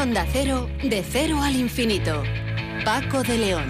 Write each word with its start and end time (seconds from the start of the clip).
Onda 0.00 0.26
Cero, 0.32 0.66
de 0.82 1.04
cero 1.06 1.42
al 1.42 1.54
infinito. 1.56 2.22
Paco 2.86 3.22
de 3.22 3.36
León. 3.36 3.68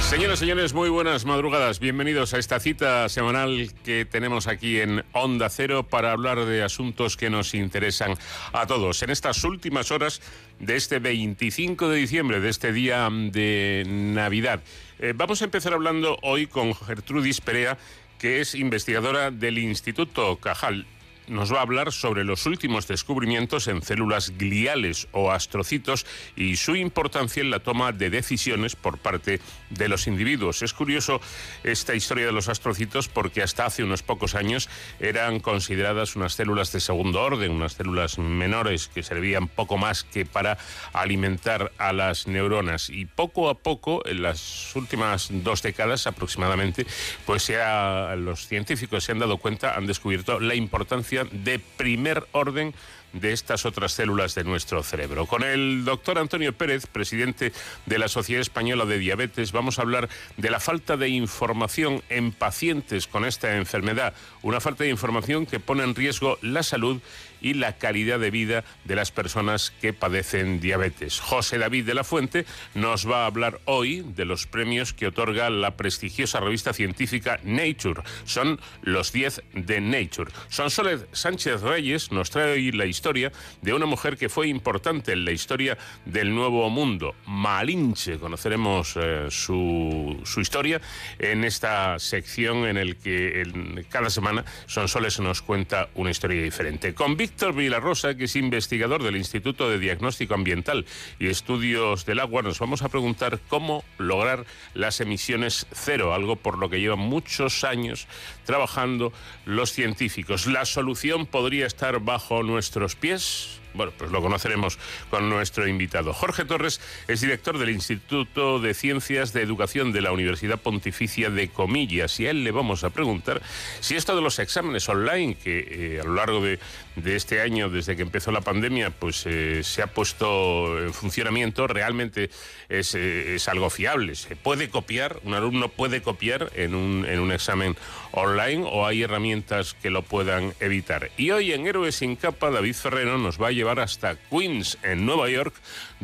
Señoras 0.00 0.38
y 0.38 0.40
señores, 0.40 0.74
muy 0.74 0.88
buenas 0.88 1.24
madrugadas. 1.24 1.78
Bienvenidos 1.78 2.34
a 2.34 2.38
esta 2.38 2.58
cita 2.58 3.08
semanal 3.08 3.72
que 3.84 4.04
tenemos 4.04 4.48
aquí 4.48 4.80
en 4.80 5.04
Onda 5.12 5.48
Cero 5.50 5.84
para 5.84 6.10
hablar 6.10 6.44
de 6.46 6.64
asuntos 6.64 7.16
que 7.16 7.30
nos 7.30 7.54
interesan 7.54 8.14
a 8.52 8.66
todos. 8.66 9.04
En 9.04 9.10
estas 9.10 9.44
últimas 9.44 9.92
horas 9.92 10.20
de 10.58 10.74
este 10.74 10.98
25 10.98 11.88
de 11.88 11.98
diciembre, 11.98 12.40
de 12.40 12.48
este 12.48 12.72
día 12.72 13.08
de 13.08 13.84
Navidad. 13.86 14.64
Eh, 14.98 15.12
vamos 15.14 15.42
a 15.42 15.44
empezar 15.44 15.74
hablando 15.74 16.18
hoy 16.22 16.48
con 16.48 16.74
Gertrudis 16.74 17.40
Perea, 17.40 17.78
que 18.18 18.40
es 18.40 18.56
investigadora 18.56 19.30
del 19.30 19.58
Instituto 19.58 20.38
Cajal 20.38 20.86
nos 21.28 21.52
va 21.52 21.58
a 21.58 21.62
hablar 21.62 21.92
sobre 21.92 22.24
los 22.24 22.46
últimos 22.46 22.88
descubrimientos 22.88 23.68
en 23.68 23.82
células 23.82 24.32
gliales 24.36 25.08
o 25.12 25.30
astrocitos 25.30 26.06
y 26.36 26.56
su 26.56 26.76
importancia 26.76 27.40
en 27.40 27.50
la 27.50 27.60
toma 27.60 27.92
de 27.92 28.10
decisiones 28.10 28.76
por 28.76 28.98
parte 28.98 29.40
de 29.70 29.88
los 29.88 30.06
individuos. 30.06 30.62
Es 30.62 30.72
curioso 30.72 31.20
esta 31.64 31.94
historia 31.94 32.26
de 32.26 32.32
los 32.32 32.48
astrocitos 32.48 33.08
porque 33.08 33.42
hasta 33.42 33.66
hace 33.66 33.84
unos 33.84 34.02
pocos 34.02 34.34
años 34.34 34.68
eran 35.00 35.40
consideradas 35.40 36.16
unas 36.16 36.34
células 36.34 36.72
de 36.72 36.80
segundo 36.80 37.22
orden, 37.22 37.52
unas 37.52 37.74
células 37.74 38.18
menores 38.18 38.88
que 38.88 39.02
servían 39.02 39.48
poco 39.48 39.78
más 39.78 40.04
que 40.04 40.26
para 40.26 40.58
alimentar 40.92 41.72
a 41.78 41.92
las 41.92 42.26
neuronas 42.26 42.90
y 42.90 43.06
poco 43.06 43.48
a 43.50 43.54
poco 43.54 44.02
en 44.06 44.22
las 44.22 44.74
últimas 44.74 45.28
dos 45.30 45.62
décadas 45.62 46.06
aproximadamente 46.06 46.86
pues 47.26 47.46
ya 47.46 48.14
los 48.16 48.46
científicos 48.46 49.04
se 49.04 49.12
han 49.12 49.18
dado 49.18 49.38
cuenta, 49.38 49.76
han 49.76 49.86
descubierto 49.86 50.40
la 50.40 50.54
importancia 50.54 51.11
de 51.30 51.58
primer 51.76 52.26
orden 52.32 52.74
de 53.12 53.32
estas 53.32 53.66
otras 53.66 53.92
células 53.92 54.34
de 54.34 54.44
nuestro 54.44 54.82
cerebro. 54.82 55.26
Con 55.26 55.42
el 55.42 55.84
doctor 55.84 56.18
Antonio 56.18 56.52
Pérez, 56.52 56.86
presidente 56.86 57.52
de 57.86 57.98
la 57.98 58.08
Sociedad 58.08 58.40
Española 58.40 58.86
de 58.86 58.98
Diabetes, 58.98 59.52
vamos 59.52 59.78
a 59.78 59.82
hablar 59.82 60.08
de 60.36 60.50
la 60.50 60.60
falta 60.60 60.96
de 60.96 61.08
información 61.08 62.02
en 62.08 62.32
pacientes 62.32 63.06
con 63.06 63.24
esta 63.24 63.56
enfermedad, 63.56 64.14
una 64.42 64.60
falta 64.60 64.84
de 64.84 64.90
información 64.90 65.46
que 65.46 65.60
pone 65.60 65.84
en 65.84 65.94
riesgo 65.94 66.38
la 66.40 66.62
salud 66.62 67.00
y 67.42 67.54
la 67.54 67.76
calidad 67.76 68.18
de 68.18 68.30
vida 68.30 68.64
de 68.84 68.96
las 68.96 69.10
personas 69.10 69.72
que 69.80 69.92
padecen 69.92 70.60
diabetes. 70.60 71.20
José 71.20 71.58
David 71.58 71.84
de 71.84 71.94
la 71.94 72.04
Fuente 72.04 72.46
nos 72.74 73.08
va 73.08 73.24
a 73.24 73.26
hablar 73.26 73.60
hoy 73.66 74.04
de 74.14 74.24
los 74.24 74.46
premios 74.46 74.92
que 74.92 75.08
otorga 75.08 75.50
la 75.50 75.76
prestigiosa 75.76 76.40
revista 76.40 76.72
científica 76.72 77.40
Nature. 77.42 78.02
Son 78.24 78.60
los 78.82 79.12
10 79.12 79.42
de 79.52 79.80
Nature. 79.80 80.32
Sonsoles 80.48 81.06
Sánchez 81.12 81.62
Reyes 81.62 82.12
nos 82.12 82.30
trae 82.30 82.52
hoy 82.52 82.72
la 82.72 82.86
historia 82.86 83.32
de 83.60 83.74
una 83.74 83.86
mujer 83.86 84.16
que 84.16 84.28
fue 84.28 84.48
importante 84.48 85.12
en 85.12 85.24
la 85.24 85.32
historia 85.32 85.76
del 86.04 86.34
Nuevo 86.34 86.68
Mundo, 86.70 87.14
Malinche. 87.26 88.18
Conoceremos 88.18 88.94
eh, 88.96 89.26
su, 89.30 90.22
historia 90.36 90.80
en 91.18 91.44
esta 91.44 91.98
sección 91.98 92.66
en 92.66 92.76
el 92.76 92.96
que 92.96 93.84
cada 93.88 94.10
semana 94.10 94.44
Sonsoles 94.66 95.20
nos 95.20 95.42
cuenta 95.42 95.88
una 95.94 96.10
historia 96.10 96.42
diferente. 96.42 96.94
Víctor 97.32 97.54
Vilarrosa, 97.54 98.14
que 98.14 98.24
es 98.24 98.36
investigador 98.36 99.02
del 99.02 99.16
Instituto 99.16 99.70
de 99.70 99.78
Diagnóstico 99.78 100.34
Ambiental 100.34 100.84
y 101.18 101.28
Estudios 101.28 102.04
del 102.04 102.20
Agua, 102.20 102.42
nos 102.42 102.58
vamos 102.58 102.82
a 102.82 102.90
preguntar 102.90 103.40
cómo 103.48 103.84
lograr 103.96 104.44
las 104.74 105.00
emisiones 105.00 105.66
cero, 105.72 106.12
algo 106.12 106.36
por 106.36 106.58
lo 106.58 106.68
que 106.68 106.78
llevan 106.78 106.98
muchos 106.98 107.64
años 107.64 108.06
trabajando 108.44 109.12
los 109.44 109.72
científicos. 109.72 110.46
La 110.46 110.64
solución 110.64 111.26
podría 111.26 111.66
estar 111.66 112.00
bajo 112.00 112.42
nuestros 112.42 112.96
pies. 112.96 113.62
Bueno, 113.74 113.92
pues 113.96 114.10
lo 114.10 114.20
conoceremos 114.20 114.78
con 115.08 115.30
nuestro 115.30 115.66
invitado. 115.66 116.12
Jorge 116.12 116.44
Torres 116.44 116.80
es 117.08 117.20
director 117.20 117.58
del 117.58 117.70
Instituto 117.70 118.58
de 118.58 118.74
Ciencias 118.74 119.32
de 119.32 119.40
Educación 119.42 119.92
de 119.92 120.02
la 120.02 120.12
Universidad 120.12 120.60
Pontificia 120.60 121.30
de 121.30 121.48
Comillas 121.48 122.20
y 122.20 122.26
a 122.26 122.30
él 122.30 122.44
le 122.44 122.50
vamos 122.50 122.84
a 122.84 122.90
preguntar 122.90 123.40
si 123.80 123.96
esto 123.96 124.14
de 124.14 124.22
los 124.22 124.38
exámenes 124.38 124.88
online, 124.88 125.36
que 125.36 125.96
eh, 125.96 126.00
a 126.00 126.04
lo 126.04 126.14
largo 126.14 126.42
de, 126.42 126.58
este 127.04 127.40
año, 127.40 127.70
desde 127.70 127.96
que 127.96 128.02
empezó 128.02 128.30
la 128.30 128.42
pandemia, 128.42 128.90
pues 128.90 129.24
eh, 129.24 129.62
se 129.64 129.80
ha 129.80 129.86
puesto 129.86 130.78
en 130.78 130.92
funcionamiento, 130.92 131.66
realmente 131.66 132.30
es, 132.68 132.94
eh, 132.94 133.36
es, 133.36 133.48
algo 133.48 133.70
fiable. 133.70 134.14
Se 134.14 134.36
puede 134.36 134.68
copiar, 134.68 135.18
un 135.24 135.32
alumno 135.32 135.68
puede 135.68 136.02
copiar 136.02 136.50
en 136.54 136.74
un, 136.74 137.06
en 137.06 137.20
un 137.20 137.32
examen 137.32 137.76
online 138.12 138.64
o 138.64 138.86
hay 138.86 139.02
herramientas 139.02 139.74
que 139.80 139.90
lo 139.90 140.02
puedan 140.02 140.54
evitar. 140.60 141.10
Y 141.16 141.30
hoy 141.30 141.52
en 141.52 141.66
Héroes 141.66 141.96
sin 141.96 142.16
capa, 142.16 142.50
David 142.50 142.74
Ferrero 142.74 143.18
nos 143.18 143.40
va 143.40 143.48
a 143.48 143.52
llevar 143.52 143.80
hasta 143.80 144.16
Queens, 144.30 144.78
en 144.82 145.04
Nueva 145.04 145.28
York, 145.28 145.54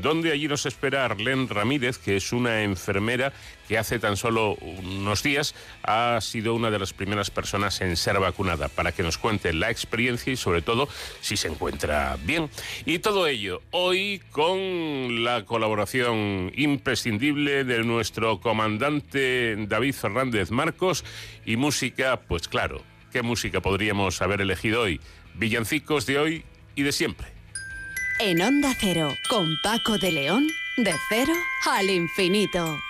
donde 0.00 0.32
allí 0.32 0.48
nos 0.48 0.66
espera 0.66 1.04
Arlene 1.04 1.46
Ramírez, 1.48 1.98
que 1.98 2.16
es 2.16 2.32
una 2.32 2.62
enfermera 2.62 3.32
que 3.68 3.78
hace 3.78 3.98
tan 3.98 4.16
solo 4.16 4.54
unos 4.54 5.22
días 5.22 5.54
ha 5.82 6.18
sido 6.20 6.54
una 6.54 6.70
de 6.70 6.78
las 6.78 6.92
primeras 6.92 7.30
personas 7.30 7.80
en 7.80 7.96
ser 7.96 8.18
vacunada, 8.18 8.68
para 8.68 8.92
que 8.92 9.02
nos 9.02 9.18
cuente 9.18 9.52
la 9.52 9.70
experiencia 9.70 10.32
y 10.32 10.36
sobre 10.36 10.62
todo 10.62 10.88
si 11.20 11.36
se 11.36 11.48
encuentra 11.48 12.16
bien. 12.24 12.48
Y 12.86 12.98
todo 13.00 13.26
ello 13.26 13.62
hoy 13.70 14.22
con 14.30 15.24
la 15.24 15.44
colaboración 15.44 16.52
imprescindible 16.56 17.64
de 17.64 17.84
nuestro 17.84 18.40
comandante 18.40 19.56
David 19.66 19.94
Fernández 19.94 20.50
Marcos 20.50 21.04
y 21.44 21.56
música, 21.56 22.20
pues 22.26 22.48
claro, 22.48 22.82
¿qué 23.12 23.22
música 23.22 23.60
podríamos 23.60 24.22
haber 24.22 24.40
elegido 24.40 24.82
hoy? 24.82 25.00
Villancicos 25.34 26.06
de 26.06 26.18
hoy 26.18 26.44
y 26.74 26.82
de 26.82 26.92
siempre. 26.92 27.37
En 28.20 28.42
Onda 28.42 28.74
Cero, 28.76 29.16
con 29.30 29.46
Paco 29.62 29.96
de 29.96 30.10
León, 30.10 30.48
de 30.76 30.92
cero 31.08 31.32
al 31.70 31.88
infinito. 31.88 32.80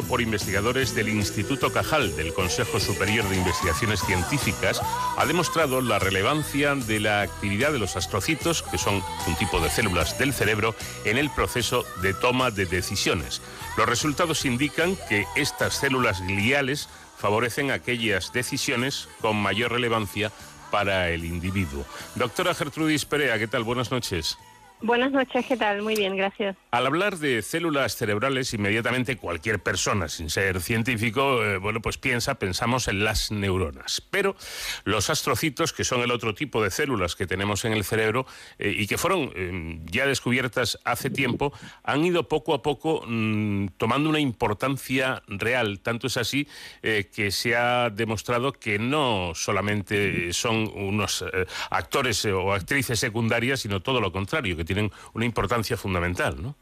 Por 0.00 0.22
investigadores 0.22 0.94
del 0.94 1.10
Instituto 1.10 1.70
Cajal 1.70 2.16
del 2.16 2.32
Consejo 2.32 2.80
Superior 2.80 3.28
de 3.28 3.36
Investigaciones 3.36 4.00
Científicas 4.00 4.80
ha 5.18 5.26
demostrado 5.26 5.82
la 5.82 5.98
relevancia 5.98 6.74
de 6.74 7.00
la 7.00 7.20
actividad 7.20 7.72
de 7.72 7.78
los 7.78 7.96
astrocitos, 7.96 8.62
que 8.62 8.78
son 8.78 9.02
un 9.26 9.36
tipo 9.36 9.60
de 9.60 9.68
células 9.68 10.18
del 10.18 10.32
cerebro, 10.32 10.74
en 11.04 11.18
el 11.18 11.28
proceso 11.28 11.84
de 12.00 12.14
toma 12.14 12.50
de 12.50 12.64
decisiones. 12.64 13.42
Los 13.76 13.86
resultados 13.86 14.46
indican 14.46 14.96
que 15.10 15.26
estas 15.36 15.74
células 15.74 16.22
gliales 16.22 16.88
favorecen 17.18 17.70
aquellas 17.70 18.32
decisiones 18.32 19.08
con 19.20 19.36
mayor 19.36 19.72
relevancia 19.72 20.32
para 20.70 21.10
el 21.10 21.26
individuo. 21.26 21.84
Doctora 22.14 22.54
Gertrudis 22.54 23.04
Perea, 23.04 23.38
¿qué 23.38 23.46
tal? 23.46 23.62
Buenas 23.62 23.90
noches. 23.90 24.38
Buenas 24.82 25.12
noches, 25.12 25.46
¿qué 25.46 25.56
tal? 25.56 25.80
Muy 25.82 25.94
bien, 25.94 26.16
gracias. 26.16 26.56
Al 26.72 26.86
hablar 26.86 27.18
de 27.18 27.40
células 27.42 27.94
cerebrales, 27.94 28.52
inmediatamente 28.52 29.16
cualquier 29.16 29.62
persona, 29.62 30.08
sin 30.08 30.28
ser 30.28 30.60
científico, 30.60 31.44
eh, 31.44 31.58
bueno, 31.58 31.80
pues 31.80 31.98
piensa, 31.98 32.34
pensamos 32.34 32.88
en 32.88 33.04
las 33.04 33.30
neuronas. 33.30 34.02
Pero 34.10 34.34
los 34.82 35.08
astrocitos, 35.08 35.72
que 35.72 35.84
son 35.84 36.00
el 36.00 36.10
otro 36.10 36.34
tipo 36.34 36.60
de 36.64 36.72
células 36.72 37.14
que 37.14 37.28
tenemos 37.28 37.64
en 37.64 37.74
el 37.74 37.84
cerebro 37.84 38.26
eh, 38.58 38.74
y 38.76 38.88
que 38.88 38.98
fueron 38.98 39.30
eh, 39.36 39.78
ya 39.84 40.04
descubiertas 40.04 40.80
hace 40.84 41.10
tiempo, 41.10 41.52
han 41.84 42.04
ido 42.04 42.26
poco 42.26 42.52
a 42.52 42.62
poco 42.62 43.04
mm, 43.06 43.68
tomando 43.76 44.10
una 44.10 44.18
importancia 44.18 45.22
real. 45.28 45.78
Tanto 45.78 46.08
es 46.08 46.16
así 46.16 46.48
que 46.82 47.30
se 47.30 47.54
ha 47.54 47.88
demostrado 47.90 48.52
que 48.52 48.78
no 48.78 49.32
solamente 49.34 50.32
son 50.32 50.70
unos 50.74 51.24
actores 51.70 52.24
o 52.24 52.52
actrices 52.52 52.98
secundarias, 52.98 53.60
sino 53.60 53.80
todo 53.80 54.00
lo 54.00 54.10
contrario, 54.10 54.56
que 54.56 54.64
tienen 54.74 54.90
una 55.14 55.24
importancia 55.24 55.76
fundamental, 55.76 56.42
¿no? 56.42 56.54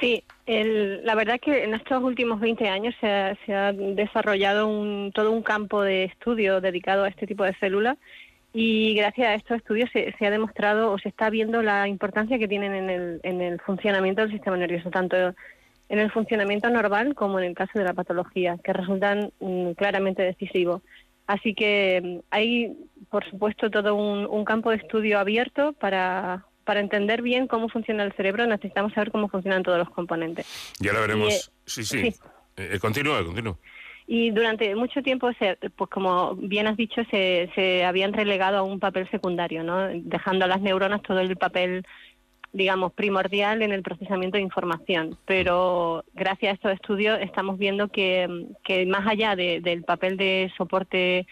Sí, 0.00 0.24
la 0.46 1.14
verdad 1.14 1.36
es 1.36 1.40
que 1.42 1.64
en 1.64 1.74
estos 1.74 2.02
últimos 2.02 2.40
20 2.40 2.68
años 2.68 2.94
se 3.00 3.54
ha, 3.54 3.72
desarrollado 3.72 4.66
un, 4.66 5.12
todo 5.14 5.30
un 5.30 5.42
campo 5.42 5.82
de 5.82 6.04
estudio 6.04 6.60
dedicado 6.60 7.04
a 7.04 7.08
este 7.08 7.26
tipo 7.26 7.44
de 7.44 7.54
células 7.54 7.98
y 8.52 8.94
gracias 8.94 9.28
a 9.28 9.34
estos 9.34 9.58
estudios 9.58 9.90
se, 9.92 10.14
ha 10.20 10.30
demostrado 10.30 10.90
o 10.90 10.98
se 10.98 11.08
está 11.08 11.30
viendo 11.30 11.62
la 11.62 11.86
importancia 11.86 12.38
que 12.38 12.48
tienen 12.48 12.74
en 12.74 12.90
el, 12.90 13.20
en 13.22 13.40
el 13.40 13.60
funcionamiento 13.60 14.22
del 14.22 14.32
sistema 14.32 14.56
nervioso, 14.56 14.90
tanto 14.90 15.16
en 15.16 15.98
el 15.98 16.10
funcionamiento 16.10 16.70
normal 16.70 17.14
como 17.14 17.38
en 17.38 17.46
el 17.46 17.54
caso 17.54 17.78
de 17.78 17.84
la 17.84 17.94
patología, 17.94 18.56
que 18.64 18.72
resultan 18.72 19.32
mm, 19.40 19.72
claramente 19.72 20.22
decisivos. 20.22 20.82
Así 21.26 21.54
que 21.54 22.22
hay, 22.30 22.76
por 23.08 23.24
supuesto, 23.28 23.70
todo 23.70 23.94
un 23.94 24.44
campo 24.44 24.70
de 24.70 24.78
estudio 24.78 25.20
abierto 25.20 25.74
para, 25.74 26.44
para 26.70 26.78
entender 26.78 27.20
bien 27.20 27.48
cómo 27.48 27.68
funciona 27.68 28.04
el 28.04 28.12
cerebro 28.12 28.46
necesitamos 28.46 28.92
saber 28.92 29.10
cómo 29.10 29.28
funcionan 29.28 29.64
todos 29.64 29.76
los 29.76 29.90
componentes. 29.90 30.46
Ya 30.78 30.92
lo 30.92 31.00
veremos. 31.00 31.34
Eh, 31.34 31.40
sí, 31.66 31.82
sí. 31.82 32.12
sí. 32.12 32.20
Eh, 32.56 32.78
continúa, 32.80 33.24
continúa. 33.24 33.58
Y 34.06 34.30
durante 34.30 34.72
mucho 34.76 35.02
tiempo, 35.02 35.32
se, 35.32 35.58
pues 35.74 35.90
como 35.90 36.36
bien 36.36 36.68
has 36.68 36.76
dicho, 36.76 37.02
se, 37.10 37.50
se 37.56 37.84
habían 37.84 38.12
relegado 38.12 38.58
a 38.58 38.62
un 38.62 38.78
papel 38.78 39.10
secundario, 39.10 39.64
¿no? 39.64 39.88
dejando 39.88 40.44
a 40.44 40.48
las 40.48 40.60
neuronas 40.60 41.02
todo 41.02 41.18
el 41.18 41.36
papel 41.36 41.84
digamos, 42.52 42.92
primordial 42.92 43.62
en 43.62 43.72
el 43.72 43.82
procesamiento 43.82 44.36
de 44.36 44.44
información. 44.44 45.18
Pero 45.24 46.04
gracias 46.14 46.52
a 46.52 46.54
estos 46.54 46.72
estudios 46.74 47.18
estamos 47.20 47.58
viendo 47.58 47.88
que, 47.88 48.46
que 48.62 48.86
más 48.86 49.08
allá 49.08 49.34
del 49.34 49.82
papel 49.82 50.16
de 50.16 50.52
soporte 50.56 51.26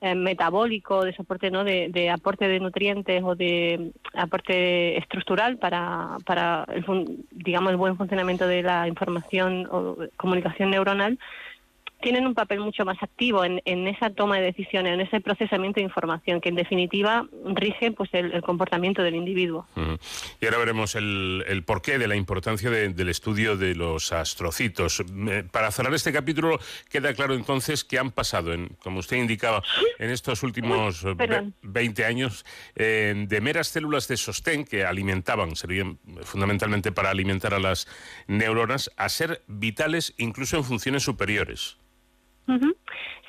eh, 0.00 0.14
metabólico, 0.14 1.04
de 1.04 1.14
soporte, 1.14 1.50
¿no? 1.50 1.64
De, 1.64 2.10
aporte 2.10 2.46
de 2.48 2.60
nutrientes 2.60 3.22
o 3.22 3.34
de 3.34 3.92
aporte 4.14 4.98
estructural 4.98 5.56
para, 5.56 6.18
para 6.26 6.66
el, 6.68 6.84
digamos, 7.30 7.70
el 7.70 7.76
buen 7.76 7.96
funcionamiento 7.96 8.46
de 8.46 8.62
la 8.62 8.86
información 8.88 9.66
o 9.70 9.96
comunicación 10.16 10.70
neuronal, 10.70 11.18
tienen 12.04 12.26
un 12.26 12.34
papel 12.34 12.60
mucho 12.60 12.84
más 12.84 13.02
activo 13.02 13.46
en, 13.46 13.88
esa 13.88 14.10
toma 14.10 14.36
de 14.36 14.42
decisiones, 14.42 14.92
en 14.92 15.00
ese 15.00 15.22
procesamiento 15.22 15.76
de 15.80 15.84
información, 15.84 16.42
que 16.42 16.50
en 16.50 16.54
definitiva 16.54 17.26
rige 17.54 17.92
pues 17.92 18.10
el, 18.12 18.42
comportamiento 18.42 19.02
del 19.02 19.14
individuo. 19.14 19.66
Y 20.38 20.44
ahora 20.44 20.58
veremos 20.58 20.94
el, 20.96 21.62
porqué 21.66 21.98
de 21.98 22.06
la 22.06 22.14
importancia 22.14 22.68
del 22.68 23.08
estudio 23.08 23.56
de 23.56 23.74
los 23.74 24.12
astrocitos. 24.12 25.02
Para 25.50 25.70
cerrar 25.70 25.94
este 25.94 26.12
capítulo, 26.12 26.60
queda 26.90 27.14
claro 27.14 27.32
entonces 27.34 27.84
que 27.84 27.98
han 27.98 28.10
pasado, 28.10 28.52
en, 28.52 28.68
como 28.82 28.98
usted 28.98 29.16
indicaba, 29.16 29.62
en 29.98 30.10
estos 30.10 30.42
últimos 30.42 31.06
20 31.62 32.04
años, 32.04 32.44
de 32.74 33.40
meras 33.40 33.68
células 33.68 34.08
de 34.08 34.18
sostén 34.18 34.66
que 34.66 34.84
alimentaban, 34.84 35.56
serían 35.56 35.98
fundamentalmente 36.24 36.92
para 36.92 37.08
alimentar 37.08 37.54
a 37.54 37.58
las 37.58 37.88
neuronas, 38.26 38.90
a 38.98 39.08
ser 39.08 39.42
vitales 39.46 40.12
incluso 40.18 40.58
en 40.58 40.64
funciones 40.64 41.02
superiores. 41.02 41.78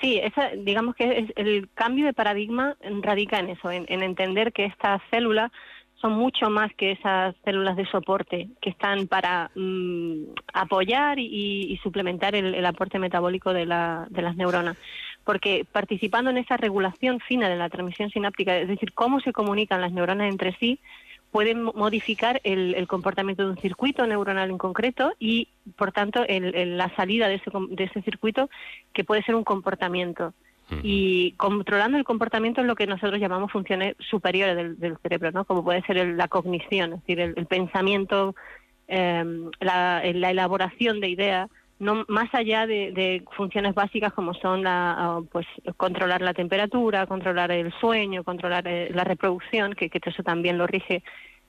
Sí, 0.01 0.19
esa, 0.21 0.49
digamos 0.49 0.95
que 0.95 1.19
es 1.19 1.33
el 1.35 1.69
cambio 1.73 2.05
de 2.05 2.13
paradigma 2.13 2.75
radica 3.01 3.39
en 3.39 3.49
eso, 3.49 3.71
en, 3.71 3.85
entender 3.87 4.51
que 4.51 4.65
estas 4.65 5.01
células 5.09 5.51
son 5.95 6.13
mucho 6.13 6.49
más 6.49 6.73
que 6.75 6.91
esas 6.91 7.33
células 7.45 7.77
de 7.77 7.85
soporte 7.85 8.49
que 8.61 8.69
están 8.69 9.07
para 9.07 9.49
mm, 9.55 10.25
apoyar 10.53 11.17
y, 11.17 11.79
suplementar 11.81 12.35
el, 12.35 12.65
aporte 12.65 12.99
metabólico 12.99 13.53
de, 13.53 13.65
la, 13.65 14.05
de 14.09 14.21
las 14.21 14.35
neuronas. 14.35 14.77
Porque 15.23 15.65
participando 15.71 16.29
en 16.29 16.37
esa 16.37 16.57
regulación 16.57 17.19
fina 17.19 17.49
de 17.49 17.55
la 17.55 17.69
transmisión 17.69 18.09
sináptica, 18.11 18.57
es 18.57 18.67
decir, 18.67 18.93
cómo 18.93 19.21
se 19.21 19.33
comunican 19.33 19.81
las 19.81 19.93
neuronas 19.93 20.29
entre 20.29 20.55
sí, 20.57 20.79
pueden 21.35 21.63
modificar 21.63 22.39
el, 22.45 22.87
comportamiento 22.87 23.43
de 23.43 23.49
un 23.49 23.57
circuito 23.57 24.07
neuronal 24.07 24.49
en 24.49 24.57
concreto 24.57 25.11
y, 25.19 25.49
por 25.75 25.91
tanto, 25.91 26.23
la 26.29 26.95
salida 26.95 27.27
de 27.27 27.35
ese, 27.35 27.51
de 27.71 27.83
ese 27.83 28.01
circuito 28.03 28.49
que 28.93 29.03
puede 29.03 29.21
ser 29.21 29.35
un 29.35 29.43
comportamiento. 29.43 30.33
Y 30.81 31.33
controlando 31.33 31.97
el 31.97 32.05
comportamiento 32.05 32.61
es 32.61 32.67
lo 32.67 32.75
que 32.75 32.87
nosotros 32.87 33.19
llamamos 33.19 33.51
funciones 33.51 33.97
superiores 33.99 34.79
del, 34.79 34.97
cerebro, 35.03 35.33
¿no? 35.33 35.43
Como 35.43 35.61
puede 35.61 35.81
ser 35.81 36.07
la 36.07 36.29
cognición, 36.29 36.93
es 36.93 36.99
decir, 37.01 37.19
el, 37.19 37.45
pensamiento, 37.47 38.33
em, 38.87 39.51
la, 39.59 40.01
la, 40.13 40.31
elaboración 40.31 41.01
de 41.01 41.09
ideas, 41.09 41.49
no 41.79 42.05
más 42.07 42.33
allá 42.33 42.65
de, 42.67 43.23
funciones 43.35 43.73
básicas 43.73 44.13
como 44.13 44.33
son 44.33 44.63
la, 44.63 44.95
ah, 44.97 45.21
pues 45.31 45.45
controlar 45.77 46.21
la 46.21 46.33
temperatura, 46.33 47.05
controlar 47.05 47.51
el 47.51 47.73
sueño, 47.79 48.23
controlar 48.23 48.67
eh, 48.67 48.89
la 48.93 49.03
reproducción, 49.03 49.73
que, 49.73 49.89
que, 49.89 49.99
eso 50.03 50.23
también 50.23 50.57
lo 50.57 50.67
rige 50.67 51.03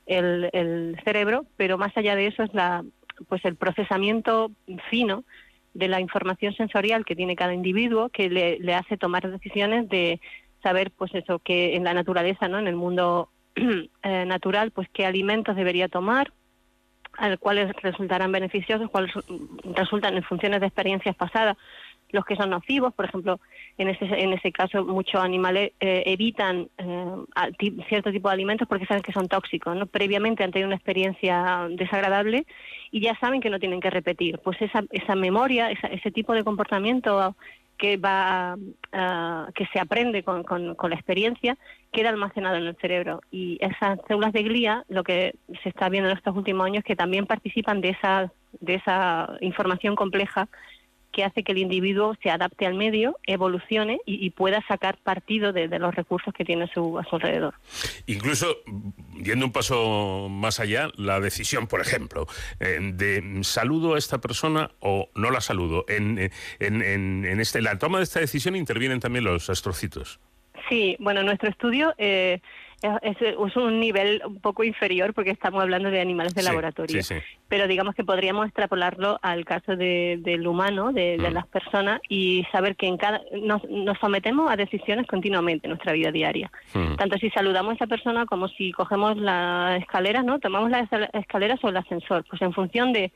el, 0.07 0.99
cerebro, 1.05 1.47
pero 1.57 1.79
más 1.79 1.97
allá 1.97 2.17
de 2.17 2.27
eso 2.27 2.43
es 2.43 2.53
la 2.55 2.85
pues 3.29 3.43
el 3.47 3.57
procesamiento 3.57 4.51
fino 4.91 5.25
de 5.73 5.89
la 5.89 6.01
información 6.01 6.55
sensorial 6.55 7.05
que 7.07 7.17
tiene 7.17 7.35
cada 7.35 7.55
individuo 7.55 8.11
que 8.11 8.29
le, 8.29 8.59
le 8.59 8.75
hace 8.75 8.99
tomar 8.99 9.31
decisiones 9.31 9.89
de 9.89 10.21
saber 10.63 10.91
pues 10.91 11.15
eso 11.15 11.39
que 11.39 11.77
en 11.77 11.85
la 11.85 11.95
naturaleza, 11.95 12.49
¿no? 12.49 12.59
En 12.59 12.67
el 12.67 12.77
mundo 12.77 13.31
eh, 14.03 14.25
natural, 14.27 14.71
pues 14.71 14.89
qué 14.93 15.07
alimentos 15.07 15.57
debería 15.57 15.89
tomar, 15.89 16.33
cuáles 17.41 17.73
resultarán 17.83 18.33
beneficiosos, 18.33 18.91
cuáles 18.91 19.13
resultan 19.75 20.17
en 20.17 20.23
funciones 20.23 20.61
de 20.61 20.67
experiencias 20.67 21.17
pasadas, 21.17 21.57
los 22.11 22.25
que 22.25 22.37
son 22.37 22.51
nocivos, 22.51 22.95
por 22.95 23.07
ejemplo, 23.07 23.41
en 23.79 23.89
ese, 23.89 24.05
en 24.05 24.33
ese 24.33 24.53
caso 24.53 24.85
muchos 24.85 25.21
animales 25.21 25.73
eh, 25.81 26.05
evitan 26.07 26.69
eh, 26.79 27.73
cierto 27.89 28.13
tipo 28.13 28.29
de 28.29 28.35
alimentos 28.35 28.69
porque 28.69 28.87
saben 28.87 29.03
que 29.03 29.13
son 29.13 29.29
tóxicos, 29.29 29.77
¿no? 29.77 29.87
Previamente 29.87 30.45
han 30.45 30.53
tenido 30.53 30.69
una 30.69 30.77
experiencia 30.77 31.67
desagradable 31.71 32.47
y 32.91 33.01
ya 33.01 33.19
saben 33.19 33.41
que 33.41 33.51
no 33.51 33.59
tienen 33.59 33.81
que 33.81 33.91
repetir. 33.91 34.39
Pues 34.39 34.61
esa, 34.63 34.85
esa 34.91 35.15
memoria, 35.15 35.71
ese 35.71 36.11
tipo 36.11 36.33
de 36.33 36.45
comportamiento 36.45 37.35
que 37.79 37.97
va 37.97 38.57
que 39.55 39.67
se 39.73 39.79
aprende 39.79 40.23
con, 40.23 40.43
con, 40.43 40.91
la 40.91 40.97
experiencia 40.97 41.57
queda 41.93 42.09
almacenado 42.09 42.57
en 42.57 42.67
el 42.67 42.77
cerebro. 42.77 43.21
Y 43.31 43.59
esas 43.61 43.99
células 44.09 44.33
de 44.33 44.43
glía 44.43 44.85
lo 44.89 45.05
que 45.05 45.35
se 45.63 45.69
está 45.69 45.89
viendo 45.89 46.11
en 46.11 46.17
estos 46.17 46.37
últimos 46.37 46.67
años 46.67 46.85
que 46.85 46.97
también 46.97 47.27
participan 47.27 47.81
de 47.81 47.91
esa 47.91 48.33
de 48.61 48.75
esa 48.75 49.37
información 49.41 49.97
compleja 49.97 50.49
que 51.17 51.25
hace 51.25 51.43
que 51.43 51.53
el 51.53 51.59
individuo 51.59 52.15
se 52.23 52.29
adapte 52.29 52.67
al 52.67 52.75
medio, 52.75 53.17
evolucione 53.27 54.01
y, 54.05 54.29
pueda 54.29 54.63
sacar 54.69 54.99
partido 54.99 55.55
de, 55.55 55.67
los 55.79 55.95
recursos 55.95 56.35
que 56.35 56.45
tiene 56.45 56.65
a 56.65 56.67
su, 56.75 57.03
alrededor. 57.11 57.55
Incluso, 58.07 58.59
yendo 59.15 59.47
un 59.47 59.53
paso 59.53 60.29
más 60.29 60.61
allá, 60.61 60.91
la 60.99 61.19
decisión, 61.19 61.69
por 61.69 61.81
ejemplo, 61.81 62.27
eh, 62.61 62.79
de 62.93 63.43
saludo 63.45 63.95
a 63.95 63.99
esta 63.99 64.19
persona 64.19 64.73
o 64.81 65.09
no 65.15 65.31
la 65.31 65.41
saludo. 65.41 65.87
En, 65.89 66.31
en, 66.61 67.41
este, 67.41 67.63
la 67.63 67.79
toma 67.79 67.97
de 67.97 68.05
esta 68.05 68.21
decisión 68.21 68.55
intervienen 68.55 69.01
también 69.01 69.25
los 69.25 69.49
astrocitos. 69.49 70.21
Sí, 70.69 70.97
bueno, 70.99 71.23
nuestro 71.23 71.49
estudio 71.49 71.95
eh, 71.97 72.43
es, 72.83 73.57
un 73.57 73.81
nivel 73.81 74.23
un 74.27 74.41
poco 74.41 74.63
inferior 74.63 75.15
porque 75.15 75.31
estamos 75.31 75.63
hablando 75.63 75.91
de 75.91 76.01
animales 76.01 76.35
de 76.35 76.43
laboratorio. 76.43 77.01
Pero 77.49 77.67
digamos 77.67 77.95
que 77.95 78.05
podríamos 78.05 78.47
extrapolarlo 78.47 79.19
al 79.23 79.45
caso 79.45 79.77
del 79.77 80.47
humano, 80.47 80.93
de, 80.93 81.17
mm. 81.19 81.33
las 81.33 81.47
personas, 81.47 82.01
y 82.09 82.45
saber 82.53 82.77
que 82.77 82.87
en 82.87 82.97
cada 82.97 83.23
nos, 83.43 83.63
sometemos 84.01 84.51
a 84.51 84.57
decisiones 84.57 85.07
continuamente 85.07 85.67
en 85.67 85.71
nuestra 85.71 85.93
vida 85.93 86.11
diaria. 86.11 86.51
Mm. 86.75 86.97
Tanto 86.97 87.17
si 87.19 87.31
saludamos 87.31 87.73
a 87.73 87.75
esa 87.77 87.87
persona 87.87 88.27
como 88.27 88.49
si 88.49 88.73
cogemos 88.73 89.17
la 89.17 89.77
escalera, 89.79 90.23
¿no? 90.23 90.39
Tomamos 90.39 90.71
las 90.71 90.89
escaleras 91.13 91.63
o 91.63 91.69
el 91.69 91.77
ascensor. 91.77 92.25
Pues 92.29 92.43
en 92.43 92.53
función 92.53 92.93
de 92.93 93.13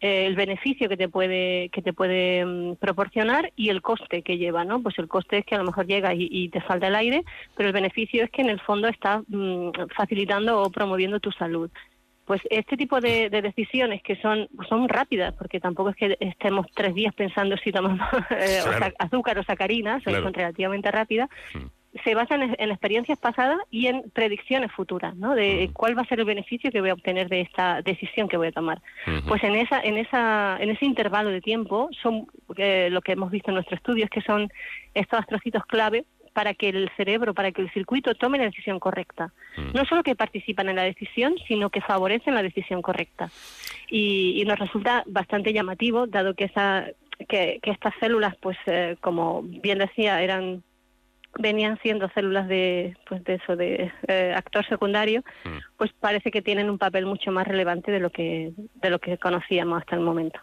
el 0.00 0.36
beneficio 0.36 0.88
que 0.88 0.96
te 0.96 1.08
puede 1.08 1.70
que 1.70 1.82
te 1.82 1.92
puede 1.92 2.44
mm, 2.44 2.76
proporcionar 2.76 3.52
y 3.56 3.70
el 3.70 3.82
coste 3.82 4.22
que 4.22 4.36
lleva, 4.36 4.64
¿no? 4.64 4.82
Pues 4.82 4.98
el 4.98 5.08
coste 5.08 5.38
es 5.38 5.46
que 5.46 5.54
a 5.54 5.58
lo 5.58 5.64
mejor 5.64 5.86
llega 5.86 6.12
y, 6.14 6.48
te 6.50 6.60
falta 6.60 6.88
el 6.88 6.94
aire, 6.94 7.24
pero 7.56 7.68
el 7.68 7.72
beneficio 7.72 8.24
es 8.24 8.30
que 8.30 8.42
en 8.42 8.50
el 8.50 8.60
fondo 8.60 8.88
está 8.88 9.22
mm, 9.26 9.70
facilitando 9.96 10.60
o 10.60 10.70
promoviendo 10.70 11.20
tu 11.20 11.32
salud. 11.32 11.70
Pues 12.26 12.40
este 12.50 12.76
tipo 12.76 13.00
de, 13.00 13.30
decisiones 13.30 14.02
que 14.02 14.16
son 14.16 14.48
son 14.68 14.88
rápidas, 14.88 15.32
porque 15.34 15.60
tampoco 15.60 15.90
es 15.90 15.96
que 15.96 16.16
estemos 16.20 16.66
tres 16.74 16.94
días 16.94 17.14
pensando 17.14 17.56
si 17.56 17.72
tomamos 17.72 18.06
eh, 18.30 18.60
azúcar 18.98 19.38
o 19.38 19.44
sacarina, 19.44 20.00
son, 20.00 20.34
relativamente 20.34 20.90
rápidas. 20.90 21.28
Mm 21.54 21.75
se 22.04 22.14
basan 22.14 22.54
en, 22.58 22.70
experiencias 22.70 23.18
pasadas 23.18 23.58
y 23.70 23.86
en 23.86 24.10
predicciones 24.10 24.72
futuras, 24.72 25.16
¿no? 25.16 25.34
De 25.34 25.70
cuál 25.72 25.96
va 25.96 26.02
a 26.02 26.06
ser 26.06 26.20
el 26.20 26.26
beneficio 26.26 26.70
que 26.70 26.80
voy 26.80 26.90
a 26.90 26.94
obtener 26.94 27.28
de 27.28 27.40
esta 27.42 27.82
decisión 27.82 28.28
que 28.28 28.36
voy 28.36 28.48
a 28.48 28.52
tomar. 28.52 28.80
Pues 29.28 29.42
en 29.44 29.54
esa, 29.54 29.80
en 29.80 29.96
esa, 29.96 30.56
en 30.60 30.70
ese 30.70 30.84
intervalo 30.84 31.30
de 31.30 31.40
tiempo 31.40 31.88
son 32.02 32.26
eh, 32.56 32.88
lo 32.90 33.00
que 33.02 33.12
hemos 33.12 33.30
visto 33.30 33.50
en 33.50 33.54
nuestro 33.56 33.76
estudio 33.76 34.04
es 34.04 34.10
que 34.10 34.20
son 34.22 34.50
estos 34.94 35.20
astrocitos 35.20 35.64
clave 35.66 36.04
para 36.36 36.52
que 36.52 36.68
el 36.68 36.90
cerebro, 36.98 37.32
para 37.32 37.50
que 37.50 37.62
el 37.62 37.72
circuito 37.72 38.14
tome 38.14 38.36
la 38.36 38.44
decisión 38.44 38.78
correcta. 38.78 39.32
No 39.72 39.86
solo 39.86 40.02
que 40.02 40.14
participan 40.14 40.68
en 40.68 40.76
la 40.76 40.82
decisión, 40.82 41.34
sino 41.48 41.70
que 41.70 41.80
favorecen 41.80 42.34
la 42.34 42.42
decisión 42.42 42.82
correcta. 42.82 43.30
Y, 43.88 44.44
nos 44.46 44.58
resulta 44.58 45.02
bastante 45.06 45.54
llamativo, 45.54 46.06
dado 46.06 46.34
que 46.34 46.44
esa 46.44 46.88
que, 47.26 47.58
estas 47.62 47.94
células, 48.00 48.36
pues 48.36 48.58
eh, 48.66 48.96
como 49.00 49.42
bien 49.42 49.78
decía, 49.78 50.20
eran 50.22 50.62
venían 51.38 51.78
siendo 51.82 52.08
células 52.10 52.48
de 52.48 52.96
pues 53.08 53.22
de 53.24 53.34
eso 53.34 53.56
de 53.56 53.92
eh, 54.08 54.34
actor 54.36 54.66
secundario 54.66 55.22
mm. 55.44 55.75
Pues 55.76 55.92
parece 55.98 56.30
que 56.30 56.42
tienen 56.42 56.70
un 56.70 56.78
papel 56.78 57.06
mucho 57.06 57.30
más 57.32 57.46
relevante 57.46 57.90
de 57.90 58.00
lo 58.00 58.10
que 58.10 58.52
de 58.56 58.90
lo 58.90 58.98
que 58.98 59.18
conocíamos 59.18 59.80
hasta 59.80 59.96
el 59.96 60.02
momento. 60.02 60.40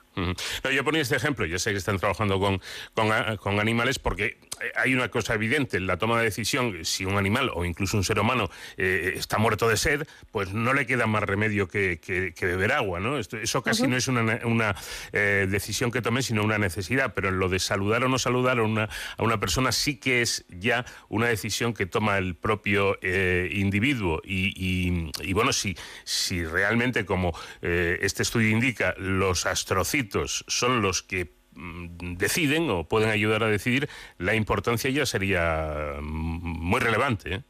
Yo 0.71 0.83
ponía 0.83 1.01
este 1.01 1.15
ejemplo 1.15 1.45
yo 1.45 1.57
sé 1.59 1.71
que 1.71 1.77
están 1.77 1.97
trabajando 1.97 2.39
con, 2.39 2.61
con, 2.93 3.59
animales 3.59 3.97
porque 3.97 4.37
hay 4.75 4.93
una 4.93 5.09
cosa 5.09 5.33
evidente 5.33 5.77
en 5.77 5.87
la 5.87 5.97
toma 5.97 6.19
de 6.19 6.25
decisión 6.25 6.85
si 6.85 7.05
un 7.05 7.17
animal 7.17 7.49
o 7.53 7.65
incluso 7.65 7.97
un 7.97 8.03
ser 8.03 8.19
humano 8.19 8.49
eh, 8.77 9.13
está 9.15 9.37
muerto 9.39 9.67
de 9.67 9.77
sed 9.77 10.07
pues 10.31 10.53
no 10.53 10.73
le 10.73 10.85
queda 10.85 11.07
más 11.07 11.23
remedio 11.23 11.67
que, 11.67 11.99
que, 11.99 12.45
beber 12.45 12.73
agua 12.73 12.99
no 12.99 13.17
eso 13.17 13.63
casi 13.63 13.87
no 13.87 13.97
es 13.97 14.07
una, 14.07 14.39
una 14.45 14.75
eh, 15.13 15.47
decisión 15.49 15.91
que 15.91 16.01
tome 16.01 16.21
sino 16.21 16.43
una 16.43 16.59
necesidad 16.59 17.13
pero 17.15 17.31
lo 17.31 17.49
de 17.49 17.59
saludar 17.59 18.03
o 18.03 18.09
no 18.09 18.19
saludar 18.19 18.59
a 18.59 18.63
una, 18.63 18.89
a 19.17 19.23
una 19.23 19.39
persona 19.39 19.71
sí 19.71 19.95
que 19.95 20.21
es 20.21 20.45
ya 20.49 20.85
una 21.09 21.27
decisión 21.27 21.73
que 21.73 21.85
toma 21.85 22.17
el 22.17 22.35
propio 22.35 22.97
eh, 23.01 23.49
individuo. 23.53 24.21
Y, 24.23 25.11
bueno, 25.31 25.53
si, 25.53 25.77
si 26.03 26.43
realmente, 26.43 27.05
como 27.05 27.33
eh, 27.61 27.99
este 28.01 28.23
estudio 28.23 28.49
indica, 28.49 28.93
los 28.97 29.45
astrocitos 29.45 30.43
son 30.49 30.81
los 30.81 31.01
que 31.01 31.31
mm, 31.53 32.15
deciden 32.17 32.69
o 32.69 32.83
pueden 32.83 33.09
ayudar 33.09 33.43
a 33.43 33.47
decidir, 33.47 33.87
la 34.17 34.35
importancia 34.35 34.89
ya 34.89 35.05
sería 35.05 35.95
mm, 36.01 36.59
muy 36.59 36.81
relevante. 36.81 37.35
¿eh? 37.35 37.41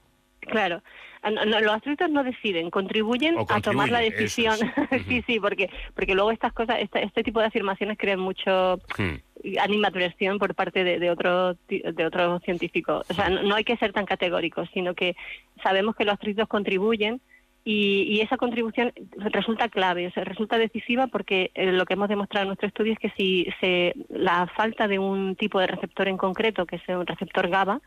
Claro. 0.41 0.83
los 1.23 1.71
astrocitos 1.71 2.11
no 2.11 2.23
deciden, 2.23 2.69
contribuyen, 2.69 3.35
a 3.49 3.61
tomar 3.61 3.89
la 3.89 3.99
decisión. 3.99 4.55
sí, 5.07 5.23
sí, 5.25 5.39
porque 5.39 5.71
porque 5.95 6.13
luego 6.13 6.29
estas 6.29 6.53
cosas, 6.53 6.77
este, 6.79 7.23
tipo 7.23 7.39
de 7.39 7.47
afirmaciones 7.47 7.97
crean 7.97 8.19
mucho, 8.19 8.79
hmm 8.97 9.15
animaturación 9.61 10.39
por 10.39 10.55
parte 10.55 10.83
de, 10.83 10.99
de 10.99 11.09
otros 11.09 11.57
de 11.67 12.05
otros 12.05 12.41
científicos. 12.43 13.05
O 13.09 13.13
sea, 13.13 13.29
no, 13.29 13.55
hay 13.55 13.63
que 13.63 13.77
ser 13.77 13.93
tan 13.93 14.05
categóricos, 14.05 14.69
sino 14.73 14.93
que 14.93 15.15
sabemos 15.61 15.95
que 15.95 16.05
los 16.05 16.15
atritos 16.15 16.47
contribuyen 16.47 17.21
y, 17.65 18.19
esa 18.21 18.37
contribución 18.37 18.91
resulta 19.17 19.69
clave, 19.69 20.07
o 20.07 20.11
sea, 20.11 20.23
resulta 20.23 20.57
decisiva 20.57 21.07
porque 21.07 21.51
eh, 21.55 21.71
lo 21.71 21.85
que 21.85 21.93
hemos 21.93 22.09
demostrado 22.09 22.43
en 22.43 22.49
nuestro 22.49 22.67
estudio 22.67 22.93
es 22.93 22.99
que 22.99 23.11
si 23.11 23.47
se, 23.61 23.95
la 24.09 24.47
falta 24.47 24.87
de 24.87 24.99
un 24.99 25.35
tipo 25.35 25.59
de 25.59 25.67
receptor 25.67 26.07
en 26.07 26.17
concreto, 26.17 26.65
que 26.65 26.75
es 26.77 26.81
un 26.89 27.07
receptor 27.07 27.47
GABA, 27.47 27.79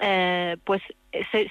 eh, 0.00 0.56
pues 0.64 0.82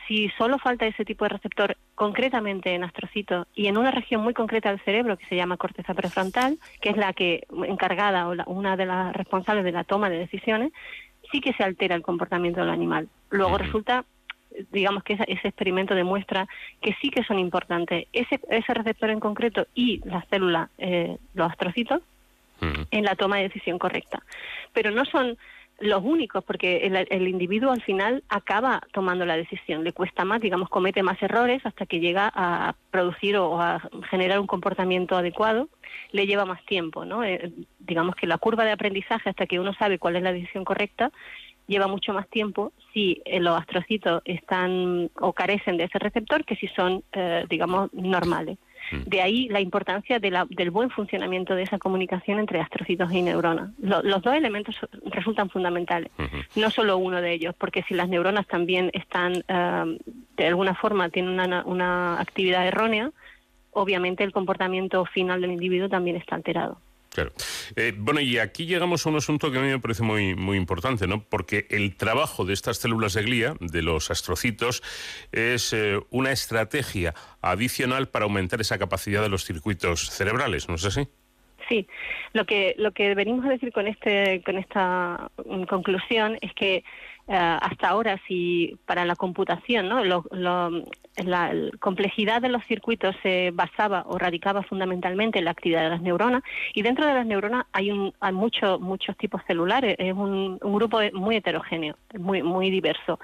si 0.07 0.29
solo 0.37 0.59
falta 0.59 0.85
ese 0.85 1.05
tipo 1.05 1.25
de 1.25 1.29
receptor 1.29 1.77
concretamente 1.95 2.73
en 2.73 2.83
astrocitos 2.83 3.47
y 3.55 3.67
en 3.67 3.77
una 3.77 3.89
región 3.89 4.21
muy 4.21 4.33
concreta 4.33 4.69
del 4.69 4.83
cerebro 4.83 5.17
que 5.17 5.25
se 5.25 5.35
llama 5.35 5.57
corteza 5.57 5.93
prefrontal, 5.93 6.59
que 6.81 6.89
es 6.89 6.97
la 6.97 7.13
que 7.13 7.47
encargada 7.67 8.27
o 8.27 8.35
una 8.51 8.77
de 8.77 8.85
las 8.85 9.15
responsables 9.15 9.63
de 9.63 9.71
la 9.71 9.83
toma 9.83 10.09
de 10.09 10.19
decisiones, 10.19 10.71
sí 11.31 11.41
que 11.41 11.53
se 11.53 11.63
altera 11.63 11.95
el 11.95 12.03
comportamiento 12.03 12.59
del 12.59 12.69
animal. 12.69 13.09
Luego 13.31 13.57
resulta 13.57 14.05
digamos 14.71 15.03
que 15.03 15.13
ese, 15.13 15.47
experimento 15.47 15.95
demuestra 15.95 16.47
que 16.81 16.95
sí 17.01 17.09
que 17.09 17.23
son 17.23 17.39
importantes 17.39 18.07
ese, 18.13 18.39
ese 18.49 18.73
receptor 18.73 19.09
en 19.09 19.19
concreto 19.19 19.67
y 19.73 20.01
las 20.05 20.27
células, 20.27 20.69
eh, 20.77 21.17
los 21.33 21.49
astrocitos, 21.49 22.01
en 22.89 23.03
la 23.03 23.15
toma 23.15 23.37
de 23.37 23.43
decisión 23.43 23.77
correcta. 23.77 24.23
Pero 24.73 24.89
no 24.89 25.05
son 25.05 25.37
los 25.79 26.03
únicos, 26.03 26.43
porque 26.43 26.87
el, 27.09 27.27
individuo 27.27 27.71
al 27.71 27.81
final 27.81 28.23
acaba 28.29 28.81
tomando 28.93 29.25
la 29.25 29.35
decisión, 29.35 29.83
le 29.83 29.91
cuesta 29.91 30.23
más, 30.23 30.39
digamos, 30.39 30.69
comete 30.69 31.03
más 31.03 31.21
errores 31.21 31.65
hasta 31.65 31.85
que 31.85 31.99
llega 31.99 32.31
a 32.33 32.75
producir 32.91 33.35
o 33.37 33.59
a 33.59 33.81
generar 34.09 34.39
un 34.39 34.47
comportamiento 34.47 35.17
adecuado, 35.17 35.67
le 36.11 36.27
lleva 36.27 36.45
más 36.45 36.63
tiempo, 36.65 37.03
¿no? 37.03 37.23
Eh, 37.23 37.51
digamos 37.79 38.15
que 38.15 38.25
la 38.27 38.37
curva 38.37 38.63
de 38.63 38.71
aprendizaje 38.71 39.29
hasta 39.29 39.47
que 39.47 39.59
uno 39.59 39.73
sabe 39.73 39.99
cuál 39.99 40.15
es 40.15 40.23
la 40.23 40.31
decisión 40.31 40.63
correcta 40.63 41.11
lleva 41.67 41.87
mucho 41.87 42.13
más 42.13 42.27
tiempo 42.29 42.73
si 42.93 43.21
eh, 43.25 43.39
los 43.39 43.59
astrocitos 43.59 44.21
están 44.25 45.09
o 45.19 45.33
carecen 45.33 45.77
de 45.77 45.85
ese 45.85 45.99
receptor 45.99 46.45
que 46.45 46.55
si 46.55 46.67
son, 46.69 47.03
eh, 47.13 47.45
digamos, 47.49 47.93
normales. 47.93 48.57
Mm. 48.91 49.09
De 49.09 49.21
ahí 49.21 49.47
la 49.49 49.59
importancia 49.59 50.19
del 50.19 50.71
buen 50.71 50.89
funcionamiento 50.91 51.55
de 51.55 51.63
esa 51.63 51.79
comunicación 51.79 52.39
entre 52.39 52.59
astrocitos 52.61 53.11
y 53.11 53.21
neuronas. 53.21 53.71
los 53.79 54.21
dos 54.21 54.35
elementos 54.35 54.75
resultan 55.05 55.49
fundamentales, 55.49 56.11
no 56.55 56.69
solo 56.69 56.97
uno 56.97 57.21
de 57.21 57.33
ellos, 57.33 57.55
porque 57.57 57.83
si 57.83 57.95
las 57.95 58.09
neuronas 58.09 58.47
también 58.47 58.91
están, 58.93 59.43
eh, 59.47 59.97
de 60.37 60.47
alguna 60.47 60.75
forma, 60.75 61.09
tienen 61.09 61.39
una 61.65 62.19
actividad 62.19 62.67
errónea, 62.67 63.11
obviamente 63.71 64.23
el 64.23 64.31
comportamiento 64.31 65.03
final 65.05 65.41
del 65.41 65.51
individuo 65.51 65.89
también 65.89 66.15
está 66.15 66.35
alterado. 66.35 66.79
Claro. 67.15 67.31
Eh, 67.77 67.93
bueno, 67.95 68.19
y 68.19 68.39
aquí 68.39 68.65
llegamos 68.65 69.05
a 69.05 69.09
un 69.09 69.15
asunto 69.15 69.49
que 69.49 69.57
a 69.57 69.61
mí 69.61 69.69
me 69.69 69.79
parece 69.79 70.03
muy, 70.03 70.35
muy 70.35 70.57
importante, 70.57 71.07
¿no? 71.07 71.23
Porque 71.23 71.65
el 71.69 71.95
trabajo 71.95 72.43
de 72.43 72.51
estas 72.51 72.75
células 72.75 73.13
de 73.13 73.23
glía, 73.23 73.53
de 73.61 73.81
los 73.81 74.11
astrocitos, 74.11 74.83
es 75.31 75.71
eh, 75.71 75.97
una 76.09 76.33
estrategia 76.33 77.13
adicional 77.41 78.09
para 78.09 78.25
aumentar 78.25 78.59
esa 78.59 78.77
capacidad 78.77 79.21
de 79.21 79.29
los 79.29 79.45
circuitos 79.45 80.09
cerebrales, 80.09 80.67
¿no 80.67 80.75
es 80.75 80.83
así? 80.83 81.07
Sí, 81.69 81.87
lo 82.33 82.45
que 82.45 82.75
lo 82.77 82.91
que 82.91 83.15
venimos 83.15 83.45
a 83.45 83.49
decir 83.49 83.71
con 83.71 83.87
este 83.87 84.43
con 84.45 84.57
esta 84.57 85.31
mm, 85.45 85.63
conclusión 85.63 86.37
es 86.41 86.53
que 86.53 86.83
hasta 87.27 87.89
ahora 87.89 88.19
si 88.27 88.77
para 88.85 89.03
la 89.03 89.15
computación 89.15 89.89
¿no? 89.89 90.03
la, 90.03 91.51
complejidad 91.79 92.41
de 92.41 92.49
los 92.49 92.63
circuitos 92.65 93.15
se 93.23 93.49
basaba 93.51 94.03
o 94.07 94.17
radicaba 94.19 94.61
fundamentalmente 94.61 95.39
en 95.39 95.45
la 95.45 95.51
actividad 95.51 95.83
de 95.83 95.89
las 95.89 96.01
neuronas 96.01 96.43
y 96.73 96.83
dentro 96.83 97.05
de 97.05 97.13
las 97.13 97.25
neuronas 97.25 97.65
hay, 97.71 97.89
un, 97.89 98.13
hay 98.19 98.33
muchos 98.33 98.79
muchos 98.79 99.17
tipos 99.17 99.41
celulares 99.47 99.95
es 99.97 100.13
un, 100.13 100.59
grupo 100.59 100.99
muy 101.13 101.37
heterogéneo 101.37 101.95
muy 102.19 102.43
muy 102.43 102.69
diverso 102.69 103.19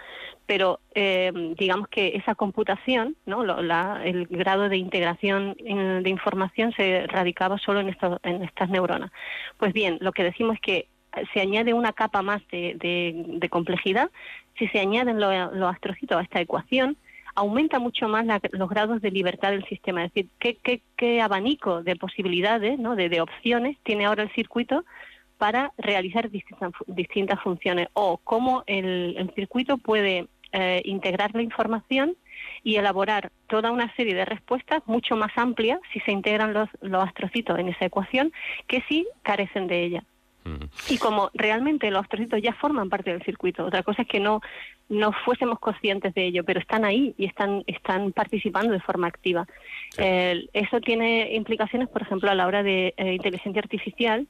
pero 0.48 0.80
eh, 0.96 1.32
digamos 1.58 1.88
que 1.88 2.16
esa 2.16 2.34
computación 2.34 3.16
¿no? 3.28 3.44
el 3.44 4.26
grado 4.28 4.68
de 4.68 4.78
integración 4.78 5.56
de 5.58 6.10
información 6.10 6.74
se 6.74 7.06
radicaba 7.08 7.60
solo 7.60 7.82
en, 7.82 7.96
en 8.24 8.44
estas 8.44 8.70
neuronas 8.70 9.12
pues 9.58 9.74
bien 9.74 10.00
lo 10.02 10.12
que 10.12 10.24
decimos 10.24 10.56
es 10.56 10.62
que 10.62 10.88
se 11.34 11.42
añade 11.42 11.74
una 11.74 11.94
capa 11.94 12.22
más 12.22 12.42
de, 12.52 13.48
complejidad, 13.50 14.10
si 14.58 14.68
se 14.68 14.80
añaden 14.80 15.20
los, 15.20 15.70
astrocitos 15.70 16.18
a 16.18 16.22
esta 16.22 16.42
ecuación, 16.42 16.98
aumenta 17.36 17.80
mucho 17.80 18.08
más 18.08 18.26
los 18.52 18.70
grados 18.70 19.02
de 19.02 19.12
libertad 19.12 19.52
del 19.52 19.66
sistema. 19.66 20.04
Es 20.06 20.14
decir, 20.14 20.30
qué, 20.98 21.22
abanico 21.22 21.84
de 21.84 21.96
posibilidades, 21.96 22.78
¿no? 22.80 22.96
de, 22.96 23.22
opciones 23.22 23.78
tiene 23.84 24.06
ahora 24.06 24.24
el 24.24 24.32
circuito 24.34 24.84
para 25.38 25.74
realizar 25.78 26.30
distintas, 26.30 26.72
distintas 26.88 27.42
funciones 27.42 27.88
o 27.94 28.18
cómo 28.24 28.64
el, 28.68 29.32
circuito 29.36 29.78
puede 29.78 30.28
eh, 30.52 30.82
integrar 30.86 31.34
la 31.34 31.42
información 31.42 32.16
y 32.64 32.76
elaborar 32.76 33.32
toda 33.48 33.72
una 33.72 33.94
serie 33.96 34.14
de 34.14 34.26
respuestas 34.26 34.84
mucho 34.86 35.16
más 35.16 35.32
amplias 35.36 35.80
si 35.94 36.00
se 36.02 36.12
integran 36.12 36.54
los, 36.54 36.70
los 36.82 37.04
astrocitos 37.04 37.58
en 37.58 37.70
esa 37.70 37.86
ecuación 37.86 38.32
que 38.68 38.84
si 38.88 39.08
carecen 39.24 39.68
de 39.68 39.84
ella. 39.84 40.04
Y 40.90 40.98
como 40.98 41.30
realmente 41.34 41.92
los 41.92 42.02
astrocitos 42.02 42.42
ya 42.42 42.54
forman 42.54 42.90
parte 42.90 43.12
del 43.12 43.24
circuito, 43.24 43.66
otra 43.66 43.84
cosa 43.84 44.02
es 44.02 44.08
que 44.08 44.20
no, 44.20 44.42
no 44.90 45.12
fuésemos 45.12 45.60
conscientes 45.60 46.14
de 46.14 46.26
ello, 46.26 46.44
pero 46.44 46.60
están 46.60 46.84
ahí 46.84 47.14
y 47.18 47.26
están, 47.26 47.64
están 47.68 48.12
participando 48.12 48.74
de 48.74 48.80
forma 48.80 49.08
activa. 49.08 49.46
eso 49.98 50.82
tiene 50.82 51.36
implicaciones, 51.36 51.90
por 51.90 52.02
ejemplo, 52.02 52.32
a 52.32 52.36
la 52.36 52.48
hora 52.48 52.64
de 52.64 52.94
eh, 52.98 53.14
inteligencia 53.14 53.62
artificial, 53.62 54.28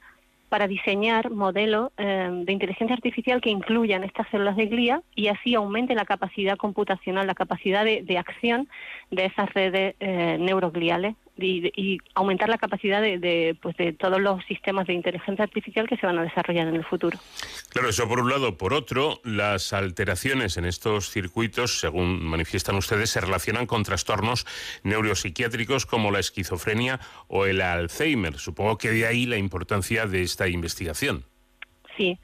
para 0.52 0.68
diseñar 0.68 1.32
modelos 1.32 1.94
eh, 1.98 2.30
de 2.30 2.52
inteligencia 2.52 2.94
artificial 2.94 3.40
que 3.40 3.50
incluyan 3.50 4.04
estas 4.04 4.28
células 4.32 4.58
de 4.58 4.66
glía 4.66 5.02
y 5.16 5.28
así 5.30 5.56
aumente 5.56 5.96
la 5.96 6.04
capacidad 6.04 6.58
computacional, 6.58 7.26
la 7.26 7.36
capacidad 7.36 7.86
de, 7.86 8.18
acción 8.18 8.68
de 9.12 9.28
esas 9.28 9.50
redes 9.54 9.96
eh, 10.02 10.36
neurogliales 10.42 11.16
y, 11.44 12.00
aumentar 12.16 12.50
la 12.50 12.58
capacidad 12.58 13.02
de, 13.02 13.56
pues 13.62 13.76
de 13.78 13.94
todos 13.94 14.20
los 14.20 14.44
sistemas 14.46 14.88
de 14.88 14.94
inteligencia 14.94 15.44
artificial 15.44 15.88
que 15.88 15.98
se 15.98 16.06
van 16.06 16.20
a 16.20 16.24
desarrollar 16.24 16.68
en 16.68 16.76
el 16.76 16.86
futuro. 16.86 17.18
Claro, 17.70 17.90
eso 17.90 18.08
por 18.08 18.20
un 18.20 18.30
lado. 18.30 18.58
Por 18.58 18.74
otro, 18.74 19.20
las 19.24 19.74
alteraciones 19.74 20.58
en 20.58 20.66
estos 20.66 21.10
circuitos, 21.10 21.80
según 21.80 22.24
manifiestan 22.24 22.76
ustedes, 22.76 23.10
se 23.10 23.22
relacionan 23.22 23.66
con 23.66 23.84
trastornos 23.84 24.46
neuropsiquiátricos 24.84 25.86
como 25.86 26.12
la 26.12 26.20
esquizofrenia 26.20 27.00
o 27.28 27.46
el 27.46 27.62
Alzheimer. 27.62 28.38
Supongo 28.38 28.78
que 28.78 28.92
de 28.92 29.08
ahí 29.08 29.26
la 29.26 29.38
importancia 29.38 30.06
de 30.06 30.22
esta 30.22 30.48
investigación. 30.48 31.24
Sí. 31.98 32.18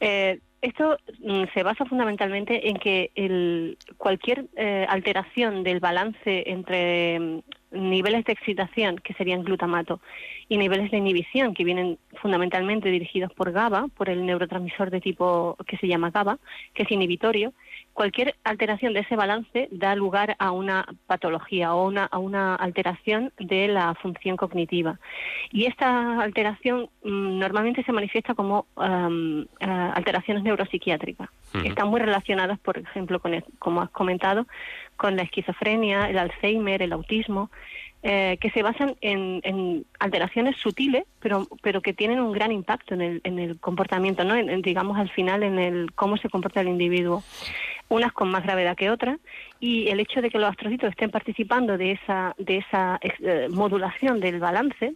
Eh, 0.00 0.40
esto 0.62 0.98
mm, 1.20 1.44
se 1.54 1.62
basa 1.62 1.84
fundamentalmente 1.86 2.68
en 2.68 2.76
que 2.76 3.10
el, 3.14 3.78
cualquier 3.96 4.46
eh, 4.56 4.86
alteración 4.88 5.62
del 5.62 5.80
balance 5.80 6.44
entre 6.46 7.18
mm, 7.18 7.38
niveles 7.70 8.24
de 8.24 8.32
excitación, 8.32 8.98
que 8.98 9.14
serían 9.14 9.44
glutamato, 9.44 10.00
y 10.48 10.58
niveles 10.58 10.90
de 10.90 10.98
inhibición, 10.98 11.54
que 11.54 11.64
vienen 11.64 11.98
fundamentalmente 12.20 12.90
dirigidos 12.90 13.32
por 13.32 13.52
GABA, 13.52 13.86
por 13.96 14.08
el 14.08 14.26
neurotransmisor 14.26 14.90
de 14.90 15.00
tipo 15.00 15.56
que 15.66 15.76
se 15.76 15.86
llama 15.86 16.10
GABA, 16.10 16.38
que 16.74 16.82
es 16.82 16.90
inhibitorio, 16.90 17.52
cualquier 17.92 18.34
alteración 18.44 18.94
de 18.94 19.00
ese 19.00 19.16
balance 19.16 19.68
da 19.70 19.94
lugar 19.94 20.36
a 20.38 20.52
una 20.52 20.86
patología 21.06 21.74
o 21.74 21.86
una, 21.86 22.04
a 22.04 22.18
una 22.18 22.54
alteración 22.54 23.32
de 23.38 23.68
la 23.68 23.94
función 23.94 24.36
cognitiva. 24.36 24.98
Y 25.50 25.66
esta 25.66 26.20
alteración 26.20 26.88
mm, 27.04 27.38
normalmente 27.38 27.82
se 27.84 27.92
manifiesta 27.92 28.34
como 28.34 28.66
eh, 28.80 29.46
alteraciones 29.60 30.42
neuropsiquiátricas. 30.42 31.28
Están 31.64 31.88
muy 31.88 32.00
relacionadas, 32.00 32.58
por 32.60 32.78
ejemplo, 32.78 33.18
con 33.18 33.44
como 33.58 33.82
has 33.82 33.90
comentado, 33.90 34.46
con 35.00 35.16
la 35.16 35.22
esquizofrenia, 35.22 36.10
el 36.10 36.18
Alzheimer, 36.18 36.82
el 36.82 36.92
autismo, 36.92 37.50
eh, 38.02 38.36
que 38.38 38.50
se 38.50 38.62
basan 38.62 38.96
en, 39.00 39.86
alteraciones 39.98 40.58
sutiles, 40.58 41.04
pero, 41.20 41.48
pero 41.62 41.80
que 41.80 41.94
tienen 41.94 42.20
un 42.20 42.32
gran 42.32 42.52
impacto 42.52 42.92
en 42.92 43.00
el, 43.00 43.20
en 43.24 43.38
el 43.38 43.58
comportamiento, 43.58 44.24
¿no? 44.24 44.34
digamos 44.60 44.98
al 44.98 45.08
final 45.08 45.42
en 45.42 45.58
el 45.58 45.92
cómo 45.94 46.18
se 46.18 46.28
comporta 46.28 46.60
el 46.60 46.68
individuo, 46.68 47.22
unas 47.88 48.12
con 48.12 48.30
más 48.30 48.42
gravedad 48.42 48.76
que 48.76 48.90
otras, 48.90 49.18
y 49.58 49.88
el 49.88 50.00
hecho 50.00 50.20
de 50.20 50.28
que 50.28 50.38
los 50.38 50.50
astrocitos 50.50 50.90
estén 50.90 51.10
participando 51.10 51.78
de 51.78 51.92
esa, 51.92 52.34
de 52.36 52.58
esa 52.58 53.00
eh, 53.00 53.48
modulación 53.50 54.20
del 54.20 54.38
balance, 54.38 54.92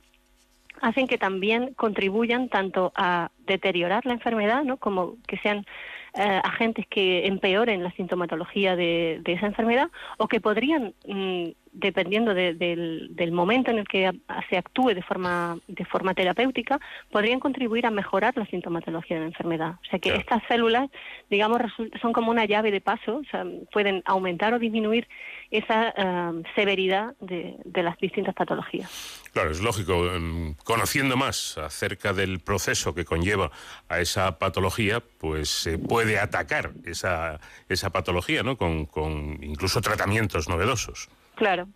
hacen 0.83 1.07
que 1.07 1.17
también 1.17 1.73
contribuyan 1.77 2.51
tanto 2.51 2.93
a 2.95 3.31
deteriorar 3.47 4.05
la 4.05 4.13
enfermedad, 4.13 4.65
¿no? 4.65 4.77
como 4.77 5.15
que 5.27 5.39
sean 5.39 5.65
eh, 6.15 6.41
agentes 6.45 6.87
que 6.87 7.27
empeoren 7.27 7.83
la 7.83 7.91
sintomatología 7.93 8.77
de, 8.77 9.21
esa 9.25 9.47
enfermedad 9.47 9.91
o 10.19 10.29
que 10.29 10.41
podrían 10.41 10.95
mm, 11.07 11.49
dependiendo 11.75 12.35
del, 12.35 13.33
momento 13.33 13.71
en 13.71 13.79
el 13.79 13.89
que 13.89 14.11
se 14.49 14.57
actúe 14.57 14.95
de 14.95 15.03
forma, 15.03 15.59
de 15.67 15.85
forma 15.85 16.15
terapéutica, 16.15 16.79
podrían 17.11 17.41
contribuir 17.41 17.85
a 17.87 17.91
mejorar 17.91 18.37
la 18.37 18.47
sintomatología 18.47 19.17
de 19.17 19.23
la 19.23 19.29
enfermedad. 19.29 19.75
O 19.83 19.91
sea 19.91 19.99
que 19.99 20.15
estas 20.15 20.43
células, 20.49 20.89
digamos, 21.29 21.61
son 22.01 22.13
como 22.13 22.31
una 22.31 22.45
llave 22.45 22.71
de 22.71 22.81
paso, 22.81 23.17
o 23.17 23.25
sea, 23.31 23.45
pueden 23.73 24.03
aumentar 24.07 24.55
o 24.55 24.59
disminuir 24.59 25.09
esa 25.51 25.93
eh, 25.97 26.43
severidad 26.55 27.15
de, 27.21 27.57
las 27.83 27.99
distintas 27.99 28.35
patologías. 28.35 29.29
Claro, 29.33 29.51
es 29.51 29.61
lógico. 29.61 30.07
Em, 30.15 30.55
conociendo 30.65 31.17
más 31.17 31.59
acerca 31.59 32.13
del 32.13 32.41
proceso 32.41 32.95
que 32.95 33.05
conlleva 33.05 33.51
a 33.89 34.01
esa 34.01 34.39
patología, 34.39 35.03
pues 35.19 35.49
se 35.51 35.77
puede 35.77 36.19
atacar 36.19 36.71
esa, 36.85 37.41
esa 37.69 37.91
patología, 37.91 38.43
¿no? 38.43 38.57
con 38.57 39.39
incluso 39.43 39.81
tratamientos 39.81 40.49
novedosos. 40.49 41.11
Claro. 41.35 41.69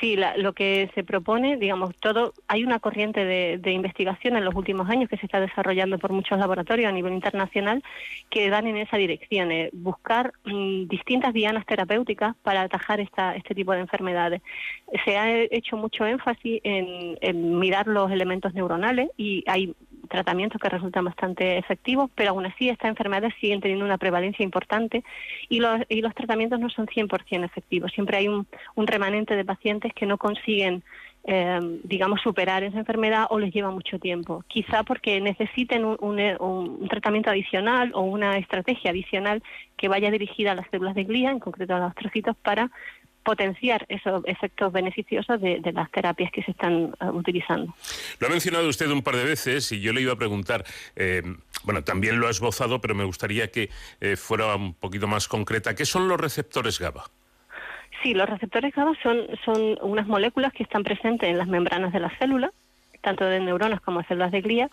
Sí, 0.00 0.16
lo 0.36 0.52
que 0.52 0.90
se 0.94 1.04
propone, 1.04 1.56
digamos, 1.56 1.94
todo, 1.96 2.32
hay 2.46 2.64
una 2.64 2.78
corriente 2.78 3.24
de, 3.24 3.72
investigación 3.72 4.36
en 4.36 4.44
los 4.44 4.54
últimos 4.54 4.88
años 4.88 5.08
que 5.08 5.16
se 5.16 5.26
está 5.26 5.40
desarrollando 5.40 5.98
por 5.98 6.12
muchos 6.12 6.38
laboratorios 6.38 6.88
a 6.88 6.92
nivel 6.92 7.12
internacional 7.12 7.82
que 8.30 8.48
dan 8.48 8.66
en 8.66 8.76
esa 8.76 8.96
dirección, 8.96 9.52
eh, 9.52 9.70
buscar 9.72 10.32
mm, 10.44 10.86
distintas 10.88 11.34
dianas 11.34 11.66
terapéuticas 11.66 12.34
para 12.42 12.62
atajar 12.62 13.00
esta, 13.00 13.36
este 13.36 13.54
tipo 13.54 13.72
de 13.72 13.80
enfermedades. 13.80 14.40
Se 15.04 15.18
ha 15.18 15.38
hecho 15.38 15.76
mucho 15.76 16.06
énfasis 16.06 16.60
en, 16.64 17.18
en 17.20 17.58
mirar 17.58 17.86
los 17.88 18.10
elementos 18.10 18.54
neuronales 18.54 19.10
y 19.16 19.44
hay 19.46 19.74
tratamientos 20.08 20.60
que 20.60 20.68
resultan 20.68 21.04
bastante 21.04 21.58
efectivos, 21.58 22.10
pero 22.14 22.30
aún 22.30 22.46
así 22.46 22.68
estas 22.68 22.88
enfermedades 22.90 23.34
siguen 23.40 23.60
teniendo 23.60 23.84
una 23.84 23.98
prevalencia 23.98 24.42
importante 24.42 25.04
y 25.48 25.60
los, 25.60 25.80
y 25.88 26.00
los 26.00 26.14
tratamientos 26.14 26.60
no 26.60 26.70
son 26.70 26.86
100% 26.86 27.44
efectivos. 27.44 27.92
Siempre 27.92 28.18
hay 28.18 28.28
un, 28.28 28.46
remanente 28.76 29.36
de 29.36 29.44
pacientes 29.44 29.92
que 29.92 30.06
no 30.06 30.16
consiguen 30.18 30.82
eh, 31.24 31.80
digamos, 31.84 32.22
superar 32.22 32.62
esa 32.62 32.78
enfermedad 32.78 33.26
o 33.28 33.38
les 33.38 33.52
lleva 33.52 33.70
mucho 33.70 33.98
tiempo. 33.98 34.44
Quizá 34.48 34.82
porque 34.82 35.20
necesiten 35.20 35.84
un, 35.84 35.98
un, 36.00 36.88
tratamiento 36.88 37.28
adicional 37.28 37.90
o 37.92 38.00
una 38.00 38.38
estrategia 38.38 38.92
adicional 38.92 39.42
que 39.76 39.88
vaya 39.88 40.10
dirigida 40.10 40.52
a 40.52 40.54
las 40.54 40.70
células 40.70 40.94
de 40.94 41.04
glía, 41.04 41.30
en 41.30 41.38
concreto 41.38 41.74
a 41.74 41.80
los 41.80 41.94
trocitos, 41.96 42.34
para 42.36 42.70
potenciar 43.28 43.84
esos 43.90 44.22
efectos 44.24 44.72
beneficiosos 44.72 45.38
de, 45.38 45.60
las 45.74 45.90
terapias 45.90 46.32
que 46.32 46.42
se 46.42 46.52
están 46.52 46.94
eh, 46.98 47.04
utilizando. 47.12 47.74
Lo 48.20 48.26
ha 48.26 48.30
mencionado 48.30 48.66
usted 48.66 48.90
un 48.90 49.02
par 49.02 49.16
de 49.16 49.24
veces 49.24 49.70
y 49.70 49.82
yo 49.82 49.92
le 49.92 50.00
iba 50.00 50.14
a 50.14 50.16
preguntar, 50.16 50.64
eh, 50.96 51.22
bueno, 51.62 51.84
también 51.84 52.20
lo 52.20 52.26
ha 52.26 52.30
esbozado, 52.30 52.80
pero 52.80 52.94
me 52.94 53.04
gustaría 53.04 53.50
que 53.50 53.68
eh, 54.00 54.16
fuera 54.16 54.56
un 54.56 54.72
poquito 54.72 55.06
más 55.08 55.28
concreta. 55.28 55.74
¿Qué 55.74 55.84
son 55.84 56.08
los 56.08 56.18
receptores 56.18 56.78
GABA? 56.78 57.04
Sí, 58.02 58.14
los 58.14 58.26
receptores 58.26 58.74
GABA 58.74 58.94
son, 59.02 59.26
son 59.44 59.78
unas 59.82 60.06
moléculas 60.06 60.54
que 60.54 60.62
están 60.62 60.82
presentes 60.82 61.28
en 61.28 61.36
las 61.36 61.48
membranas 61.48 61.92
de 61.92 62.00
la 62.00 62.08
célula, 62.18 62.50
tanto 63.02 63.26
de 63.26 63.40
neuronas 63.40 63.82
como 63.82 64.00
de 64.00 64.06
células 64.06 64.32
de 64.32 64.40
glía, 64.40 64.70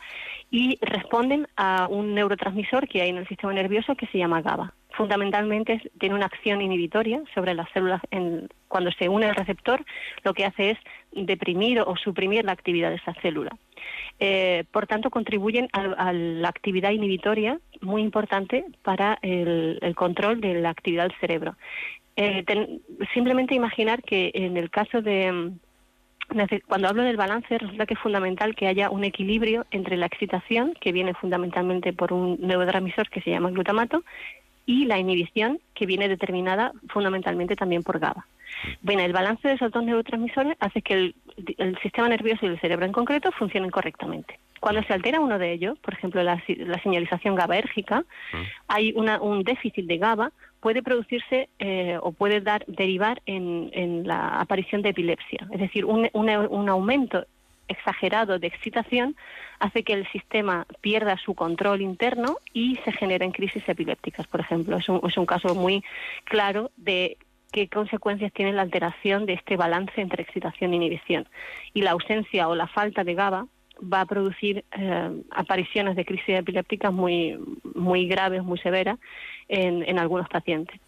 y 0.50 0.80
responden 0.80 1.46
a 1.58 1.88
un 1.90 2.16
neurotransmisor 2.16 2.88
que 2.88 3.02
hay 3.02 3.10
en 3.10 3.18
el 3.18 3.28
sistema 3.28 3.52
nervioso 3.52 3.96
que 3.96 4.08
se 4.08 4.18
llama 4.18 4.42
GABA 4.42 4.74
fundamentalmente 4.96 5.82
tiene 6.00 6.16
una 6.16 6.26
acción 6.26 6.62
inhibitoria 6.62 7.22
sobre 7.34 7.54
las 7.54 7.70
células. 7.72 8.02
En, 8.12 8.50
cuando 8.68 8.92
se 8.92 9.10
une 9.10 9.26
al 9.26 9.36
receptor, 9.36 9.86
lo 10.24 10.34
que 10.34 10.46
hace 10.46 10.72
es 10.72 10.78
deprimir 11.12 11.80
o 11.80 11.96
suprimir 11.96 12.46
la 12.46 12.52
actividad 12.52 12.90
de 12.90 12.98
esa 12.98 13.14
célula. 13.22 13.56
Eh, 14.20 14.64
por 14.72 14.88
tanto, 14.88 15.10
contribuyen 15.10 15.70
a, 15.74 16.14
la 16.14 16.50
actividad 16.50 16.92
inhibitoria 16.92 17.60
muy 17.82 18.02
importante 18.02 18.66
para 18.84 19.18
el, 19.22 19.80
control 19.96 20.42
de 20.42 20.56
la 20.56 20.70
actividad 20.70 21.04
del 21.04 21.20
cerebro. 21.20 21.56
Eh, 22.18 22.46
simplemente 23.14 23.56
imaginar 23.56 24.02
que 24.02 24.32
en 24.34 24.56
el 24.56 24.70
caso 24.70 25.02
de 25.02 25.52
cuando 26.68 26.88
hablo 26.88 27.04
del 27.04 27.18
balance, 27.18 27.58
resulta 27.58 27.86
que 27.86 27.94
es 27.94 28.00
fundamental 28.00 28.56
que 28.56 28.68
haya 28.68 28.90
un 28.90 29.04
equilibrio 29.04 29.66
entre 29.72 29.96
la 29.96 30.08
excitación, 30.08 30.74
que 30.80 30.92
viene 30.92 31.14
fundamentalmente 31.14 31.94
por 31.94 32.14
un 32.14 32.38
neurotransmisor 32.42 33.10
que 33.10 33.22
se 33.22 33.30
llama 33.30 33.52
glutamato, 33.52 34.04
y 34.66 34.86
la 34.86 34.98
inhibición, 34.98 35.60
que 35.74 35.86
viene 35.86 36.10
determinada 36.10 36.72
fundamentalmente 36.90 37.56
también 37.56 37.84
por 37.84 38.00
GABA. 38.00 38.26
Bueno, 38.82 39.02
el 39.02 39.14
balance 39.14 39.48
de 39.48 39.56
esos 39.56 39.72
dos 39.72 39.84
neurotransmisores 39.84 40.56
hace 40.60 40.82
que 40.82 40.94
el, 40.94 41.16
sistema 41.84 42.10
nervioso 42.10 42.46
y 42.46 42.50
el 42.50 42.60
cerebro 42.60 42.86
en 42.86 42.92
concreto 42.92 43.32
funcionen 43.32 43.70
correctamente. 43.70 44.40
Cuando 44.60 44.82
se 44.84 44.94
altera 44.94 45.20
uno 45.20 45.38
de 45.38 45.52
ellos, 45.52 45.78
por 45.80 45.94
ejemplo 45.94 46.24
la, 46.24 46.42
señalización 46.82 47.36
GABAérgica, 47.36 48.04
hay 48.68 48.94
un 48.94 49.44
déficit 49.44 49.86
de 49.86 49.98
GABA, 49.98 50.32
puede 50.60 50.82
producirse 50.82 51.50
eh, 51.60 52.00
o 52.02 52.12
puede 52.12 52.42
dar 52.42 52.66
derivar 52.68 53.22
en, 53.26 54.08
la 54.08 54.40
aparición 54.40 54.82
de 54.82 54.90
epilepsia, 54.90 55.48
es 55.52 55.60
decir, 55.60 55.86
un 55.86 56.70
aumento 56.70 57.26
exagerado 57.68 58.40
de 58.40 58.48
excitación 58.48 59.16
hace 59.60 59.84
que 59.84 59.94
el 59.94 60.08
sistema 60.12 60.66
pierda 60.82 61.18
su 61.18 61.34
control 61.34 61.82
interno 61.82 62.38
y 62.54 62.78
se 62.86 62.92
generen 62.92 63.32
crisis 63.32 63.64
epilépticas, 63.68 64.28
por 64.28 64.40
ejemplo. 64.40 64.78
Es 64.78 64.90
un, 64.90 65.02
es 65.08 65.18
un 65.18 65.26
caso 65.26 65.56
muy 65.56 65.84
claro 66.26 66.72
de 66.78 67.18
qué 67.52 67.68
consecuencias 67.70 68.34
tiene 68.34 68.52
la 68.52 68.64
alteración 68.64 69.26
de 69.26 69.34
este 69.34 69.56
balance 69.56 70.02
entre 70.02 70.24
excitación 70.24 70.74
e 70.74 70.76
inhibición. 70.76 71.28
Y 71.74 71.82
la 71.82 71.92
ausencia 71.92 72.48
o 72.48 72.56
la 72.56 72.68
falta 72.68 73.04
de 73.04 73.14
GABA 73.14 73.48
va 73.82 74.02
a 74.02 74.06
producir 74.06 74.64
eh, 74.72 75.22
apariciones 75.32 75.96
de 75.96 76.06
crisis 76.06 76.30
epilépticas 76.30 76.94
muy, 76.94 77.38
muy 77.74 78.08
graves, 78.08 78.44
muy 78.44 78.58
severas 78.60 78.98
en, 79.48 79.84
en 79.84 80.00
algunos 80.00 80.28
pacientes. 80.30 80.80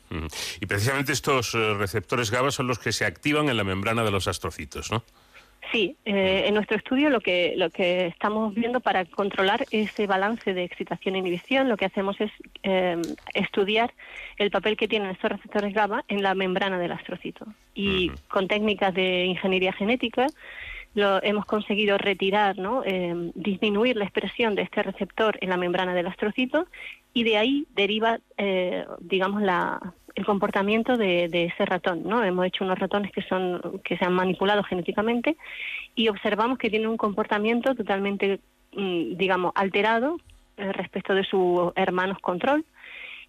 Y 0.60 0.66
precisamente 0.66 1.12
estos 1.12 1.54
eh, 1.54 1.74
receptores 1.76 2.32
GABA 2.32 2.52
son 2.52 2.68
los 2.68 2.80
que 2.80 2.92
se 2.92 3.06
activan 3.06 3.50
en 3.50 3.58
la 3.58 3.64
membrana 3.64 4.04
de 4.04 4.12
los 4.12 4.28
astrocitos, 4.28 4.92
¿no? 4.92 5.04
Sí, 5.72 5.98
eh, 6.06 6.44
en 6.46 6.54
nuestro 6.54 6.78
estudio 6.78 7.10
lo 7.10 7.20
que, 7.20 7.54
lo 7.58 7.70
que 7.70 8.08
estamos 8.08 8.54
viendo 8.54 8.80
para 8.80 9.04
controlar 9.06 9.66
ese 9.72 10.08
balance 10.08 10.54
de 10.54 10.64
excitación 10.64 11.16
e 11.16 11.20
inhibición, 11.20 11.68
lo 11.68 11.76
que 11.76 11.86
hacemos 11.86 12.20
es 12.22 12.32
eh, 12.64 13.02
estudiar 13.34 13.94
el 14.38 14.50
papel 14.50 14.78
que 14.78 14.88
tienen 14.88 15.10
estos 15.10 15.32
receptores 15.32 15.74
GABA 15.74 16.06
en 16.08 16.24
la 16.24 16.36
membrana 16.36 16.80
del 16.80 16.94
astrocito. 16.94 17.46
Y 17.74 18.12
con 18.30 18.48
técnicas 18.48 18.94
de 18.94 19.26
ingeniería 19.26 19.74
genética 19.74 20.28
lo 20.94 21.22
hemos 21.22 21.46
conseguido 21.46 21.98
retirar, 21.98 22.58
¿no? 22.58 22.84
Eh, 22.86 23.32
disminuir 23.36 23.98
la 23.98 24.06
expresión 24.06 24.56
de 24.56 24.64
este 24.64 24.82
receptor 24.84 25.38
en 25.42 25.50
la 25.50 25.58
membrana 25.58 25.94
del 25.94 26.08
astrocito 26.08 26.68
y 27.14 27.24
de 27.24 27.38
ahí 27.38 27.68
deriva, 27.76 28.20
digamos, 29.00 29.42
la, 29.42 29.80
el 30.18 30.26
comportamiento 30.26 30.98
de, 30.98 31.26
ese 31.26 31.66
ratón, 31.66 32.02
¿no? 32.04 32.24
Hemos 32.24 32.48
hecho 32.48 32.64
unos 32.64 32.80
ratones 32.80 33.12
que 33.12 33.22
son 33.22 33.82
que 33.84 33.98
se 33.98 34.04
han 34.04 34.14
manipulado 34.14 34.64
genéticamente 34.64 35.38
y 35.96 36.10
observamos 36.10 36.58
que 36.58 36.72
tienen 36.72 36.90
un 36.90 36.98
comportamiento 36.98 37.76
totalmente, 37.76 38.40
mm, 38.74 39.16
digamos, 39.16 39.52
alterado 39.54 40.18
eh, 40.58 40.74
respecto 40.74 41.14
de 41.14 41.24
sus 41.24 41.72
hermanos 41.76 42.18
control 42.20 42.66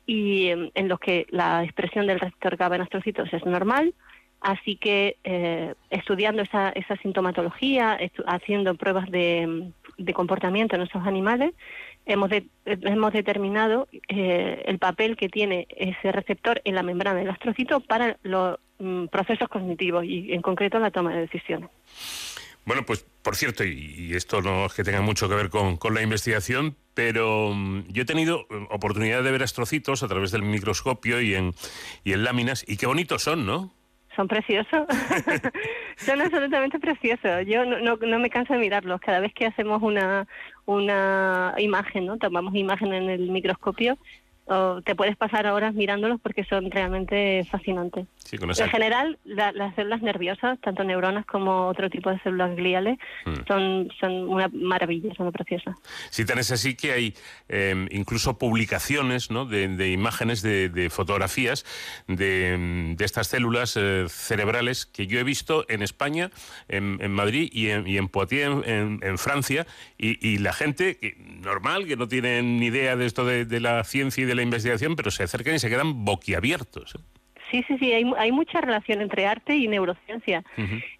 y 0.07 0.48
em, 0.48 0.70
en 0.74 0.88
los 0.88 0.98
que 0.98 1.27
la 1.29 1.62
expresión 1.62 2.07
del 2.07 2.20
receptor 2.20 2.57
GABA 2.57 2.77
en 2.77 2.83
astrocitos 2.83 3.33
es 3.35 3.44
normal, 3.44 3.92
Así 4.40 4.77
que 4.77 5.16
eh, 5.24 5.74
estudiando 5.90 6.42
esa, 6.42 6.68
esa 6.70 6.96
sintomatología, 6.98 7.98
haciendo 8.27 8.77
pruebas 8.77 9.11
de, 9.11 9.72
de, 9.96 10.14
comportamiento 10.14 10.77
en 10.77 10.83
esos 10.83 11.05
animales, 11.05 11.55
hemos, 12.09 12.31
hemos 12.64 13.12
determinado 13.12 13.87
eh, 14.09 14.62
el 14.66 14.79
papel 14.79 15.16
que 15.16 15.29
tiene 15.29 15.68
ese 15.71 16.11
receptor 16.11 16.61
en 16.64 16.75
la 16.75 16.83
membrana 16.83 17.21
del 17.21 17.31
astrocito 17.31 17.81
para 17.81 18.16
los 18.23 18.59
mm, 18.79 19.07
procesos 19.07 19.49
cognitivos 19.49 20.05
y 20.05 20.33
en 20.33 20.42
concreto 20.42 20.79
la 20.79 20.90
toma 20.90 21.14
de 21.14 21.21
decisiones. 21.21 21.71
Bueno, 22.64 22.85
pues 22.85 23.07
por 23.23 23.37
cierto, 23.37 23.64
y, 23.64 24.14
esto 24.14 24.42
no 24.42 24.66
es 24.66 24.75
que 24.75 24.85
tenga 24.85 25.01
mucho 25.01 25.29
que 25.29 25.35
ver 25.35 25.51
con, 25.51 25.77
con 25.77 25.94
la 25.94 26.03
investigación, 26.03 26.77
pero 26.94 27.53
mm, 27.55 27.85
yo 27.88 28.03
he 28.03 28.07
tenido 28.07 28.47
eh, 28.51 28.66
oportunidad 28.71 29.23
de 29.23 29.31
ver 29.31 29.42
astrocitos 29.42 30.03
a 30.03 30.09
través 30.09 30.31
del 30.31 30.42
microscopio 30.42 31.21
y 31.21 31.35
en, 31.35 31.55
y 32.05 32.12
en 32.12 32.25
láminas, 32.25 32.64
y 32.66 32.77
qué 32.77 32.87
bonitos 32.87 33.23
son, 33.23 33.47
¿no? 33.47 33.73
son 34.18 34.27
preciosos. 34.27 34.85
son 35.97 36.21
absolutamente 36.21 36.81
preciosos. 36.81 37.47
Yo 37.47 37.64
no, 37.64 37.79
no, 37.79 37.97
no, 37.97 38.18
me 38.18 38.31
canso 38.31 38.53
de 38.53 38.59
mirarlos. 38.59 39.01
Cada 39.01 39.21
vez 39.21 39.33
que 39.33 39.47
hacemos 39.47 39.81
una, 39.81 40.27
una 40.68 41.54
imagen, 41.57 42.04
¿no? 42.04 42.18
Tomamos 42.18 42.54
imagen 42.54 42.92
en 42.92 43.09
el 43.09 43.31
microscopio, 43.31 43.96
te 44.84 44.94
puedes 44.94 45.16
pasar 45.16 45.46
horas 45.46 45.74
mirándolos 45.74 46.20
porque 46.20 46.44
son 46.44 46.70
realmente 46.70 47.44
fascinantes. 47.50 48.06
En 48.32 48.68
general, 48.68 49.18
las 49.24 49.74
células 49.74 50.02
nerviosas, 50.02 50.58
tanto 50.61 50.84
neuronas 50.84 51.24
como 51.26 51.66
otro 51.66 51.88
tipo 51.88 52.11
de 52.11 52.18
células 52.20 52.54
gliales, 52.56 52.98
hmm. 53.24 53.32
son, 53.46 53.88
son 54.00 54.12
una 54.28 54.48
maravilla, 54.48 55.14
son 55.14 55.32
preciosas. 55.32 55.76
Sí, 56.11 56.24
tenés 56.24 56.50
así 56.50 56.74
que 56.74 56.92
hay 56.92 57.14
em, 57.48 57.88
incluso 57.90 58.38
publicaciones 58.38 59.30
¿no? 59.30 59.44
de, 59.44 59.90
imágenes, 59.90 60.42
de, 60.42 60.88
fotografías 60.90 61.64
de, 62.06 62.96
estas 62.98 63.28
células 63.28 63.76
eh, 63.76 64.06
cerebrales 64.08 64.87
que 64.87 65.06
yo 65.06 65.18
he 65.18 65.24
visto 65.24 65.64
en 65.68 65.82
España, 65.82 66.30
en, 66.68 67.11
Madrid 67.11 67.48
y 67.52 67.68
en, 67.68 67.87
y 67.87 67.96
en 67.96 68.08
Poitiers, 68.08 68.66
en, 68.66 69.18
Francia, 69.18 69.66
y, 69.96 70.38
la 70.38 70.52
gente 70.52 70.98
normal, 71.40 71.87
que 71.87 71.96
no 71.96 72.06
tiene 72.08 72.42
ni 72.42 72.66
idea 72.66 72.96
de 72.96 73.06
esto 73.06 73.24
de, 73.24 73.61
la 73.61 73.82
ciencia 73.84 74.22
y 74.22 74.26
de 74.26 74.34
la 74.38 74.44
investigación, 74.44 74.96
pero 74.96 75.11
se 75.11 75.22
acercan 75.22 75.55
y 75.55 75.59
se 75.59 75.68
quedan 75.68 76.05
boquiabiertos. 76.05 76.94
¿Eh? 77.48 77.50
Sí, 77.50 77.64
sí, 77.66 77.78
sí, 77.78 77.92
hay, 77.92 78.04
hay 78.16 78.32
mucha 78.32 78.61
relación 78.61 79.00
entre 79.00 79.26
arte 79.26 79.56
y 79.56 79.68
neurociencia. 79.68 80.44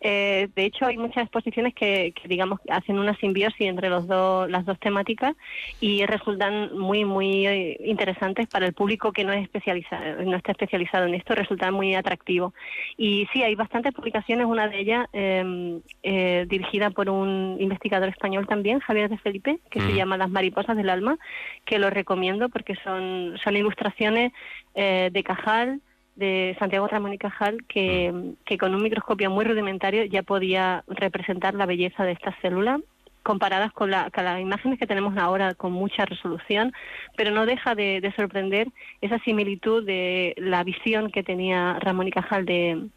Eh, 0.00 0.48
de 0.54 0.64
hecho, 0.64 0.87
hay 0.87 0.96
muchas 0.96 1.24
exposiciones 1.24 1.74
que, 1.74 2.12
digamos, 2.24 2.61
hacen 2.68 2.98
una 2.98 3.14
simbiosis 3.16 3.66
entre 3.66 3.88
los 3.88 4.06
dos, 4.06 4.48
las 4.50 4.64
dos 4.64 4.78
temáticas 4.78 5.34
y 5.80 6.04
resultan 6.06 6.76
muy, 6.78 7.04
muy 7.04 7.46
eh, 7.46 7.76
interesantes 7.84 8.46
para 8.46 8.66
el 8.66 8.72
público 8.72 9.12
que 9.12 9.24
no 9.24 9.32
es 9.32 9.42
especializado, 9.42 10.22
no 10.24 10.37
está 10.37 10.52
especializado 10.52 11.06
en 11.06 11.14
esto, 11.14 11.34
resultan 11.34 11.74
muy 11.74 11.94
atractivos. 11.94 12.52
Y 12.96 13.26
sí, 13.32 13.42
hay 13.42 13.54
bastantes 13.54 13.92
publicaciones, 13.92 14.46
una 14.46 14.68
de 14.68 14.80
ellas 14.80 15.06
em, 15.12 15.80
eh, 16.02 16.46
dirigida 16.48 16.90
por 16.90 17.11
un 17.11 17.56
investigador 17.61 18.08
español 18.08 18.46
también, 18.46 18.80
Javier 18.80 19.08
de 19.08 19.18
Felipe, 19.18 19.58
que 19.70 19.80
se 19.80 19.94
llama 19.94 20.16
Las 20.16 20.30
mariposas 20.30 20.76
del 20.76 20.90
alma, 20.90 21.18
que 21.64 21.78
lo 21.78 21.90
recomiendo 21.90 22.48
porque 22.48 22.74
son, 22.82 23.38
son 23.42 23.56
ilustraciones 23.56 24.32
de 24.74 25.22
Cajal, 25.24 25.80
de 26.18 26.57
Santiago 26.59 26.88
Ramón 26.88 27.14
y 27.14 27.18
Cajal 27.18 27.64
que, 27.68 28.35
que, 28.44 28.59
con 28.59 28.74
un 28.74 28.83
microscopio 28.83 29.31
muy 29.31 29.44
rudimentario 29.44 30.04
ya 30.04 30.22
podía 30.24 30.83
representar 30.88 31.54
la 31.54 31.64
belleza 31.64 32.04
de 32.04 32.12
estas 32.12 32.35
células 32.42 32.81
comparadas 33.22 33.72
con, 33.72 33.90
las 33.90 34.40
imágenes 34.40 34.78
que 34.78 34.87
tenemos 34.87 35.16
ahora 35.16 35.54
con 35.54 35.70
mucha 35.72 36.07
resolución, 36.07 36.72
pero 37.16 37.31
no 37.31 37.46
deja 37.46 37.74
de, 37.74 38.12
sorprender 38.16 38.68
esa 39.00 39.18
similitud 39.18 39.85
de 39.85 40.35
la 40.38 40.64
visión 40.64 41.11
que 41.11 41.22
tenía 41.22 41.78
Ramón 41.78 42.09
y 42.09 42.11
Cajal 42.11 42.46
de, 42.46 42.88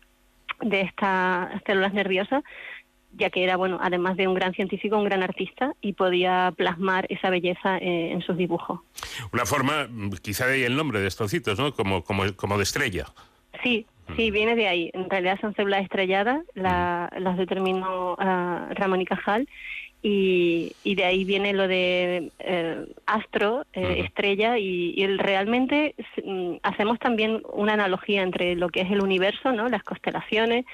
de 0.62 0.82
estas 0.82 1.62
células 1.66 1.94
nerviosas 1.94 2.44
ya 3.14 3.30
que 3.30 3.44
era, 3.44 3.56
bueno, 3.58 3.78
además 3.82 4.18
de 4.18 4.28
un 4.28 4.34
gran 4.34 4.54
científico, 4.54 4.98
un 4.98 5.06
gran 5.06 5.24
artista 5.24 5.74
y 5.82 5.94
podía 5.94 6.54
plasmar 6.56 7.06
esa 7.10 7.30
belleza 7.30 7.78
eh, 7.78 8.12
en 8.12 8.22
sus 8.22 8.38
dibujos. 8.38 8.80
Una 9.34 9.46
forma, 9.46 9.88
quizá 10.22 10.48
de 10.48 10.54
ahí 10.56 10.64
el 10.64 10.76
nombre 10.76 11.00
de 11.00 11.08
estos 11.08 11.32
citos, 11.32 11.60
¿no? 11.60 11.74
Como, 11.74 12.04
como, 12.04 12.24
como 12.36 12.58
de 12.58 12.64
estrella. 12.64 13.06
Sí, 13.64 13.86
sí, 14.16 14.32
viene 14.32 14.56
de 14.56 14.68
ahí. 14.68 14.92
En 14.94 15.10
realidad 15.10 15.40
son 15.42 15.54
células 15.56 15.84
estrelladas, 15.84 16.44
las 16.56 17.38
determinó 17.38 18.14
uh, 18.14 18.74
Ramón 18.74 19.02
y 19.02 19.06
Cajal, 19.06 19.48
y, 20.04 20.74
y, 20.84 20.96
de 20.96 21.06
ahí 21.06 21.24
viene 21.24 21.54
lo 21.54 21.68
de 21.68 22.32
eh, 22.40 22.86
astro, 23.06 23.66
eh, 23.74 24.04
estrella, 24.06 24.58
y, 24.58 24.94
y 24.96 25.06
realmente 25.18 25.94
mm, 26.24 26.56
hacemos 26.64 26.98
también 26.98 27.44
una 27.54 27.74
analogía 27.74 28.24
entre 28.24 28.56
lo 28.56 28.70
que 28.70 28.82
es 28.82 28.92
el 28.92 29.04
universo, 29.04 29.52
¿no? 29.52 29.70
las 29.70 29.84
constelaciones 29.84 30.66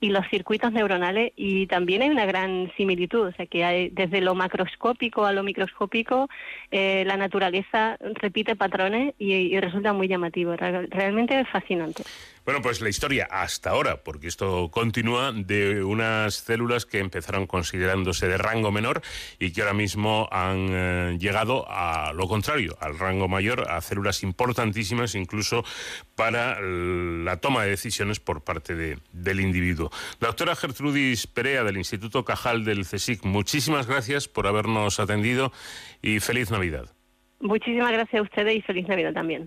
y 0.00 0.10
los 0.10 0.26
circuitos 0.28 0.72
neuronales, 0.72 1.32
y 1.36 1.66
también 1.68 2.02
hay 2.02 2.10
una 2.10 2.26
gran 2.26 2.72
similitud, 2.76 3.28
o 3.28 3.32
sea 3.32 3.46
que 3.46 3.64
hay, 3.64 3.88
desde 3.90 4.20
lo 4.20 4.34
macroscópico 4.34 5.24
a 5.26 5.32
lo 5.32 5.44
microscópico, 5.44 6.28
eh, 6.72 7.04
la 7.06 7.16
naturaleza 7.16 7.96
repite 8.00 8.56
patrones 8.56 9.14
y, 9.18 9.32
y 9.32 9.60
resulta 9.60 9.92
muy 9.92 10.08
llamativo, 10.08 10.56
realmente 10.56 11.38
es 11.38 11.48
fascinante. 11.48 12.02
Bueno, 12.44 12.60
pues 12.60 12.80
la 12.80 12.88
historia 12.88 13.28
hasta 13.30 13.70
ahora, 13.70 14.02
porque 14.02 14.26
esto 14.26 14.68
continúa, 14.72 15.32
de 15.32 15.84
unas 15.84 16.34
células 16.34 16.86
que 16.86 16.98
empezaron 16.98 17.46
considerándose 17.46 18.26
de 18.26 18.36
rango 18.36 18.72
menor 18.72 19.00
y 19.38 19.52
que 19.52 19.60
ahora 19.62 19.74
mismo 19.74 20.28
han 20.32 20.68
eh, 20.70 21.16
llegado 21.20 21.66
a 21.68 22.12
lo 22.12 22.26
contrario, 22.26 22.76
al 22.80 22.98
rango 22.98 23.28
mayor, 23.28 23.70
a 23.70 23.80
células 23.80 24.24
importantísimas 24.24 25.14
incluso 25.14 25.64
para 26.16 26.60
la 26.60 27.36
toma 27.36 27.62
de 27.62 27.70
decisiones 27.70 28.18
por 28.18 28.42
parte 28.42 28.74
del 28.74 29.40
individuo. 29.40 29.90
Doctora 30.18 30.56
Gertrudis 30.56 31.28
Perea 31.28 31.62
del 31.62 31.76
Instituto 31.76 32.24
Cajal 32.24 32.64
del 32.64 32.84
CSIC, 32.84 33.24
muchísimas 33.24 33.86
gracias 33.86 34.26
por 34.26 34.48
habernos 34.48 34.98
atendido 34.98 35.52
y 36.00 36.18
feliz 36.18 36.50
Navidad. 36.50 36.86
Muchísimas 37.38 37.92
gracias 37.92 38.20
a 38.20 38.22
ustedes 38.22 38.56
y 38.56 38.62
feliz 38.62 38.88
Navidad 38.88 39.12
también. 39.12 39.46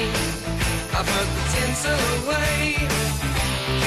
I 0.00 1.00
put 1.02 1.26
the 1.36 1.44
tinsel 1.54 1.98
away. 2.22 2.76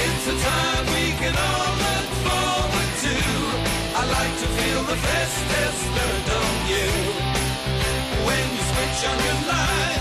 It's 0.04 0.26
a 0.28 0.36
time 0.44 0.84
we 0.92 1.04
can 1.16 1.34
all 1.48 1.72
look 1.84 2.08
forward 2.26 2.90
to. 3.04 3.16
I 3.96 4.02
like 4.16 4.34
to 4.42 4.48
feel 4.58 4.82
the 4.90 4.96
festive 4.96 5.76
don't 6.28 6.62
you? 6.68 6.88
When 8.26 8.44
you 8.54 8.62
switch 8.70 9.00
on 9.10 9.18
your 9.24 9.48
light. 9.48 9.91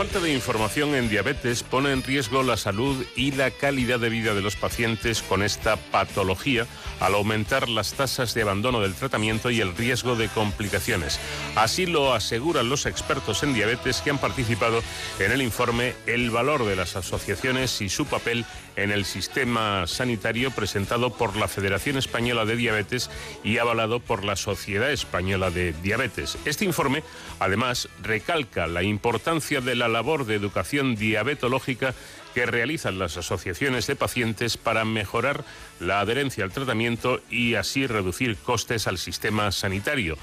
Falta 0.00 0.20
de 0.20 0.32
información 0.32 0.94
en 0.94 1.10
diabetes 1.10 1.62
pone 1.62 1.92
en 1.92 2.02
riesgo 2.02 2.42
la 2.42 2.56
salud 2.56 3.04
y 3.16 3.32
la 3.32 3.50
calidad 3.50 4.00
de 4.00 4.08
vida 4.08 4.32
de 4.32 4.40
los 4.40 4.56
pacientes 4.56 5.20
con 5.20 5.42
esta 5.42 5.76
patología 5.76 6.66
al 7.00 7.14
aumentar 7.14 7.68
las 7.68 7.92
tasas 7.92 8.32
de 8.32 8.40
abandono 8.40 8.80
del 8.80 8.94
tratamiento 8.94 9.50
y 9.50 9.60
el 9.60 9.76
riesgo 9.76 10.16
de 10.16 10.28
complicaciones. 10.28 11.20
Así 11.54 11.84
lo 11.84 12.14
aseguran 12.14 12.70
los 12.70 12.86
expertos 12.86 13.42
en 13.42 13.52
diabetes 13.52 14.00
que 14.00 14.08
han 14.08 14.16
participado 14.16 14.82
en 15.18 15.32
el 15.32 15.42
informe 15.42 15.94
El 16.06 16.30
valor 16.30 16.64
de 16.64 16.76
las 16.76 16.96
asociaciones 16.96 17.82
y 17.82 17.90
su 17.90 18.06
papel 18.06 18.46
en 18.76 18.92
el 18.92 19.04
sistema 19.04 19.86
sanitario 19.86 20.50
presentado 20.50 21.10
por 21.12 21.36
la 21.36 21.48
Federación 21.48 21.98
Española 21.98 22.46
de 22.46 22.56
Diabetes 22.56 23.10
y 23.44 23.58
avalado 23.58 24.00
por 24.00 24.24
la 24.24 24.36
Sociedad 24.36 24.90
Española 24.90 25.50
de 25.50 25.74
Diabetes. 25.82 26.38
Este 26.46 26.64
informe, 26.64 27.02
además, 27.38 27.88
recalca 28.02 28.66
la 28.66 28.82
importancia 28.82 29.60
de 29.60 29.74
la 29.74 29.89
labor 29.92 30.24
de 30.24 30.34
educación 30.34 30.96
diabetológica 30.96 31.94
que 32.34 32.46
realizan 32.46 32.98
las 32.98 33.16
asociaciones 33.16 33.86
de 33.86 33.96
pacientes 33.96 34.56
para 34.56 34.84
mejorar 34.84 35.44
la 35.80 36.00
adherencia 36.00 36.44
al 36.44 36.52
tratamiento 36.52 37.20
y 37.30 37.54
así 37.54 37.86
reducir 37.86 38.36
costes 38.36 38.86
al 38.86 38.98
sistema 38.98 39.52
sanitario. 39.52 40.16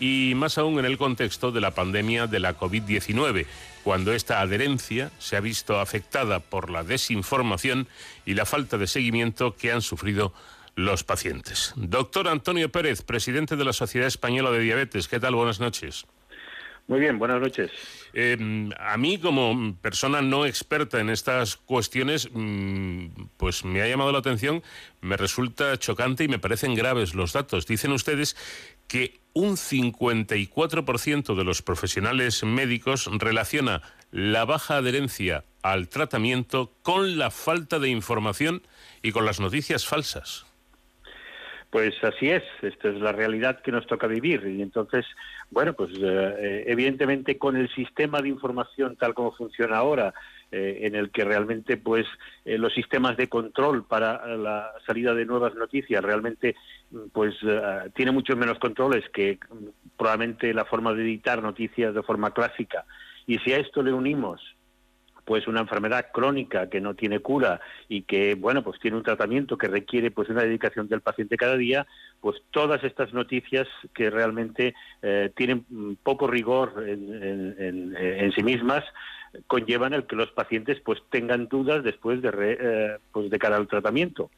Y 0.00 0.32
más 0.34 0.58
aún 0.58 0.78
en 0.78 0.84
el 0.84 0.98
contexto 0.98 1.52
de 1.52 1.60
la 1.60 1.72
pandemia 1.72 2.26
de 2.26 2.40
la 2.40 2.58
COVID-19, 2.58 3.46
cuando 3.84 4.12
esta 4.12 4.40
adherencia 4.40 5.10
se 5.18 5.36
ha 5.36 5.40
visto 5.40 5.80
afectada 5.80 6.40
por 6.40 6.70
la 6.70 6.82
desinformación 6.82 7.88
y 8.24 8.34
la 8.34 8.46
falta 8.46 8.78
de 8.78 8.86
seguimiento 8.86 9.54
que 9.54 9.72
han 9.72 9.82
sufrido 9.82 10.32
los 10.74 11.04
pacientes. 11.04 11.72
Doctor 11.76 12.28
Antonio 12.28 12.70
Pérez, 12.70 13.02
presidente 13.02 13.56
de 13.56 13.64
la 13.64 13.72
Sociedad 13.72 14.08
Española 14.08 14.50
de 14.50 14.60
Diabetes, 14.60 15.06
¿qué 15.06 15.20
tal? 15.20 15.34
Buenas 15.34 15.60
noches. 15.60 16.06
Muy 16.88 17.00
bien, 17.00 17.18
buenas 17.18 17.40
noches. 17.40 17.70
Eh, 18.12 18.36
a 18.78 18.96
mí, 18.96 19.18
como 19.18 19.76
persona 19.76 20.20
no 20.20 20.44
experta 20.44 21.00
en 21.00 21.10
estas 21.10 21.56
cuestiones, 21.56 22.28
mm, 22.32 23.06
pues 23.36 23.64
me 23.64 23.82
ha 23.82 23.88
llamado 23.88 24.12
la 24.12 24.18
atención, 24.18 24.62
me 25.00 25.16
resulta 25.16 25.78
chocante 25.78 26.24
y 26.24 26.28
me 26.28 26.38
parecen 26.38 26.74
graves 26.74 27.14
los 27.14 27.32
datos. 27.32 27.66
Dicen 27.66 27.92
ustedes 27.92 28.36
que 28.88 29.20
un 29.32 29.56
54% 29.56 31.34
de 31.34 31.44
los 31.44 31.62
profesionales 31.62 32.42
médicos 32.44 33.08
relaciona 33.12 33.80
la 34.10 34.44
baja 34.44 34.76
adherencia 34.76 35.44
al 35.62 35.88
tratamiento 35.88 36.74
con 36.82 37.16
la 37.16 37.30
falta 37.30 37.78
de 37.78 37.88
información 37.88 38.62
y 39.02 39.12
con 39.12 39.24
las 39.24 39.40
noticias 39.40 39.86
falsas. 39.86 40.44
Pues 41.72 41.94
así 42.04 42.28
es, 42.28 42.42
esta 42.60 42.90
es 42.90 43.00
la 43.00 43.12
realidad 43.12 43.62
que 43.62 43.72
nos 43.72 43.86
toca 43.86 44.06
vivir. 44.06 44.46
Y 44.46 44.60
entonces, 44.60 45.06
bueno, 45.50 45.72
pues 45.72 45.90
eh, 45.98 46.64
evidentemente 46.66 47.38
con 47.38 47.56
el 47.56 47.74
sistema 47.74 48.20
de 48.20 48.28
información 48.28 48.94
tal 48.96 49.14
como 49.14 49.32
funciona 49.32 49.78
ahora, 49.78 50.12
eh, 50.50 50.80
en 50.82 50.94
el 50.94 51.10
que 51.10 51.24
realmente 51.24 51.78
pues 51.78 52.04
eh, 52.44 52.58
los 52.58 52.74
sistemas 52.74 53.16
de 53.16 53.30
control 53.30 53.86
para 53.86 54.36
la 54.36 54.70
salida 54.86 55.14
de 55.14 55.24
nuevas 55.24 55.54
noticias 55.54 56.04
realmente 56.04 56.56
pues 57.14 57.34
tiene 57.94 58.12
muchos 58.12 58.36
menos 58.36 58.58
controles 58.58 59.08
que 59.08 59.38
mm, 59.48 59.96
probablemente 59.96 60.52
la 60.52 60.66
forma 60.66 60.92
de 60.92 61.04
editar 61.04 61.42
noticias 61.42 61.94
de 61.94 62.02
forma 62.02 62.32
clásica. 62.32 62.84
Y 63.26 63.38
si 63.38 63.54
a 63.54 63.56
esto 63.56 63.82
le 63.82 63.94
unimos 63.94 64.42
pues 65.24 65.46
una 65.46 65.60
enfermedad 65.60 66.06
crónica 66.12 66.68
que 66.68 66.80
no 66.80 66.94
tiene 66.94 67.20
cura 67.20 67.60
y 67.88 68.02
que 68.02 68.34
bueno 68.34 68.62
pues 68.62 68.80
tiene 68.80 68.96
un 68.96 69.02
tratamiento 69.02 69.56
que 69.56 69.68
requiere 69.68 70.10
pues 70.10 70.28
una 70.28 70.42
dedicación 70.42 70.88
del 70.88 71.00
paciente 71.00 71.36
cada 71.36 71.56
día 71.56 71.86
pues 72.20 72.42
todas 72.50 72.82
estas 72.84 73.12
noticias 73.12 73.68
que 73.94 74.10
realmente 74.10 74.74
eh, 75.02 75.30
tienen 75.36 75.64
poco 76.02 76.26
rigor 76.26 76.84
en, 76.86 78.32
sí 78.34 78.42
mismas 78.42 78.84
conllevan 79.46 79.94
el 79.94 80.06
que 80.06 80.16
los 80.16 80.30
pacientes 80.32 80.80
pues 80.80 81.00
tengan 81.10 81.48
dudas 81.48 81.84
después 81.84 82.20
de 82.20 82.30
eh, 82.34 82.98
pues 83.12 83.30
de 83.30 83.38
cara 83.38 83.56
al 83.56 83.68
tratamiento 83.68 84.30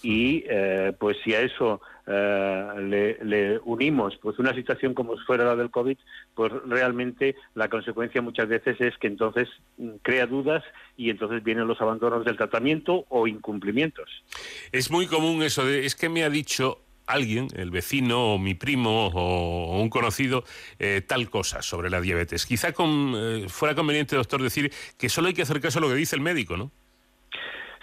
y 0.00 0.44
eh, 0.48 0.92
pues 0.98 1.16
si 1.24 1.34
a 1.34 1.40
eso 1.40 1.80
eh, 2.06 3.18
le, 3.22 3.58
unimos 3.64 4.16
pues 4.20 4.38
una 4.38 4.54
situación 4.54 4.94
como 4.94 5.16
fuera 5.18 5.44
la 5.44 5.56
del 5.56 5.70
COVID, 5.70 5.96
pues 6.34 6.52
realmente 6.66 7.36
la 7.54 7.68
consecuencia 7.68 8.22
muchas 8.22 8.48
veces 8.48 8.80
es 8.80 8.96
que 8.98 9.06
entonces 9.06 9.48
mm, 9.76 9.96
crea 10.02 10.26
dudas 10.26 10.64
y 10.96 11.10
entonces 11.10 11.42
vienen 11.42 11.68
los 11.68 11.80
abandonos 11.80 12.24
del 12.24 12.36
tratamiento 12.36 13.04
o 13.08 13.26
incumplimientos. 13.26 14.08
Es 14.72 14.90
muy 14.90 15.06
común 15.06 15.42
eso 15.42 15.64
de, 15.64 15.84
es 15.84 15.94
que 15.94 16.08
me 16.08 16.24
ha 16.24 16.30
dicho 16.30 16.80
alguien, 17.06 17.48
el 17.54 17.70
vecino 17.70 18.34
o 18.34 18.38
mi 18.38 18.54
primo 18.54 19.08
o 19.08 19.80
un 19.80 19.90
conocido, 19.90 20.44
eh, 20.78 21.02
tal 21.06 21.28
cosa 21.30 21.60
sobre 21.60 21.90
la 21.90 22.00
diabetes. 22.00 22.46
Quizá 22.46 22.72
con, 22.72 23.14
fuera 23.48 23.74
conveniente, 23.74 24.16
doctor, 24.16 24.42
decir 24.42 24.72
que 24.96 25.08
solo 25.08 25.28
hay 25.28 25.34
que 25.34 25.42
hacer 25.42 25.60
caso 25.60 25.78
a 25.78 25.82
lo 25.82 25.88
que 25.88 25.96
dice 25.96 26.16
el 26.16 26.22
médico, 26.22 26.56
¿no? 26.56 26.70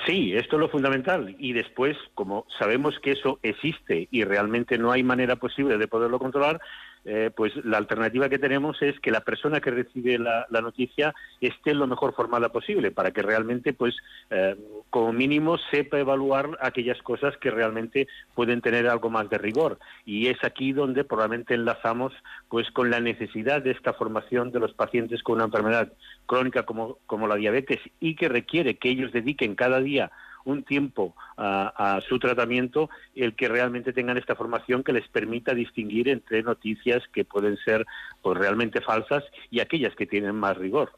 Sí, 0.05 0.33
esto 0.33 0.55
es 0.55 0.59
lo 0.61 0.69
fundamental. 0.69 1.35
Y 1.39 1.53
después, 1.53 1.97
como 2.15 2.45
sabemos 2.57 2.99
que 2.99 3.11
eso 3.11 3.39
existe 3.43 4.07
y 4.11 4.23
realmente 4.23 4.77
no 4.77 4.91
hay 4.91 5.03
manera 5.03 5.35
posible 5.35 5.77
de 5.77 5.87
poderlo 5.87 6.19
controlar, 6.19 6.61
eh, 7.05 7.31
pues 7.35 7.53
la 7.63 7.77
alternativa 7.77 8.29
que 8.29 8.39
tenemos 8.39 8.81
es 8.81 8.99
que 8.99 9.11
la 9.11 9.21
persona 9.21 9.61
que 9.61 9.71
recibe 9.71 10.17
la, 10.17 10.45
noticia 10.49 11.15
esté 11.39 11.73
lo 11.73 11.87
mejor 11.87 12.13
formada 12.13 12.49
posible 12.49 12.91
para 12.91 13.11
que 13.11 13.21
realmente, 13.21 13.73
pues, 13.73 13.95
eh, 14.29 14.55
como 14.89 15.13
mínimo, 15.13 15.57
sepa 15.71 15.99
evaluar 15.99 16.57
aquellas 16.61 17.01
cosas 17.01 17.37
que 17.37 17.51
realmente 17.51 18.07
pueden 18.35 18.61
tener 18.61 18.87
algo 18.87 19.09
más 19.09 19.29
de 19.29 19.37
rigor. 19.37 19.79
Y 20.05 20.27
es 20.27 20.43
aquí 20.43 20.73
donde 20.73 21.03
probablemente 21.03 21.53
enlazamos, 21.53 22.13
pues, 22.49 22.69
con 22.71 22.89
la 22.89 22.99
necesidad 22.99 23.61
de 23.61 23.71
esta 23.71 23.93
formación 23.93 24.51
de 24.51 24.59
los 24.59 24.73
pacientes 24.73 25.23
con 25.23 25.35
una 25.35 25.45
enfermedad 25.45 25.93
crónica 26.25 26.63
como, 26.63 26.97
como 27.05 27.27
la 27.27 27.35
diabetes 27.35 27.79
y 27.99 28.15
que 28.15 28.27
requiere 28.27 28.77
que 28.77 28.89
ellos 28.89 29.11
dediquen 29.11 29.55
cada 29.55 29.79
día 29.79 30.11
un 30.45 30.63
tiempo 30.63 31.15
a, 31.37 31.99
su 32.07 32.19
tratamiento, 32.19 32.89
el 33.15 33.35
que 33.35 33.47
realmente 33.47 33.93
tengan 33.93 34.17
esta 34.17 34.35
formación 34.35 34.83
que 34.83 34.93
les 34.93 35.07
permita 35.07 35.53
distinguir 35.53 36.09
entre 36.09 36.43
noticias 36.43 37.03
que 37.13 37.25
pueden 37.25 37.57
ser 37.57 37.85
pues, 38.21 38.37
realmente 38.37 38.81
falsas 38.81 39.23
y 39.49 39.59
aquellas 39.59 39.95
que 39.95 40.05
tienen 40.05 40.35
más 40.35 40.57
rigor. 40.57 40.91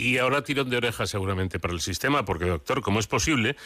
Y 0.00 0.16
ahora 0.16 0.42
tirón 0.42 0.70
de 0.70 0.78
orejas 0.78 1.10
seguramente 1.10 1.60
para 1.60 1.74
el 1.74 1.80
sistema, 1.80 2.24
porque 2.24 2.46
doctor, 2.46 2.80
¿cómo 2.80 3.00
es 3.00 3.06
posible 3.06 3.56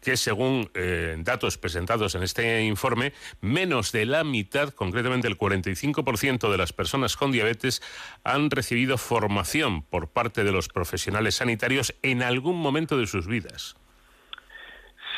que 0.00 0.16
según 0.16 0.70
eh, 0.74 1.16
datos 1.18 1.58
presentados 1.58 2.14
en 2.14 2.22
este 2.22 2.62
informe, 2.62 3.12
menos 3.40 3.90
de 3.90 4.06
la 4.06 4.22
mitad, 4.22 4.70
concretamente 4.70 5.26
el 5.26 5.36
45% 5.36 6.48
de 6.48 6.58
las 6.58 6.72
personas 6.72 7.16
con 7.16 7.32
diabetes, 7.32 7.82
han 8.22 8.52
recibido 8.52 8.98
formación 8.98 9.82
por 9.82 10.10
parte 10.10 10.44
de 10.44 10.52
los 10.52 10.68
profesionales 10.68 11.34
sanitarios 11.34 11.92
en 12.02 12.22
algún 12.22 12.56
momento 12.56 12.96
de 12.96 13.08
sus 13.08 13.26
vidas? 13.26 13.74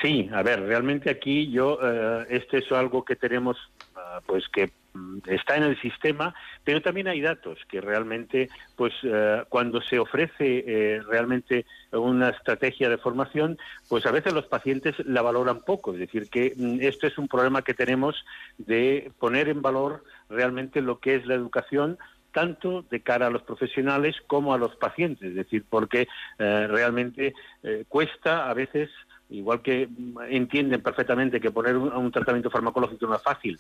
Sí, 0.03 0.29
a 0.33 0.43
ver, 0.43 0.61
realmente 0.63 1.11
aquí 1.11 1.49
yo, 1.49 1.79
eh, 1.81 2.27
este 2.29 2.59
es 2.59 2.73
algo 2.73 3.05
que 3.05 3.15
tenemos, 3.15 3.57
ah, 3.95 4.21
pues 4.27 4.49
que 4.49 4.73
mm, 4.95 5.19
está 5.29 5.57
en 5.57 5.63
el 5.63 5.81
sistema, 5.81 6.35
pero 6.65 6.83
también 6.83 7.07
hay 7.07 7.21
datos 7.21 7.61
que 7.69 7.81
realmente, 7.81 8.49
pues 8.75 8.93
eh, 9.05 9.45
cuando 9.49 9.81
se 9.81 10.01
ofrece 10.01 10.65
eh, 10.67 11.01
realmente 11.07 11.67
una 11.93 12.31
estrategia 12.31 12.89
de 12.89 12.99
formación, 12.99 13.59
pues 13.89 14.05
a 14.05 14.11
veces 14.11 14.33
los 14.33 14.47
pacientes 14.47 14.97
la 15.07 15.23
valoran 15.23 15.61
poco. 15.61 15.93
Es 15.93 16.01
decir, 16.01 16.29
que 16.29 16.53
mm, 16.57 16.79
esto 16.81 17.07
es 17.07 17.17
un 17.17 17.29
problema 17.29 17.63
que 17.63 17.75
tenemos 17.75 18.25
de 18.59 19.13
poner 19.21 19.49
en 19.49 19.63
valor 19.63 20.03
realmente 20.29 20.81
lo 20.81 20.99
que 20.99 21.15
es 21.15 21.27
la 21.27 21.37
educación 21.37 21.97
tanto 22.33 22.83
de 22.91 23.03
cara 23.03 23.29
a 23.29 23.31
los 23.31 23.43
profesionales 23.43 24.17
como 24.27 24.53
a 24.53 24.59
los 24.59 24.75
pacientes, 24.77 25.29
es 25.29 25.35
decir, 25.35 25.67
porque 25.69 26.09
realmente 26.39 27.35
cuesta 27.91 28.49
a 28.49 28.55
veces 28.55 28.89
igual 29.33 29.63
que 29.63 29.89
entienden 30.29 30.83
perfectamente 30.83 31.41
que 31.41 31.51
poner 31.51 31.77
un, 31.77 32.13
tratamiento 32.13 32.51
farmacológico 32.51 33.07
no 33.07 33.17
es 33.17 33.23
fácil 33.23 33.59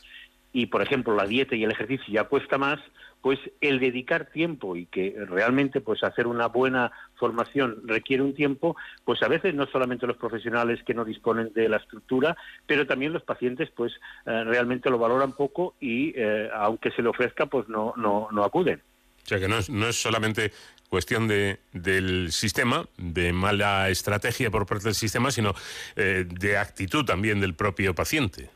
y, 0.52 0.66
por 0.66 0.82
ejemplo, 0.82 1.14
la 1.14 1.26
dieta 1.26 1.56
y 1.56 1.64
el 1.64 1.70
ejercicio 1.70 2.12
ya 2.12 2.24
cuesta 2.24 2.58
más, 2.58 2.78
pues 3.22 3.38
el 3.60 3.78
dedicar 3.78 4.26
tiempo 4.26 4.76
y 4.76 4.86
que 4.86 5.16
realmente 5.28 5.80
pues 5.80 6.02
hacer 6.02 6.26
una 6.26 6.48
buena 6.48 6.92
formación 7.14 7.80
requiere 7.84 8.22
un 8.22 8.34
tiempo, 8.34 8.76
pues 9.04 9.22
a 9.22 9.28
veces 9.28 9.54
no 9.54 9.66
solamente 9.66 10.06
los 10.06 10.16
profesionales 10.16 10.82
que 10.84 10.92
no 10.92 11.04
disponen 11.04 11.52
de 11.54 11.68
la 11.68 11.78
estructura, 11.78 12.36
pero 12.66 12.86
también 12.86 13.12
los 13.12 13.22
pacientes 13.22 13.70
pues 13.74 13.92
eh, 14.26 14.44
realmente 14.44 14.90
lo 14.90 14.98
valoran 14.98 15.32
poco 15.32 15.74
y 15.80 16.12
eh, 16.16 16.50
aunque 16.52 16.90
se 16.90 17.02
le 17.02 17.08
ofrezca 17.08 17.46
pues 17.46 17.68
no, 17.68 17.94
no, 17.96 18.28
no 18.30 18.44
acuden. 18.44 18.82
O 19.24 19.28
sea 19.28 19.38
que 19.38 19.48
no 19.48 19.56
es, 19.56 19.70
no 19.70 19.86
es 19.86 20.02
solamente 20.02 20.52
cuestión 20.92 21.26
de, 21.26 21.58
del 21.72 22.32
sistema, 22.32 22.84
de 22.98 23.32
mala 23.32 23.88
estrategia 23.88 24.50
por 24.50 24.66
parte 24.66 24.84
del 24.84 24.94
sistema, 24.94 25.30
sino 25.30 25.54
eh, 25.96 26.26
de 26.28 26.58
actitud 26.58 27.02
también 27.06 27.40
del 27.40 27.54
propio 27.54 27.94
paciente. 27.94 28.50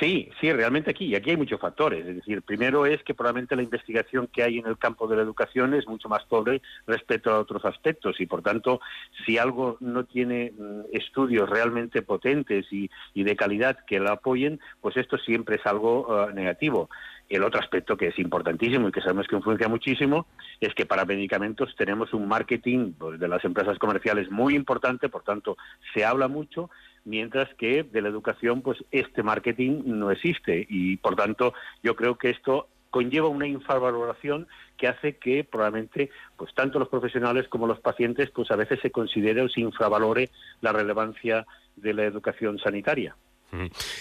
Sí, 0.00 0.30
sí, 0.40 0.50
realmente 0.50 0.90
aquí, 0.90 1.04
y 1.04 1.14
aquí 1.14 1.28
hay 1.28 1.36
muchos 1.36 1.60
factores. 1.60 2.06
Es 2.06 2.16
decir, 2.16 2.40
primero 2.40 2.86
es 2.86 3.02
que 3.02 3.12
probablemente 3.12 3.56
la 3.56 3.62
investigación 3.62 4.26
que 4.26 4.42
hay 4.42 4.56
en 4.56 4.66
el 4.66 4.78
campo 4.78 5.06
de 5.06 5.16
la 5.16 5.22
educación 5.22 5.74
es 5.74 5.86
mucho 5.86 6.08
más 6.08 6.24
pobre 6.24 6.62
respecto 6.86 7.30
a 7.30 7.38
otros 7.38 7.62
aspectos 7.66 8.18
y, 8.22 8.24
por 8.24 8.40
tanto, 8.40 8.80
si 9.26 9.36
algo 9.36 9.76
no 9.80 10.06
tiene 10.06 10.54
mm, 10.56 10.96
estudios 10.96 11.50
realmente 11.50 12.00
potentes 12.00 12.64
y, 12.70 12.88
de 13.14 13.36
calidad 13.36 13.84
que 13.86 14.00
la 14.00 14.12
apoyen, 14.12 14.60
pues 14.80 14.96
esto 14.96 15.18
siempre 15.18 15.56
es 15.56 15.66
algo 15.66 16.06
eh, 16.08 16.32
negativo. 16.32 16.88
El 17.30 17.44
otro 17.44 17.60
aspecto 17.60 17.96
que 17.96 18.08
es 18.08 18.18
importantísimo 18.18 18.88
y 18.88 18.92
que 18.92 19.00
sabemos 19.00 19.28
que 19.28 19.36
influencia 19.36 19.68
muchísimo 19.68 20.26
es 20.60 20.74
que 20.74 20.84
para 20.84 21.04
medicamentos 21.04 21.74
tenemos 21.76 22.12
un 22.12 22.26
marketing 22.26 22.92
de 23.18 23.28
las 23.28 23.44
empresas 23.44 23.78
comerciales 23.78 24.30
muy 24.30 24.56
importante, 24.56 25.08
por 25.08 25.22
tanto 25.22 25.56
se 25.94 26.04
habla 26.04 26.26
mucho, 26.26 26.70
mientras 27.04 27.48
que 27.54 27.84
de 27.84 28.02
la 28.02 28.08
educación 28.08 28.62
pues 28.62 28.84
este 28.90 29.22
marketing 29.22 29.82
no 29.86 30.10
existe 30.10 30.66
y 30.68 30.96
por 30.96 31.14
tanto 31.14 31.54
yo 31.84 31.94
creo 31.94 32.18
que 32.18 32.30
esto 32.30 32.66
conlleva 32.90 33.28
una 33.28 33.46
infravaloración 33.46 34.48
que 34.76 34.88
hace 34.88 35.16
que 35.16 35.44
probablemente 35.44 36.10
pues 36.36 36.52
tanto 36.52 36.80
los 36.80 36.88
profesionales 36.88 37.46
como 37.48 37.68
los 37.68 37.78
pacientes 37.78 38.30
pues 38.30 38.50
a 38.50 38.56
veces 38.56 38.80
se 38.80 38.90
considere 38.90 39.40
o 39.42 39.48
se 39.48 39.60
infravalore 39.60 40.30
la 40.60 40.72
relevancia 40.72 41.46
de 41.76 41.94
la 41.94 42.04
educación 42.04 42.58
sanitaria. 42.58 43.14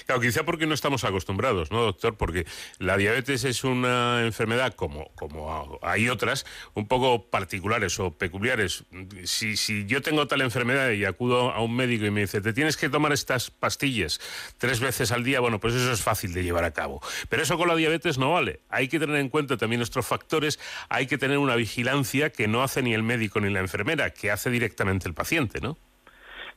Claro, 0.06 0.22
quizá 0.22 0.44
porque 0.44 0.68
no 0.68 0.74
estamos 0.74 1.04
acostumbrados, 1.04 1.72
¿no, 1.72 1.82
doctor? 1.82 2.16
Porque 2.18 2.46
la 2.78 2.98
diabetes 2.98 3.44
es 3.44 3.64
una 3.64 4.26
enfermedad, 4.26 4.76
como, 4.76 5.12
como 5.16 5.80
hay 5.82 6.10
otras, 6.10 6.46
un 6.74 6.88
poco 6.88 7.30
particulares 7.30 8.00
o 8.00 8.12
peculiares. 8.12 8.84
Si, 9.24 9.58
si 9.58 9.86
yo 9.86 10.02
tengo 10.02 10.28
tal 10.28 10.42
enfermedad 10.42 10.92
y 10.92 11.06
acudo 11.06 11.52
a 11.52 11.62
un 11.62 11.76
médico 11.76 12.06
y 12.06 12.12
me 12.12 12.22
dice, 12.22 12.42
te 12.42 12.54
tienes 12.54 12.78
que 12.78 12.90
tomar 12.90 13.12
estas 13.12 13.50
pastillas 13.50 14.20
tres 14.58 14.80
veces 14.80 15.12
al 15.12 15.24
día, 15.24 15.40
bueno, 15.40 15.60
pues 15.60 15.74
eso 15.74 15.92
es 15.92 16.02
fácil 16.02 16.34
de 16.34 16.44
llevar 16.44 16.64
a 16.64 16.72
cabo. 16.72 17.02
Pero 17.30 17.44
eso 17.44 17.58
con 17.58 17.68
la 17.68 17.76
diabetes 17.76 18.18
no 18.18 18.34
vale. 18.34 18.62
Hay 18.70 18.88
que 18.88 19.00
tener 19.00 19.16
en 19.16 19.30
cuenta 19.30 19.58
también 19.58 19.80
nuestros 19.80 20.06
factores, 20.06 20.60
hay 20.90 21.08
que 21.08 21.18
tener 21.18 21.38
una 21.38 21.56
vigilancia 21.56 22.30
que 22.32 22.48
no 22.48 22.64
hace 22.64 22.82
ni 22.82 22.94
el 22.94 23.04
médico 23.04 23.40
ni 23.40 23.50
la 23.50 23.60
enfermera, 23.60 24.12
que 24.12 24.32
hace 24.32 24.50
directamente 24.50 25.08
el 25.08 25.14
paciente, 25.14 25.60
¿no? 25.62 25.78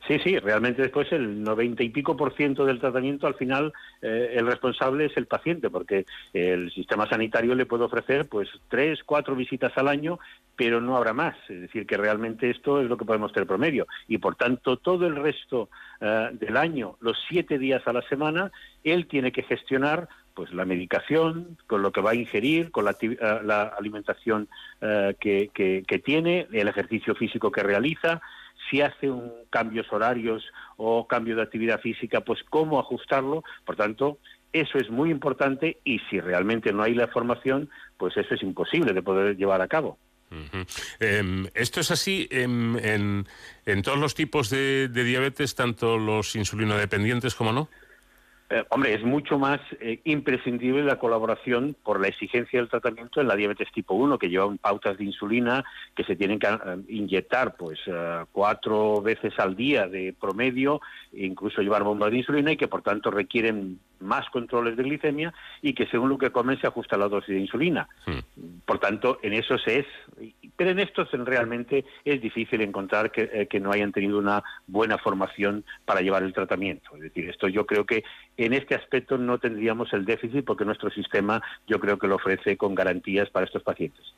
Sí, 0.07 0.19
sí, 0.19 0.37
realmente 0.37 0.81
después 0.81 1.09
el 1.13 1.41
noventa 1.41 1.81
y 1.81 1.89
pico 1.89 2.17
por 2.17 2.35
ciento 2.35 2.65
del 2.65 2.79
tratamiento 2.79 3.25
al 3.25 3.35
final 3.35 3.71
eh, 4.01 4.33
el 4.35 4.45
responsable 4.45 5.05
es 5.05 5.15
el 5.15 5.27
paciente, 5.27 5.69
porque 5.69 6.05
el 6.33 6.71
sistema 6.73 7.07
sanitario 7.07 7.55
le 7.55 7.65
puede 7.65 7.85
ofrecer 7.85 8.27
pues 8.27 8.49
tres, 8.67 9.01
cuatro 9.05 9.33
visitas 9.33 9.71
al 9.77 9.87
año, 9.87 10.19
pero 10.57 10.81
no 10.81 10.97
habrá 10.97 11.13
más. 11.13 11.37
Es 11.47 11.61
decir, 11.61 11.85
que 11.85 11.95
realmente 11.95 12.49
esto 12.49 12.81
es 12.81 12.89
lo 12.89 12.97
que 12.97 13.05
podemos 13.05 13.31
tener 13.31 13.47
promedio. 13.47 13.87
Y 14.09 14.17
por 14.17 14.35
tanto, 14.35 14.75
todo 14.75 15.07
el 15.07 15.15
resto 15.15 15.69
eh, 16.01 16.31
del 16.33 16.57
año, 16.57 16.97
los 16.99 17.17
siete 17.29 17.57
días 17.57 17.87
a 17.87 17.93
la 17.93 18.01
semana, 18.01 18.51
él 18.83 19.07
tiene 19.07 19.31
que 19.31 19.43
gestionar 19.43 20.09
pues 20.33 20.51
la 20.51 20.65
medicación, 20.65 21.57
con 21.67 21.81
lo 21.81 21.91
que 21.91 22.01
va 22.01 22.11
a 22.11 22.15
ingerir, 22.15 22.71
con 22.71 22.85
la, 22.85 22.97
eh, 22.99 23.17
alimentación 23.77 24.49
que, 24.81 25.51
que 25.53 25.99
tiene, 25.99 26.47
el 26.51 26.67
ejercicio 26.67 27.13
físico 27.13 27.51
que 27.51 27.61
realiza, 27.61 28.19
si 28.69 28.81
hace 28.81 29.09
un 29.09 29.31
cambios 29.49 29.91
horarios 29.91 30.43
o 30.77 31.07
cambio 31.07 31.35
de 31.35 31.43
actividad 31.43 31.79
física, 31.79 32.21
pues 32.21 32.39
cómo 32.49 32.79
ajustarlo. 32.79 33.43
Por 33.65 33.75
tanto, 33.75 34.17
eso 34.51 34.77
es 34.77 34.89
muy 34.89 35.09
importante 35.09 35.79
y 35.83 35.99
si 36.09 36.19
realmente 36.19 36.71
no 36.73 36.83
hay 36.83 36.93
la 36.93 37.07
formación, 37.07 37.69
pues 37.97 38.15
eso 38.17 38.35
es 38.35 38.43
imposible 38.43 38.93
de 38.93 39.01
poder 39.01 39.35
llevar 39.35 39.61
a 39.61 39.67
cabo. 39.67 39.97
Em, 40.99 41.47
esto 41.53 41.79
es 41.79 41.91
así 41.91 42.27
en, 42.31 43.25
todos 43.83 43.99
los 43.99 44.15
tipos 44.15 44.49
de, 44.49 44.87
de 44.87 45.03
diabetes, 45.03 45.53
tanto 45.53 45.97
los 45.97 46.35
insulinodependientes 46.35 47.35
como 47.35 47.53
no. 47.53 47.69
Eh, 48.49 48.63
hombre, 48.69 48.93
es 48.93 49.03
mucho 49.03 49.39
más 49.39 49.59
eh, 49.79 50.01
imprescindible 50.03 50.83
la 50.83 50.99
colaboración 50.99 51.75
por 51.81 51.99
la 51.99 52.09
exigencia 52.09 52.59
del 52.59 52.69
tratamiento 52.69 53.21
en 53.21 53.27
la 53.27 53.35
diabetes 53.35 53.71
tipo 53.71 53.95
1, 53.95 54.19
que 54.19 54.29
llevan 54.29 54.57
pautas 54.57 54.97
de 54.97 55.05
insulina 55.05 55.63
que 55.95 56.03
se 56.03 56.15
tienen 56.15 56.39
que 56.39 56.47
eh, 56.47 56.77
inyectar 56.89 57.55
pues 57.55 57.79
cuatro 58.31 59.01
veces 59.01 59.33
al 59.39 59.55
día 59.55 59.87
de 59.87 60.13
promedio, 60.19 60.81
incluso 61.13 61.61
llevar 61.61 61.83
bombas 61.83 62.11
de 62.11 62.17
insulina 62.17 62.51
y 62.51 62.57
que 62.57 62.67
por 62.67 62.81
tanto 62.81 63.11
requieren 63.11 63.79
más 64.03 64.29
controles 64.29 64.75
de 64.77 64.83
glicemia 64.83 65.33
y 65.61 65.73
que 65.73 65.87
según 65.87 66.09
lo 66.09 66.17
que 66.17 66.31
comen 66.31 66.59
se 66.59 66.67
ajusta 66.67 66.97
la 66.97 67.07
dosis 67.07 67.35
de 67.35 67.41
insulina. 67.41 67.87
Hmm. 68.05 68.19
Por 68.65 68.79
tanto, 68.79 69.19
en 69.23 69.33
eso 69.33 69.57
se 69.57 69.79
es, 69.79 69.85
pero 70.55 70.71
en 70.71 70.79
estos 70.79 71.09
realmente 71.11 71.85
es 72.05 72.21
difícil 72.21 72.61
encontrar 72.61 73.11
que, 73.11 73.47
que 73.49 73.59
no 73.59 73.71
hayan 73.71 73.91
tenido 73.91 74.19
una 74.19 74.43
buena 74.67 74.97
formación 74.97 75.63
para 75.85 76.01
llevar 76.01 76.23
el 76.23 76.33
tratamiento. 76.33 76.95
Es 76.95 77.01
decir, 77.01 77.29
esto 77.29 77.47
yo 77.47 77.65
creo 77.65 77.85
que 77.85 78.03
en 78.37 78.53
este 78.53 78.75
aspecto 78.75 79.17
no 79.17 79.37
tendríamos 79.37 79.93
el 79.93 80.05
déficit 80.05 80.45
porque 80.45 80.65
nuestro 80.65 80.89
sistema 80.89 81.41
yo 81.67 81.79
creo 81.79 81.97
que 81.97 82.07
lo 82.07 82.15
ofrece 82.15 82.57
con 82.57 82.75
garantías 82.75 83.29
para 83.29 83.45
estos 83.45 83.63
pacientes. 83.63 84.13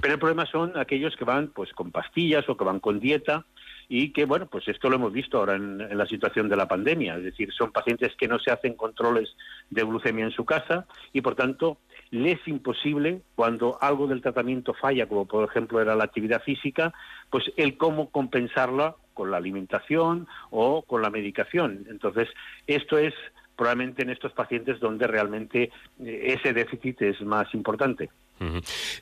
Pero 0.00 0.14
el 0.14 0.20
problema 0.20 0.46
son 0.46 0.76
aquellos 0.76 1.16
que 1.16 1.24
van 1.24 1.48
pues 1.48 1.72
con 1.72 1.90
pastillas 1.90 2.48
o 2.48 2.56
que 2.56 2.64
van 2.64 2.80
con 2.80 3.00
dieta 3.00 3.44
y 3.92 4.12
que, 4.12 4.24
bueno, 4.24 4.46
pues 4.46 4.68
esto 4.68 4.88
lo 4.88 4.94
hemos 4.94 5.12
visto 5.12 5.36
ahora 5.36 5.56
en, 5.56 5.98
la 5.98 6.06
situación 6.06 6.48
de 6.48 6.54
la 6.54 6.68
pandemia, 6.68 7.16
es 7.16 7.24
decir, 7.24 7.52
son 7.52 7.72
pacientes 7.72 8.14
que 8.14 8.28
no 8.28 8.38
se 8.38 8.52
hacen 8.52 8.74
controles 8.74 9.34
de 9.68 9.82
glucemia 9.82 10.24
en 10.24 10.30
su 10.30 10.44
casa 10.44 10.86
y, 11.12 11.20
por 11.22 11.34
tanto, 11.34 11.78
les 12.12 12.38
es 12.38 12.46
imposible, 12.46 13.22
cuando 13.34 13.78
algo 13.80 14.06
del 14.06 14.22
tratamiento 14.22 14.74
falla, 14.74 15.06
como 15.06 15.26
por 15.26 15.44
ejemplo 15.44 15.80
era 15.80 15.96
la 15.96 16.04
actividad 16.04 16.40
física, 16.40 16.94
pues 17.30 17.52
el 17.56 17.76
cómo 17.76 18.10
compensarla 18.10 18.94
con 19.12 19.32
la 19.32 19.38
alimentación 19.38 20.28
o 20.50 20.82
con 20.82 21.02
la 21.02 21.10
medicación. 21.10 21.84
Entonces, 21.90 22.28
esto 22.68 22.96
es 22.96 23.12
probablemente 23.56 24.02
en 24.02 24.10
estos 24.10 24.32
pacientes 24.32 24.78
donde 24.78 25.08
realmente 25.08 25.72
eh, 25.98 26.36
ese 26.38 26.52
déficit 26.52 27.02
es 27.02 27.20
más 27.22 27.52
importante. 27.54 28.08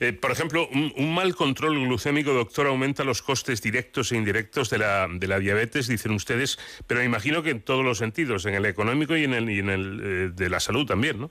Eh, 0.00 0.12
por 0.12 0.32
ejemplo, 0.32 0.68
un, 0.68 1.14
mal 1.14 1.34
control 1.34 1.78
glucémico, 1.78 2.32
doctor, 2.32 2.66
aumenta 2.66 3.04
los 3.04 3.22
costes 3.22 3.62
directos 3.62 4.10
e 4.10 4.16
indirectos 4.16 4.68
de 4.70 4.78
la, 4.78 5.08
de 5.08 5.28
la 5.28 5.38
diabetes, 5.38 5.86
dicen 5.86 6.12
ustedes, 6.12 6.58
pero 6.86 7.00
me 7.00 7.06
imagino 7.06 7.42
que 7.42 7.50
en 7.50 7.60
todos 7.60 7.84
los 7.84 7.98
sentidos, 7.98 8.46
en 8.46 8.54
el 8.54 8.66
económico 8.66 9.16
y 9.16 9.24
en 9.24 9.34
el, 9.34 9.50
y 9.50 9.60
en 9.60 9.70
el 9.70 10.00
eh, 10.02 10.30
de 10.34 10.50
la 10.50 10.58
salud 10.58 10.86
también, 10.86 11.20
¿no? 11.20 11.30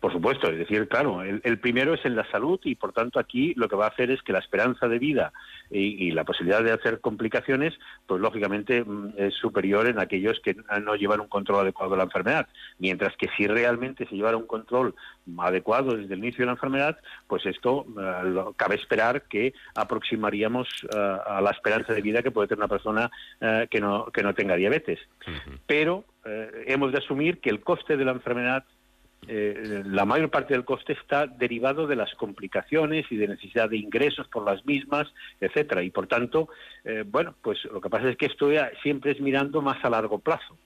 Por 0.00 0.12
supuesto, 0.12 0.48
es 0.48 0.56
decir, 0.56 0.88
claro, 0.88 1.22
el, 1.22 1.58
primero 1.58 1.92
es 1.92 2.02
en 2.06 2.16
la 2.16 2.28
salud 2.30 2.58
y 2.64 2.74
por 2.74 2.94
tanto 2.94 3.20
aquí 3.20 3.52
lo 3.54 3.68
que 3.68 3.76
va 3.76 3.84
a 3.84 3.90
hacer 3.90 4.10
es 4.10 4.22
que 4.22 4.32
la 4.32 4.38
esperanza 4.38 4.88
de 4.88 4.98
vida 4.98 5.32
y, 5.70 6.10
la 6.12 6.24
posibilidad 6.24 6.64
de 6.64 6.72
hacer 6.72 7.00
complicaciones, 7.00 7.74
pues 8.06 8.18
lógicamente 8.20 8.82
mm, 8.82 9.12
es 9.18 9.34
superior 9.34 9.86
en 9.86 10.00
aquellos 10.00 10.40
que 10.40 10.56
no 10.82 10.94
llevan 10.96 11.20
un 11.20 11.28
control 11.28 11.60
adecuado 11.60 11.92
de 11.92 11.96
la 11.98 12.04
enfermedad. 12.04 12.48
Mientras 12.78 13.14
que 13.16 13.28
si 13.36 13.46
realmente 13.46 14.06
se 14.06 14.16
llevara 14.16 14.38
un 14.38 14.46
control 14.46 14.94
adecuado 15.38 15.94
desde 15.94 16.14
el 16.14 16.20
inicio 16.20 16.42
de 16.42 16.46
la 16.46 16.52
enfermedad, 16.52 16.98
pues 17.26 17.44
esto 17.44 17.84
eh, 18.00 18.52
cabe 18.56 18.76
esperar 18.76 19.24
que 19.28 19.52
aproximaríamos 19.74 20.66
eh, 20.84 20.96
a 21.26 21.42
la 21.42 21.50
esperanza 21.50 21.92
de 21.92 22.00
vida 22.00 22.22
que 22.22 22.30
puede 22.30 22.48
tener 22.48 22.60
una 22.60 22.68
persona 22.68 23.10
eh, 23.40 23.68
que, 23.70 23.80
no, 23.80 24.06
que 24.06 24.22
no 24.22 24.34
tenga 24.34 24.56
diabetes. 24.56 24.98
Pero 25.66 26.04
hemos 26.66 26.92
de 26.92 26.98
asumir 26.98 27.40
que 27.40 27.48
el 27.48 27.60
coste 27.60 27.96
de 27.96 28.04
la 28.04 28.12
enfermedad 28.12 28.64
eh, 29.28 29.82
la 29.86 30.04
mayor 30.04 30.30
parte 30.30 30.54
del 30.54 30.64
coste 30.64 30.94
está 30.94 31.26
derivado 31.26 31.86
de 31.86 31.96
las 31.96 32.14
complicaciones 32.14 33.04
y 33.10 33.16
de 33.16 33.28
necesidad 33.28 33.68
de 33.68 33.76
ingresos 33.76 34.26
por 34.28 34.44
las 34.44 34.64
mismas, 34.64 35.08
etcétera. 35.40 35.82
Y 35.82 35.90
por 35.90 36.06
tanto, 36.06 36.48
eh, 36.84 37.04
bueno, 37.06 37.34
pues 37.42 37.62
lo 37.64 37.80
que 37.80 37.90
pasa 37.90 38.08
es 38.08 38.16
que 38.16 38.26
esto 38.26 38.48
siempre 38.82 39.12
es 39.12 39.20
mirando 39.20 39.60
más 39.62 39.84
a 39.84 39.90
largo 39.90 40.18
plazo. 40.18 40.56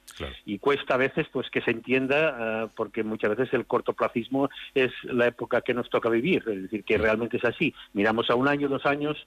Y 0.46 0.58
cuesta 0.58 0.94
a 0.94 0.98
veces 0.98 1.26
pues 1.32 1.50
que 1.50 1.60
se 1.62 1.72
entienda, 1.72 2.64
eh, 2.64 2.68
porque 2.76 3.02
muchas 3.02 3.36
veces 3.36 3.52
el 3.52 3.66
cortoplacismo 3.66 4.48
es 4.74 4.92
la 5.02 5.26
época 5.26 5.60
que 5.60 5.74
nos 5.74 5.90
toca 5.90 6.08
vivir, 6.08 6.44
es 6.46 6.62
decir, 6.62 6.84
que 6.84 6.98
realmente 6.98 7.38
es 7.38 7.44
así. 7.44 7.74
Miramos 7.92 8.30
a 8.30 8.36
un 8.36 8.46
año, 8.46 8.68
dos 8.68 8.86
años, 8.86 9.26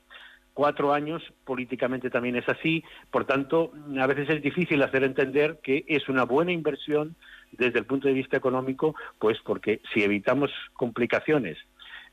cuatro 0.54 0.94
años, 0.94 1.22
políticamente 1.44 2.10
también 2.10 2.38
es 2.38 2.48
así, 2.50 2.84
por 3.12 3.26
tanto, 3.26 3.74
a 4.00 4.08
veces 4.08 4.30
es 4.30 4.42
difícil 4.42 4.82
hacer 4.82 5.04
entender 5.04 5.60
que 5.62 5.84
es 5.88 6.10
una 6.10 6.24
buena 6.24 6.52
inversión 6.52 7.16
desde 7.52 7.80
el 7.80 7.86
punto 7.86 8.08
de 8.08 8.14
vista 8.14 8.38
económico, 8.38 8.96
pues 9.20 9.38
porque 9.44 9.82
si 9.94 10.04
evitamos 10.04 10.52
complicaciones, 10.74 11.58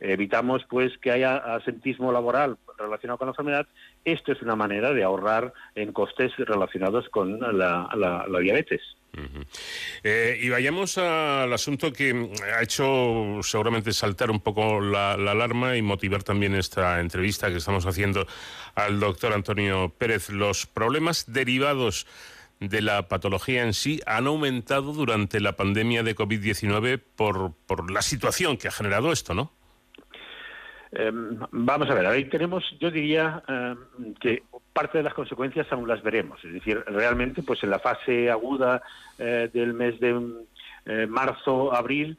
evitamos 0.00 0.62
pues 0.68 0.96
que 0.98 1.10
haya 1.10 1.36
asentismo 1.36 2.12
laboral 2.12 2.58
relacionado 2.78 3.18
con 3.18 3.28
la 3.28 3.32
enfermedad, 3.32 3.66
esto 4.04 4.32
es 4.32 4.42
una 4.42 4.56
manera 4.56 4.92
de 4.92 5.04
ahorrar 5.04 5.52
en 5.74 5.92
costes 5.92 6.32
relacionados 6.36 7.08
con 7.08 7.38
la, 7.40 8.26
diabetes. 8.40 8.82
Eh, 10.02 10.38
y 10.42 10.48
vayamos 10.48 10.98
al 10.98 11.52
asunto 11.52 11.92
que 11.92 12.30
ha 12.52 12.62
hecho 12.62 13.38
seguramente 13.42 13.92
saltar 13.92 14.28
un 14.30 14.40
poco 14.40 14.80
la, 14.80 15.12
alarma 15.12 15.76
y 15.76 15.82
motivar 15.82 16.24
también 16.24 16.54
esta 16.54 17.00
entrevista 17.00 17.48
que 17.48 17.58
estamos 17.58 17.86
haciendo 17.86 18.26
al 18.74 18.98
doctor 18.98 19.32
Antonio 19.32 19.94
Pérez. 19.96 20.30
Los 20.30 20.66
problemas 20.66 21.32
derivados 21.32 22.08
de 22.60 22.82
la 22.82 23.08
patología 23.08 23.62
en 23.62 23.74
sí 23.74 24.00
han 24.06 24.26
aumentado 24.26 24.92
durante 24.92 25.40
la 25.40 25.56
pandemia 25.56 26.02
de 26.02 26.14
COVID-19 26.14 27.00
por, 27.16 27.52
por 27.66 27.90
la 27.90 28.02
situación 28.02 28.56
que 28.56 28.68
ha 28.68 28.72
generado 28.72 29.12
esto, 29.12 29.34
¿no? 29.34 29.52
Em, 30.96 31.38
vamos 31.50 31.90
a 31.90 31.94
ver, 31.94 32.06
ahí 32.06 32.26
tenemos, 32.26 32.62
yo 32.78 32.90
diría 32.90 33.42
em, 33.48 34.14
que 34.14 34.44
parte 34.72 34.98
de 34.98 35.04
las 35.04 35.14
consecuencias 35.14 35.66
aún 35.72 35.88
las 35.88 36.02
veremos. 36.02 36.42
Es 36.44 36.52
decir, 36.52 36.82
realmente, 36.86 37.42
pues 37.42 37.62
en 37.64 37.70
la 37.70 37.80
fase 37.80 38.30
aguda 38.30 38.80
eh, 39.18 39.50
del 39.52 39.74
mes 39.74 39.98
de 39.98 40.12
eh, 40.86 41.06
marzo, 41.06 41.74
abril, 41.74 42.18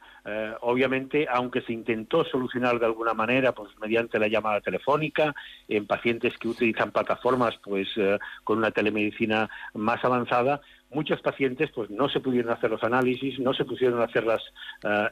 obviamente, 0.60 1.28
aunque 1.30 1.60
se 1.60 1.72
intentó 1.72 2.24
solucionar 2.24 2.80
de 2.80 2.86
alguna 2.86 3.14
manera, 3.14 3.52
pues 3.52 3.70
mediante 3.80 4.18
la 4.18 4.26
llamada 4.26 4.60
telefónica, 4.60 5.32
en 5.68 5.86
pacientes 5.86 6.36
que 6.36 6.48
utilizan 6.48 6.90
plataformas, 6.90 7.54
pues 7.62 7.88
con 8.42 8.58
una 8.58 8.72
telemedicina 8.72 9.48
más 9.74 10.04
avanzada, 10.04 10.60
muchos 10.90 11.20
pacientes 11.20 11.70
pues 11.72 11.90
no 11.90 12.08
se 12.08 12.18
pudieron 12.18 12.50
hacer 12.50 12.70
los 12.70 12.82
análisis, 12.82 13.38
no 13.38 13.54
se 13.54 13.64
pudieron 13.64 14.02
hacer 14.02 14.24
las 14.24 14.42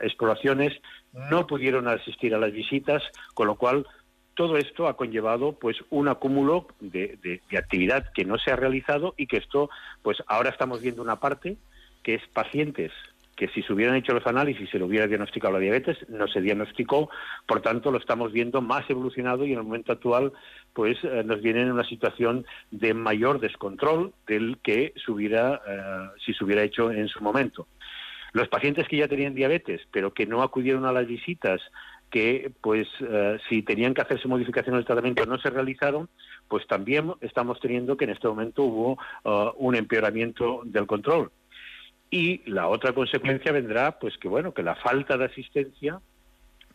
exploraciones, 0.00 0.72
no 1.12 1.46
pudieron 1.46 1.86
asistir 1.86 2.34
a 2.34 2.38
las 2.38 2.50
visitas, 2.50 3.04
con 3.34 3.46
lo 3.46 3.54
cual 3.54 3.86
todo 4.34 4.56
esto 4.56 4.88
ha 4.88 4.96
conllevado 4.96 5.52
pues 5.52 5.76
un 5.90 6.08
acúmulo 6.08 6.66
de, 6.80 7.18
de, 7.22 7.58
actividad 7.58 8.12
que 8.12 8.24
no 8.24 8.38
se 8.38 8.50
ha 8.50 8.56
realizado 8.56 9.14
y 9.16 9.26
que 9.26 9.38
esto 9.38 9.70
pues 10.02 10.18
ahora 10.26 10.50
estamos 10.50 10.82
viendo 10.82 11.02
una 11.02 11.20
parte 11.20 11.56
que 12.02 12.14
es 12.14 12.22
pacientes 12.32 12.92
que 13.36 13.48
si 13.48 13.62
se 13.62 13.72
hubieran 13.72 13.96
hecho 13.96 14.12
los 14.12 14.26
análisis 14.26 14.68
se 14.70 14.78
le 14.78 14.84
hubiera 14.84 15.06
diagnosticado 15.06 15.54
la 15.54 15.58
diabetes, 15.58 15.98
no 16.08 16.28
se 16.28 16.40
diagnosticó, 16.40 17.10
por 17.46 17.60
tanto 17.60 17.90
lo 17.90 17.98
estamos 17.98 18.32
viendo 18.32 18.60
más 18.60 18.88
evolucionado 18.88 19.44
y 19.44 19.52
en 19.52 19.58
el 19.58 19.64
momento 19.64 19.92
actual 19.92 20.32
pues 20.72 20.98
eh, 21.04 21.22
nos 21.24 21.40
viene 21.40 21.62
en 21.62 21.72
una 21.72 21.84
situación 21.84 22.44
de 22.70 22.94
mayor 22.94 23.40
descontrol 23.40 24.12
del 24.26 24.58
que 24.62 24.92
se 24.96 25.12
eh, 25.12 26.08
si 26.24 26.34
se 26.34 26.44
hubiera 26.44 26.62
hecho 26.62 26.90
en 26.90 27.08
su 27.08 27.22
momento. 27.22 27.66
Los 28.32 28.48
pacientes 28.48 28.88
que 28.88 28.96
ya 28.96 29.06
tenían 29.06 29.34
diabetes, 29.34 29.82
pero 29.92 30.12
que 30.12 30.26
no 30.26 30.42
acudieron 30.42 30.84
a 30.84 30.92
las 30.92 31.06
visitas 31.06 31.60
que 32.10 32.52
pues 32.60 32.86
eh, 33.00 33.38
si 33.48 33.62
tenían 33.62 33.94
que 33.94 34.02
hacerse 34.02 34.28
modificaciones 34.28 34.78
del 34.78 34.86
tratamiento 34.86 35.26
no 35.26 35.38
se 35.38 35.50
realizaron, 35.50 36.08
pues 36.48 36.66
también 36.66 37.12
estamos 37.20 37.58
teniendo 37.60 37.96
que 37.96 38.04
en 38.04 38.10
este 38.10 38.28
momento 38.28 38.64
hubo 38.64 38.98
un 39.56 39.74
empeoramiento 39.74 40.62
del 40.64 40.86
control. 40.86 41.30
Y 42.10 42.42
la 42.50 42.68
otra 42.68 42.92
consecuencia 42.92 43.52
vendrá, 43.52 43.98
pues 43.98 44.16
que 44.18 44.28
bueno, 44.28 44.54
que 44.54 44.62
la 44.62 44.76
falta 44.76 45.16
de 45.16 45.24
asistencia 45.24 46.00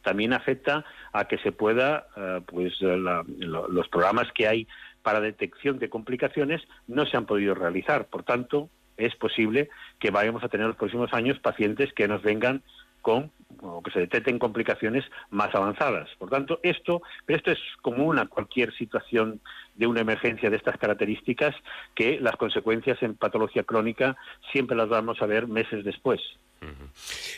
también 0.01 0.33
afecta 0.33 0.85
a 1.13 1.25
que 1.25 1.37
se 1.39 1.51
pueda, 1.51 2.07
eh, 2.15 2.41
pues 2.45 2.79
los 2.81 3.87
programas 3.89 4.31
que 4.33 4.47
hay 4.47 4.67
para 5.01 5.21
detección 5.21 5.79
de 5.79 5.89
complicaciones 5.89 6.61
no 6.87 7.05
se 7.05 7.17
han 7.17 7.25
podido 7.25 7.55
realizar. 7.55 8.07
Por 8.07 8.23
tanto, 8.23 8.69
es 8.97 9.15
posible 9.15 9.69
que 9.99 10.11
vayamos 10.11 10.43
a 10.43 10.49
tener 10.49 10.65
en 10.65 10.69
los 10.69 10.77
próximos 10.77 11.13
años 11.13 11.39
pacientes 11.39 11.93
que 11.93 12.07
nos 12.07 12.21
vengan 12.21 12.63
con 13.01 13.31
o 13.61 13.81
que 13.81 13.91
se 13.91 13.99
detecten 13.99 14.39
complicaciones 14.39 15.03
más 15.29 15.53
avanzadas. 15.53 16.09
Por 16.17 16.29
tanto, 16.29 16.59
esto, 16.63 17.01
esto 17.27 17.51
es 17.51 17.59
común 17.81 18.19
a 18.19 18.27
cualquier 18.27 18.73
situación 18.75 19.41
de 19.75 19.87
una 19.87 20.01
emergencia 20.01 20.49
de 20.49 20.57
estas 20.57 20.77
características, 20.77 21.55
que 21.95 22.19
las 22.19 22.35
consecuencias 22.35 23.01
en 23.01 23.15
patología 23.15 23.63
crónica 23.63 24.15
siempre 24.51 24.77
las 24.77 24.89
vamos 24.89 25.21
a 25.21 25.25
ver 25.25 25.47
meses 25.47 25.83
después. 25.83 26.21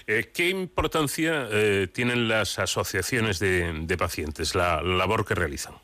Eh, 0.08 0.32
¿Qué 0.34 0.50
importancia 0.50 1.48
eh, 1.52 1.88
tienen 1.92 2.28
las 2.28 2.58
asociaciones 2.60 3.40
de, 3.40 3.96
pacientes, 3.98 4.56
la 4.56 4.82
labor 4.82 5.26
que 5.26 5.36
realizan? 5.36 5.76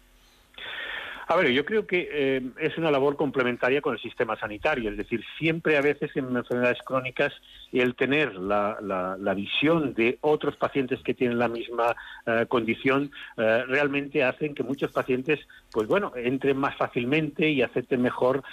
A 1.30 1.36
ver, 1.36 1.52
yo 1.52 1.66
creo 1.66 1.86
que 1.86 2.08
eh, 2.10 2.42
es 2.58 2.78
una 2.78 2.90
labor 2.90 3.18
complementaria 3.18 3.82
con 3.82 3.94
el 3.94 4.00
sistema 4.00 4.40
sanitario, 4.40 4.90
es 4.90 4.96
decir, 4.98 5.22
siempre 5.38 5.76
a 5.76 5.82
veces 5.82 6.10
en 6.16 6.36
enfermedades 6.36 6.78
crónicas 6.86 7.34
el 7.74 7.96
tener 7.96 8.36
la, 8.36 8.78
la, 8.82 9.34
visión 9.34 9.94
de 9.94 10.18
otros 10.22 10.56
pacientes 10.56 11.02
que 11.04 11.14
tienen 11.14 11.38
la 11.38 11.50
misma 11.50 11.96
eh, 12.26 12.46
condición 12.48 13.12
eh, 13.36 13.64
realmente 13.68 14.24
hacen 14.24 14.56
que 14.56 14.64
muchos 14.64 14.92
pacientes, 14.94 15.42
pues 15.72 15.88
bueno, 15.88 16.12
entren 16.16 16.58
más 16.58 16.76
fácilmente 16.76 17.50
y 17.50 17.62
acepten 17.62 18.02
mejor 18.02 18.44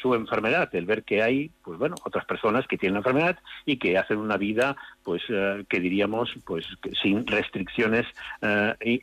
su 0.00 0.14
enfermedad, 0.14 0.68
el 0.74 0.86
ver 0.86 1.04
que 1.04 1.22
hay, 1.22 1.50
pues 1.62 1.78
bueno, 1.78 1.96
otras 2.04 2.24
personas 2.24 2.66
que 2.66 2.78
tienen 2.78 2.98
enfermedad 2.98 3.38
y 3.64 3.76
que 3.76 3.96
hacen 3.98 4.18
una 4.18 4.36
vida, 4.36 4.76
pues 5.02 5.22
que 5.26 5.80
diríamos, 5.80 6.34
pues 6.44 6.66
sin 7.02 7.26
restricciones 7.26 8.06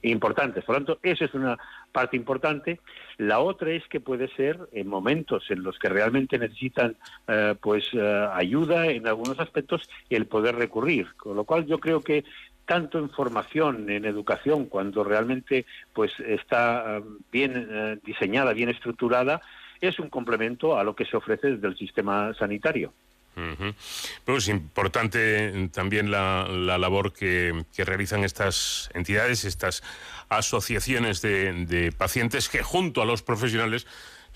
importantes. 0.01 0.63
Por 0.63 0.75
lo 0.75 0.85
tanto, 0.85 0.99
esa 1.03 1.25
es 1.25 1.33
una 1.33 1.57
parte 1.91 2.15
importante. 2.15 2.79
La 3.17 3.39
otra 3.39 3.71
es 3.71 3.83
que 3.87 3.99
puede 3.99 4.27
ser 4.35 4.59
en 4.71 4.87
momentos 4.87 5.49
en 5.49 5.63
los 5.63 5.79
que 5.79 5.89
realmente 5.89 6.37
necesitan 6.37 6.95
eh, 7.27 7.55
pues 7.59 7.89
eh, 7.93 8.27
ayuda 8.33 8.87
en 8.87 9.07
algunos 9.07 9.39
aspectos 9.39 9.89
el 10.09 10.27
poder 10.27 10.55
recurrir. 10.55 11.07
Con 11.15 11.35
lo 11.35 11.43
cual 11.43 11.65
yo 11.65 11.79
creo 11.79 12.01
que 12.01 12.23
tanto 12.67 12.99
en 12.99 13.09
formación, 13.09 13.89
en 13.89 14.05
educación, 14.05 14.65
cuando 14.65 15.03
realmente 15.03 15.65
pues 15.93 16.11
está 16.19 16.97
eh, 16.97 17.03
bien 17.31 17.99
diseñada, 18.03 18.53
bien 18.53 18.69
estructurada, 18.69 19.41
es 19.81 19.97
un 19.99 20.09
complemento 20.09 20.77
a 20.77 20.83
lo 20.83 20.95
que 20.95 21.05
se 21.05 21.17
ofrece 21.17 21.51
desde 21.51 21.67
el 21.67 21.77
sistema 21.77 22.33
sanitario. 22.35 22.93
Pero 24.25 24.39
es 24.39 24.47
importante 24.47 25.69
también 25.71 26.09
la, 26.09 26.47
labor 26.47 27.13
que, 27.13 27.65
realizan 27.77 28.23
estas 28.23 28.89
entidades, 28.95 29.45
estas 29.45 29.83
asociaciones 30.29 31.21
de, 31.21 31.93
pacientes 31.95 32.49
que 32.49 32.63
junto 32.63 33.01
a 33.01 33.05
los 33.05 33.21
profesionales 33.21 33.85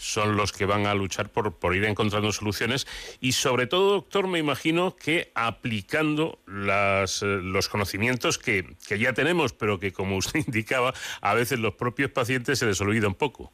son 0.02 0.36
los 0.36 0.52
que 0.52 0.66
van 0.66 0.88
a 0.88 0.96
luchar 0.96 1.30
por, 1.30 1.54
por 1.54 1.76
ir 1.76 1.86
encontrando 1.86 2.32
soluciones 2.32 2.88
y 3.20 3.34
sobre 3.34 3.68
todo, 3.68 3.92
doctor, 3.92 4.28
me 4.28 4.40
imagino 4.40 4.96
que 4.96 5.32
aplicando 5.36 6.40
las, 6.48 7.22
eh, 7.22 7.26
los 7.26 7.70
conocimientos 7.70 8.40
que, 8.40 8.76
que 8.88 8.98
ya 8.98 9.14
tenemos, 9.14 9.54
pero 9.54 9.80
que 9.80 9.94
como 9.94 10.18
usted 10.18 10.42
indicaba, 10.48 10.94
a 11.22 11.34
veces 11.36 11.60
los 11.60 11.76
propios 11.76 12.12
pacientes 12.12 12.60
se 12.60 12.66
les 12.66 12.82
olvida 12.82 13.08
un 13.08 13.16
poco. 13.16 13.54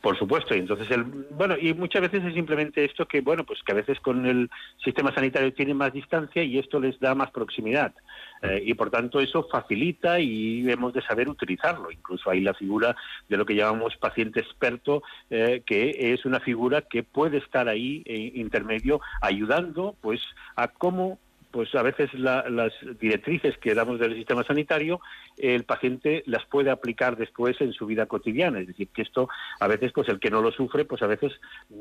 Por 0.00 0.18
supuesto, 0.18 0.54
y 0.54 0.60
entonces 0.60 0.90
el 0.90 1.04
bueno 1.04 1.56
y 1.60 1.74
muchas 1.74 2.00
veces 2.00 2.24
es 2.24 2.32
simplemente 2.32 2.84
esto 2.86 3.06
que 3.06 3.20
bueno 3.20 3.44
pues 3.44 3.62
que 3.62 3.72
a 3.72 3.74
veces 3.74 4.00
con 4.00 4.24
el 4.24 4.48
sistema 4.82 5.14
sanitario 5.14 5.52
tienen 5.52 5.76
más 5.76 5.92
distancia 5.92 6.42
y 6.42 6.58
esto 6.58 6.80
les 6.80 6.98
da 7.00 7.14
más 7.14 7.30
proximidad 7.30 7.92
eh, 8.40 8.62
y 8.64 8.72
por 8.72 8.90
tanto 8.90 9.20
eso 9.20 9.46
facilita 9.50 10.18
y 10.18 10.70
hemos 10.70 10.94
de 10.94 11.02
saber 11.02 11.28
utilizarlo. 11.28 11.90
Incluso 11.90 12.30
hay 12.30 12.40
la 12.40 12.54
figura 12.54 12.96
de 13.28 13.36
lo 13.36 13.44
que 13.44 13.54
llamamos 13.54 13.94
paciente 13.98 14.40
experto 14.40 15.02
eh, 15.28 15.62
que 15.66 16.14
es 16.14 16.24
una 16.24 16.40
figura 16.40 16.80
que 16.80 17.02
puede 17.02 17.36
estar 17.36 17.68
ahí 17.68 18.02
eh, 18.06 18.32
intermedio 18.36 19.02
ayudando 19.20 19.96
pues 20.00 20.22
a 20.56 20.68
cómo 20.68 21.18
pues 21.50 21.74
a 21.74 21.82
veces 21.82 22.12
las 22.14 22.72
directrices 23.00 23.58
que 23.58 23.74
damos 23.74 23.98
del 23.98 24.14
sistema 24.14 24.44
sanitario, 24.44 25.00
el 25.36 25.64
paciente 25.64 26.22
las 26.26 26.44
puede 26.44 26.70
aplicar 26.70 27.16
después 27.16 27.60
en 27.60 27.72
su 27.72 27.86
vida 27.86 28.06
cotidiana. 28.06 28.60
Es 28.60 28.68
decir, 28.68 28.88
que 28.88 29.02
esto 29.02 29.28
a 29.58 29.66
veces, 29.66 29.92
pues 29.92 30.08
el 30.08 30.20
que 30.20 30.30
no 30.30 30.42
lo 30.42 30.52
sufre, 30.52 30.84
pues 30.84 31.02
a 31.02 31.08
veces 31.08 31.32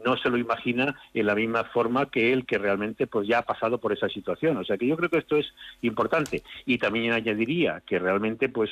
no 0.04 0.18
se 0.18 0.30
lo 0.30 0.38
imagina 0.38 1.00
en 1.14 1.26
la 1.28 1.36
misma 1.36 1.66
forma 1.66 2.10
que 2.10 2.34
el 2.34 2.46
que 2.46 2.58
realmente 2.58 3.06
pues 3.06 3.28
ya 3.28 3.40
ha 3.40 3.44
pasado 3.44 3.80
por 3.80 3.94
esa 3.94 4.10
situación. 4.10 4.58
O 4.58 4.64
sea 4.64 4.78
que 4.78 4.88
yo 4.88 4.98
creo 4.98 5.10
que 5.10 5.20
esto 5.20 5.38
es 5.38 5.54
importante. 5.82 6.42
Y 6.66 6.80
también 6.80 7.14
añadiría 7.14 7.82
que 7.86 8.00
realmente, 8.00 8.50
pues 8.50 8.72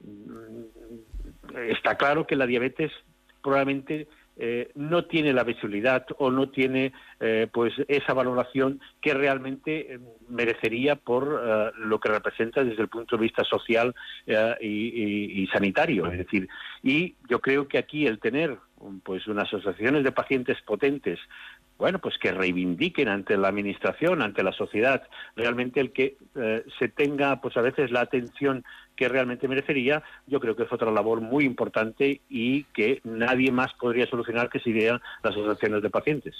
mm, 0.00 1.54
está 1.70 1.96
claro 1.96 2.26
que 2.26 2.36
la 2.36 2.46
diabetes 2.46 2.92
probablemente 3.42 4.08
eh, 4.36 4.70
no 4.74 5.04
tiene 5.04 5.32
la 5.32 5.44
visibilidad 5.44 6.04
o 6.18 6.28
no 6.28 6.48
tiene 6.48 6.92
eh, 7.20 7.46
pues 7.52 7.72
esa 7.86 8.14
valoración 8.14 8.80
que 9.00 9.14
realmente 9.14 9.94
eh, 9.94 10.00
merecería 10.28 10.96
por 10.96 11.24
lo 11.78 12.00
que 12.00 12.08
representa 12.08 12.64
desde 12.64 12.82
el 12.82 12.88
punto 12.88 13.16
de 13.16 13.22
vista 13.22 13.44
social 13.44 13.94
y, 14.60 15.46
sanitario. 15.52 16.06
Es 16.10 16.18
decir 16.18 16.48
y 16.82 17.14
yo 17.28 17.40
creo 17.40 17.68
que 17.68 17.78
aquí 17.78 18.06
el 18.06 18.18
tener 18.18 18.58
pues 19.04 19.26
unas 19.28 19.46
asociaciones 19.52 20.04
de 20.04 20.12
pacientes 20.12 20.60
potentes 20.62 21.18
bueno, 21.78 21.98
pues 21.98 22.18
que 22.18 22.32
reivindiquen 22.32 23.08
ante 23.08 23.36
la 23.36 23.48
administración, 23.48 24.22
ante 24.22 24.42
la 24.42 24.52
sociedad, 24.52 25.02
realmente 25.36 25.80
el 25.80 25.92
que 25.92 26.16
eh, 26.34 26.64
se 26.78 26.88
tenga, 26.88 27.40
pues 27.40 27.56
a 27.56 27.62
veces 27.62 27.90
la 27.90 28.00
atención 28.00 28.64
que 28.96 29.08
realmente 29.08 29.48
merecería, 29.48 30.02
yo 30.26 30.38
creo 30.40 30.54
que 30.54 30.62
es 30.62 30.72
otra 30.72 30.90
labor 30.92 31.20
muy 31.20 31.44
importante 31.44 32.20
y 32.28 32.64
que 32.64 33.00
nadie 33.02 33.50
más 33.50 33.72
podría 33.74 34.06
solucionar 34.06 34.48
que 34.50 34.60
si 34.60 34.72
vean 34.72 35.00
las 35.22 35.34
asociaciones 35.34 35.82
de 35.82 35.90
pacientes. 35.90 36.34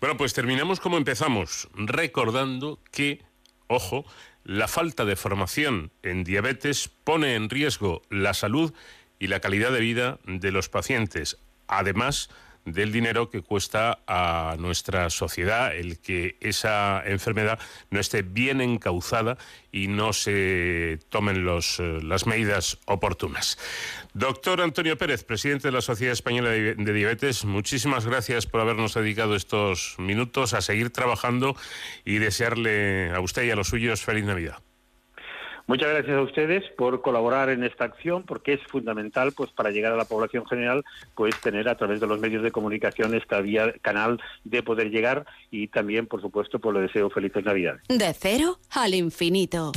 Bueno, 0.00 0.16
pues 0.16 0.32
terminamos 0.32 0.78
como 0.78 0.96
empezamos, 0.96 1.68
recordando 1.74 2.78
que, 2.92 3.22
ojo, 3.66 4.04
la 4.44 4.68
falta 4.68 5.04
de 5.04 5.16
formación 5.16 5.90
en 6.02 6.24
diabetes 6.24 6.88
pone 6.88 7.34
en 7.34 7.50
riesgo 7.50 8.02
la 8.10 8.32
salud 8.32 8.72
y 9.18 9.26
la 9.26 9.40
calidad 9.40 9.72
de 9.72 9.80
vida 9.80 10.20
de 10.24 10.52
los 10.52 10.68
pacientes. 10.68 11.38
Además, 11.66 12.30
del 12.64 12.92
dinero 12.92 13.30
que 13.30 13.42
cuesta 13.42 14.00
a 14.06 14.56
nuestra 14.58 15.10
sociedad 15.10 15.74
el 15.74 15.98
que 15.98 16.36
esa 16.40 17.02
enfermedad 17.06 17.58
no 17.90 18.00
esté 18.00 18.22
bien 18.22 18.60
encauzada 18.60 19.38
y 19.72 19.88
no 19.88 20.12
se 20.12 20.98
tomen 21.08 21.44
los, 21.44 21.80
eh, 21.80 22.00
las 22.02 22.26
medidas 22.26 22.78
oportunas. 22.86 23.58
Doctor 24.14 24.60
Antonio 24.60 24.96
Pérez, 24.98 25.24
presidente 25.24 25.68
de 25.68 25.72
la 25.72 25.82
Sociedad 25.82 26.12
Española 26.12 26.50
de 26.50 26.92
Diabetes, 26.92 27.44
muchísimas 27.44 28.06
gracias 28.06 28.46
por 28.46 28.60
habernos 28.60 28.94
dedicado 28.94 29.34
estos 29.34 29.96
minutos 29.98 30.54
a 30.54 30.60
seguir 30.60 30.90
trabajando 30.90 31.56
y 32.04 32.18
desearle 32.18 33.10
a 33.10 33.20
usted 33.20 33.44
y 33.44 33.50
a 33.50 33.56
los 33.56 33.68
suyos 33.68 34.02
feliz 34.02 34.24
Navidad. 34.24 34.58
Muchas 35.68 35.90
gracias 35.90 36.16
a 36.16 36.22
ustedes 36.22 36.64
por 36.78 37.02
colaborar 37.02 37.50
en 37.50 37.62
esta 37.62 37.84
acción, 37.84 38.22
porque 38.22 38.54
es 38.54 38.60
fundamental, 38.68 39.32
pues, 39.32 39.50
para 39.50 39.70
llegar 39.70 39.92
a 39.92 39.96
la 39.96 40.06
población 40.06 40.46
general, 40.46 40.82
pues, 41.14 41.38
tener 41.42 41.68
a 41.68 41.76
través 41.76 42.00
de 42.00 42.06
los 42.06 42.18
medios 42.18 42.42
de 42.42 42.50
comunicación 42.50 43.14
esta 43.14 43.42
vía, 43.42 43.74
canal 43.82 44.18
de 44.44 44.62
poder 44.62 44.88
llegar 44.88 45.26
y 45.50 45.68
también, 45.68 46.06
por 46.06 46.22
supuesto, 46.22 46.58
pues, 46.58 46.74
le 46.74 46.80
deseo 46.80 47.10
felices 47.10 47.44
Navidades. 47.44 47.82
De 47.86 48.14
cero 48.14 48.58
al 48.70 48.94
infinito. 48.94 49.72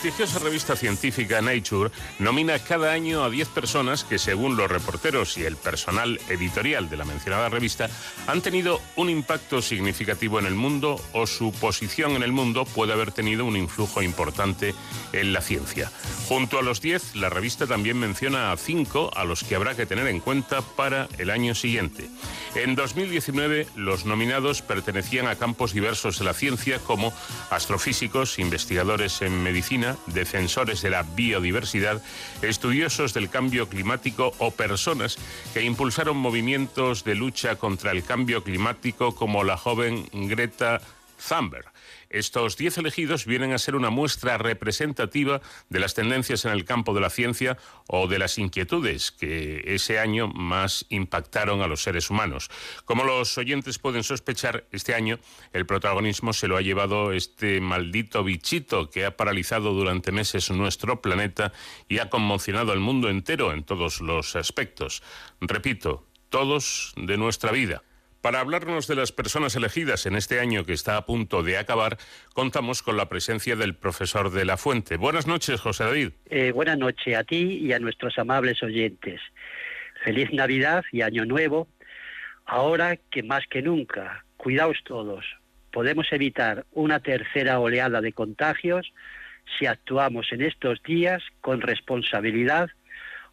Prestigiosa 0.00 0.38
revista 0.38 0.76
científica 0.76 1.42
Nature 1.42 1.90
nomina 2.18 2.58
cada 2.58 2.90
año 2.90 3.22
a 3.22 3.28
10 3.28 3.48
personas 3.48 4.02
que, 4.02 4.18
según 4.18 4.56
los 4.56 4.70
reporteros 4.70 5.36
y 5.36 5.44
el 5.44 5.56
personal 5.56 6.18
editorial 6.30 6.88
de 6.88 6.96
la 6.96 7.04
mencionada 7.04 7.50
revista, 7.50 7.90
han 8.26 8.40
tenido 8.40 8.80
un 8.96 9.10
impacto 9.10 9.60
significativo 9.60 10.38
en 10.38 10.46
el 10.46 10.54
mundo 10.54 10.98
o 11.12 11.26
su 11.26 11.52
posición 11.52 12.12
en 12.12 12.22
el 12.22 12.32
mundo 12.32 12.64
puede 12.64 12.94
haber 12.94 13.12
tenido 13.12 13.44
un 13.44 13.58
influjo 13.58 14.00
importante 14.00 14.74
en 15.12 15.34
la 15.34 15.42
ciencia. 15.42 15.92
Junto 16.28 16.58
a 16.58 16.62
los 16.62 16.80
10, 16.80 17.16
la 17.16 17.28
revista 17.28 17.66
también 17.66 17.98
menciona 17.98 18.52
a 18.52 18.56
5 18.56 19.10
a 19.14 19.24
los 19.24 19.44
que 19.44 19.54
habrá 19.54 19.74
que 19.74 19.84
tener 19.84 20.06
en 20.06 20.20
cuenta 20.20 20.62
para 20.62 21.08
el 21.18 21.28
año 21.28 21.54
siguiente. 21.54 22.08
En 22.56 22.74
2019, 22.74 23.68
los 23.76 24.06
nominados 24.06 24.60
pertenecían 24.60 25.28
a 25.28 25.36
campos 25.36 25.72
diversos 25.72 26.18
de 26.18 26.24
la 26.24 26.34
ciencia 26.34 26.80
como 26.80 27.12
astrofísicos, 27.48 28.40
investigadores 28.40 29.22
en 29.22 29.40
medicina, 29.42 29.96
defensores 30.06 30.82
de 30.82 30.90
la 30.90 31.04
biodiversidad, 31.04 32.02
estudiosos 32.42 33.14
del 33.14 33.30
cambio 33.30 33.68
climático 33.68 34.32
o 34.38 34.50
personas 34.50 35.16
que 35.54 35.62
impulsaron 35.62 36.16
movimientos 36.16 37.04
de 37.04 37.14
lucha 37.14 37.54
contra 37.54 37.92
el 37.92 38.02
cambio 38.02 38.42
climático 38.42 39.14
como 39.14 39.44
la 39.44 39.56
joven 39.56 40.08
Greta 40.12 40.80
Thunberg. 41.28 41.66
Estos 42.10 42.56
10 42.56 42.78
elegidos 42.78 43.24
vienen 43.24 43.52
a 43.52 43.58
ser 43.58 43.76
una 43.76 43.90
muestra 43.90 44.36
representativa 44.36 45.40
de 45.68 45.78
las 45.78 45.94
tendencias 45.94 46.44
en 46.44 46.50
el 46.50 46.64
campo 46.64 46.92
de 46.92 47.00
la 47.00 47.08
ciencia 47.08 47.56
o 47.86 48.08
de 48.08 48.18
las 48.18 48.36
inquietudes 48.36 49.12
que 49.12 49.62
ese 49.64 50.00
año 50.00 50.26
más 50.26 50.86
impactaron 50.88 51.62
a 51.62 51.68
los 51.68 51.84
seres 51.84 52.10
humanos. 52.10 52.50
Como 52.84 53.04
los 53.04 53.38
oyentes 53.38 53.78
pueden 53.78 54.02
sospechar, 54.02 54.66
este 54.72 54.94
año 54.94 55.20
el 55.52 55.66
protagonismo 55.66 56.32
se 56.32 56.48
lo 56.48 56.56
ha 56.56 56.62
llevado 56.62 57.12
este 57.12 57.60
maldito 57.60 58.24
bichito 58.24 58.90
que 58.90 59.04
ha 59.04 59.16
paralizado 59.16 59.72
durante 59.72 60.10
meses 60.10 60.50
nuestro 60.50 61.00
planeta 61.00 61.52
y 61.88 61.98
ha 61.98 62.10
conmocionado 62.10 62.72
al 62.72 62.80
mundo 62.80 63.08
entero 63.08 63.52
en 63.52 63.62
todos 63.62 64.00
los 64.00 64.34
aspectos. 64.34 65.04
Repito, 65.40 66.08
todos 66.28 66.92
de 66.96 67.16
nuestra 67.16 67.52
vida. 67.52 67.84
Para 68.20 68.40
hablarnos 68.40 68.86
de 68.86 68.96
las 68.96 69.12
personas 69.12 69.56
elegidas 69.56 70.04
en 70.04 70.14
este 70.14 70.40
año 70.40 70.66
que 70.66 70.74
está 70.74 70.98
a 70.98 71.06
punto 71.06 71.42
de 71.42 71.56
acabar, 71.56 71.96
contamos 72.34 72.82
con 72.82 72.98
la 72.98 73.08
presencia 73.08 73.56
del 73.56 73.74
profesor 73.74 74.30
de 74.30 74.44
la 74.44 74.58
Fuente. 74.58 74.98
Buenas 74.98 75.26
noches, 75.26 75.58
José 75.58 75.84
David. 75.84 76.10
Eh, 76.28 76.52
buenas 76.52 76.76
noches 76.76 77.16
a 77.16 77.24
ti 77.24 77.58
y 77.62 77.72
a 77.72 77.78
nuestros 77.78 78.18
amables 78.18 78.62
oyentes. 78.62 79.22
Feliz 80.04 80.30
Navidad 80.34 80.84
y 80.92 81.00
Año 81.00 81.24
Nuevo. 81.24 81.66
Ahora 82.44 82.96
que 82.96 83.22
más 83.22 83.46
que 83.48 83.62
nunca, 83.62 84.26
cuidaos 84.36 84.76
todos. 84.84 85.24
Podemos 85.72 86.06
evitar 86.12 86.66
una 86.72 87.00
tercera 87.00 87.58
oleada 87.58 88.02
de 88.02 88.12
contagios 88.12 88.92
si 89.58 89.64
actuamos 89.64 90.30
en 90.32 90.42
estos 90.42 90.82
días 90.82 91.22
con 91.40 91.62
responsabilidad 91.62 92.68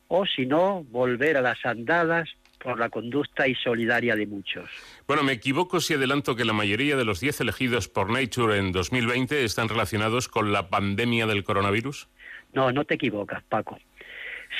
o 0.08 0.26
si 0.26 0.46
no, 0.46 0.86
volver 0.86 1.36
a 1.36 1.42
las 1.42 1.66
andadas 1.66 2.30
por 2.68 2.82
la 2.82 2.90
conducta 2.90 3.48
y 3.48 3.56
solidaria 3.56 4.14
de 4.18 4.28
muchos. 4.28 4.70
Bueno, 5.08 5.24
me 5.24 5.32
equivoco 5.32 5.80
si 5.80 5.94
adelanto 5.94 6.36
que 6.36 6.44
la 6.44 6.52
mayoría 6.52 6.98
de 6.98 7.06
los 7.06 7.22
10 7.22 7.40
elegidos 7.40 7.88
por 7.88 8.10
Nature 8.12 8.58
en 8.58 8.74
2020 8.74 9.46
están 9.46 9.70
relacionados 9.70 10.28
con 10.28 10.52
la 10.52 10.70
pandemia 10.70 11.28
del 11.28 11.46
coronavirus. 11.46 12.10
No, 12.52 12.74
no 12.74 12.84
te 12.84 12.96
equivocas, 12.96 13.42
Paco. 13.44 13.80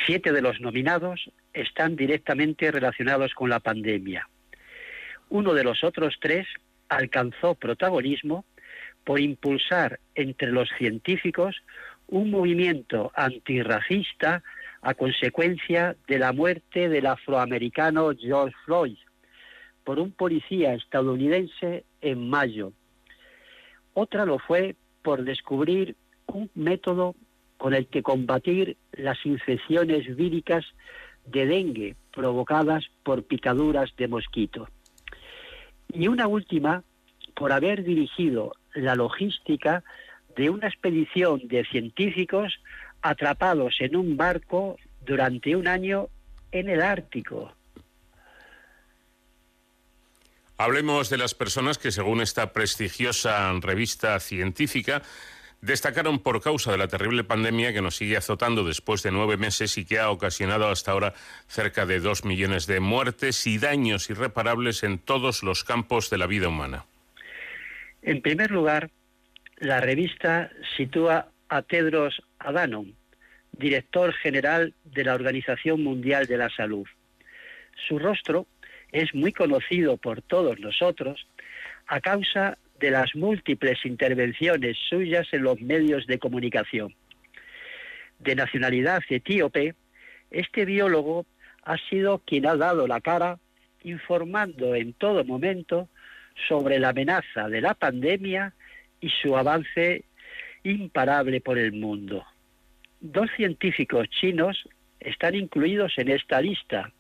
Siete 0.06 0.32
de 0.32 0.42
los 0.42 0.62
nominados 0.62 1.30
están 1.52 1.98
directamente 1.98 2.72
relacionados 2.72 3.34
con 3.34 3.50
la 3.50 3.60
pandemia. 3.60 4.30
Uno 5.28 5.54
de 5.54 5.66
los 5.66 5.84
otros 5.84 6.16
tres 6.22 6.48
alcanzó 6.88 7.56
protagonismo 7.56 8.46
por 9.04 9.20
impulsar 9.20 10.00
entre 10.16 10.54
los 10.54 10.70
científicos 10.78 11.58
un 12.08 12.32
movimiento 12.32 13.12
antirracista 13.16 14.44
a 14.82 14.94
consecuencia 14.94 15.96
de 16.08 16.20
la 16.20 16.34
muerte 16.34 16.90
del 16.90 17.06
afroamericano 17.08 18.12
George 18.18 18.56
Floyd 18.66 18.98
por 19.84 20.00
un 20.00 20.12
policía 20.12 20.74
estadounidense 20.74 21.86
en 22.02 22.30
mayo. 22.30 22.74
Otra 23.94 24.26
lo 24.26 24.38
fue 24.38 24.76
por 25.02 25.24
descubrir 25.24 25.96
un 26.28 26.50
método 26.56 27.16
con 27.58 27.74
el 27.74 27.88
que 27.88 28.04
combatir 28.04 28.78
las 28.92 29.26
infecciones 29.26 30.16
víricas 30.16 30.66
de 31.26 31.46
dengue 31.46 31.96
provocadas 32.12 32.86
por 33.04 33.24
picaduras 33.24 33.96
de 33.98 34.08
mosquito. 34.08 34.68
Y 35.90 36.08
una 36.08 36.28
última 36.28 36.84
por 37.36 37.52
haber 37.52 37.84
dirigido 37.84 38.54
la 38.74 38.96
logística 38.96 39.84
de 40.36 40.50
una 40.50 40.68
expedición 40.68 41.48
de 41.48 41.66
científicos 41.66 42.60
atrapados 43.02 43.76
en 43.80 43.96
un 43.96 44.18
barco 44.18 44.78
durante 45.06 45.56
un 45.56 45.68
año 45.68 46.10
en 46.52 46.70
el 46.70 46.82
Ártico. 46.82 47.54
Hablemos 50.58 51.10
de 51.10 51.18
las 51.18 51.36
personas 51.36 51.78
que, 51.78 51.92
según 51.92 52.20
esta 52.20 52.52
prestigiosa 52.52 53.54
revista 53.62 54.20
científica, 54.20 55.04
destacaron 55.62 56.20
por 56.20 56.42
causa 56.42 56.72
de 56.72 56.78
la 56.78 56.88
terrible 56.88 57.24
pandemia 57.24 57.74
que 57.74 57.82
nos 57.82 57.96
sigue 57.96 58.18
azotando 58.18 58.64
después 58.64 59.04
de 59.04 59.12
nueve 59.12 59.38
meses 59.38 59.78
y 59.78 59.86
que 59.86 60.00
ha 60.00 60.10
ocasionado 60.10 60.68
hasta 60.70 60.92
ahora 60.92 61.14
cerca 61.48 61.86
de 61.86 62.00
dos 62.00 62.26
millones 62.26 62.68
de 62.68 62.80
muertes 62.80 63.46
y 63.48 63.58
daños 63.58 64.10
irreparables 64.10 64.84
en 64.84 65.00
todos 65.00 65.44
los 65.44 65.64
campos 65.64 66.10
de 66.10 66.18
la 66.18 66.28
vida 66.28 66.48
humana. 66.48 66.86
En 68.02 68.22
primer 68.22 68.52
lugar, 68.52 68.90
la 69.58 69.80
revista 69.80 70.50
sitúa 70.76 71.28
a 71.50 71.62
Tedros 71.62 72.22
Adhanom, 72.40 72.94
director 73.52 74.14
general 74.14 74.74
de 74.84 75.04
la 75.04 75.16
Organización 75.16 75.84
Mundial 75.84 76.28
de 76.28 76.38
la 76.38 76.50
Salud. 76.50 76.88
Su 77.88 78.00
rostro 78.00 78.48
es 78.92 79.14
muy 79.14 79.34
conocido 79.34 79.98
por 79.98 80.22
todos 80.22 80.60
nosotros 80.60 81.28
a 81.88 82.00
causa 82.00 82.58
de 82.80 82.92
las 82.92 83.16
múltiples 83.16 83.86
intervenciones 83.86 84.78
suyas 84.90 85.28
en 85.32 85.44
los 85.44 85.60
medios 85.62 86.06
de 86.08 86.20
comunicación. 86.20 86.96
De 88.20 88.36
nacionalidad 88.36 89.02
etíope, 89.10 89.76
este 90.32 90.66
biólogo 90.66 91.26
ha 91.64 91.78
sido 91.90 92.20
quien 92.20 92.46
ha 92.48 92.56
dado 92.56 92.88
la 92.88 93.02
cara 93.02 93.40
informando 93.84 94.76
en 94.76 94.94
todo 94.94 95.24
momento 95.24 95.90
sobre 96.48 96.80
la 96.80 96.90
amenaza 96.90 97.50
de 97.50 97.62
la 97.62 97.74
pandemia 97.74 98.54
y 99.00 99.10
su 99.10 99.38
avance 99.38 100.06
imparable 100.72 101.42
por 101.42 101.58
el 101.58 101.74
mundo. 101.74 102.26
Dos 103.00 103.30
científicos 103.36 104.10
chinos 104.10 104.68
están 105.00 105.36
incluidos 105.36 105.94
en 105.98 106.10
esta 106.10 106.42
lista, 106.42 106.92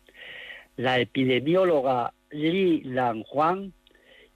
la 0.75 0.99
epidemióloga 0.99 2.13
Li 2.31 2.81
Langhuang 2.83 3.71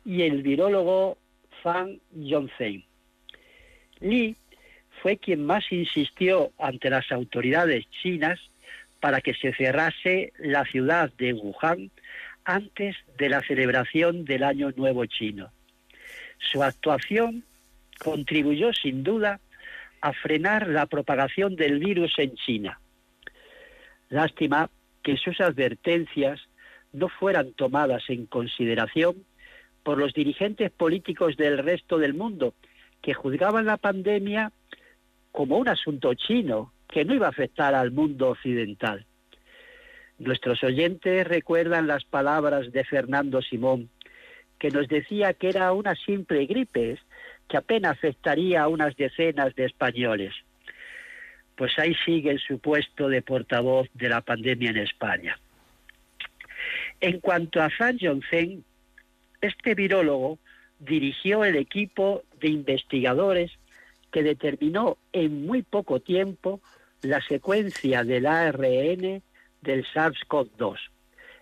y 0.06 0.24
el 0.24 0.42
virólogo 0.42 1.18
Fang 1.62 2.00
Yongzhen. 2.12 2.84
Li 4.00 4.36
fue 5.02 5.18
quien 5.18 5.46
más 5.46 5.72
insistió 5.72 6.52
ante 6.58 6.90
las 6.90 7.12
autoridades 7.12 7.86
chinas 8.02 8.40
para 9.00 9.22
que 9.22 9.34
se 9.34 9.54
cerrase 9.54 10.34
la 10.38 10.66
ciudad 10.66 11.12
de 11.18 11.34
Wuhan 11.34 11.92
antes 12.44 12.96
de 13.18 13.30
la 13.30 13.42
celebración 13.42 14.26
del 14.26 14.44
Año 14.44 14.72
Nuevo 14.76 15.06
Chino. 15.06 15.52
Su 16.40 16.64
actuación 16.64 17.44
contribuyó 18.04 18.74
sin 18.74 19.04
duda 19.04 19.40
a 20.02 20.14
frenar 20.14 20.68
la 20.68 20.88
propagación 20.88 21.56
del 21.56 21.80
virus 21.80 22.18
en 22.18 22.34
China. 22.36 22.80
Lástima 24.10 24.70
que 25.04 25.18
sus 25.18 25.40
advertencias 25.40 26.42
no 26.92 27.08
fueran 27.10 27.54
tomadas 27.54 28.04
en 28.10 28.26
consideración 28.26 29.24
por 29.84 29.98
los 29.98 30.14
dirigentes 30.14 30.72
políticos 30.72 31.38
del 31.38 31.60
resto 31.60 31.98
del 31.98 32.14
mundo, 32.14 32.54
que 33.02 33.14
juzgaban 33.14 33.66
la 33.66 33.78
pandemia 33.78 34.52
como 35.32 35.58
un 35.58 35.70
asunto 35.70 36.14
chino, 36.14 36.74
que 36.88 37.06
no 37.06 37.14
iba 37.14 37.28
a 37.28 37.30
afectar 37.30 37.74
al 37.74 37.92
mundo 37.92 38.30
occidental. 38.30 39.06
Nuestros 40.20 40.64
oyentes 40.64 41.26
recuerdan 41.28 41.88
las 41.88 42.04
palabras 42.04 42.72
de 42.72 42.84
Fernando 42.84 43.42
Simón, 43.42 43.90
que 44.60 44.70
nos 44.70 44.88
decía 44.88 45.34
que 45.34 45.50
era 45.50 45.72
una 45.72 45.96
simple 45.96 46.46
gripe, 46.46 47.00
que 47.52 47.58
apenas 47.58 47.98
afectaría 47.98 48.62
a 48.62 48.70
unas 48.70 48.96
decenas 48.96 49.54
de 49.56 49.66
españoles. 49.66 50.34
Pues 51.58 51.78
ahí 51.78 51.94
sigue 52.06 52.38
su 52.38 52.60
puesto 52.60 53.10
de 53.10 53.22
portavoz 53.22 53.90
de 53.94 54.08
la 54.08 54.22
pandemia 54.22 54.70
en 54.70 54.78
España. 54.78 55.38
En 57.02 57.20
cuanto 57.20 57.62
a 57.62 57.70
Fan 57.70 57.98
Yongzhen, 57.98 58.64
este 59.42 59.76
virólogo 59.76 60.40
dirigió 60.80 61.44
el 61.44 61.58
equipo 61.58 62.24
de 62.40 62.48
investigadores 62.48 63.52
que 64.14 64.24
determinó 64.24 64.98
en 65.12 65.46
muy 65.46 65.62
poco 65.62 66.00
tiempo 66.00 66.62
la 67.02 67.20
secuencia 67.20 68.06
del 68.06 68.28
ARN 68.28 69.22
del 69.62 69.86
SARS-CoV-2 69.94 70.78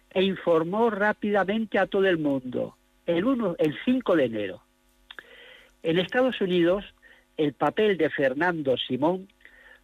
e 0.10 0.24
informó 0.24 0.90
rápidamente 0.90 1.78
a 1.78 1.86
todo 1.86 2.08
el 2.08 2.18
mundo 2.18 2.76
el, 3.06 3.26
1, 3.26 3.58
el 3.60 3.78
5 3.86 4.16
de 4.16 4.26
enero 4.26 4.64
en 5.84 6.00
Estados 6.00 6.40
Unidos, 6.42 6.86
el 7.38 7.54
papel 7.54 7.98
de 7.98 8.10
Fernando 8.10 8.78
Simón 8.78 9.28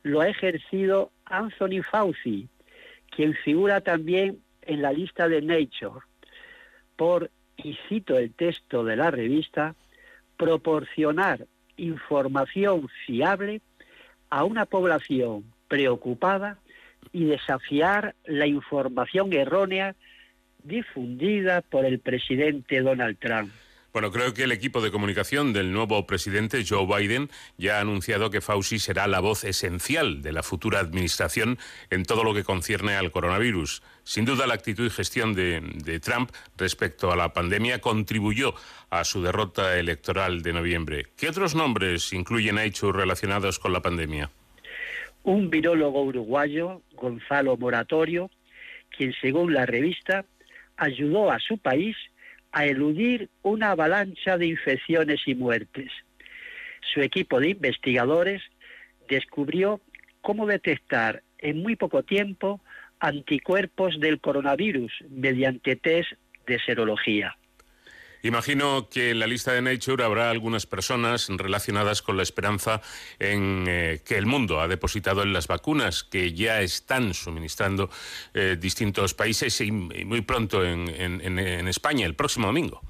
lo 0.03 0.21
ha 0.21 0.27
ejercido 0.27 1.11
Anthony 1.25 1.81
Fauci, 1.89 2.47
quien 3.09 3.33
figura 3.33 3.81
también 3.81 4.39
en 4.61 4.81
la 4.81 4.91
lista 4.91 5.27
de 5.27 5.41
Nature, 5.41 6.05
por, 6.95 7.31
y 7.57 7.77
cito 7.87 8.17
el 8.17 8.33
texto 8.33 8.83
de 8.83 8.95
la 8.95 9.09
revista, 9.09 9.75
proporcionar 10.37 11.47
información 11.77 12.89
fiable 13.05 13.61
a 14.29 14.43
una 14.43 14.65
población 14.65 15.45
preocupada 15.67 16.59
y 17.11 17.25
desafiar 17.25 18.15
la 18.25 18.47
información 18.47 19.31
errónea 19.33 19.95
difundida 20.63 21.61
por 21.61 21.85
el 21.85 21.99
presidente 21.99 22.81
Donald 22.81 23.17
Trump. 23.19 23.51
Bueno, 23.95 24.11
creo 24.11 24.33
que 24.33 24.43
el 24.43 24.51
equipo 24.51 24.81
de 24.81 24.91
comunicación 24.91 25.53
del 25.53 25.71
nuevo 25.71 26.05
presidente 26.05 26.65
Joe 26.67 26.85
Biden 26.85 27.29
ya 27.57 27.77
ha 27.77 27.79
anunciado 27.79 28.29
que 28.29 28.41
Fauci 28.41 28.77
será 28.77 29.07
la 29.07 29.21
voz 29.21 29.45
esencial 29.45 30.21
de 30.21 30.33
la 30.33 30.43
futura 30.43 30.81
administración 30.81 31.57
en 31.89 32.03
todo 32.03 32.25
lo 32.25 32.33
que 32.33 32.43
concierne 32.43 32.97
al 32.97 33.11
coronavirus. 33.11 33.83
Sin 34.03 34.25
duda, 34.25 34.47
la 34.47 34.53
actitud 34.53 34.87
y 34.87 34.89
gestión 34.89 35.33
de, 35.33 35.61
de 35.61 36.01
Trump 36.01 36.29
respecto 36.57 37.09
a 37.09 37.15
la 37.15 37.31
pandemia 37.31 37.79
contribuyó 37.79 38.53
a 38.89 39.05
su 39.05 39.23
derrota 39.23 39.79
electoral 39.79 40.41
de 40.41 40.51
noviembre. 40.51 41.05
¿Qué 41.15 41.29
otros 41.29 41.55
nombres 41.55 42.11
incluyen 42.11 42.59
hechos 42.59 42.93
relacionados 42.93 43.59
con 43.59 43.71
la 43.71 43.81
pandemia? 43.81 44.29
Un 45.23 45.49
virólogo 45.49 46.03
uruguayo, 46.03 46.81
Gonzalo 46.95 47.55
Moratorio, 47.55 48.29
quien 48.89 49.13
según 49.21 49.53
la 49.53 49.65
revista 49.65 50.25
ayudó 50.75 51.31
a 51.31 51.39
su 51.39 51.57
país 51.57 51.95
a 52.55 52.65
eludir 52.65 53.29
una 53.41 53.71
avalancha 53.71 54.37
de 54.37 54.47
infecciones 54.47 55.19
y 55.25 55.35
muertes. 55.35 55.91
Su 56.93 57.01
equipo 57.01 57.41
de 57.41 57.49
investigadores 57.49 58.41
descubrió 59.09 59.81
cómo 60.21 60.47
detectar 60.47 61.21
en 61.37 61.61
muy 61.61 61.75
poco 61.75 62.03
tiempo 62.03 62.61
anticuerpos 63.01 63.99
del 63.99 64.21
coronavirus 64.21 64.89
mediante 65.09 65.75
test 65.75 66.13
de 66.47 66.57
serología. 66.59 67.35
Imagino 68.25 68.89
que 68.89 69.11
en 69.11 69.19
la 69.19 69.27
lista 69.27 69.53
de 69.53 69.61
Nature 69.61 70.03
habrá 70.03 70.31
algunas 70.31 70.65
personas 70.65 71.29
relacionadas 71.29 72.01
con 72.01 72.17
la 72.17 72.23
esperanza 72.23 72.81
en 73.19 73.65
eh, 73.67 73.99
que 74.03 74.17
el 74.17 74.25
mundo 74.25 74.61
ha 74.61 74.67
depositado 74.67 75.21
en 75.21 75.31
las 75.31 75.45
vacunas 75.45 76.03
que 76.03 76.33
ya 76.33 76.61
están 76.61 77.13
suministrando 77.13 77.91
eh, 78.33 78.57
distintos 78.59 79.13
países 79.13 79.61
y, 79.61 79.71
muy 79.71 80.21
pronto 80.21 80.65
en, 80.65 80.89
en 80.89 81.67
España, 81.67 82.07
el 82.07 82.15
próximo 82.15 82.47
domingo. 82.47 82.81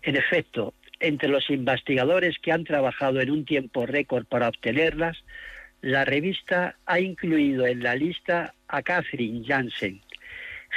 En 0.00 0.16
efecto, 0.16 0.72
entre 1.00 1.28
los 1.28 1.50
investigadores 1.50 2.38
que 2.38 2.52
han 2.52 2.64
trabajado 2.64 3.20
en 3.20 3.30
un 3.30 3.44
tiempo 3.44 3.84
récord 3.84 4.24
para 4.24 4.48
obtenerlas, 4.48 5.22
la 5.82 6.06
revista 6.06 6.76
ha 6.86 6.98
incluido 6.98 7.66
en 7.66 7.82
la 7.82 7.94
lista 7.94 8.54
a 8.68 8.80
Catherine 8.80 9.44
Janssen, 9.46 10.00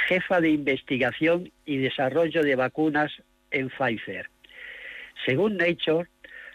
jefa 0.06 0.42
de 0.42 0.50
investigación 0.50 1.50
y 1.64 1.78
desarrollo 1.78 2.42
de 2.42 2.56
vacunas 2.56 3.10
en 3.54 3.70
Pfizer. 3.70 4.28
Según 5.24 5.56
Nature, 5.56 6.08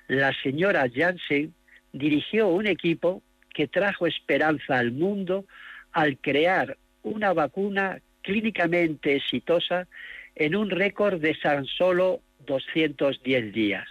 la 0.08 0.34
señora 0.44 0.86
Janssen 0.94 1.54
dirigió 1.94 2.50
un 2.50 2.68
equipo 2.68 3.24
que 3.54 3.68
trajo 3.68 4.06
esperanza 4.06 4.78
al 4.78 4.92
mundo 4.92 5.46
al 5.92 6.18
crear 6.18 6.78
una 7.04 7.34
vacuna 7.34 8.00
clínicamente 8.22 9.16
exitosa 9.16 9.88
en 10.36 10.56
un 10.56 10.70
récord 10.70 11.20
de 11.20 11.34
tan 11.36 11.66
solo 11.66 12.22
210 12.46 13.54
días. 13.54 13.88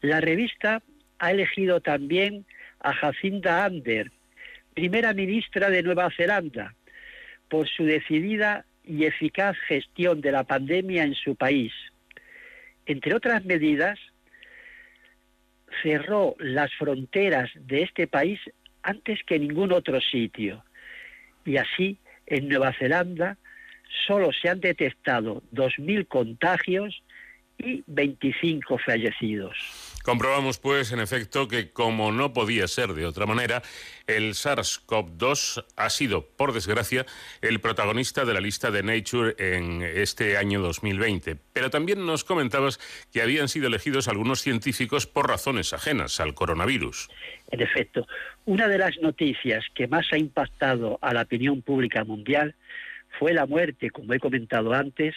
La 0.00 0.20
revista 0.20 0.82
ha 1.18 1.30
elegido 1.30 1.80
también 1.80 2.44
a 2.80 2.92
Jacinda 2.92 3.64
Ander, 3.64 4.10
primera 4.74 5.12
ministra 5.12 5.70
de 5.70 5.82
Nueva 5.82 6.10
Zelanda, 6.16 6.74
por 7.48 7.68
su 7.68 7.84
decidida 7.84 8.64
y 8.84 9.04
eficaz 9.04 9.56
gestión 9.68 10.20
de 10.20 10.32
la 10.32 10.44
pandemia 10.44 11.04
en 11.04 11.14
su 11.14 11.36
país. 11.36 11.72
Entre 12.86 13.14
otras 13.14 13.44
medidas, 13.44 13.98
cerró 15.82 16.34
las 16.38 16.72
fronteras 16.74 17.50
de 17.54 17.82
este 17.82 18.06
país 18.06 18.40
antes 18.82 19.20
que 19.24 19.38
ningún 19.38 19.72
otro 19.72 20.00
sitio. 20.00 20.64
Y 21.44 21.56
así, 21.56 21.98
en 22.26 22.48
Nueva 22.48 22.72
Zelanda, 22.72 23.38
solo 24.06 24.32
se 24.32 24.48
han 24.48 24.60
detectado 24.60 25.42
2.000 25.52 26.06
contagios 26.08 27.02
y 27.58 27.84
25 27.86 28.78
fallecidos. 28.78 29.91
Comprobamos, 30.02 30.58
pues, 30.58 30.90
en 30.92 30.98
efecto, 30.98 31.46
que 31.46 31.70
como 31.70 32.10
no 32.10 32.32
podía 32.32 32.66
ser 32.66 32.94
de 32.94 33.06
otra 33.06 33.26
manera, 33.26 33.62
el 34.06 34.34
SARS-CoV-2 34.34 35.64
ha 35.76 35.90
sido, 35.90 36.26
por 36.26 36.52
desgracia, 36.52 37.06
el 37.40 37.60
protagonista 37.60 38.24
de 38.24 38.34
la 38.34 38.40
lista 38.40 38.70
de 38.70 38.82
Nature 38.82 39.34
en 39.38 39.82
este 39.82 40.36
año 40.36 40.60
2020. 40.60 41.36
Pero 41.52 41.70
también 41.70 42.04
nos 42.04 42.24
comentabas 42.24 42.80
que 43.12 43.22
habían 43.22 43.48
sido 43.48 43.68
elegidos 43.68 44.08
algunos 44.08 44.40
científicos 44.40 45.06
por 45.06 45.28
razones 45.28 45.72
ajenas 45.72 46.18
al 46.20 46.34
coronavirus. 46.34 47.08
En 47.50 47.60
efecto, 47.60 48.06
una 48.44 48.66
de 48.66 48.78
las 48.78 48.98
noticias 49.00 49.64
que 49.74 49.86
más 49.86 50.06
ha 50.12 50.18
impactado 50.18 50.98
a 51.00 51.14
la 51.14 51.22
opinión 51.22 51.62
pública 51.62 52.02
mundial 52.04 52.56
fue 53.18 53.32
la 53.34 53.46
muerte, 53.46 53.90
como 53.90 54.14
he 54.14 54.18
comentado 54.18 54.72
antes, 54.72 55.14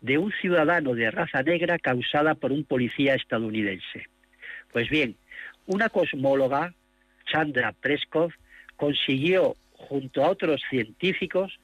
de 0.00 0.18
un 0.18 0.32
ciudadano 0.40 0.94
de 0.94 1.10
raza 1.10 1.42
negra 1.42 1.78
causada 1.78 2.34
por 2.34 2.52
un 2.52 2.64
policía 2.64 3.14
estadounidense. 3.14 4.06
Pues 4.72 4.88
bien, 4.88 5.16
una 5.66 5.88
cosmóloga, 5.88 6.74
Chandra 7.26 7.72
Preskov, 7.72 8.32
consiguió, 8.76 9.56
junto 9.72 10.24
a 10.24 10.30
otros 10.30 10.62
científicos, 10.70 11.58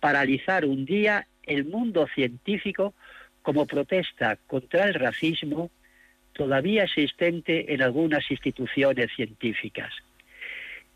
paralizar 0.00 0.64
un 0.64 0.84
día 0.84 1.26
el 1.44 1.64
mundo 1.64 2.06
científico 2.14 2.94
como 3.42 3.66
protesta 3.66 4.36
contra 4.46 4.84
el 4.84 4.94
racismo 4.94 5.70
todavía 6.32 6.84
existente 6.84 7.74
en 7.74 7.82
algunas 7.82 8.30
instituciones 8.30 9.10
científicas. 9.14 9.92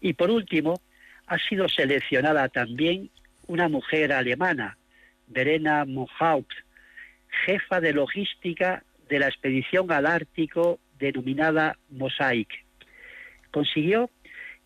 Y 0.01 0.15
por 0.15 0.31
último, 0.31 0.81
ha 1.27 1.39
sido 1.39 1.69
seleccionada 1.69 2.49
también 2.49 3.11
una 3.47 3.69
mujer 3.69 4.13
alemana, 4.13 4.79
Verena 5.27 5.85
Mohaupt, 5.85 6.53
jefa 7.45 7.81
de 7.81 7.93
logística 7.93 8.83
de 9.09 9.19
la 9.19 9.29
expedición 9.29 9.91
al 9.93 10.07
Ártico 10.07 10.79
denominada 10.99 11.79
Mosaic. 11.91 12.49
Consiguió 13.51 14.11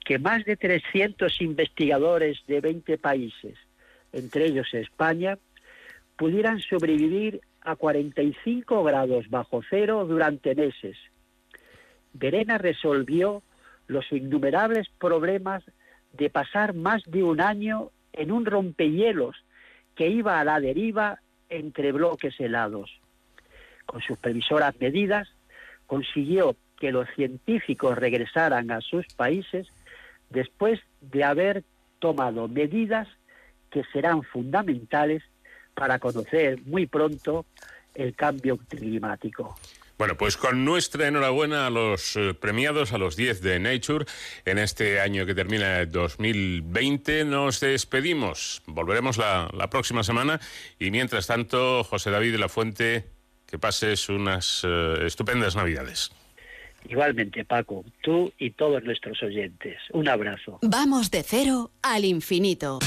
que 0.05 0.19
más 0.19 0.45
de 0.45 0.57
300 0.57 1.41
investigadores 1.41 2.39
de 2.47 2.61
20 2.61 2.99
países, 2.99 3.57
entre 4.13 4.47
ellos 4.47 4.73
España, 4.73 5.39
pudieran 6.17 6.61
sobrevivir 6.61 7.41
a 7.61 7.77
45 7.77 8.83
grados 8.83 9.29
bajo 9.29 9.61
cero 9.69 10.05
durante 10.07 10.55
meses. 10.55 10.97
Verena 12.13 12.59
resolvió 12.59 13.43
los 13.87 14.11
innumerables 14.13 14.89
problemas 14.99 15.63
de 16.13 16.31
pasar 16.31 16.75
más 16.75 17.03
de 17.07 17.23
un 17.23 17.41
año 17.41 17.91
en 18.13 18.33
un 18.33 18.47
rompehielos 18.47 19.37
que 19.95 20.09
iba 20.09 20.41
a 20.41 20.45
la 20.45 20.61
deriva 20.61 21.21
entre 21.49 21.93
bloques 21.93 22.39
helados. 22.41 22.91
Con 23.87 24.01
sus 24.01 24.19
previsoras 24.19 24.75
medidas, 24.81 25.29
consiguió 25.91 26.55
que 26.79 26.93
los 26.93 27.09
científicos 27.17 27.99
regresaran 27.99 28.71
a 28.71 28.81
sus 28.81 29.05
países 29.17 29.67
después 30.31 30.79
de 31.01 31.25
haber 31.25 31.65
tomado 31.99 32.47
medidas 32.47 33.09
que 33.73 33.83
serán 33.93 34.23
fundamentales 34.23 35.25
para 35.75 35.99
conocer 35.99 36.61
muy 36.65 36.87
pronto 36.87 37.45
el 37.97 38.15
cambio 38.15 38.57
climático. 38.69 39.57
Bueno, 39.99 40.17
pues 40.17 40.37
con 40.37 40.65
nuestra 40.65 41.09
enhorabuena 41.09 41.67
a 41.67 41.71
los 41.71 42.15
eh, 42.15 42.35
premiados, 42.35 42.93
a 42.93 42.99
los 42.99 43.17
10 43.17 43.43
de 43.43 43.59
Nature, 43.59 44.05
en 44.45 44.59
este 44.59 45.01
año 45.01 45.27
que 45.27 45.35
termina 45.35 45.81
el 45.81 45.91
2020, 45.91 47.25
nos 47.25 47.59
despedimos. 47.59 48.63
Volveremos 48.67 49.19
la, 49.19 49.51
la 49.53 49.69
próxima 49.69 50.05
semana 50.05 50.41
y 50.79 50.93
mientras 50.93 51.27
tanto, 51.27 51.83
José 51.83 52.13
David 52.13 52.31
de 52.31 52.39
la 52.39 52.49
Fuente, 52.49 53.20
que 53.51 53.59
pases 53.59 54.09
unas 54.09 54.65
uh, 54.65 54.95
estupendas 55.05 55.57
Navidades. 55.57 56.11
Igualmente, 56.89 57.45
Paco, 57.45 57.85
tú 58.03 58.33
y 58.39 58.53
todos 58.53 58.83
nuestros 58.85 59.23
oyentes. 59.23 59.77
Un 59.93 60.09
abrazo. 60.09 60.59
Vamos 60.63 61.11
de 61.11 61.23
cero 61.23 61.71
al 61.83 62.05
infinito. 62.05 62.79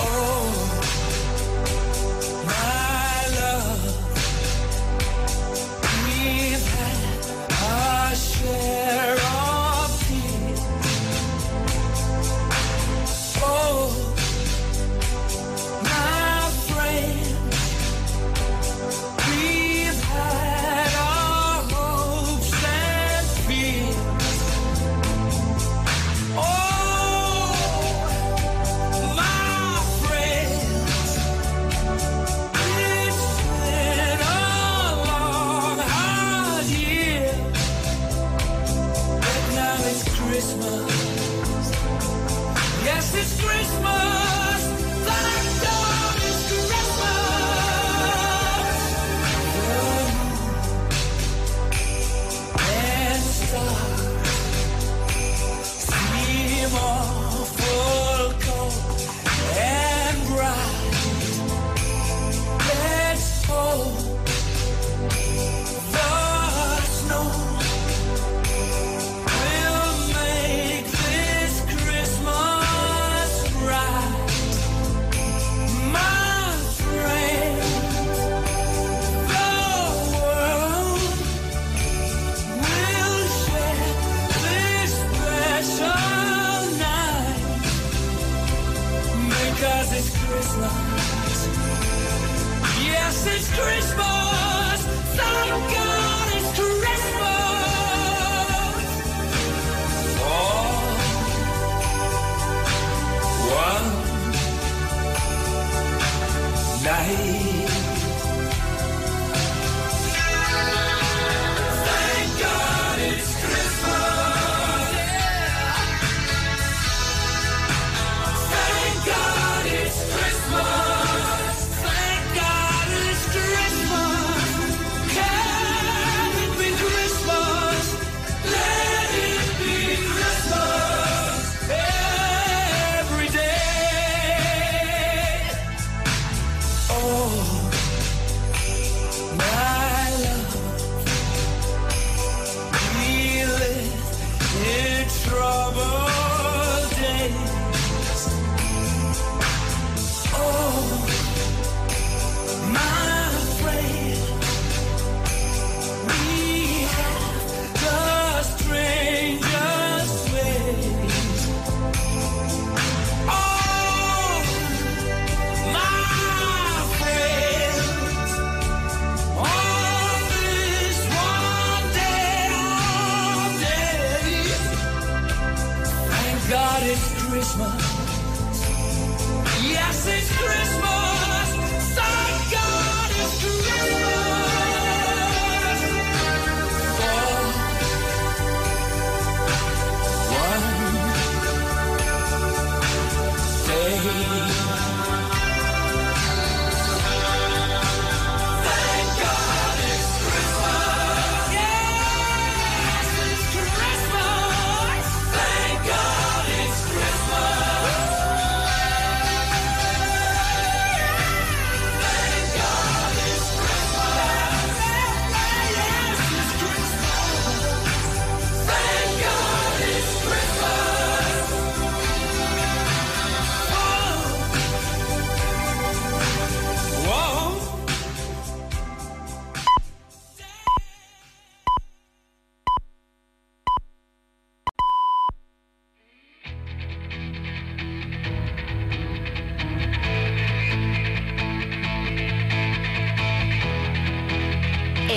Oh. 0.00 0.53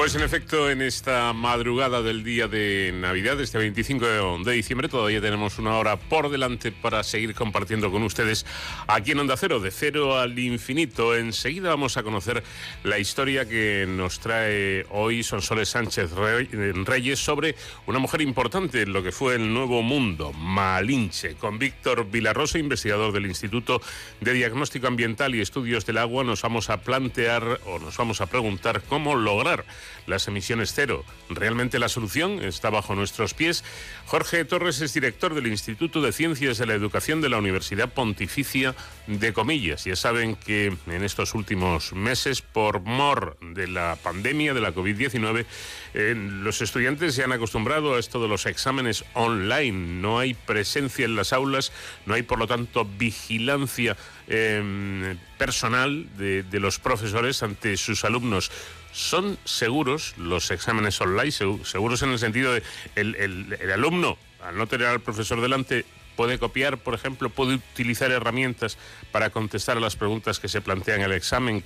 Pues 0.00 0.14
en 0.14 0.22
efecto, 0.22 0.70
en 0.70 0.80
esta 0.80 1.34
madrugada 1.34 2.00
del 2.00 2.24
día 2.24 2.48
de 2.48 2.90
Navidad, 2.94 3.38
este 3.38 3.58
25 3.58 4.38
de 4.42 4.52
diciembre, 4.54 4.88
todavía 4.88 5.20
tenemos 5.20 5.58
una 5.58 5.76
hora 5.76 5.98
por 5.98 6.30
delante 6.30 6.72
para 6.72 7.02
seguir 7.02 7.34
compartiendo 7.34 7.90
con 7.92 8.02
ustedes 8.02 8.46
aquí 8.86 9.10
en 9.10 9.18
Onda 9.18 9.36
Cero, 9.36 9.60
de 9.60 9.70
cero 9.70 10.18
al 10.18 10.38
infinito. 10.38 11.14
Enseguida 11.14 11.68
vamos 11.68 11.98
a 11.98 12.02
conocer 12.02 12.42
la 12.82 12.98
historia 12.98 13.46
que 13.46 13.84
nos 13.86 14.20
trae 14.20 14.86
hoy 14.88 15.22
Sonsoles 15.22 15.68
Sánchez 15.68 16.12
Reyes 16.12 17.18
sobre 17.22 17.54
una 17.86 17.98
mujer 17.98 18.22
importante 18.22 18.80
en 18.80 18.94
lo 18.94 19.02
que 19.02 19.12
fue 19.12 19.34
el 19.34 19.52
nuevo 19.52 19.82
mundo, 19.82 20.32
Malinche, 20.32 21.34
con 21.34 21.58
Víctor 21.58 22.10
Vilarrosa, 22.10 22.58
investigador 22.58 23.12
del 23.12 23.26
Instituto 23.26 23.82
de 24.22 24.32
Diagnóstico 24.32 24.86
Ambiental 24.86 25.34
y 25.34 25.42
Estudios 25.42 25.84
del 25.84 25.98
Agua. 25.98 26.24
Nos 26.24 26.40
vamos 26.40 26.70
a 26.70 26.78
plantear 26.80 27.60
o 27.66 27.78
nos 27.78 27.98
vamos 27.98 28.22
a 28.22 28.26
preguntar 28.28 28.82
cómo 28.88 29.14
lograr 29.14 29.66
las 30.06 30.28
emisiones 30.28 30.72
cero. 30.74 31.04
¿Realmente 31.28 31.78
la 31.78 31.88
solución 31.88 32.42
está 32.42 32.70
bajo 32.70 32.94
nuestros 32.94 33.34
pies? 33.34 33.64
Jorge 34.06 34.44
Torres 34.44 34.80
es 34.80 34.92
director 34.92 35.34
del 35.34 35.46
Instituto 35.46 36.02
de 36.02 36.12
Ciencias 36.12 36.58
de 36.58 36.66
la 36.66 36.74
Educación 36.74 37.20
de 37.20 37.28
la 37.28 37.38
Universidad 37.38 37.92
Pontificia 37.92 38.74
de 39.06 39.32
Comillas. 39.32 39.84
Ya 39.84 39.96
saben 39.96 40.36
que 40.36 40.76
en 40.86 41.04
estos 41.04 41.34
últimos 41.34 41.92
meses, 41.92 42.42
por 42.42 42.80
mor 42.80 43.38
de 43.40 43.66
la 43.66 43.96
pandemia 44.02 44.54
de 44.54 44.60
la 44.60 44.74
COVID-19, 44.74 45.46
eh, 45.94 46.14
los 46.16 46.62
estudiantes 46.62 47.14
se 47.14 47.24
han 47.24 47.32
acostumbrado 47.32 47.94
a 47.94 47.98
esto 47.98 48.22
de 48.22 48.28
los 48.28 48.46
exámenes 48.46 49.04
online. 49.14 50.00
No 50.00 50.18
hay 50.18 50.34
presencia 50.34 51.04
en 51.04 51.16
las 51.16 51.32
aulas, 51.32 51.72
no 52.06 52.14
hay 52.14 52.22
por 52.22 52.38
lo 52.38 52.46
tanto 52.46 52.84
vigilancia 52.84 53.96
em, 54.28 55.18
personal 55.38 56.06
de 56.16 56.60
los 56.60 56.78
profesores 56.78 57.42
ante 57.42 57.76
sus 57.76 58.04
alumnos 58.04 58.50
son 58.92 59.38
seguros 59.44 60.14
los 60.16 60.50
exámenes 60.50 61.00
online, 61.00 61.30
seguros 61.30 62.02
en 62.02 62.10
el 62.10 62.18
sentido 62.18 62.52
de 62.52 62.62
el, 62.96 63.14
el, 63.14 63.70
alumno, 63.70 64.18
al 64.42 64.56
no 64.56 64.66
tener 64.66 64.88
al 64.88 65.00
profesor 65.00 65.40
delante, 65.40 65.84
puede 66.16 66.38
copiar, 66.38 66.78
por 66.78 66.94
ejemplo, 66.94 67.30
puede 67.30 67.54
utilizar 67.54 68.10
herramientas 68.10 68.78
para 69.12 69.30
contestar 69.30 69.76
a 69.76 69.80
las 69.80 69.96
preguntas 69.96 70.40
que 70.40 70.48
se 70.48 70.60
plantean 70.60 71.00
en 71.00 71.06
el 71.06 71.12
examen. 71.12 71.64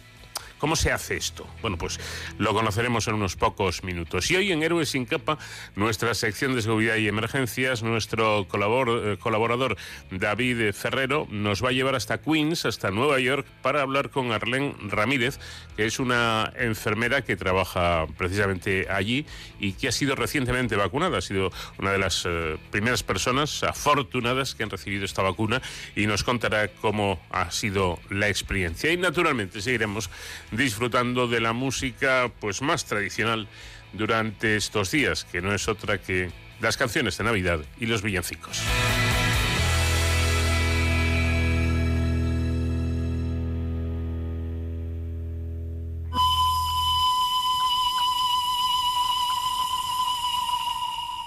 ¿Cómo 0.58 0.76
se 0.76 0.92
hace 0.92 1.16
esto? 1.16 1.46
Bueno, 1.60 1.76
pues 1.76 1.98
lo 2.38 2.54
conoceremos 2.54 3.06
en 3.08 3.14
unos 3.14 3.36
pocos 3.36 3.84
minutos. 3.84 4.30
Y 4.30 4.36
hoy 4.36 4.52
en 4.52 4.62
Héroes 4.62 4.90
sin 4.90 5.04
capa, 5.04 5.38
nuestra 5.76 6.14
sección 6.14 6.54
de 6.54 6.62
seguridad 6.62 6.96
y 6.96 7.08
emergencias, 7.08 7.82
nuestro 7.82 8.42
eh, 8.42 9.18
colaborador 9.18 9.76
David 10.10 10.72
Ferrero 10.72 11.26
nos 11.30 11.62
va 11.64 11.68
a 11.68 11.72
llevar 11.72 11.94
hasta 11.94 12.18
Queens, 12.18 12.64
hasta 12.64 12.90
Nueva 12.90 13.20
York, 13.20 13.46
para 13.62 13.82
hablar 13.82 14.10
con 14.10 14.32
Arlene 14.32 14.74
Ramírez, 14.88 15.38
que 15.76 15.86
es 15.86 15.98
una 15.98 16.52
enfermera 16.56 17.22
que 17.22 17.36
trabaja 17.36 18.06
precisamente 18.16 18.86
allí 18.88 19.26
y 19.58 19.72
que 19.72 19.88
ha 19.88 19.92
sido 19.92 20.14
recientemente 20.14 20.76
vacunada. 20.76 21.18
Ha 21.18 21.22
sido 21.22 21.50
una 21.78 21.92
de 21.92 21.98
las 21.98 22.24
eh, 22.26 22.56
primeras 22.70 23.02
personas 23.02 23.62
afortunadas 23.64 24.54
que 24.54 24.62
han 24.62 24.70
recibido 24.70 25.04
esta 25.04 25.22
vacuna 25.22 25.60
y 25.96 26.06
nos 26.06 26.24
contará 26.24 26.68
cómo 26.68 27.20
ha 27.30 27.50
sido 27.50 27.98
la 28.10 28.28
experiencia. 28.28 28.92
Y 28.92 28.96
naturalmente 28.96 29.60
seguiremos 29.60 30.10
disfrutando 30.56 31.26
de 31.26 31.40
la 31.40 31.52
música 31.52 32.30
pues 32.40 32.62
más 32.62 32.84
tradicional 32.84 33.48
durante 33.92 34.56
estos 34.56 34.90
días, 34.90 35.24
que 35.24 35.40
no 35.40 35.54
es 35.54 35.68
otra 35.68 36.00
que 36.00 36.30
las 36.60 36.76
canciones 36.76 37.18
de 37.18 37.24
Navidad 37.24 37.60
y 37.78 37.86
los 37.86 38.02
villancicos. 38.02 38.62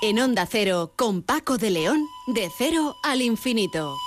En 0.01 0.19
Onda 0.19 0.45
Cero, 0.45 0.93
con 0.95 1.23
Paco 1.23 1.57
de 1.57 1.71
León, 1.71 2.07
de 2.27 2.49
cero 2.55 2.95
al 3.03 3.21
infinito. 3.21 3.97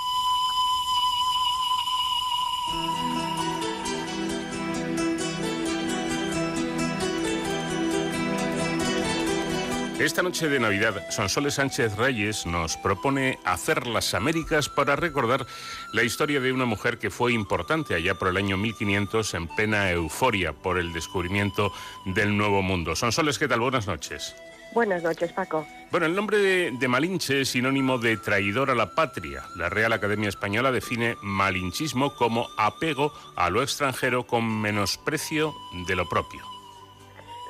Esta 10.01 10.23
noche 10.23 10.49
de 10.49 10.59
Navidad, 10.59 10.95
Sonsoles 11.11 11.57
Sánchez 11.57 11.97
Reyes 11.99 12.47
nos 12.47 12.79
propone 12.79 13.39
hacer 13.45 13.87
las 13.87 14.15
Américas 14.15 14.71
para 14.71 14.97
recordar 14.97 15.45
la 15.93 16.03
historia 16.03 16.41
de 16.41 16.55
una 16.55 16.65
mujer 16.65 16.99
que 16.99 17.11
fue 17.11 17.35
importante 17.35 17.95
allá 17.95 18.15
por 18.15 18.29
el 18.29 18.39
año 18.39 18.57
1500 18.57 19.35
en 19.35 19.47
plena 19.47 19.91
euforia 19.91 20.55
por 20.55 20.79
el 20.79 20.95
descubrimiento 20.95 21.71
del 22.07 22.35
Nuevo 22.35 22.63
Mundo. 22.63 22.97
Sonsoles, 22.97 23.39
¿qué 23.39 23.47
tal? 23.47 23.61
Buenas 23.61 23.87
noches. 23.87 24.35
Buenas 24.73 25.03
noches, 25.03 25.35
Paco. 25.35 25.67
Bueno, 25.91 26.07
el 26.07 26.15
nombre 26.15 26.39
de, 26.39 26.71
de, 26.71 26.89
Malinche 26.89 27.43
es 27.43 27.51
sinónimo 27.51 27.99
de 27.99 28.17
traidor 28.17 28.71
a 28.71 28.75
la 28.75 28.95
patria. 28.95 29.43
La 29.55 29.69
Real 29.69 29.93
Academia 29.93 30.31
Española 30.31 30.73
define 30.73 31.19
malinchismo 31.21 32.15
como 32.15 32.49
apego 32.57 33.13
a 33.37 33.51
lo 33.51 33.63
extranjero 33.63 34.27
con 34.27 34.63
menosprecio 34.63 35.53
de 35.87 35.95
lo 35.95 36.09
propio. 36.09 36.50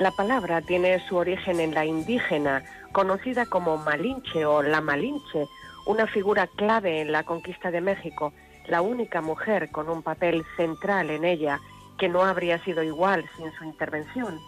La 0.00 0.12
palabra 0.12 0.62
tiene 0.62 0.98
su 1.06 1.16
origen 1.16 1.60
en 1.60 1.74
la 1.74 1.84
indígena, 1.84 2.64
conocida 2.90 3.44
como 3.44 3.76
Malinche 3.76 4.46
o 4.46 4.62
la 4.62 4.80
Malinche, 4.80 5.46
una 5.84 6.06
figura 6.06 6.46
clave 6.46 7.02
en 7.02 7.12
la 7.12 7.22
conquista 7.24 7.70
de 7.70 7.82
México, 7.82 8.32
la 8.66 8.80
única 8.80 9.20
mujer 9.20 9.68
con 9.70 9.90
un 9.90 10.02
papel 10.02 10.42
central 10.56 11.10
en 11.10 11.26
ella, 11.26 11.60
que 11.98 12.08
no 12.08 12.22
habría 12.22 12.56
sido 12.64 12.82
igual 12.82 13.28
sin 13.36 13.52
su 13.52 13.64
intervención. 13.64 14.38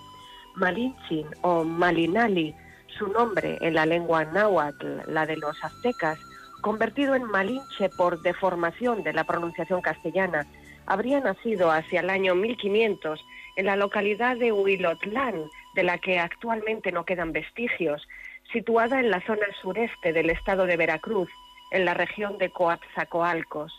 Malinchin 0.55 1.27
o 1.43 1.65
Malinali, 1.65 2.55
su 2.99 3.09
nombre 3.09 3.59
en 3.61 3.75
la 3.75 3.85
lengua 3.85 4.25
náhuatl, 4.25 5.03
la 5.07 5.27
de 5.27 5.37
los 5.37 5.63
aztecas, 5.63 6.19
convertido 6.63 7.15
en 7.15 7.25
Malinche 7.25 7.91
por 7.91 8.23
deformación 8.23 9.03
de 9.03 9.13
la 9.13 9.25
pronunciación 9.25 9.83
castellana, 9.83 10.47
habría 10.87 11.21
nacido 11.21 11.71
hacia 11.71 12.01
el 12.01 12.09
año 12.09 12.35
1500 12.35 13.21
en 13.57 13.67
la 13.67 13.77
localidad 13.77 14.37
de 14.37 14.53
Huilotlán, 14.53 15.45
de 15.75 15.83
la 15.83 15.99
que 15.99 16.19
actualmente 16.19 16.93
no 16.93 17.05
quedan 17.05 17.33
vestigios, 17.33 18.07
situada 18.53 19.01
en 19.01 19.11
la 19.11 19.21
zona 19.27 19.47
sureste 19.61 20.13
del 20.13 20.31
estado 20.31 20.67
de 20.67 20.77
Veracruz, 20.77 21.29
en 21.71 21.85
la 21.85 21.95
región 21.95 22.39
de 22.39 22.51
Coatzacoalcos. 22.51 23.73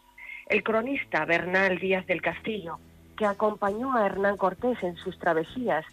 El 0.47 0.63
cronista 0.63 1.25
Bernal 1.25 1.79
Díaz 1.79 2.05
del 2.07 2.21
Castillo, 2.21 2.79
que 3.17 3.25
acompañó 3.25 3.95
a 3.95 4.05
Hernán 4.05 4.37
Cortés 4.37 4.81
en 4.83 4.95
sus 4.97 5.17
travesías, 5.19 5.85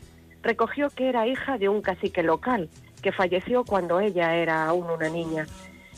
recogió 0.42 0.90
que 0.90 1.08
era 1.08 1.26
hija 1.26 1.58
de 1.58 1.68
un 1.68 1.82
cacique 1.82 2.22
local, 2.22 2.68
que 3.02 3.12
falleció 3.12 3.64
cuando 3.64 4.00
ella 4.00 4.34
era 4.36 4.66
aún 4.66 4.90
una 4.90 5.08
niña. 5.08 5.46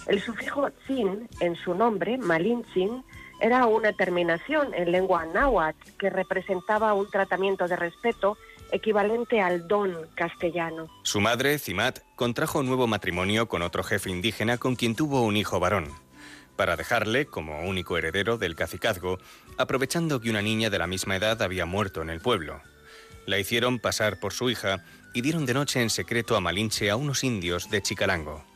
El 0.08 0.20
sufijo 0.20 0.68
tzin 0.70 1.28
en 1.40 1.54
su 1.56 1.74
nombre, 1.74 2.18
Malintzin, 2.18 3.04
era 3.42 3.66
una 3.66 3.92
terminación 3.92 4.72
en 4.72 4.92
lengua 4.92 5.26
náhuatl 5.26 5.90
que 5.98 6.10
representaba 6.10 6.94
un 6.94 7.10
tratamiento 7.10 7.66
de 7.66 7.74
respeto 7.74 8.38
equivalente 8.70 9.40
al 9.40 9.66
don 9.66 10.06
castellano. 10.14 10.86
Su 11.02 11.20
madre, 11.20 11.58
Cimat, 11.58 11.98
contrajo 12.14 12.60
un 12.60 12.66
nuevo 12.66 12.86
matrimonio 12.86 13.48
con 13.48 13.62
otro 13.62 13.82
jefe 13.82 14.10
indígena 14.10 14.58
con 14.58 14.76
quien 14.76 14.94
tuvo 14.94 15.22
un 15.22 15.36
hijo 15.36 15.58
varón, 15.58 15.88
para 16.54 16.76
dejarle 16.76 17.26
como 17.26 17.68
único 17.68 17.98
heredero 17.98 18.38
del 18.38 18.54
cacicazgo, 18.54 19.18
aprovechando 19.58 20.20
que 20.20 20.30
una 20.30 20.40
niña 20.40 20.70
de 20.70 20.78
la 20.78 20.86
misma 20.86 21.16
edad 21.16 21.42
había 21.42 21.66
muerto 21.66 22.00
en 22.00 22.10
el 22.10 22.20
pueblo. 22.20 22.62
La 23.26 23.40
hicieron 23.40 23.80
pasar 23.80 24.20
por 24.20 24.32
su 24.32 24.50
hija 24.50 24.84
y 25.14 25.20
dieron 25.20 25.46
de 25.46 25.54
noche 25.54 25.82
en 25.82 25.90
secreto 25.90 26.36
a 26.36 26.40
Malinche 26.40 26.90
a 26.90 26.96
unos 26.96 27.24
indios 27.24 27.70
de 27.70 27.82
Chicalango. 27.82 28.51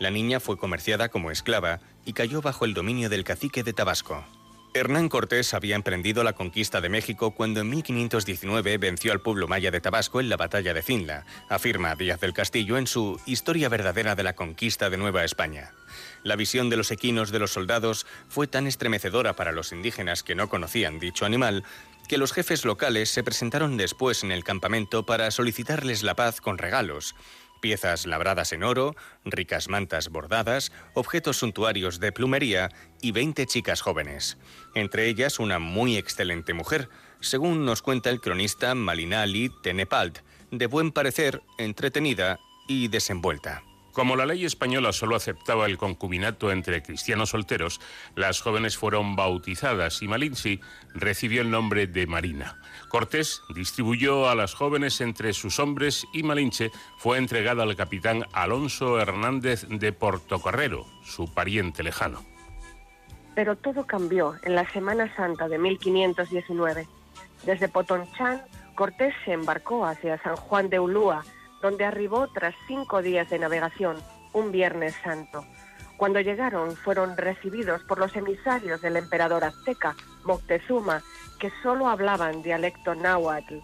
La 0.00 0.10
niña 0.10 0.40
fue 0.40 0.56
comerciada 0.56 1.10
como 1.10 1.30
esclava 1.30 1.78
y 2.06 2.14
cayó 2.14 2.40
bajo 2.40 2.64
el 2.64 2.72
dominio 2.72 3.10
del 3.10 3.22
cacique 3.22 3.62
de 3.62 3.74
Tabasco. 3.74 4.24
Hernán 4.72 5.10
Cortés 5.10 5.52
había 5.52 5.76
emprendido 5.76 6.24
la 6.24 6.32
conquista 6.32 6.80
de 6.80 6.88
México 6.88 7.32
cuando 7.32 7.60
en 7.60 7.68
1519 7.68 8.78
venció 8.78 9.12
al 9.12 9.20
pueblo 9.20 9.46
maya 9.46 9.70
de 9.70 9.80
Tabasco 9.80 10.20
en 10.20 10.30
la 10.30 10.38
batalla 10.38 10.72
de 10.72 10.80
Cinla, 10.80 11.26
afirma 11.50 11.96
Díaz 11.96 12.20
del 12.20 12.32
Castillo 12.32 12.78
en 12.78 12.86
su 12.86 13.20
Historia 13.26 13.68
verdadera 13.68 14.14
de 14.14 14.22
la 14.22 14.34
conquista 14.34 14.88
de 14.88 14.96
Nueva 14.96 15.22
España. 15.22 15.72
La 16.22 16.36
visión 16.36 16.70
de 16.70 16.78
los 16.78 16.92
equinos 16.92 17.30
de 17.30 17.40
los 17.40 17.52
soldados 17.52 18.06
fue 18.28 18.46
tan 18.46 18.66
estremecedora 18.66 19.36
para 19.36 19.52
los 19.52 19.70
indígenas 19.70 20.22
que 20.22 20.34
no 20.34 20.48
conocían 20.48 20.98
dicho 20.98 21.26
animal 21.26 21.62
que 22.08 22.18
los 22.18 22.32
jefes 22.32 22.64
locales 22.64 23.10
se 23.10 23.22
presentaron 23.22 23.76
después 23.76 24.24
en 24.24 24.32
el 24.32 24.44
campamento 24.44 25.04
para 25.04 25.30
solicitarles 25.30 26.02
la 26.02 26.16
paz 26.16 26.40
con 26.40 26.58
regalos, 26.58 27.14
piezas 27.60 28.06
labradas 28.06 28.52
en 28.52 28.62
oro, 28.62 28.96
ricas 29.24 29.68
mantas 29.68 30.08
bordadas, 30.08 30.72
objetos 30.94 31.38
suntuarios 31.38 32.00
de 32.00 32.12
plumería 32.12 32.70
y 33.00 33.12
20 33.12 33.46
chicas 33.46 33.80
jóvenes, 33.80 34.38
entre 34.74 35.06
ellas 35.06 35.38
una 35.38 35.58
muy 35.58 35.96
excelente 35.96 36.54
mujer, 36.54 36.88
según 37.20 37.64
nos 37.64 37.82
cuenta 37.82 38.10
el 38.10 38.20
cronista 38.20 38.74
Malinali 38.74 39.50
Tenepalt, 39.62 40.18
de 40.50 40.66
buen 40.66 40.90
parecer, 40.92 41.42
entretenida 41.58 42.38
y 42.66 42.88
desenvuelta. 42.88 43.62
Como 43.92 44.14
la 44.14 44.26
ley 44.26 44.44
española 44.44 44.92
solo 44.92 45.16
aceptaba 45.16 45.66
el 45.66 45.76
concubinato 45.76 46.52
entre 46.52 46.82
cristianos 46.82 47.30
solteros, 47.30 47.80
las 48.14 48.40
jóvenes 48.40 48.76
fueron 48.76 49.16
bautizadas 49.16 50.00
y 50.02 50.08
Malinche 50.08 50.60
recibió 50.94 51.42
el 51.42 51.50
nombre 51.50 51.86
de 51.86 52.06
Marina. 52.06 52.60
Cortés 52.88 53.42
distribuyó 53.54 54.28
a 54.28 54.34
las 54.34 54.54
jóvenes 54.54 55.00
entre 55.00 55.32
sus 55.32 55.58
hombres 55.58 56.06
y 56.12 56.22
Malinche 56.22 56.70
fue 56.98 57.18
entregada 57.18 57.64
al 57.64 57.76
capitán 57.76 58.24
Alonso 58.32 59.00
Hernández 59.00 59.66
de 59.68 59.92
Portocarrero, 59.92 60.86
su 61.04 61.32
pariente 61.32 61.82
lejano. 61.82 62.24
Pero 63.34 63.56
todo 63.56 63.86
cambió 63.86 64.34
en 64.42 64.54
la 64.54 64.70
Semana 64.70 65.14
Santa 65.16 65.48
de 65.48 65.58
1519. 65.58 66.86
Desde 67.44 67.68
Potonchán, 67.68 68.42
Cortés 68.74 69.14
se 69.24 69.32
embarcó 69.32 69.84
hacia 69.84 70.20
San 70.22 70.36
Juan 70.36 70.68
de 70.68 70.78
Ulúa, 70.78 71.24
donde 71.62 71.84
arribó 71.84 72.28
tras 72.28 72.54
cinco 72.66 73.02
días 73.02 73.28
de 73.30 73.38
navegación, 73.38 73.96
un 74.32 74.52
Viernes 74.52 74.94
Santo. 75.02 75.44
Cuando 75.96 76.20
llegaron 76.20 76.76
fueron 76.76 77.16
recibidos 77.16 77.82
por 77.84 77.98
los 77.98 78.16
emisarios 78.16 78.80
del 78.80 78.96
emperador 78.96 79.44
azteca, 79.44 79.94
Moctezuma, 80.24 81.02
que 81.38 81.52
solo 81.62 81.88
hablaban 81.88 82.42
dialecto 82.42 82.94
náhuatl. 82.94 83.58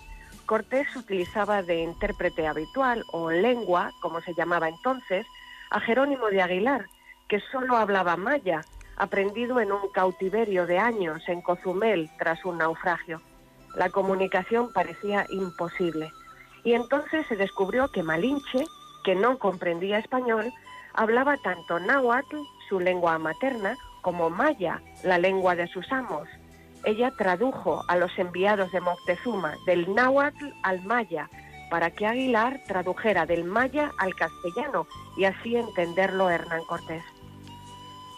Cortés 0.44 0.94
utilizaba 0.97 1.62
de 1.62 1.82
intérprete 1.82 2.47
habitual 2.47 3.05
o 3.12 3.30
lengua, 3.30 3.90
como 4.01 4.20
se 4.20 4.34
llamaba 4.34 4.68
entonces, 4.68 5.26
a 5.70 5.80
Jerónimo 5.80 6.28
de 6.28 6.42
Aguilar, 6.42 6.86
que 7.26 7.40
solo 7.53 7.76
hablaba 7.76 8.16
maya, 8.16 8.61
aprendido 8.97 9.59
en 9.61 9.72
un 9.72 9.90
cautiverio 9.92 10.66
de 10.66 10.78
años 10.78 11.22
en 11.28 11.42
Cozumel 11.42 12.11
tras 12.18 12.44
un 12.44 12.59
naufragio. 12.59 13.20
La 13.76 13.90
comunicación 13.90 14.72
parecía 14.72 15.26
imposible. 15.30 16.11
Y 16.66 16.74
entonces 16.74 17.24
se 17.28 17.36
descubrió 17.36 17.86
que 17.92 18.02
Malinche, 18.02 18.66
que 19.04 19.14
no 19.14 19.38
comprendía 19.38 19.98
español, 19.98 20.52
hablaba 20.94 21.36
tanto 21.36 21.78
náhuatl, 21.78 22.38
su 22.68 22.80
lengua 22.80 23.20
materna, 23.20 23.76
como 24.02 24.30
maya, 24.30 24.82
la 25.04 25.16
lengua 25.16 25.54
de 25.54 25.68
sus 25.68 25.90
amos. 25.92 26.26
Ella 26.82 27.12
tradujo 27.16 27.84
a 27.86 27.94
los 27.96 28.10
enviados 28.18 28.72
de 28.72 28.80
Moctezuma 28.80 29.54
del 29.64 29.94
náhuatl 29.94 30.44
al 30.64 30.82
maya, 30.82 31.30
para 31.70 31.92
que 31.92 32.04
Aguilar 32.04 32.60
tradujera 32.66 33.26
del 33.26 33.44
maya 33.44 33.92
al 33.98 34.16
castellano 34.16 34.88
y 35.16 35.24
así 35.24 35.54
entenderlo 35.54 36.30
Hernán 36.30 36.64
Cortés. 36.64 37.04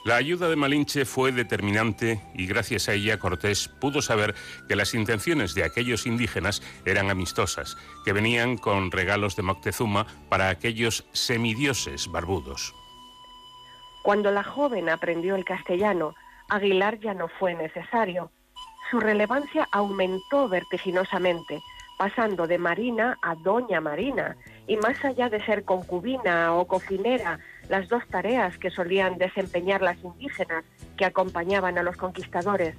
La 0.09 0.17
ayuda 0.17 0.49
de 0.49 0.57
Malinche 0.57 1.05
fue 1.05 1.33
determinante 1.33 2.19
y 2.33 2.47
gracias 2.47 2.89
a 2.89 2.95
ella 2.95 3.19
Cortés 3.19 3.69
pudo 3.69 4.01
saber 4.01 4.35
que 4.67 4.75
las 4.75 4.95
intenciones 4.95 5.53
de 5.53 5.65
aquellos 5.65 6.07
indígenas 6.07 6.63
eran 6.87 7.11
amistosas, 7.11 7.77
que 8.07 8.15
venían 8.15 8.57
con 8.57 8.91
regalos 8.91 9.37
de 9.37 9.43
Moctezuma 9.43 10.07
para 10.31 10.49
aquellos 10.49 11.05
semidioses 11.13 12.11
barbudos. 12.11 12.75
Cuando 14.03 14.31
la 14.31 14.43
joven 14.43 14.89
aprendió 14.89 15.37
el 15.37 15.45
castellano, 15.45 16.15
Aguilar 16.49 16.99
ya 17.01 17.13
no 17.13 17.29
fue 17.29 17.55
necesario. 17.55 18.31
Su 18.91 19.01
relevancia 19.01 19.69
aumentó 19.73 20.49
vertiginosamente, 20.49 21.61
pasando 21.99 22.47
de 22.47 22.57
Marina 22.57 23.19
a 23.21 23.35
Doña 23.35 23.83
Marina, 23.83 24.39
y 24.67 24.79
más 24.79 25.05
allá 25.05 25.29
de 25.29 25.45
ser 25.45 25.65
concubina 25.65 26.55
o 26.55 26.67
cocinera, 26.67 27.41
las 27.69 27.89
dos 27.89 28.07
tareas 28.09 28.57
que 28.59 28.71
solían 28.71 29.19
desempeñar 29.19 29.83
las 29.83 29.99
indígenas 30.03 30.64
que 30.97 31.05
acompañaban 31.05 31.79
a 31.79 31.83
los 31.83 31.97
conquistadores, 31.97 32.75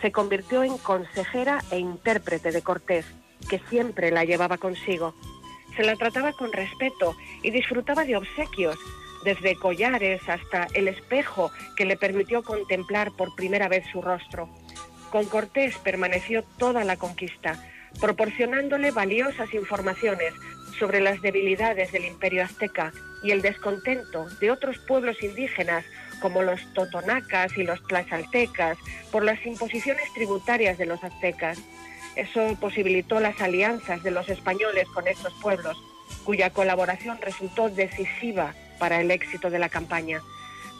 se 0.00 0.12
convirtió 0.12 0.62
en 0.62 0.76
consejera 0.78 1.62
e 1.70 1.78
intérprete 1.78 2.52
de 2.52 2.62
Cortés, 2.62 3.06
que 3.48 3.60
siempre 3.70 4.10
la 4.10 4.24
llevaba 4.24 4.58
consigo. 4.58 5.14
Se 5.76 5.84
la 5.84 5.96
trataba 5.96 6.32
con 6.32 6.52
respeto 6.52 7.16
y 7.42 7.50
disfrutaba 7.50 8.04
de 8.04 8.16
obsequios, 8.16 8.76
desde 9.24 9.56
collares 9.56 10.28
hasta 10.28 10.68
el 10.74 10.88
espejo 10.88 11.50
que 11.76 11.84
le 11.84 11.96
permitió 11.96 12.42
contemplar 12.42 13.12
por 13.12 13.34
primera 13.34 13.68
vez 13.68 13.84
su 13.90 14.00
rostro. 14.00 14.48
Con 15.10 15.24
Cortés 15.26 15.76
permaneció 15.78 16.44
toda 16.58 16.84
la 16.84 16.96
conquista, 16.96 17.54
proporcionándole 18.00 18.90
valiosas 18.90 19.52
informaciones 19.54 20.32
sobre 20.78 21.00
las 21.00 21.20
debilidades 21.22 21.92
del 21.92 22.04
imperio 22.04 22.44
azteca 22.44 22.92
y 23.22 23.30
el 23.30 23.42
descontento 23.42 24.26
de 24.40 24.50
otros 24.50 24.78
pueblos 24.78 25.22
indígenas 25.22 25.84
como 26.20 26.42
los 26.42 26.60
totonacas 26.74 27.56
y 27.56 27.64
los 27.64 27.82
tlaxaltecas 27.86 28.78
por 29.10 29.24
las 29.24 29.44
imposiciones 29.44 30.12
tributarias 30.14 30.78
de 30.78 30.86
los 30.86 31.02
aztecas. 31.02 31.58
Eso 32.14 32.56
posibilitó 32.60 33.20
las 33.20 33.40
alianzas 33.40 34.02
de 34.02 34.10
los 34.10 34.28
españoles 34.28 34.86
con 34.88 35.06
estos 35.06 35.32
pueblos, 35.34 35.76
cuya 36.24 36.50
colaboración 36.50 37.18
resultó 37.20 37.68
decisiva 37.68 38.54
para 38.78 39.00
el 39.00 39.10
éxito 39.10 39.50
de 39.50 39.58
la 39.58 39.68
campaña. 39.68 40.22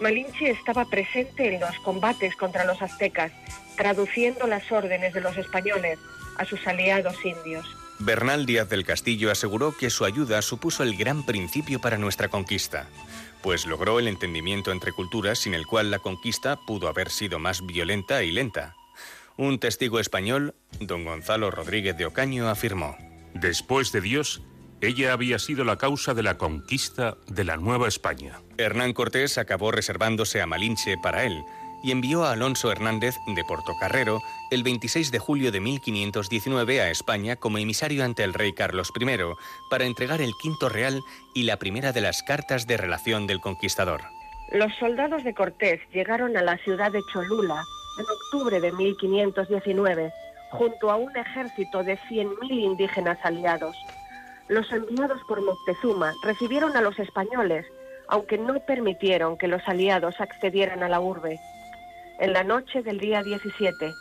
Malinche 0.01 0.51
estaba 0.51 0.85
presente 0.85 1.55
en 1.55 1.61
los 1.61 1.79
combates 1.81 2.37
contra 2.37 2.65
los 2.65 2.83
aztecas, 2.83 3.33
traduciendo 3.77 4.47
las 4.47 4.71
órdenes 4.71 5.15
de 5.15 5.21
los 5.21 5.37
españoles 5.37 5.99
a 6.37 6.45
sus 6.45 6.67
aliados 6.67 7.25
indios. 7.25 7.67
Bernal 7.99 8.47
Díaz 8.47 8.69
del 8.69 8.85
Castillo 8.85 9.31
aseguró 9.31 9.77
que 9.77 9.91
su 9.91 10.05
ayuda 10.05 10.43
supuso 10.43 10.83
el 10.83 10.97
gran 10.97 11.25
principio 11.25 11.81
para 11.81 11.97
nuestra 11.99 12.29
conquista, 12.29 12.89
pues 13.43 13.67
logró 13.67 13.99
el 13.99 14.09
entendimiento 14.09 14.71
entre 14.71 14.93
culturas 14.93 15.39
sin 15.39 15.55
el 15.55 15.67
cual 15.67 15.91
la 15.91 15.99
conquista 15.99 16.57
pudo 16.67 16.89
haber 16.89 17.11
sido 17.11 17.39
más 17.39 17.65
violenta 17.65 18.23
y 18.23 18.33
lenta. 18.33 18.75
Un 19.39 19.59
testigo 19.59 19.99
español, 19.99 20.55
don 20.81 21.05
Gonzalo 21.05 21.51
Rodríguez 21.51 21.97
de 21.97 22.07
Ocaño, 22.07 22.49
afirmó, 22.49 22.97
Después 23.35 23.93
de 23.93 24.01
Dios, 24.01 24.43
ella 24.81 25.13
había 25.13 25.39
sido 25.39 25.65
la 25.65 25.79
causa 25.79 26.13
de 26.15 26.23
la 26.23 26.37
conquista 26.39 27.17
de 27.27 27.45
la 27.45 27.57
Nueva 27.57 27.89
España. 27.89 28.41
Hernán 28.59 28.93
Cortés 28.93 29.39
acabó 29.39 29.73
reservándose 29.73 30.41
a 30.41 30.47
Malinche 30.47 30.97
para 31.03 31.25
él, 31.25 31.43
y 31.83 31.91
envió 31.91 32.25
a 32.25 32.33
Alonso 32.33 32.71
Hernández 32.71 33.17
de 33.27 33.45
Portocarrero 33.45 34.21
el 34.51 34.63
26 34.63 35.11
de 35.11 35.19
julio 35.19 35.53
de 35.53 35.61
1519 35.61 36.81
a 36.81 36.91
España 36.91 37.37
como 37.37 37.59
emisario 37.59 38.05
ante 38.05 38.25
el 38.25 38.35
rey 38.35 38.53
Carlos 38.53 38.93
I 38.99 39.07
para 39.71 39.85
entregar 39.85 40.21
el 40.21 40.33
quinto 40.41 40.69
real 40.69 41.01
y 41.35 41.45
la 41.45 41.59
primera 41.59 41.93
de 41.93 42.01
las 42.01 42.23
cartas 42.23 42.67
de 42.67 42.77
relación 42.77 43.27
del 43.27 43.41
conquistador. 43.41 44.03
Los 44.53 44.73
soldados 44.77 45.25
de 45.25 45.35
Cortés 45.35 45.81
llegaron 45.93 46.37
a 46.37 46.43
la 46.43 46.57
ciudad 46.59 46.93
de 46.93 47.01
Cholula 47.13 47.65
en 47.99 48.05
octubre 48.05 48.61
de 48.61 48.73
1519 48.73 50.13
junto 50.51 50.91
a 50.91 50.97
un 50.97 51.15
ejército 51.17 51.83
de 51.83 51.99
100.000 51.99 52.51
indígenas 52.51 53.19
aliados. 53.23 53.77
Los 54.49 54.71
enviados 54.71 55.21
por 55.27 55.43
Moctezuma 55.43 56.15
recibieron 56.23 56.77
a 56.77 56.81
los 56.81 56.99
españoles, 56.99 57.67
aunque 58.09 58.39
no 58.39 58.55
permitieron 58.61 59.37
que 59.37 59.49
los 59.49 59.67
aliados 59.67 60.21
accedieran 60.21 60.85
a 60.85 60.89
la 60.89 61.01
urbe. 61.01 61.41
En 62.19 62.33
la 62.33 62.43
noche 62.43 62.83
del 62.83 62.99
día 62.99 63.23
17, 63.23 63.93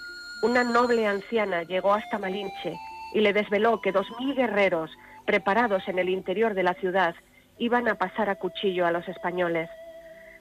una 0.42 0.64
noble 0.64 1.06
anciana 1.06 1.64
llegó 1.64 1.94
hasta 1.94 2.18
Malinche 2.18 2.80
y 3.14 3.20
le 3.20 3.34
desveló 3.34 3.82
que 3.82 3.92
dos 3.92 4.08
mil 4.20 4.34
guerreros, 4.34 4.90
preparados 5.26 5.86
en 5.90 6.00
el 6.00 6.08
interior 6.08 6.54
de 6.54 6.64
la 6.64 6.76
ciudad, 6.76 7.14
iban 7.58 7.90
a 7.90 7.96
pasar 7.96 8.30
a 8.30 8.36
cuchillo 8.36 8.86
a 8.86 8.92
los 8.92 9.06
españoles. 9.10 9.70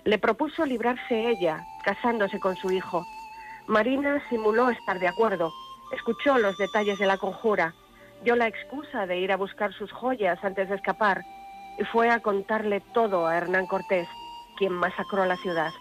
Le 0.05 0.19
propuso 0.19 0.65
librarse 0.65 1.29
ella, 1.29 1.65
casándose 1.83 2.39
con 2.39 2.55
su 2.55 2.71
hijo. 2.71 3.05
Marina 3.67 4.23
simuló 4.31 4.71
estar 4.71 5.01
de 5.01 5.09
acuerdo, 5.09 5.53
escuchó 5.97 6.39
los 6.39 6.57
detalles 6.57 7.01
de 7.01 7.07
la 7.07 7.17
conjura, 7.17 7.75
dio 8.23 8.37
la 8.37 8.47
excusa 8.47 9.07
de 9.07 9.19
ir 9.19 9.33
a 9.33 9.37
buscar 9.37 9.73
sus 9.73 9.91
joyas 9.91 10.39
antes 10.45 10.69
de 10.69 10.77
escapar 10.77 11.23
y 11.77 11.83
fue 11.87 12.09
a 12.09 12.21
contarle 12.21 12.83
todo 12.93 13.27
a 13.27 13.37
Hernán 13.37 13.67
Cortés, 13.67 14.07
quien 14.59 14.73
masacró 14.75 15.27
la 15.27 15.37
ciudad 15.39 15.73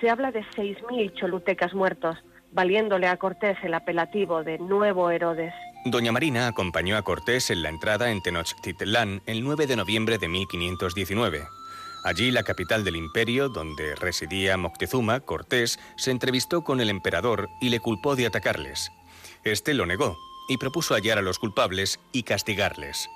se 0.00 0.10
habla 0.10 0.30
de 0.30 0.40
6.000 0.40 1.14
cholutecas 1.14 1.74
muertos, 1.74 2.16
valiéndole 2.52 3.06
a 3.06 3.16
Cortés 3.16 3.58
el 3.62 3.74
apelativo 3.74 4.42
de 4.42 4.58
Nuevo 4.58 5.10
Herodes. 5.10 5.52
Doña 5.86 6.12
Marina 6.12 6.46
acompañó 6.46 6.96
a 6.96 7.02
Cortés 7.02 7.50
en 7.50 7.62
la 7.62 7.68
entrada 7.68 8.10
en 8.10 8.22
Tenochtitlán 8.22 9.22
el 9.26 9.44
9 9.44 9.66
de 9.66 9.76
noviembre 9.76 10.18
de 10.18 10.28
1519. 10.28 11.42
Allí, 12.04 12.30
la 12.30 12.42
capital 12.42 12.84
del 12.84 12.96
imperio, 12.96 13.48
donde 13.48 13.94
residía 13.94 14.56
Moctezuma, 14.56 15.20
Cortés 15.20 15.78
se 15.96 16.10
entrevistó 16.10 16.62
con 16.62 16.80
el 16.80 16.90
emperador 16.90 17.48
y 17.60 17.70
le 17.70 17.80
culpó 17.80 18.16
de 18.16 18.26
atacarles. 18.26 18.90
Este 19.42 19.74
lo 19.74 19.86
negó 19.86 20.16
y 20.48 20.58
propuso 20.58 20.94
hallar 20.94 21.18
a 21.18 21.22
los 21.22 21.38
culpables 21.38 22.00
y 22.12 22.22
castigarles. 22.22 23.08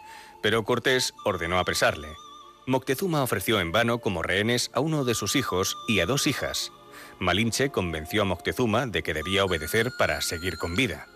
Pero 0.43 0.63
Cortés 0.65 1.15
ordenó 1.25 1.59
apresarle. 1.59 2.09
Moctezuma 2.69 3.23
ofreció 3.23 3.61
en 3.61 3.73
vano 3.73 3.99
como 3.99 4.23
rehenes 4.23 4.71
a 4.75 4.81
uno 4.81 5.07
de 5.07 5.15
sus 5.15 5.37
hijos 5.37 5.75
y 5.89 6.01
a 6.01 6.07
dos 6.07 6.27
hijas. 6.27 6.71
Malinche 7.19 7.71
convenció 7.71 8.21
a 8.21 8.25
Moctezuma 8.27 8.87
de 8.87 9.03
que 9.03 9.15
debía 9.15 9.43
obedecer 9.43 9.91
para 9.99 10.21
seguir 10.21 10.59
con 10.59 10.77
vida. 10.77 11.07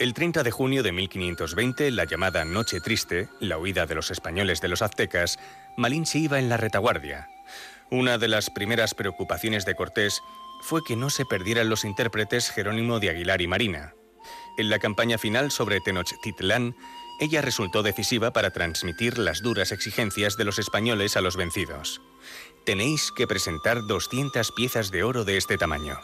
El 0.00 0.12
30 0.12 0.42
de 0.42 0.50
junio 0.50 0.82
de 0.82 0.90
1520, 0.90 1.92
la 1.92 2.04
llamada 2.04 2.44
Noche 2.44 2.80
Triste, 2.80 3.28
la 3.38 3.58
huida 3.58 3.86
de 3.86 3.94
los 3.94 4.10
españoles 4.10 4.60
de 4.60 4.66
los 4.66 4.82
aztecas, 4.82 5.38
Malinche 5.76 6.18
iba 6.18 6.40
en 6.40 6.48
la 6.48 6.56
retaguardia. 6.56 7.28
Una 7.92 8.18
de 8.18 8.26
las 8.26 8.50
primeras 8.50 8.92
preocupaciones 8.92 9.66
de 9.66 9.76
Cortés 9.76 10.20
fue 10.62 10.82
que 10.84 10.96
no 10.96 11.10
se 11.10 11.24
perdieran 11.26 11.68
los 11.68 11.84
intérpretes 11.84 12.50
Jerónimo 12.50 12.98
de 12.98 13.10
Aguilar 13.10 13.40
y 13.40 13.46
Marina. 13.46 13.94
En 14.58 14.68
la 14.68 14.80
campaña 14.80 15.16
final 15.16 15.52
sobre 15.52 15.80
Tenochtitlán, 15.80 16.74
ella 17.20 17.42
resultó 17.42 17.82
decisiva 17.82 18.32
para 18.32 18.50
transmitir 18.50 19.18
las 19.18 19.42
duras 19.42 19.72
exigencias 19.72 20.36
de 20.36 20.44
los 20.44 20.58
españoles 20.58 21.16
a 21.16 21.20
los 21.20 21.36
vencidos 21.36 22.00
tenéis 22.66 23.12
que 23.12 23.28
presentar 23.28 23.86
200 23.86 24.50
piezas 24.50 24.90
de 24.90 25.04
oro 25.04 25.24
de 25.24 25.36
este 25.36 25.56
tamaño. 25.56 26.00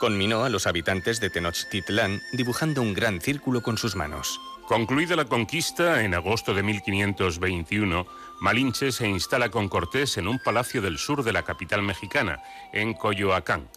Conminó 0.00 0.44
a 0.44 0.48
los 0.48 0.66
habitantes 0.66 1.20
de 1.20 1.28
Tenochtitlán 1.28 2.22
dibujando 2.32 2.80
un 2.80 2.94
gran 2.94 3.20
círculo 3.20 3.62
con 3.62 3.76
sus 3.76 3.94
manos. 3.96 4.40
Concluida 4.66 5.14
la 5.14 5.26
conquista, 5.26 6.02
en 6.02 6.14
agosto 6.14 6.54
de 6.54 6.62
1521, 6.62 8.06
Malinche 8.40 8.92
se 8.92 9.06
instala 9.06 9.50
con 9.50 9.68
Cortés 9.68 10.16
en 10.16 10.26
un 10.26 10.38
palacio 10.38 10.80
del 10.80 10.98
sur 10.98 11.22
de 11.22 11.34
la 11.34 11.42
capital 11.42 11.82
mexicana, 11.82 12.42
en 12.72 12.94
Coyoacán. 12.94 13.68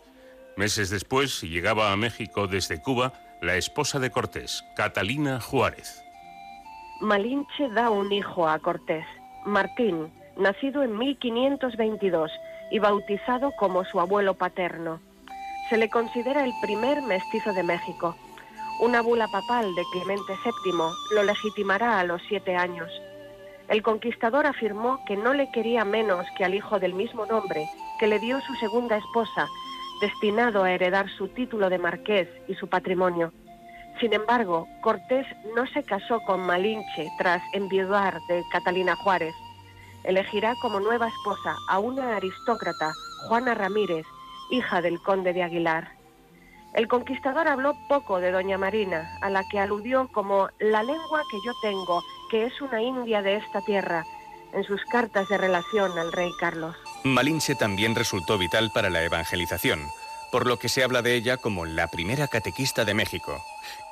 Meses 0.56 0.90
después 0.90 1.42
llegaba 1.42 1.92
a 1.92 1.98
México 1.98 2.48
desde 2.48 2.82
Cuba 2.82 3.14
la 3.42 3.58
esposa 3.58 4.00
de 4.00 4.12
Cortés, 4.12 4.64
Catalina 4.78 5.42
Juárez. 5.42 6.02
Malinche 7.02 7.70
da 7.70 7.90
un 7.90 8.12
hijo 8.12 8.46
a 8.46 8.60
Cortés, 8.60 9.06
Martín, 9.46 10.12
nacido 10.36 10.84
en 10.84 10.98
1522 10.98 12.30
y 12.72 12.80
bautizado 12.80 13.54
como 13.58 13.86
su 13.86 14.02
abuelo 14.02 14.34
paterno. 14.34 15.00
Se 15.70 15.78
le 15.78 15.90
considera 15.90 16.44
el 16.44 16.52
primer 16.62 17.02
mestizo 17.04 17.54
de 17.54 17.64
México. 17.64 18.18
Una 18.82 19.02
bula 19.02 19.30
papal 19.30 19.74
de 19.76 19.84
Clemente 19.94 20.34
VII 20.44 20.74
lo 21.16 21.24
legitimará 21.24 22.02
a 22.02 22.04
los 22.04 22.22
siete 22.28 22.58
años. 22.58 22.92
El 23.70 23.82
conquistador 23.82 24.46
afirmó 24.46 25.00
que 25.06 25.16
no 25.16 25.34
le 25.34 25.50
quería 25.52 25.86
menos 25.86 26.26
que 26.38 26.44
al 26.44 26.54
hijo 26.54 26.80
del 26.80 26.94
mismo 26.94 27.26
nombre 27.26 27.66
que 27.98 28.08
le 28.08 28.20
dio 28.20 28.42
su 28.42 28.56
segunda 28.56 28.98
esposa, 28.98 29.48
destinado 30.02 30.64
a 30.64 30.72
heredar 30.74 31.10
su 31.10 31.30
título 31.30 31.70
de 31.70 31.78
marqués 31.78 32.28
y 32.50 32.56
su 32.56 32.68
patrimonio. 32.68 33.32
Sin 34.00 34.14
embargo, 34.14 34.68
Cortés 34.82 35.26
no 35.56 35.68
se 35.68 35.84
casó 35.84 36.22
con 36.22 36.42
Malinche 36.42 37.10
tras 37.18 37.42
enviudar 37.54 38.18
de 38.28 38.44
Catalina 38.52 38.96
Juárez 38.96 39.36
elegirá 40.04 40.56
como 40.62 40.80
nueva 40.80 41.08
esposa 41.08 41.56
a 41.68 41.80
una 41.80 42.16
aristócrata, 42.16 42.94
Juana 43.28 43.54
Ramírez, 43.54 44.06
hija 44.50 44.82
del 44.82 45.00
conde 45.02 45.34
de 45.34 45.44
Aguilar. 45.44 45.92
El 46.74 46.88
conquistador 46.88 47.48
habló 47.48 47.76
poco 47.88 48.20
de 48.20 48.32
doña 48.32 48.58
Marina, 48.58 49.10
a 49.22 49.30
la 49.30 49.44
que 49.50 49.60
aludió 49.60 50.08
como 50.12 50.50
la 50.60 50.84
lengua 50.84 51.22
que 51.32 51.38
yo 51.46 51.52
tengo, 51.62 52.04
que 52.30 52.46
es 52.46 52.62
una 52.62 52.82
india 52.82 53.22
de 53.22 53.38
esta 53.38 53.62
tierra, 53.62 54.06
en 54.54 54.64
sus 54.64 54.84
cartas 54.86 55.28
de 55.30 55.38
relación 55.38 55.98
al 55.98 56.12
rey 56.12 56.30
Carlos. 56.40 56.76
Malinche 57.04 57.56
también 57.56 57.96
resultó 57.96 58.38
vital 58.38 58.72
para 58.74 58.90
la 58.90 59.04
evangelización, 59.04 59.88
por 60.32 60.48
lo 60.48 60.58
que 60.58 60.70
se 60.70 60.84
habla 60.84 61.02
de 61.02 61.16
ella 61.16 61.38
como 61.38 61.66
la 61.66 61.88
primera 61.88 62.28
catequista 62.28 62.86
de 62.86 62.94
México. 62.94 63.44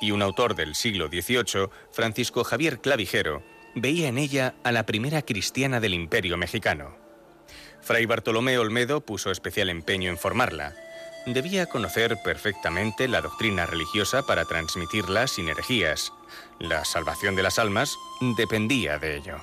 Y 0.01 0.11
un 0.11 0.22
autor 0.22 0.55
del 0.55 0.76
siglo 0.76 1.07
XVIII, 1.07 1.69
Francisco 1.91 2.43
Javier 2.43 2.80
Clavijero, 2.80 3.43
veía 3.76 4.07
en 4.07 4.18
ella 4.18 4.55
a 4.64 4.72
la 4.72 4.85
primera 4.85 5.22
cristiana 5.22 5.80
del 5.80 5.93
imperio 5.93 6.38
mexicano. 6.38 6.95
Fray 7.81 8.05
Bartolomé 8.05 8.57
Olmedo 8.57 9.01
puso 9.01 9.31
especial 9.31 9.69
empeño 9.69 10.09
en 10.09 10.18
formarla. 10.18 10.76
Debía 11.26 11.65
conocer 11.65 12.18
perfectamente 12.23 13.07
la 13.07 13.22
doctrina 13.22 13.65
religiosa 13.65 14.23
para 14.23 14.45
transmitirla 14.45 15.27
sin 15.27 15.49
herejías. 15.49 16.14
La 16.59 16.85
salvación 16.85 17.35
de 17.35 17.43
las 17.43 17.59
almas 17.59 17.95
dependía 18.38 18.97
de 18.97 19.18
ello. 19.18 19.38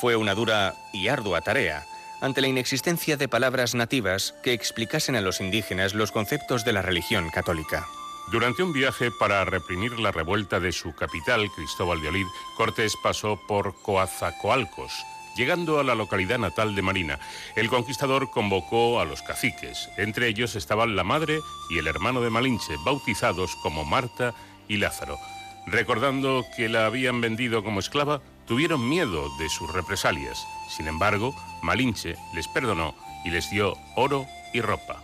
Fue 0.00 0.16
una 0.16 0.34
dura 0.34 0.74
y 0.92 1.08
ardua 1.08 1.40
tarea, 1.42 1.86
ante 2.24 2.40
la 2.40 2.48
inexistencia 2.48 3.18
de 3.18 3.28
palabras 3.28 3.74
nativas 3.74 4.34
que 4.42 4.54
explicasen 4.54 5.14
a 5.14 5.20
los 5.20 5.42
indígenas 5.42 5.92
los 5.92 6.10
conceptos 6.10 6.64
de 6.64 6.72
la 6.72 6.80
religión 6.80 7.28
católica. 7.28 7.86
Durante 8.32 8.62
un 8.62 8.72
viaje 8.72 9.10
para 9.10 9.44
reprimir 9.44 10.00
la 10.00 10.10
revuelta 10.10 10.58
de 10.58 10.72
su 10.72 10.94
capital, 10.94 11.50
Cristóbal 11.54 12.00
de 12.00 12.08
Olid, 12.08 12.26
Cortés 12.56 12.94
pasó 13.02 13.38
por 13.46 13.74
Coazacoalcos. 13.82 15.04
Llegando 15.36 15.78
a 15.78 15.84
la 15.84 15.94
localidad 15.94 16.38
natal 16.38 16.74
de 16.74 16.80
Marina, 16.80 17.18
el 17.56 17.68
conquistador 17.68 18.30
convocó 18.30 19.00
a 19.00 19.04
los 19.04 19.20
caciques. 19.20 19.90
Entre 19.98 20.26
ellos 20.26 20.56
estaban 20.56 20.96
la 20.96 21.04
madre 21.04 21.40
y 21.68 21.76
el 21.76 21.86
hermano 21.86 22.22
de 22.22 22.30
Malinche, 22.30 22.76
bautizados 22.86 23.54
como 23.56 23.84
Marta 23.84 24.32
y 24.66 24.78
Lázaro. 24.78 25.18
Recordando 25.66 26.42
que 26.56 26.70
la 26.70 26.86
habían 26.86 27.20
vendido 27.20 27.62
como 27.62 27.80
esclava, 27.80 28.22
tuvieron 28.46 28.88
miedo 28.88 29.28
de 29.38 29.48
sus 29.48 29.72
represalias. 29.72 30.46
Sin 30.68 30.86
embargo, 30.88 31.34
Malinche 31.62 32.16
les 32.34 32.48
perdonó 32.48 32.94
y 33.24 33.30
les 33.30 33.50
dio 33.50 33.74
oro 33.96 34.26
y 34.52 34.60
ropa. 34.60 35.02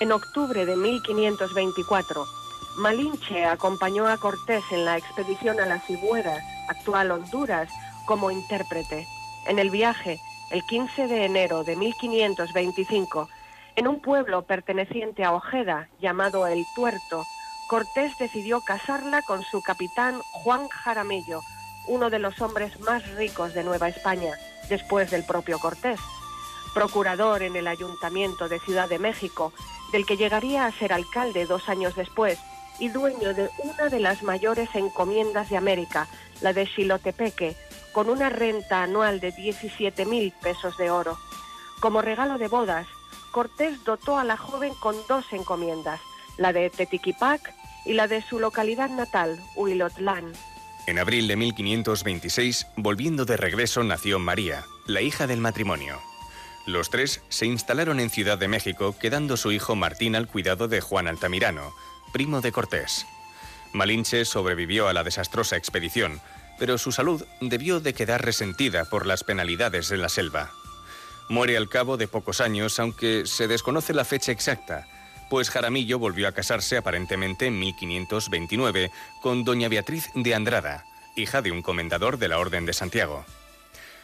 En 0.00 0.12
octubre 0.12 0.64
de 0.64 0.76
1524, 0.76 2.26
Malinche 2.78 3.44
acompañó 3.44 4.08
a 4.08 4.16
Cortés 4.16 4.64
en 4.70 4.84
la 4.84 4.96
expedición 4.96 5.60
a 5.60 5.66
la 5.66 5.80
Cibueras, 5.80 6.42
actual 6.68 7.10
Honduras, 7.10 7.70
como 8.06 8.30
intérprete. 8.30 9.06
En 9.46 9.58
el 9.58 9.70
viaje, 9.70 10.20
el 10.50 10.64
15 10.64 11.06
de 11.06 11.24
enero 11.24 11.64
de 11.64 11.76
1525, 11.76 13.28
en 13.76 13.88
un 13.88 14.00
pueblo 14.00 14.42
perteneciente 14.42 15.24
a 15.24 15.32
Ojeda 15.32 15.88
llamado 16.00 16.46
El 16.46 16.64
Tuerto, 16.74 17.24
Cortés 17.68 18.18
decidió 18.18 18.60
casarla 18.62 19.22
con 19.22 19.42
su 19.42 19.62
capitán 19.62 20.20
Juan 20.32 20.68
Jaramillo, 20.68 21.40
uno 21.86 22.10
de 22.10 22.18
los 22.18 22.40
hombres 22.40 22.78
más 22.80 23.08
ricos 23.14 23.54
de 23.54 23.64
Nueva 23.64 23.88
España, 23.88 24.32
después 24.68 25.10
del 25.10 25.24
propio 25.24 25.58
Cortés. 25.58 26.00
Procurador 26.74 27.42
en 27.42 27.56
el 27.56 27.66
Ayuntamiento 27.66 28.48
de 28.48 28.60
Ciudad 28.60 28.88
de 28.88 28.98
México, 28.98 29.52
del 29.92 30.06
que 30.06 30.16
llegaría 30.16 30.66
a 30.66 30.72
ser 30.72 30.92
alcalde 30.92 31.46
dos 31.46 31.68
años 31.68 31.96
después, 31.96 32.38
y 32.78 32.88
dueño 32.88 33.34
de 33.34 33.50
una 33.58 33.88
de 33.88 34.00
las 34.00 34.22
mayores 34.22 34.68
encomiendas 34.74 35.50
de 35.50 35.56
América, 35.56 36.08
la 36.40 36.52
de 36.52 36.66
Xilotepeque, 36.66 37.56
con 37.92 38.08
una 38.08 38.30
renta 38.30 38.82
anual 38.82 39.20
de 39.20 39.32
17 39.32 40.06
mil 40.06 40.32
pesos 40.42 40.76
de 40.78 40.90
oro. 40.90 41.18
Como 41.80 42.02
regalo 42.02 42.38
de 42.38 42.48
bodas, 42.48 42.86
Cortés 43.32 43.84
dotó 43.84 44.18
a 44.18 44.24
la 44.24 44.36
joven 44.36 44.72
con 44.80 44.96
dos 45.08 45.24
encomiendas, 45.32 46.00
la 46.36 46.52
de 46.52 46.70
Tetiquipac 46.70 47.54
y 47.84 47.92
la 47.92 48.06
de 48.06 48.22
su 48.22 48.38
localidad 48.38 48.90
natal, 48.90 49.40
Huilotlán. 49.56 50.32
En 50.90 50.98
abril 50.98 51.28
de 51.28 51.36
1526, 51.36 52.66
volviendo 52.74 53.24
de 53.24 53.36
regreso, 53.36 53.84
nació 53.84 54.18
María, 54.18 54.64
la 54.88 55.00
hija 55.00 55.28
del 55.28 55.38
matrimonio. 55.38 56.00
Los 56.66 56.90
tres 56.90 57.22
se 57.28 57.46
instalaron 57.46 58.00
en 58.00 58.10
Ciudad 58.10 58.38
de 58.38 58.48
México, 58.48 58.96
quedando 58.98 59.36
su 59.36 59.52
hijo 59.52 59.76
Martín 59.76 60.16
al 60.16 60.26
cuidado 60.26 60.66
de 60.66 60.80
Juan 60.80 61.06
Altamirano, 61.06 61.72
primo 62.12 62.40
de 62.40 62.50
Cortés. 62.50 63.06
Malinche 63.72 64.24
sobrevivió 64.24 64.88
a 64.88 64.92
la 64.92 65.04
desastrosa 65.04 65.56
expedición, 65.56 66.20
pero 66.58 66.76
su 66.76 66.90
salud 66.90 67.24
debió 67.40 67.78
de 67.78 67.94
quedar 67.94 68.24
resentida 68.24 68.84
por 68.84 69.06
las 69.06 69.22
penalidades 69.22 69.90
de 69.90 69.96
la 69.96 70.08
selva. 70.08 70.50
Muere 71.28 71.56
al 71.56 71.68
cabo 71.68 71.98
de 71.98 72.08
pocos 72.08 72.40
años, 72.40 72.80
aunque 72.80 73.26
se 73.26 73.46
desconoce 73.46 73.94
la 73.94 74.04
fecha 74.04 74.32
exacta, 74.32 74.88
pues 75.30 75.48
Jaramillo 75.48 75.98
volvió 75.98 76.28
a 76.28 76.32
casarse 76.32 76.76
aparentemente 76.76 77.46
en 77.46 77.58
1529 77.58 78.90
con 79.22 79.44
doña 79.44 79.68
Beatriz 79.68 80.10
de 80.14 80.34
Andrada, 80.34 80.84
hija 81.14 81.40
de 81.40 81.52
un 81.52 81.62
comendador 81.62 82.18
de 82.18 82.28
la 82.28 82.38
Orden 82.38 82.66
de 82.66 82.72
Santiago. 82.72 83.24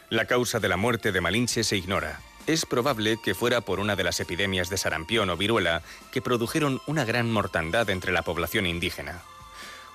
La 0.09 0.25
causa 0.25 0.61
de 0.61 0.69
la 0.69 0.77
muerte 0.77 1.11
de 1.11 1.19
Malinche 1.19 1.65
se 1.65 1.75
ignora. 1.75 2.21
Es 2.47 2.65
probable 2.65 3.17
que 3.21 3.35
fuera 3.35 3.59
por 3.59 3.81
una 3.81 3.97
de 3.97 4.05
las 4.05 4.21
epidemias 4.21 4.69
de 4.69 4.77
sarampión 4.77 5.29
o 5.29 5.35
viruela 5.35 5.83
que 6.13 6.21
produjeron 6.21 6.81
una 6.87 7.03
gran 7.03 7.29
mortandad 7.29 7.89
entre 7.89 8.13
la 8.13 8.21
población 8.21 8.65
indígena. 8.65 9.21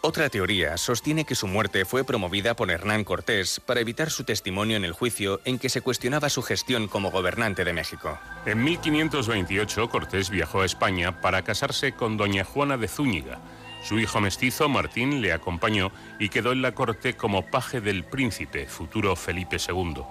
Otra 0.04 0.28
teoría 0.28 0.78
sostiene 0.78 1.24
que 1.24 1.36
su 1.36 1.46
muerte 1.46 1.84
fue 1.84 2.02
promovida 2.02 2.56
por 2.56 2.72
Hernán 2.72 3.04
Cortés 3.04 3.60
para 3.60 3.78
evitar 3.78 4.10
su 4.10 4.24
testimonio 4.24 4.76
en 4.76 4.84
el 4.84 4.90
juicio 4.90 5.40
en 5.44 5.60
que 5.60 5.68
se 5.68 5.80
cuestionaba 5.80 6.28
su 6.28 6.42
gestión 6.42 6.88
como 6.88 7.12
gobernante 7.12 7.64
de 7.64 7.72
México. 7.72 8.18
En 8.44 8.64
1528 8.64 9.88
Cortés 9.88 10.28
viajó 10.28 10.62
a 10.62 10.64
España 10.64 11.20
para 11.20 11.42
casarse 11.42 11.92
con 11.92 12.16
doña 12.16 12.42
Juana 12.42 12.76
de 12.78 12.88
Zúñiga. 12.88 13.38
Su 13.84 14.00
hijo 14.00 14.20
mestizo 14.20 14.68
Martín 14.68 15.22
le 15.22 15.32
acompañó 15.32 15.92
y 16.18 16.30
quedó 16.30 16.50
en 16.50 16.62
la 16.62 16.74
corte 16.74 17.14
como 17.14 17.46
paje 17.46 17.80
del 17.80 18.02
príncipe, 18.02 18.66
futuro 18.66 19.14
Felipe 19.14 19.58
II. 19.58 20.02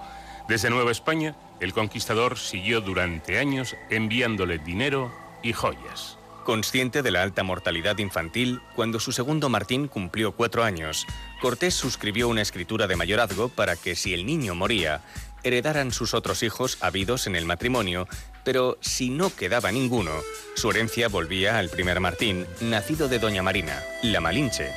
Desde 0.48 0.70
Nueva 0.70 0.90
España, 0.90 1.36
el 1.60 1.74
conquistador 1.74 2.38
siguió 2.38 2.80
durante 2.80 3.38
años 3.38 3.76
enviándole 3.90 4.56
dinero 4.56 5.12
y 5.42 5.52
joyas. 5.52 6.16
Consciente 6.44 7.02
de 7.02 7.10
la 7.12 7.22
alta 7.22 7.44
mortalidad 7.44 7.98
infantil, 7.98 8.60
cuando 8.74 8.98
su 8.98 9.12
segundo 9.12 9.48
Martín 9.48 9.86
cumplió 9.86 10.32
cuatro 10.32 10.64
años, 10.64 11.06
Cortés 11.40 11.74
suscribió 11.74 12.28
una 12.28 12.42
escritura 12.42 12.88
de 12.88 12.96
mayorazgo 12.96 13.48
para 13.48 13.76
que 13.76 13.94
si 13.94 14.12
el 14.12 14.26
niño 14.26 14.54
moría, 14.54 15.02
heredaran 15.44 15.92
sus 15.92 16.14
otros 16.14 16.42
hijos 16.42 16.78
habidos 16.80 17.26
en 17.26 17.36
el 17.36 17.44
matrimonio, 17.44 18.08
pero 18.44 18.76
si 18.80 19.08
no 19.10 19.34
quedaba 19.34 19.70
ninguno, 19.70 20.10
su 20.56 20.70
herencia 20.70 21.08
volvía 21.08 21.58
al 21.58 21.68
primer 21.68 22.00
Martín, 22.00 22.46
nacido 22.60 23.08
de 23.08 23.20
Doña 23.20 23.42
Marina, 23.42 23.80
la 24.02 24.20
Malinche, 24.20 24.70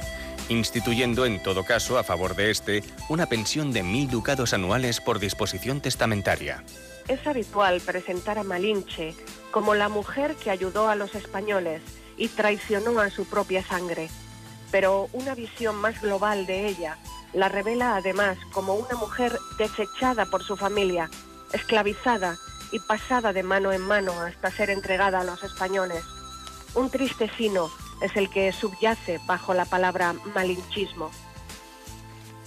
instituyendo 0.50 1.26
en 1.26 1.42
todo 1.42 1.64
caso 1.64 1.98
a 1.98 2.04
favor 2.04 2.36
de 2.36 2.52
este 2.52 2.84
una 3.10 3.26
pensión 3.26 3.74
de 3.74 3.82
mil 3.82 4.10
ducados 4.10 4.54
anuales 4.54 5.02
por 5.02 5.20
disposición 5.20 5.82
testamentaria. 5.82 6.64
Es 7.08 7.26
habitual 7.26 7.82
presentar 7.82 8.38
a 8.38 8.44
Malinche 8.44 9.16
como 9.56 9.74
la 9.74 9.88
mujer 9.88 10.36
que 10.36 10.52
ayudó 10.52 10.90
a 10.90 10.96
los 10.96 11.16
españoles 11.16 11.82
y 12.18 12.28
traicionó 12.28 13.00
a 13.00 13.10
su 13.10 13.24
propia 13.24 13.64
sangre, 13.66 14.10
pero 14.70 15.08
una 15.14 15.34
visión 15.34 15.78
más 15.78 16.02
global 16.02 16.46
de 16.46 16.68
ella 16.68 16.98
la 17.32 17.48
revela 17.48 17.96
además 17.96 18.38
como 18.52 18.76
una 18.76 18.98
mujer 18.98 19.40
desechada 19.58 20.26
por 20.26 20.44
su 20.44 20.58
familia, 20.58 21.10
esclavizada 21.54 22.36
y 22.74 22.80
pasada 22.80 23.32
de 23.32 23.44
mano 23.44 23.72
en 23.72 23.80
mano 23.80 24.12
hasta 24.20 24.52
ser 24.52 24.70
entregada 24.70 25.22
a 25.22 25.24
los 25.24 25.42
españoles. 25.42 26.04
Un 26.74 26.90
triste 26.90 27.32
sino 27.38 27.72
es 28.02 28.14
el 28.18 28.30
que 28.30 28.52
subyace 28.52 29.22
bajo 29.26 29.54
la 29.54 29.64
palabra 29.64 30.16
malinchismo. 30.34 31.12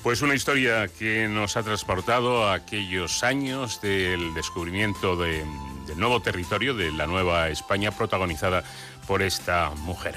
Pues 0.02 0.20
una 0.20 0.34
historia 0.34 0.88
que 0.88 1.26
nos 1.26 1.56
ha 1.56 1.62
transportado 1.62 2.46
a 2.46 2.52
aquellos 2.52 3.24
años 3.24 3.80
del 3.80 4.34
descubrimiento 4.34 5.16
de, 5.16 5.42
del 5.88 5.98
nuevo 5.98 6.22
territorio, 6.22 6.74
de 6.74 6.92
la 6.92 7.06
nueva 7.06 7.48
España 7.48 7.90
protagonizada 7.90 8.62
por 9.06 9.22
esta 9.22 9.70
mujer. 9.70 10.14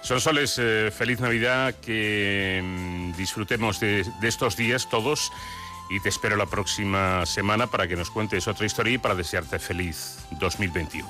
Son 0.00 0.20
soles, 0.20 0.58
eh, 0.58 0.90
feliz 0.90 1.20
Navidad, 1.20 1.74
que 1.74 2.62
mm, 2.64 3.12
disfrutemos 3.16 3.80
de 3.80 4.06
estos 4.22 4.56
días 4.56 4.88
todos 4.88 5.30
y 5.90 6.00
te 6.00 6.08
espero 6.08 6.36
la 6.36 6.46
próxima 6.46 7.24
semana 7.26 7.66
para 7.66 7.88
que 7.88 7.96
nos 7.96 8.10
cuentes 8.10 8.46
otra 8.46 8.66
historia 8.66 8.94
y 8.94 8.98
para 8.98 9.14
desearte 9.14 9.58
feliz 9.58 10.18
2021. 10.32 11.08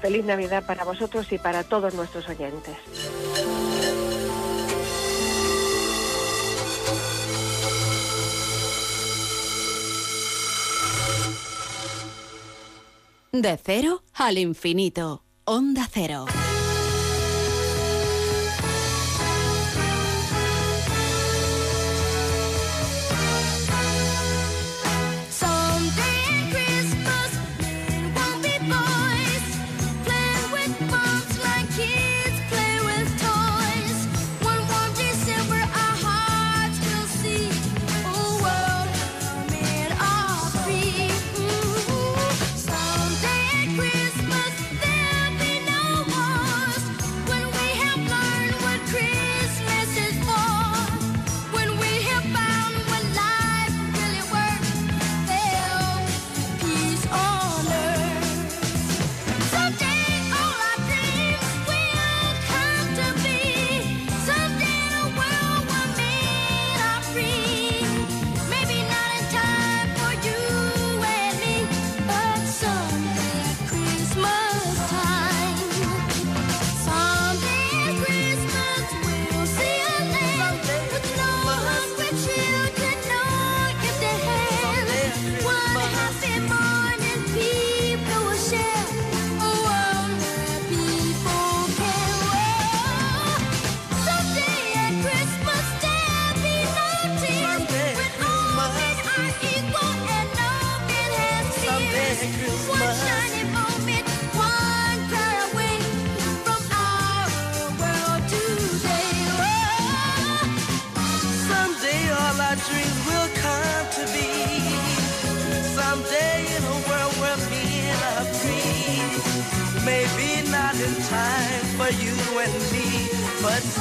Feliz 0.00 0.24
Navidad 0.24 0.64
para 0.64 0.84
vosotros 0.84 1.30
y 1.32 1.38
para 1.38 1.64
todos 1.64 1.94
nuestros 1.94 2.28
oyentes. 2.28 2.76
De 13.32 13.56
cero 13.64 14.02
al 14.14 14.38
infinito. 14.38 15.22
Onda 15.44 15.88
cero. 15.88 16.26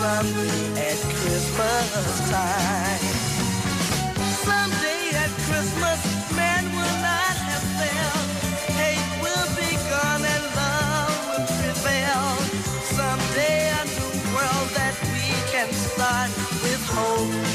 Someday 0.10 0.90
at 0.90 1.00
Christmas 1.22 2.30
time. 2.32 3.00
Someday 4.48 5.04
at 5.24 5.32
Christmas, 5.46 6.00
man 6.36 6.64
will 6.76 6.98
not 7.10 7.36
have 7.50 7.66
failed. 7.80 8.28
Hate 8.82 9.10
will 9.24 9.50
be 9.62 9.72
gone 9.94 10.24
and 10.34 10.44
love 10.60 11.20
will 11.30 11.46
prevail. 11.62 12.26
Someday 12.98 13.70
a 13.80 13.84
new 13.98 14.14
world 14.34 14.70
that 14.80 14.96
we 15.14 15.28
can 15.54 15.70
start 15.74 16.30
with 16.64 16.82
hope 16.96 17.49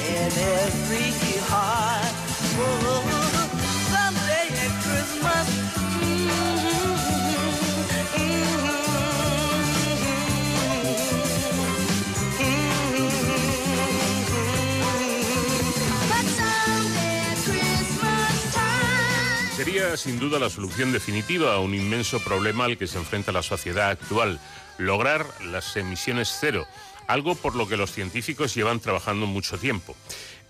Sin 19.96 20.18
duda 20.18 20.38
la 20.38 20.50
solución 20.50 20.92
definitiva 20.92 21.54
a 21.54 21.60
un 21.60 21.74
inmenso 21.74 22.18
problema 22.18 22.64
al 22.64 22.76
que 22.76 22.86
se 22.86 22.98
enfrenta 22.98 23.32
la 23.32 23.42
sociedad 23.42 23.90
actual, 23.90 24.40
lograr 24.78 25.26
las 25.44 25.76
emisiones 25.76 26.36
cero, 26.40 26.66
algo 27.06 27.34
por 27.36 27.54
lo 27.54 27.68
que 27.68 27.76
los 27.76 27.92
científicos 27.92 28.54
llevan 28.54 28.80
trabajando 28.80 29.26
mucho 29.26 29.56
tiempo. 29.56 29.94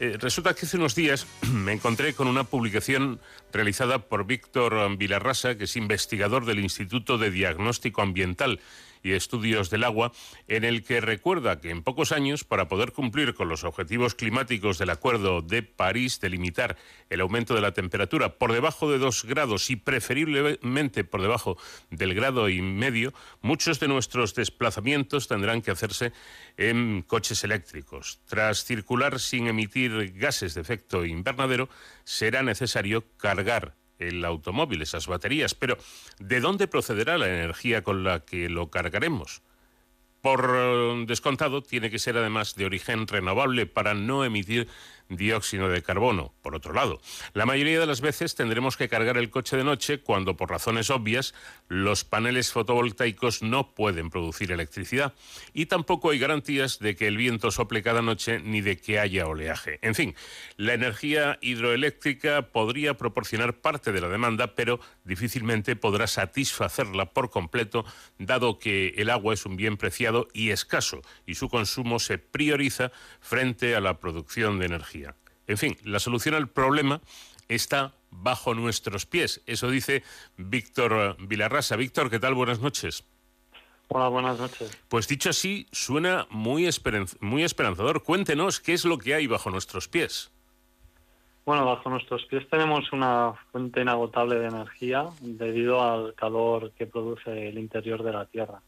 Eh, 0.00 0.16
resulta 0.18 0.54
que 0.54 0.64
hace 0.64 0.76
unos 0.76 0.94
días 0.94 1.26
me 1.52 1.72
encontré 1.72 2.14
con 2.14 2.26
una 2.26 2.44
publicación 2.44 3.20
realizada 3.52 3.98
por 3.98 4.24
Víctor 4.24 4.96
Vilarrasa, 4.96 5.56
que 5.56 5.64
es 5.64 5.76
investigador 5.76 6.46
del 6.46 6.60
Instituto 6.60 7.18
de 7.18 7.30
Diagnóstico 7.30 8.02
Ambiental 8.02 8.60
y 9.04 9.12
Estudios 9.12 9.70
del 9.70 9.84
Agua, 9.84 10.10
en 10.48 10.64
el 10.64 10.82
que 10.82 11.00
recuerda 11.00 11.60
que 11.60 11.70
en 11.70 11.84
pocos 11.84 12.10
años, 12.10 12.42
para 12.42 12.66
poder 12.66 12.92
cumplir 12.92 13.34
con 13.34 13.48
los 13.48 13.62
objetivos 13.62 14.16
climáticos 14.16 14.78
del 14.78 14.90
Acuerdo 14.90 15.42
de 15.42 15.62
París 15.62 16.18
de 16.20 16.30
limitar 16.30 16.76
el 17.10 17.20
aumento 17.20 17.54
de 17.54 17.60
la 17.60 17.72
temperatura 17.72 18.38
por 18.38 18.52
debajo 18.52 18.90
de 18.90 18.98
dos 18.98 19.24
grados 19.24 19.70
y 19.70 19.76
preferiblemente 19.76 21.04
por 21.04 21.22
debajo 21.22 21.56
del 21.90 22.14
grado 22.14 22.48
y 22.48 22.62
medio, 22.62 23.12
muchos 23.42 23.78
de 23.78 23.88
nuestros 23.88 24.34
desplazamientos 24.34 25.28
tendrán 25.28 25.62
que 25.62 25.70
hacerse 25.70 26.12
en 26.56 27.02
coches 27.02 27.44
eléctricos. 27.44 28.20
Tras 28.26 28.64
circular 28.64 29.20
sin 29.20 29.46
emitir 29.46 30.14
gases 30.16 30.54
de 30.54 30.62
efecto 30.62 31.04
invernadero, 31.04 31.68
será 32.04 32.42
necesario 32.42 33.04
cargar 33.18 33.74
el 34.08 34.24
automóvil, 34.24 34.82
esas 34.82 35.06
baterías. 35.06 35.54
Pero, 35.54 35.76
¿de 36.18 36.40
dónde 36.40 36.68
procederá 36.68 37.18
la 37.18 37.28
energía 37.28 37.82
con 37.82 38.04
la 38.04 38.20
que 38.20 38.48
lo 38.48 38.70
cargaremos? 38.70 39.42
Por 40.24 40.54
eh, 40.56 41.04
descontado, 41.06 41.62
tiene 41.62 41.90
que 41.90 41.98
ser 41.98 42.16
además 42.16 42.54
de 42.54 42.64
origen 42.64 43.06
renovable 43.06 43.66
para 43.66 43.92
no 43.92 44.24
emitir 44.24 44.68
dióxido 45.08 45.68
de 45.68 45.82
carbono. 45.82 46.32
Por 46.42 46.54
otro 46.54 46.72
lado, 46.72 47.00
la 47.32 47.46
mayoría 47.46 47.80
de 47.80 47.86
las 47.86 48.00
veces 48.00 48.34
tendremos 48.34 48.76
que 48.76 48.88
cargar 48.88 49.16
el 49.16 49.30
coche 49.30 49.56
de 49.56 49.64
noche 49.64 50.00
cuando, 50.00 50.36
por 50.36 50.50
razones 50.50 50.90
obvias, 50.90 51.34
los 51.68 52.04
paneles 52.04 52.52
fotovoltaicos 52.52 53.42
no 53.42 53.74
pueden 53.74 54.10
producir 54.10 54.52
electricidad. 54.52 55.14
Y 55.52 55.66
tampoco 55.66 56.10
hay 56.10 56.18
garantías 56.18 56.78
de 56.78 56.96
que 56.96 57.06
el 57.06 57.16
viento 57.16 57.50
sople 57.50 57.82
cada 57.82 58.02
noche 58.02 58.40
ni 58.40 58.60
de 58.60 58.76
que 58.76 58.98
haya 58.98 59.26
oleaje. 59.26 59.78
En 59.82 59.94
fin, 59.94 60.14
la 60.56 60.74
energía 60.74 61.38
hidroeléctrica 61.40 62.50
podría 62.52 62.94
proporcionar 62.94 63.60
parte 63.60 63.92
de 63.92 64.00
la 64.00 64.08
demanda, 64.08 64.54
pero 64.54 64.80
difícilmente 65.04 65.76
podrá 65.76 66.06
satisfacerla 66.06 67.06
por 67.06 67.30
completo, 67.30 67.84
dado 68.18 68.58
que 68.58 68.94
el 68.96 69.10
agua 69.10 69.34
es 69.34 69.46
un 69.46 69.56
bien 69.56 69.76
preciado 69.76 70.28
y 70.32 70.50
escaso, 70.50 71.02
y 71.26 71.34
su 71.34 71.48
consumo 71.48 71.98
se 71.98 72.18
prioriza 72.18 72.92
frente 73.20 73.74
a 73.74 73.80
la 73.80 73.98
producción 73.98 74.58
de 74.58 74.66
energía. 74.66 74.93
En 75.46 75.58
fin, 75.58 75.76
la 75.84 75.98
solución 75.98 76.34
al 76.34 76.48
problema 76.48 77.00
está 77.48 77.92
bajo 78.10 78.54
nuestros 78.54 79.06
pies. 79.06 79.42
Eso 79.46 79.68
dice 79.70 80.02
Víctor 80.36 81.16
Vilarrasa. 81.26 81.76
Víctor, 81.76 82.10
¿qué 82.10 82.18
tal? 82.18 82.34
Buenas 82.34 82.60
noches. 82.60 83.04
Hola, 83.88 84.08
buenas 84.08 84.38
noches. 84.38 84.70
Pues 84.88 85.06
dicho 85.08 85.28
así, 85.30 85.66
suena 85.70 86.26
muy, 86.30 86.66
esperanz- 86.66 87.16
muy 87.20 87.44
esperanzador. 87.44 88.02
Cuéntenos 88.02 88.60
qué 88.60 88.72
es 88.72 88.84
lo 88.86 88.96
que 88.96 89.14
hay 89.14 89.26
bajo 89.26 89.50
nuestros 89.50 89.88
pies. 89.88 90.30
Bueno, 91.44 91.66
bajo 91.66 91.90
nuestros 91.90 92.24
pies 92.24 92.48
tenemos 92.48 92.90
una 92.92 93.34
fuente 93.52 93.82
inagotable 93.82 94.36
de 94.36 94.46
energía 94.48 95.04
debido 95.20 95.82
al 95.82 96.14
calor 96.14 96.72
que 96.72 96.86
produce 96.86 97.48
el 97.50 97.58
interior 97.58 98.02
de 98.02 98.12
la 98.12 98.24
Tierra. 98.24 98.62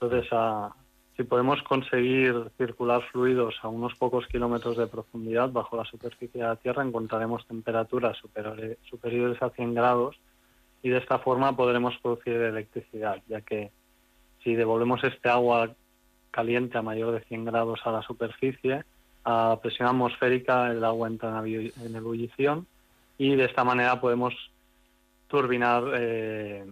Entonces, 0.00 0.32
a- 0.32 0.74
si 1.16 1.24
podemos 1.24 1.62
conseguir 1.62 2.34
circular 2.56 3.02
fluidos 3.10 3.54
a 3.62 3.68
unos 3.68 3.94
pocos 3.96 4.26
kilómetros 4.28 4.76
de 4.76 4.86
profundidad 4.86 5.50
bajo 5.50 5.76
la 5.76 5.84
superficie 5.84 6.40
de 6.40 6.46
la 6.48 6.56
Tierra, 6.56 6.82
encontraremos 6.82 7.46
temperaturas 7.46 8.16
superiores, 8.18 9.42
a 9.42 9.50
100 9.50 9.74
grados 9.74 10.16
y 10.82 10.88
de 10.88 10.98
esta 10.98 11.18
forma 11.18 11.54
podremos 11.54 11.96
producir 11.98 12.34
electricidad, 12.34 13.20
ya 13.28 13.42
que 13.42 13.70
si 14.42 14.54
devolvemos 14.54 15.04
este 15.04 15.28
agua 15.28 15.70
caliente 16.30 16.78
a 16.78 16.82
mayor 16.82 17.12
de 17.12 17.20
100 17.20 17.44
grados 17.44 17.80
a 17.84 17.90
la 17.92 18.02
superficie, 18.02 18.84
a 19.24 19.58
presión 19.60 19.88
atmosférica 19.88 20.70
el 20.70 20.82
agua 20.84 21.08
entra 21.08 21.28
en 21.30 21.44
ebu- 21.44 21.72
en 21.84 21.96
ebullición 21.96 22.66
y 23.18 23.34
de 23.36 23.44
esta 23.44 23.64
manera 23.64 24.00
podemos 24.00 24.34
turbinar, 25.28 25.84
eh, 25.94 26.64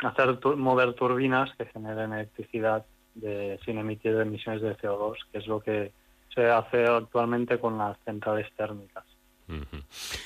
hacer 0.00 0.36
tu- 0.38 0.56
mover 0.56 0.92
turbinas 0.94 1.50
que 1.56 1.64
generen 1.66 2.12
electricidad 2.12 2.84
de, 3.14 3.58
sin 3.64 3.78
emitir 3.78 4.14
emisiones 4.16 4.62
de 4.62 4.76
CO2, 4.76 5.16
que 5.30 5.38
es 5.38 5.46
lo 5.46 5.60
que 5.60 5.92
se 6.34 6.50
hace 6.50 6.84
actualmente 6.84 7.58
con 7.58 7.78
las 7.78 7.96
centrales 8.04 8.50
térmicas. 8.56 9.04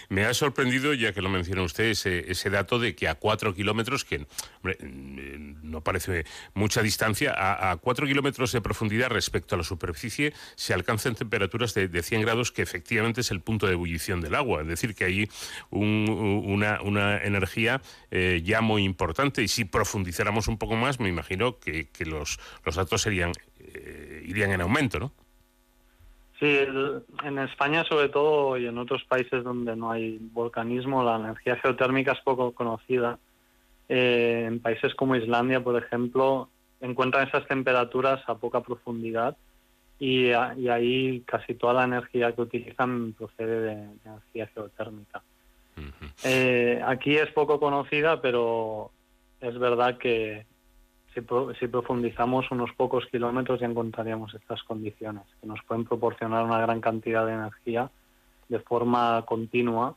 Me 0.08 0.24
ha 0.24 0.32
sorprendido, 0.34 0.94
ya 0.94 1.12
que 1.12 1.20
lo 1.22 1.28
menciona 1.28 1.62
usted, 1.62 1.84
ese, 1.84 2.30
ese 2.30 2.50
dato 2.50 2.78
de 2.78 2.94
que 2.94 3.08
a 3.08 3.16
cuatro 3.16 3.54
kilómetros, 3.54 4.04
que 4.04 4.26
hombre, 4.58 4.76
eh, 4.80 5.54
no 5.62 5.82
parece 5.82 6.24
mucha 6.54 6.82
distancia, 6.82 7.32
a, 7.32 7.70
a 7.72 7.76
cuatro 7.76 8.06
kilómetros 8.06 8.52
de 8.52 8.60
profundidad 8.60 9.08
respecto 9.08 9.54
a 9.54 9.58
la 9.58 9.64
superficie 9.64 10.32
se 10.54 10.72
alcanzan 10.74 11.14
temperaturas 11.14 11.74
de, 11.74 11.88
de 11.88 12.02
100 12.02 12.22
grados, 12.22 12.52
que 12.52 12.62
efectivamente 12.62 13.20
es 13.22 13.30
el 13.30 13.40
punto 13.40 13.66
de 13.66 13.72
ebullición 13.72 14.20
del 14.20 14.34
agua. 14.34 14.62
Es 14.62 14.68
decir, 14.68 14.94
que 14.94 15.04
hay 15.04 15.28
un- 15.70 16.42
una, 16.46 16.80
una 16.82 17.18
energía 17.22 17.80
eh, 18.10 18.40
ya 18.44 18.60
muy 18.60 18.84
importante. 18.84 19.42
Y 19.42 19.48
si 19.48 19.64
profundizáramos 19.64 20.48
un 20.48 20.58
poco 20.58 20.76
más, 20.76 21.00
me 21.00 21.08
imagino 21.08 21.58
que, 21.58 21.88
que 21.88 22.04
los, 22.06 22.38
los 22.64 22.76
datos 22.76 23.02
serían, 23.02 23.32
eh, 23.60 24.22
irían 24.26 24.52
en 24.52 24.60
aumento, 24.60 24.98
¿no? 25.00 25.12
Sí, 26.38 26.46
el- 26.46 27.02
en 27.24 27.38
España 27.38 27.84
sobre 27.84 28.08
todo 28.10 28.56
y 28.56 28.66
en 28.66 28.78
otros 28.78 29.02
países 29.04 29.42
donde 29.42 29.74
no 29.74 29.90
hay 29.90 30.18
volcanismo, 30.20 31.02
la 31.02 31.16
energía 31.16 31.56
geotérmica 31.56 32.12
es 32.12 32.20
poco 32.20 32.52
conocida. 32.52 33.18
Eh, 33.88 34.44
en 34.46 34.60
países 34.60 34.94
como 34.94 35.16
Islandia, 35.16 35.62
por 35.64 35.82
ejemplo, 35.82 36.48
encuentran 36.80 37.26
esas 37.26 37.46
temperaturas 37.48 38.22
a 38.28 38.36
poca 38.36 38.60
profundidad 38.60 39.36
y, 39.98 40.30
a- 40.30 40.54
y 40.56 40.68
ahí 40.68 41.22
casi 41.26 41.54
toda 41.54 41.72
la 41.74 41.84
energía 41.84 42.32
que 42.32 42.42
utilizan 42.42 43.14
procede 43.14 43.60
de, 43.60 43.74
de 43.76 43.96
energía 44.04 44.46
geotérmica. 44.54 45.22
Eh, 46.22 46.80
aquí 46.86 47.16
es 47.16 47.30
poco 47.32 47.58
conocida, 47.58 48.20
pero 48.20 48.90
es 49.40 49.58
verdad 49.58 49.98
que 49.98 50.46
si, 51.18 51.24
pro- 51.26 51.52
si 51.58 51.66
profundizamos 51.66 52.50
unos 52.50 52.70
pocos 52.76 53.04
kilómetros 53.06 53.60
ya 53.60 53.66
encontraríamos 53.66 54.32
estas 54.34 54.62
condiciones, 54.62 55.24
que 55.40 55.46
nos 55.46 55.60
pueden 55.66 55.84
proporcionar 55.84 56.44
una 56.44 56.60
gran 56.60 56.80
cantidad 56.80 57.26
de 57.26 57.32
energía 57.32 57.90
de 58.48 58.60
forma 58.60 59.24
continua. 59.26 59.96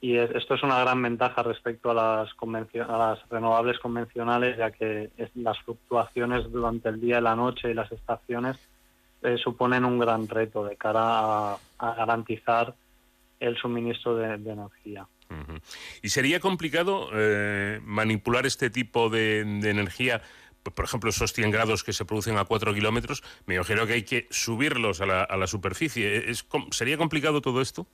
Y 0.00 0.16
es- 0.16 0.30
esto 0.30 0.54
es 0.54 0.62
una 0.62 0.80
gran 0.80 1.00
ventaja 1.02 1.42
respecto 1.42 1.90
a 1.90 1.94
las, 1.94 3.28
renovables 3.30 3.78
convencionales, 3.78 4.56
ya 4.56 4.70
que 4.70 5.10
las 5.34 5.58
fluctuaciones 5.60 6.50
durante 6.50 6.88
el 6.88 7.00
día 7.00 7.18
y 7.18 7.22
la 7.22 7.34
noche 7.36 7.70
y 7.70 7.74
las 7.74 7.90
estaciones 7.92 8.56
eh, 9.22 9.36
suponen 9.42 9.84
un 9.84 9.98
gran 9.98 10.28
reto 10.28 10.64
de 10.64 10.76
cara 10.76 11.54
a, 11.54 11.58
garantizar 11.96 12.74
el 13.40 13.56
suministro 13.56 14.16
de- 14.16 14.34
energía. 14.34 15.06
¿Y 16.02 16.08
sería 16.08 16.40
complicado 16.40 17.10
eh, 17.12 17.80
manipular 17.84 18.46
este 18.46 18.70
tipo 18.70 19.10
de 19.10 19.40
energía? 19.40 20.22
Pues, 20.62 20.74
Por 20.74 20.84
ejemplo, 20.84 21.10
esos 21.10 21.32
100 21.32 21.50
grados 21.50 21.84
que 21.84 21.92
se 21.92 22.04
producen 22.04 22.36
a 22.38 22.44
4 22.44 22.74
kilómetros, 22.74 23.22
me 23.46 23.54
imagino 23.56 23.86
que 23.86 23.94
hay 23.94 24.02
que 24.02 24.26
subirlos 24.30 25.00
a 25.00 25.06
la, 25.06 25.22
a 25.22 25.36
la 25.36 25.46
superficie. 25.46 26.30
¿Es, 26.30 26.42
com- 26.42 26.70
¿Sería 26.70 26.98
complicado 26.98 27.40
todo 27.40 27.60
esto? 27.60 27.86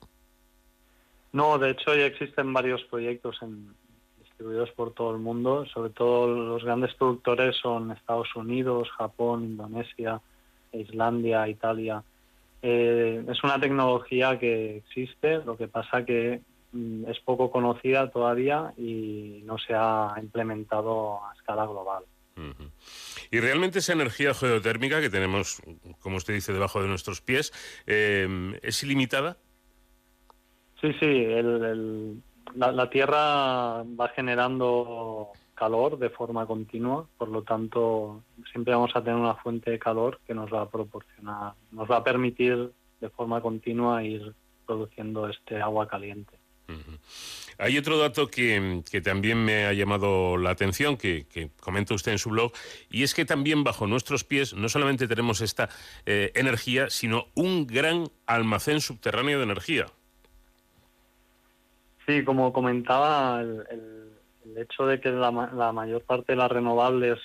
No, 1.31 1.57
de 1.57 1.71
hecho 1.71 1.93
ya 1.95 2.05
existen 2.05 2.53
varios 2.53 2.83
proyectos 2.85 3.37
en- 3.41 3.73
distribuidos 4.19 4.71
por 4.71 4.93
todo 4.93 5.11
el 5.11 5.19
mundo. 5.21 5.65
Sobre 5.67 5.89
todo 5.91 6.27
los 6.27 6.63
grandes 6.63 6.93
productores 6.95 7.55
son 7.57 7.91
Estados 7.91 8.35
Unidos, 8.35 8.89
Japón, 8.97 9.43
Indonesia, 9.43 10.21
Islandia, 10.73 11.47
Italia. 11.47 12.03
Eh, 12.61 13.23
es 13.29 13.43
una 13.43 13.59
tecnología 13.59 14.39
que 14.39 14.77
existe, 14.77 15.37
lo 15.45 15.55
que 15.55 15.67
pasa 15.67 16.03
que 16.03 16.41
mm, 16.71 17.05
es 17.09 17.19
poco 17.19 17.51
conocida 17.51 18.09
todavía 18.09 18.73
y 18.77 19.41
no 19.45 19.57
se 19.57 19.73
ha 19.75 20.15
implementado 20.21 21.23
a 21.25 21.33
escala 21.35 21.65
global. 21.65 22.03
Y 23.31 23.39
realmente 23.39 23.79
esa 23.79 23.93
energía 23.93 24.33
geotérmica 24.33 25.01
que 25.01 25.09
tenemos, 25.09 25.61
como 25.99 26.17
usted 26.17 26.33
dice, 26.33 26.53
debajo 26.53 26.81
de 26.81 26.87
nuestros 26.87 27.21
pies, 27.21 27.53
eh, 27.87 28.57
¿es 28.61 28.83
ilimitada? 28.83 29.37
Sí, 30.81 30.91
sí, 30.99 31.05
el- 31.05 31.63
el- 31.63 32.23
la, 32.55 32.71
la 32.71 32.89
Tierra 32.89 33.83
va 33.83 34.09
generando 34.15 35.29
calor 35.55 35.97
de 35.97 36.09
forma 36.09 36.45
continua, 36.45 37.07
por 37.17 37.29
lo 37.29 37.41
tanto 37.43 38.23
siempre 38.51 38.73
vamos 38.73 38.91
a 38.95 39.01
tener 39.03 39.17
una 39.17 39.35
fuente 39.35 39.71
de 39.71 39.79
calor 39.79 40.19
que 40.27 40.33
nos 40.33 40.53
va 40.53 40.61
a 40.61 40.69
proporcionar, 40.69 41.53
nos 41.71 41.89
va 41.89 41.97
a 41.97 42.03
permitir 42.03 42.71
de 42.99 43.09
forma 43.09 43.41
continua 43.41 44.03
ir 44.03 44.33
produciendo 44.65 45.27
este 45.29 45.61
agua 45.61 45.87
caliente. 45.87 46.37
Ujú. 46.67 46.97
Hay 47.57 47.77
otro 47.77 47.97
dato 47.97 48.27
que, 48.27 48.83
también 49.03 49.43
me 49.43 49.65
ha 49.65 49.73
llamado 49.73 50.37
la 50.37 50.49
atención, 50.51 50.97
que, 50.97 51.25
comenta 51.61 51.93
usted 51.93 52.11
en 52.11 52.19
su 52.19 52.29
blog, 52.29 52.51
y 52.89 53.03
es 53.03 53.13
que 53.13 53.25
también 53.25 53.63
bajo 53.63 53.87
nuestros 53.87 54.23
pies 54.23 54.53
no 54.53 54.69
solamente 54.69 55.07
tenemos 55.07 55.41
esta 55.41 55.69
eh, 56.05 56.31
energía, 56.35 56.89
sino 56.89 57.27
un 57.35 57.67
gran 57.67 58.09
almacén 58.25 58.81
subterráneo 58.81 59.37
de 59.37 59.43
energía. 59.43 59.85
Sí, 62.05 62.23
como 62.23 62.53
comentaba, 62.53 63.41
el, 63.41 63.63
el- 63.71 64.05
hecho 64.57 64.85
de 64.85 65.01
que 65.01 65.09
la, 65.09 65.31
la 65.53 65.71
mayor 65.73 66.01
parte 66.03 66.31
de 66.31 66.37
las 66.37 66.49
renovables 66.49 67.19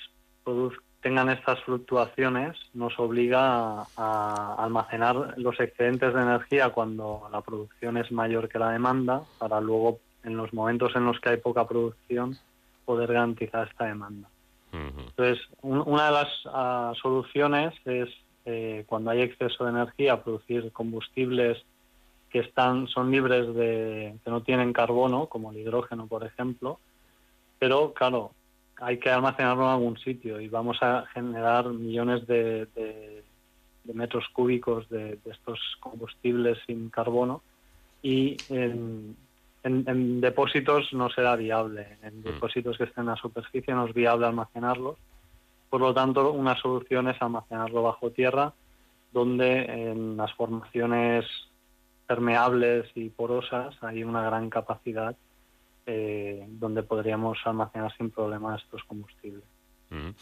tengan 1.01 1.29
estas 1.29 1.59
fluctuaciones 1.63 2.57
nos 2.73 2.97
obliga 2.99 3.85
a 3.95 4.55
almacenar 4.59 5.35
los 5.37 5.59
excedentes 5.59 6.13
de 6.13 6.21
energía 6.21 6.69
cuando 6.69 7.29
la 7.31 7.41
producción 7.41 7.97
es 7.97 8.11
mayor 8.11 8.49
que 8.49 8.59
la 8.59 8.71
demanda, 8.71 9.23
para 9.39 9.61
luego, 9.61 9.99
en 10.23 10.37
los 10.37 10.53
momentos 10.53 10.95
en 10.95 11.05
los 11.05 11.19
que 11.19 11.29
hay 11.29 11.37
poca 11.37 11.67
producción, 11.67 12.37
poder 12.85 13.13
garantizar 13.13 13.67
esta 13.67 13.85
demanda. 13.85 14.29
Entonces, 15.17 15.45
un- 15.61 15.83
una 15.85 16.05
de 16.07 16.11
las 16.11 16.27
ah, 16.45 16.93
soluciones 17.01 17.73
es, 17.85 18.09
eh, 18.45 18.83
cuando 18.87 19.11
hay 19.11 19.21
exceso 19.21 19.65
de 19.65 19.71
energía, 19.71 20.23
producir 20.23 20.71
combustibles 20.71 21.61
que 22.29 22.39
están 22.39 22.87
son 22.87 23.11
libres 23.11 23.53
de 23.55 24.15
que 24.23 24.31
no 24.31 24.41
tienen 24.41 24.71
carbono, 24.73 25.27
como 25.27 25.51
el 25.51 25.57
hidrógeno, 25.57 26.07
por 26.07 26.23
ejemplo, 26.25 26.79
pero 27.59 27.93
claro, 27.93 28.31
hay 28.77 28.97
que 28.99 29.09
almacenarlo 29.09 29.63
en 29.63 29.69
algún 29.69 29.97
sitio 29.99 30.39
y 30.39 30.47
vamos 30.47 30.77
a 30.81 31.05
generar 31.13 31.67
millones 31.67 32.25
de, 32.27 32.65
de- 32.67 33.23
de 33.83 33.93
metros 33.95 34.25
cúbicos 34.33 34.87
de, 34.89 35.15
de 35.17 35.31
estos 35.31 35.59
combustibles 35.79 36.57
sin 36.67 36.89
carbono. 36.89 37.41
Y 38.03 38.41
en, 38.49 39.15
en- 39.63 39.83
en 39.87 40.21
depósitos 40.21 40.91
no 40.93 41.09
será 41.09 41.35
viable. 41.35 41.97
En 42.01 42.21
depósitos 42.23 42.77
que 42.77 42.85
estén 42.85 43.03
en 43.03 43.09
la 43.11 43.15
superficie 43.15 43.73
no 43.73 43.87
es 43.87 43.93
viable 43.93 44.25
almacenarlos. 44.25 44.97
Por 45.69 45.81
lo 45.81 45.93
tanto, 45.93 46.31
una 46.31 46.55
solución 46.59 47.07
es 47.09 47.21
almacenarlo 47.21 47.83
bajo 47.83 48.11
tierra, 48.11 48.53
donde 49.11 49.63
en 49.91 50.17
las 50.17 50.33
formaciones 50.33 51.25
permeables 52.07 52.89
y 52.95 53.09
porosas 53.09 53.75
hay 53.81 54.03
una 54.03 54.23
gran 54.23 54.49
capacidad 54.49 55.15
eh, 55.85 56.45
donde 56.47 56.83
podríamos 56.83 57.39
almacenar 57.45 57.95
sin 57.97 58.11
problema 58.11 58.55
estos 58.55 58.83
combustibles. 58.83 59.43
Ujú. 59.89 60.13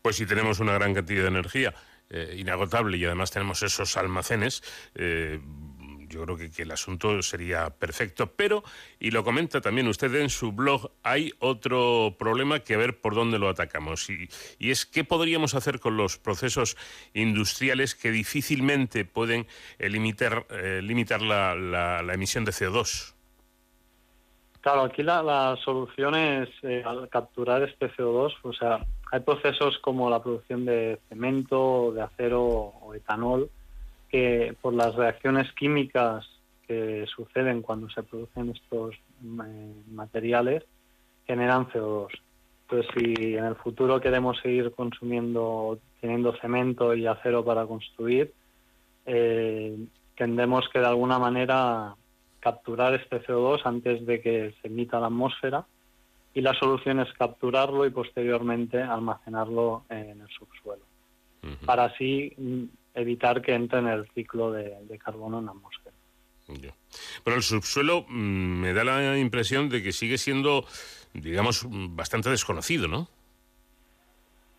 Pues 0.00 0.16
si 0.16 0.26
tenemos 0.26 0.58
una 0.60 0.72
gran 0.74 0.94
cantidad 0.94 1.22
de 1.22 1.28
energía 1.28 1.74
eh, 2.10 2.36
inagotable 2.38 2.96
y 2.96 3.04
además 3.04 3.30
tenemos 3.30 3.62
esos 3.62 3.96
almacenes, 3.96 4.62
eh, 4.94 5.40
yo 6.12 6.24
creo 6.24 6.36
que, 6.36 6.62
el 6.62 6.70
asunto 6.70 7.20
sería 7.22 7.70
perfecto. 7.70 8.32
Pero, 8.36 8.62
y 9.00 9.10
lo 9.10 9.24
comenta 9.24 9.60
también 9.60 9.88
usted 9.88 10.14
en 10.14 10.30
su 10.30 10.52
blog, 10.52 10.92
hay 11.02 11.32
otro 11.38 12.14
problema 12.18 12.60
que 12.60 12.76
ver 12.76 13.00
por 13.00 13.14
dónde 13.14 13.38
lo 13.38 13.48
atacamos. 13.48 14.08
Y, 14.10 14.28
es 14.58 14.86
qué 14.86 15.04
podríamos 15.04 15.54
hacer 15.54 15.80
con 15.80 15.96
los 15.96 16.18
procesos 16.18 16.76
industriales 17.14 17.94
que 17.94 18.10
difícilmente 18.10 19.04
pueden 19.04 19.46
eh, 19.78 19.88
limitar, 19.88 20.46
limitar 20.82 21.20
la 21.22 22.12
emisión 22.12 22.44
de 22.44 22.52
CO2. 22.52 23.14
Claro, 24.62 24.82
aquí 24.82 25.02
la, 25.02 25.24
la 25.24 25.56
solución 25.56 26.14
es 26.14 26.48
eh, 26.62 26.84
al 26.86 27.08
capturar 27.08 27.64
este 27.64 27.90
CO2, 27.96 28.32
o 28.42 28.52
sea, 28.52 28.86
hay 29.10 29.18
procesos 29.18 29.76
como 29.80 30.08
la 30.08 30.22
producción 30.22 30.64
de 30.64 31.00
cemento, 31.08 31.90
de 31.92 32.02
acero 32.02 32.44
o 32.44 32.94
etanol, 32.94 33.50
que 34.12 34.54
por 34.60 34.74
las 34.74 34.94
reacciones 34.94 35.50
químicas 35.52 36.28
que 36.68 37.06
suceden 37.06 37.62
cuando 37.62 37.88
se 37.88 38.02
producen 38.02 38.50
estos 38.50 38.94
eh, 38.94 39.74
materiales 39.90 40.64
generan 41.26 41.66
CO2. 41.70 42.08
Entonces, 42.68 42.92
si 42.94 43.36
en 43.36 43.44
el 43.44 43.56
futuro 43.56 44.00
queremos 44.00 44.38
seguir 44.40 44.70
consumiendo, 44.72 45.78
teniendo 46.00 46.36
cemento 46.36 46.94
y 46.94 47.06
acero 47.06 47.44
para 47.44 47.66
construir, 47.66 48.32
eh, 49.06 49.78
tendremos 50.14 50.68
que 50.68 50.78
de 50.78 50.86
alguna 50.86 51.18
manera 51.18 51.94
capturar 52.40 52.94
este 52.94 53.22
CO2 53.22 53.62
antes 53.64 54.04
de 54.04 54.20
que 54.20 54.54
se 54.60 54.68
emita 54.68 54.98
a 54.98 55.00
la 55.00 55.06
atmósfera 55.06 55.64
y 56.34 56.42
la 56.42 56.52
solución 56.54 57.00
es 57.00 57.12
capturarlo 57.14 57.86
y 57.86 57.90
posteriormente 57.90 58.82
almacenarlo 58.82 59.84
en 59.88 60.20
el 60.20 60.28
subsuelo 60.28 60.82
para 61.66 61.84
así 61.84 62.32
mm, 62.36 62.64
evitar 62.94 63.42
que 63.42 63.54
entre 63.54 63.78
en 63.78 63.88
el 63.88 64.08
ciclo 64.10 64.52
de, 64.52 64.76
de 64.82 64.98
carbono 64.98 65.38
en 65.38 65.46
la 65.46 65.52
atmósfera. 65.52 65.94
Pero 67.24 67.36
el 67.36 67.42
subsuelo 67.42 68.04
mm, 68.08 68.60
me 68.60 68.72
da 68.72 68.84
la 68.84 69.18
impresión 69.18 69.68
de 69.68 69.82
que 69.82 69.92
sigue 69.92 70.18
siendo, 70.18 70.64
digamos, 71.14 71.64
mm, 71.64 71.96
bastante 71.96 72.30
desconocido, 72.30 72.88
¿no? 72.88 73.08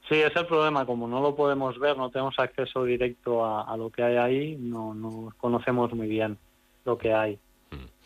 Sí, 0.09 0.15
es 0.15 0.35
el 0.35 0.45
problema, 0.47 0.85
como 0.85 1.07
no 1.07 1.21
lo 1.21 1.35
podemos 1.35 1.79
ver, 1.79 1.97
no 1.97 2.09
tenemos 2.09 2.37
acceso 2.37 2.83
directo 2.83 3.45
a, 3.45 3.63
a 3.63 3.77
lo 3.77 3.89
que 3.89 4.03
hay 4.03 4.17
ahí, 4.17 4.55
no, 4.59 4.93
no 4.93 5.33
conocemos 5.37 5.93
muy 5.93 6.07
bien 6.07 6.37
lo 6.85 6.97
que 6.97 7.13
hay. 7.13 7.39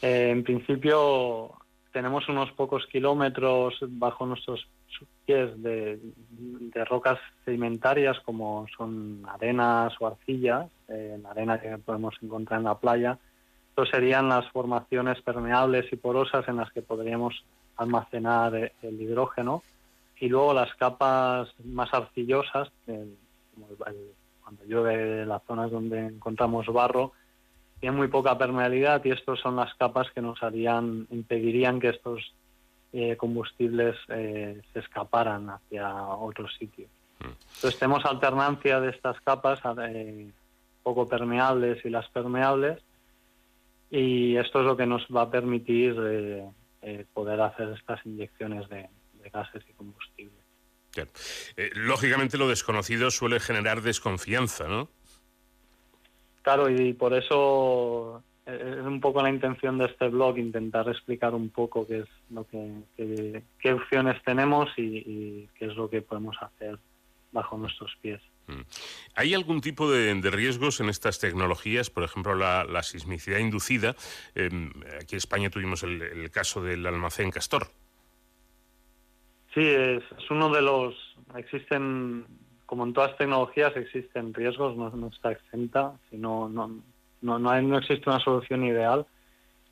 Eh, 0.02 0.30
en 0.30 0.44
principio 0.44 1.52
tenemos 1.92 2.30
unos 2.30 2.52
pocos 2.52 2.86
kilómetros 2.88 3.80
bajo 3.82 4.26
nuestros 4.26 4.68
pies 5.26 5.62
de, 5.62 6.00
de 6.30 6.86
rocas 6.86 7.20
sedimentarias 7.44 8.20
como 8.22 8.66
son 8.76 9.24
arenas 9.28 9.94
o 10.00 10.08
arcillas, 10.08 10.68
eh, 10.88 11.20
arena 11.30 11.60
que 11.60 11.78
podemos 11.78 12.16
encontrar 12.22 12.60
en 12.60 12.66
la 12.66 12.78
playa. 12.78 13.18
Estos 13.70 13.90
serían 13.90 14.30
las 14.30 14.50
formaciones 14.52 15.22
permeables 15.22 15.92
y 15.92 15.98
porosas 15.98 16.48
en 16.48 16.58
las 16.58 16.72
que 16.72 16.82
podríamos 16.82 17.44
almacenar 17.76 18.56
el 18.56 19.02
hidrógeno 19.02 19.62
y 20.20 20.30
luego 20.30 20.54
las 20.54 20.74
capas 20.76 21.50
más 21.64 21.94
arcillosas, 21.94 22.72
como 22.86 23.68
cuando 24.44 24.64
llueve 24.66 25.26
las 25.26 25.44
zonas 25.44 25.70
donde 25.70 26.08
encontramos 26.08 26.66
barro, 26.68 27.12
tienen 27.80 27.98
muy 27.98 28.08
poca 28.08 28.38
permeabilidad 28.38 29.04
y 29.06 29.12
estas 29.12 29.40
son 29.40 29.56
las 29.56 29.74
capas 29.76 30.08
que 30.12 30.22
nos 30.22 30.42
harían, 30.42 31.06
impedirían 31.12 31.80
que 31.80 31.90
estos 31.90 32.34
eh, 32.94 33.16
combustibles 33.18 33.96
eh, 34.10 34.62
se 34.74 34.80
escaparan 34.80 35.50
hacia 35.50 35.94
otros 35.94 36.56
sitios. 36.58 36.90
Entonces 37.20 37.80
tenemos 37.80 38.06
alternancia 38.06 38.80
de 38.80 38.90
estas 38.90 39.20
capas 39.22 39.60
eh, 39.90 40.30
poco 40.84 41.08
permeables 41.08 41.84
y 41.84 41.90
las 41.90 42.08
permeables 42.10 42.82
y 43.90 44.36
esto 44.38 44.60
es 44.60 44.66
lo 44.66 44.78
que 44.78 44.86
nos 44.86 45.04
va 45.08 45.24
a 45.24 45.32
permitir 45.32 45.96
eh, 46.00 46.46
eh, 46.82 47.06
poder 47.14 47.42
hacer 47.42 47.70
estas 47.70 48.06
inyecciones 48.06 48.70
de, 48.70 48.88
de 49.22 49.30
gases 49.30 49.64
y 49.68 49.74
combustibles. 49.74 50.44
Claro. 50.92 51.10
Lógicamente 51.76 52.38
lo 52.38 52.48
desconocido 52.48 53.12
suele 53.12 53.40
generar 53.40 53.82
desconfianza, 53.82 54.68
¿no? 54.68 54.90
Claro, 56.42 56.70
y 56.70 56.94
por 56.94 57.14
eso 57.14 58.24
es 58.48 58.86
un 58.86 59.02
poco 59.02 59.22
la 59.22 59.30
intención 59.30 59.78
de 59.78 59.86
este 59.86 60.08
blog, 60.08 60.38
intentar 60.38 60.88
explicar 60.88 61.36
un 61.36 61.50
poco 61.50 61.86
qué 61.86 62.00
es 62.00 62.10
lo 62.30 62.46
que, 62.48 62.72
qué, 62.96 63.44
qué 63.60 63.74
opciones 63.74 64.24
tenemos 64.24 64.70
y, 64.78 64.82
y 64.82 65.50
qué 65.56 65.66
es 65.66 65.76
lo 65.76 65.90
que 65.90 66.02
podemos 66.02 66.38
hacer 66.42 66.80
bajo 67.32 67.58
nuestros 67.58 67.96
pies. 68.02 68.22
¿Hay 69.16 69.34
algún 69.34 69.60
tipo 69.60 69.92
de, 69.92 70.16
de 70.16 70.32
riesgos 70.32 70.80
en 70.80 70.88
estas 70.88 71.20
tecnologías? 71.20 71.90
Por 71.90 72.04
ejemplo, 72.04 72.34
la, 72.34 72.64
la 72.64 72.82
sismicidad 72.82 73.40
inducida. 73.40 73.96
Eh, 74.36 74.50
aquí 74.96 75.16
en 75.16 75.18
España 75.18 75.50
tuvimos 75.50 75.84
el, 75.84 76.02
el 76.02 76.32
caso 76.32 76.64
del 76.64 76.86
almacén 76.86 77.30
Castor. 77.30 77.68
Sí, 79.54 79.68
es, 79.68 80.02
es 80.18 80.32
uno 80.32 80.50
de 80.50 80.62
los... 80.62 80.96
Existen, 81.36 82.26
como 82.66 82.86
en 82.86 82.94
todas 82.94 83.18
tecnologías, 83.18 83.76
existen 83.76 84.34
riesgos, 84.34 84.78
no, 84.78 84.90
no 84.92 85.08
está 85.08 85.34
exenta, 85.34 86.00
sino 86.10 86.48
no, 86.48 86.82
no, 87.22 87.40
no, 87.40 87.50
hay- 87.50 87.66
no 87.66 87.78
existe 87.78 88.10
una 88.10 88.20
solución 88.20 88.64
ideal. 88.66 89.06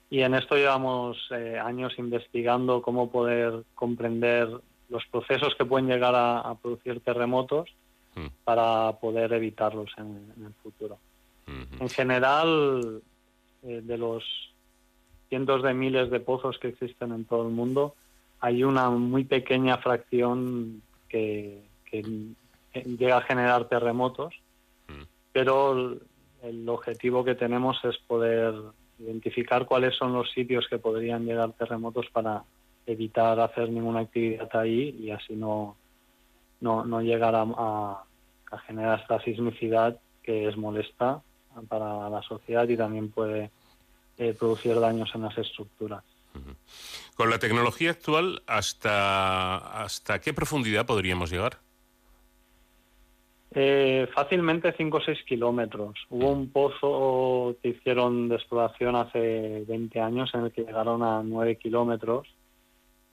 Y 0.10 0.22
en 0.22 0.36
esto 0.36 0.56
llevamos 0.56 1.18
eh, 1.32 1.58
años 1.60 1.94
investigando 1.98 2.82
cómo 2.82 3.10
poder 3.12 3.64
comprender 3.74 4.48
los 4.90 5.04
procesos 5.08 5.56
que 5.56 5.66
pueden 5.66 5.88
llegar 5.88 6.14
a, 6.16 6.40
a 6.42 6.56
producir 6.56 7.00
terremotos 7.02 7.70
para 8.46 8.94
poder 9.02 9.34
evitarlos 9.34 9.92
en, 9.98 10.32
en 10.38 10.46
el 10.46 10.54
futuro. 10.64 10.98
Mm. 11.48 11.82
En 11.82 11.90
general, 11.90 13.02
eh, 13.64 13.82
de 13.84 13.98
los 13.98 14.24
cientos 15.28 15.64
de 15.64 15.74
miles 15.74 16.10
de 16.12 16.20
pozos 16.22 16.58
que 16.60 16.70
existen 16.70 17.12
en 17.12 17.26
todo 17.26 17.46
el 17.48 17.54
mundo, 17.54 17.96
hay 18.40 18.64
una 18.64 18.90
muy 18.92 19.26
pequeña 19.26 19.80
fracción 19.80 20.82
que, 21.10 21.62
que 21.90 22.04
llega 22.74 23.18
a 23.18 23.22
generar 23.22 23.68
terremotos, 23.68 24.34
pero 25.34 25.98
el, 26.48 26.68
objetivo 26.70 27.24
que 27.24 27.36
tenemos 27.36 27.78
es 27.84 27.98
poder 27.98 28.54
identificar 29.00 29.66
cuáles 29.66 29.96
son 29.96 30.14
los 30.14 30.32
sitios 30.32 30.68
que 30.70 30.78
podrían 30.80 31.26
llegar 31.26 31.52
terremotos 31.54 32.06
para 32.12 32.44
evitar 32.86 33.40
hacer 33.40 33.70
ninguna 33.70 34.02
actividad 34.02 34.50
ahí 34.56 34.96
y 35.00 35.12
así 35.12 35.36
no, 35.36 35.76
no, 36.62 36.86
no 36.86 37.02
llegar 37.02 37.36
a, 37.36 37.42
a- 37.42 38.04
a 38.52 38.58
generar 38.60 39.00
esta 39.02 39.20
sismicidad 39.22 40.00
que 40.24 40.48
es 40.48 40.56
molesta 40.56 41.22
para 41.68 42.10
la 42.10 42.22
sociedad 42.22 42.68
y 42.70 42.78
también 42.78 43.10
puede 43.10 43.50
eh, 44.18 44.34
producir 44.38 44.80
daños 44.80 45.10
en 45.16 45.24
las 45.24 45.38
estructuras. 45.38 46.04
Con 47.16 47.30
la 47.30 47.40
tecnología 47.40 47.92
actual, 47.92 48.44
¿hasta, 48.46 49.84
¿hasta 49.84 50.20
qué 50.20 50.34
profundidad 50.34 50.86
podríamos 50.86 51.32
llegar? 51.32 51.60
Eh, 53.58 54.10
fácilmente 54.14 54.74
5 54.76 54.98
o 54.98 55.02
6 55.02 55.24
kilómetros. 55.24 55.96
Hubo 56.10 56.30
un 56.30 56.50
pozo 56.50 57.56
que 57.64 57.70
hicieron 57.70 58.28
de 58.28 58.36
exploración 58.36 58.98
hace 58.98 59.64
20 59.66 60.02
años 60.02 60.30
en 60.34 60.42
el 60.42 60.52
que 60.52 60.64
llegaron 60.64 61.02
a 61.02 61.24
9 61.24 61.56
kilómetros, 61.56 62.28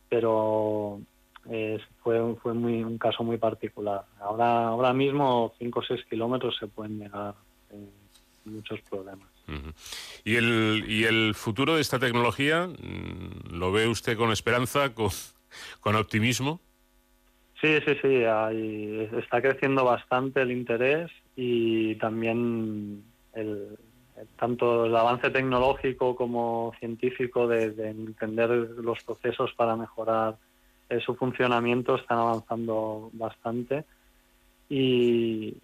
pero 0.08 1.00
eh, 1.48 1.78
fue, 2.02 2.34
fue 2.42 2.54
muy, 2.54 2.82
un 2.82 2.98
caso 2.98 3.22
muy 3.22 3.38
particular. 3.38 4.04
Ahora, 4.20 4.66
ahora 4.66 4.92
mismo 4.92 5.54
5 5.60 5.78
o 5.78 5.82
6 5.84 6.00
kilómetros 6.10 6.56
se 6.58 6.66
pueden 6.66 6.98
llegar 6.98 7.34
eh, 7.70 7.88
sin 8.42 8.56
muchos 8.56 8.80
problemas. 8.80 9.28
¿Y 10.24 10.34
el, 10.34 10.84
¿Y 10.88 11.04
el 11.04 11.34
futuro 11.36 11.76
de 11.76 11.82
esta 11.82 12.00
tecnología 12.00 12.66
mm, 12.66 13.54
lo 13.54 13.70
ve 13.70 13.86
usted 13.86 14.16
con 14.16 14.32
esperanza, 14.32 14.92
con, 14.92 15.10
con 15.78 15.94
optimismo? 15.94 16.60
Sí, 17.62 17.78
sí, 17.86 17.94
sí, 18.02 18.08
hay- 18.26 19.08
está 19.18 19.40
creciendo 19.42 19.84
bastante 19.84 20.42
el 20.42 20.52
interés 20.52 21.10
y 21.36 21.96
también 21.96 23.04
el, 23.32 23.78
tanto 24.36 24.86
el 24.86 24.96
avance 24.96 25.30
tecnológico 25.30 26.16
como 26.16 26.74
científico 26.80 27.48
de, 27.48 27.70
de 27.72 27.90
entender 27.90 28.50
los 28.50 29.00
procesos 29.06 29.52
para 29.56 29.76
mejorar 29.76 30.38
eh, 30.90 31.00
su 31.00 31.16
funcionamiento 31.16 31.96
están 31.96 32.18
avanzando 32.18 33.10
bastante 33.14 33.86
y, 34.68 35.58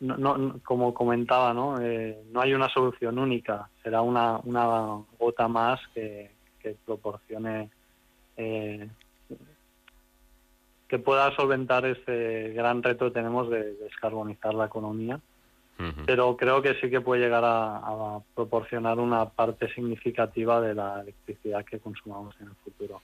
no, 0.00 0.16
no- 0.18 0.60
como 0.64 0.94
comentaba, 0.94 1.54
¿no? 1.54 1.80
Eh, 1.82 2.22
no 2.32 2.40
hay 2.42 2.54
una 2.54 2.68
solución 2.70 3.18
única, 3.18 3.70
será 3.82 4.02
una, 4.02 4.38
una 4.38 5.04
gota 5.18 5.48
más 5.48 5.80
que, 5.94 6.36
que 6.60 6.76
proporcione 6.84 7.70
eh, 8.36 8.88
que 10.88 10.98
pueda 10.98 11.34
solventar 11.36 11.84
ese 11.84 12.52
gran 12.54 12.82
reto 12.82 13.06
que 13.06 13.10
tenemos 13.12 13.50
de 13.50 13.74
descarbonizar 13.74 14.54
la 14.54 14.66
economía. 14.66 15.20
Pero 16.06 16.36
creo 16.36 16.60
que 16.60 16.74
sí 16.80 16.90
que 16.90 17.00
puede 17.00 17.22
llegar 17.22 17.44
a, 17.44 17.76
a 17.76 18.20
proporcionar 18.34 18.98
una 18.98 19.28
parte 19.28 19.72
significativa 19.72 20.60
de 20.60 20.74
la 20.74 21.02
electricidad 21.02 21.64
que 21.64 21.78
consumamos 21.78 22.34
en 22.40 22.48
el 22.48 22.54
futuro. 22.64 23.00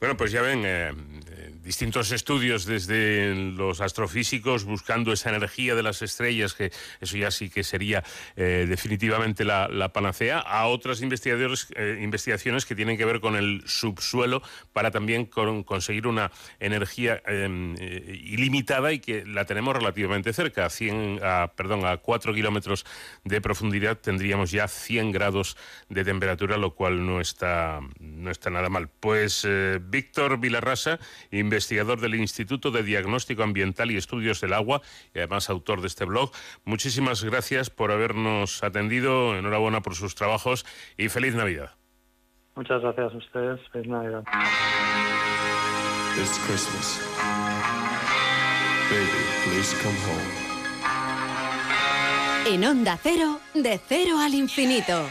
Bueno, 0.00 0.16
pues 0.16 0.30
ya 0.30 0.42
ven, 0.42 0.62
eh, 0.64 0.92
eh, 1.26 1.50
distintos 1.64 2.12
estudios 2.12 2.64
desde 2.66 3.34
los 3.34 3.80
astrofísicos 3.80 4.62
buscando 4.62 5.12
esa 5.12 5.30
energía 5.30 5.74
de 5.74 5.82
las 5.82 6.02
estrellas, 6.02 6.54
que 6.54 6.70
eso 7.00 7.16
ya 7.16 7.32
sí 7.32 7.50
que 7.50 7.64
sería 7.64 8.04
eh, 8.36 8.66
definitivamente 8.68 9.44
la, 9.44 9.90
panacea, 9.92 10.38
a 10.38 10.66
otras 10.66 11.02
investigadores, 11.02 11.66
eh, 11.74 11.98
investigaciones 12.00 12.64
que 12.64 12.76
tienen 12.76 12.96
que 12.96 13.04
ver 13.04 13.18
con 13.20 13.34
el 13.34 13.64
subsuelo 13.66 14.40
para 14.72 14.92
también 14.92 15.26
con- 15.26 15.64
conseguir 15.64 16.06
una 16.06 16.30
energía 16.60 17.20
eh, 17.26 18.20
ilimitada 18.22 18.92
y 18.92 19.00
que 19.00 19.26
la 19.26 19.46
tenemos 19.46 19.74
relativamente 19.76 20.32
cerca, 20.32 20.66
a 20.66 20.70
100, 20.70 21.18
a, 21.24 21.52
perdón, 21.56 21.84
a 21.84 21.96
4 21.96 22.32
kilómetros 22.34 22.86
de 23.24 23.40
profundidad 23.40 23.98
tendríamos 23.98 24.52
ya 24.52 24.68
100 24.68 25.10
grados 25.10 25.56
de 25.88 26.04
temperatura, 26.04 26.56
lo 26.56 26.76
cual 26.76 27.04
no 27.04 27.20
está, 27.20 27.80
no 27.98 28.30
está 28.30 28.48
nada 28.50 28.68
mal. 28.68 28.88
Pues 29.00 29.44
Víctor 29.88 30.38
Vilarrasa, 30.38 30.98
investigador 31.30 32.00
del 32.00 32.14
Instituto 32.14 32.70
de 32.70 32.82
Diagnóstico 32.82 33.42
Ambiental 33.42 33.90
y 33.90 33.96
Estudios 33.96 34.40
del 34.40 34.52
Agua 34.52 34.82
y 35.14 35.18
además 35.18 35.50
autor 35.50 35.80
de 35.80 35.86
este 35.88 36.04
blog, 36.04 36.30
muchísimas 36.64 37.24
gracias 37.24 37.70
por 37.70 37.92
habernos 37.92 38.62
atendido, 38.62 39.36
enhorabuena 39.36 39.82
por 39.82 39.94
sus 39.94 40.14
trabajos 40.14 40.66
y 40.96 41.08
feliz 41.08 41.34
Navidad. 41.34 41.74
Muchas 42.58 42.82
gracias 42.82 43.12
a 43.12 43.16
ustedes. 43.16 43.60
Feliz 43.70 43.86
Navidad. 43.86 44.24
It's 46.20 46.38
Christmas. 46.46 47.00
Baby, 48.90 49.22
please 49.44 49.76
come 49.80 49.94
home. 50.08 50.48
En 52.46 52.64
Onda 52.64 52.98
Cero, 53.00 53.38
de 53.54 53.78
cero 53.86 54.18
al 54.18 54.34
infinito. 54.34 55.06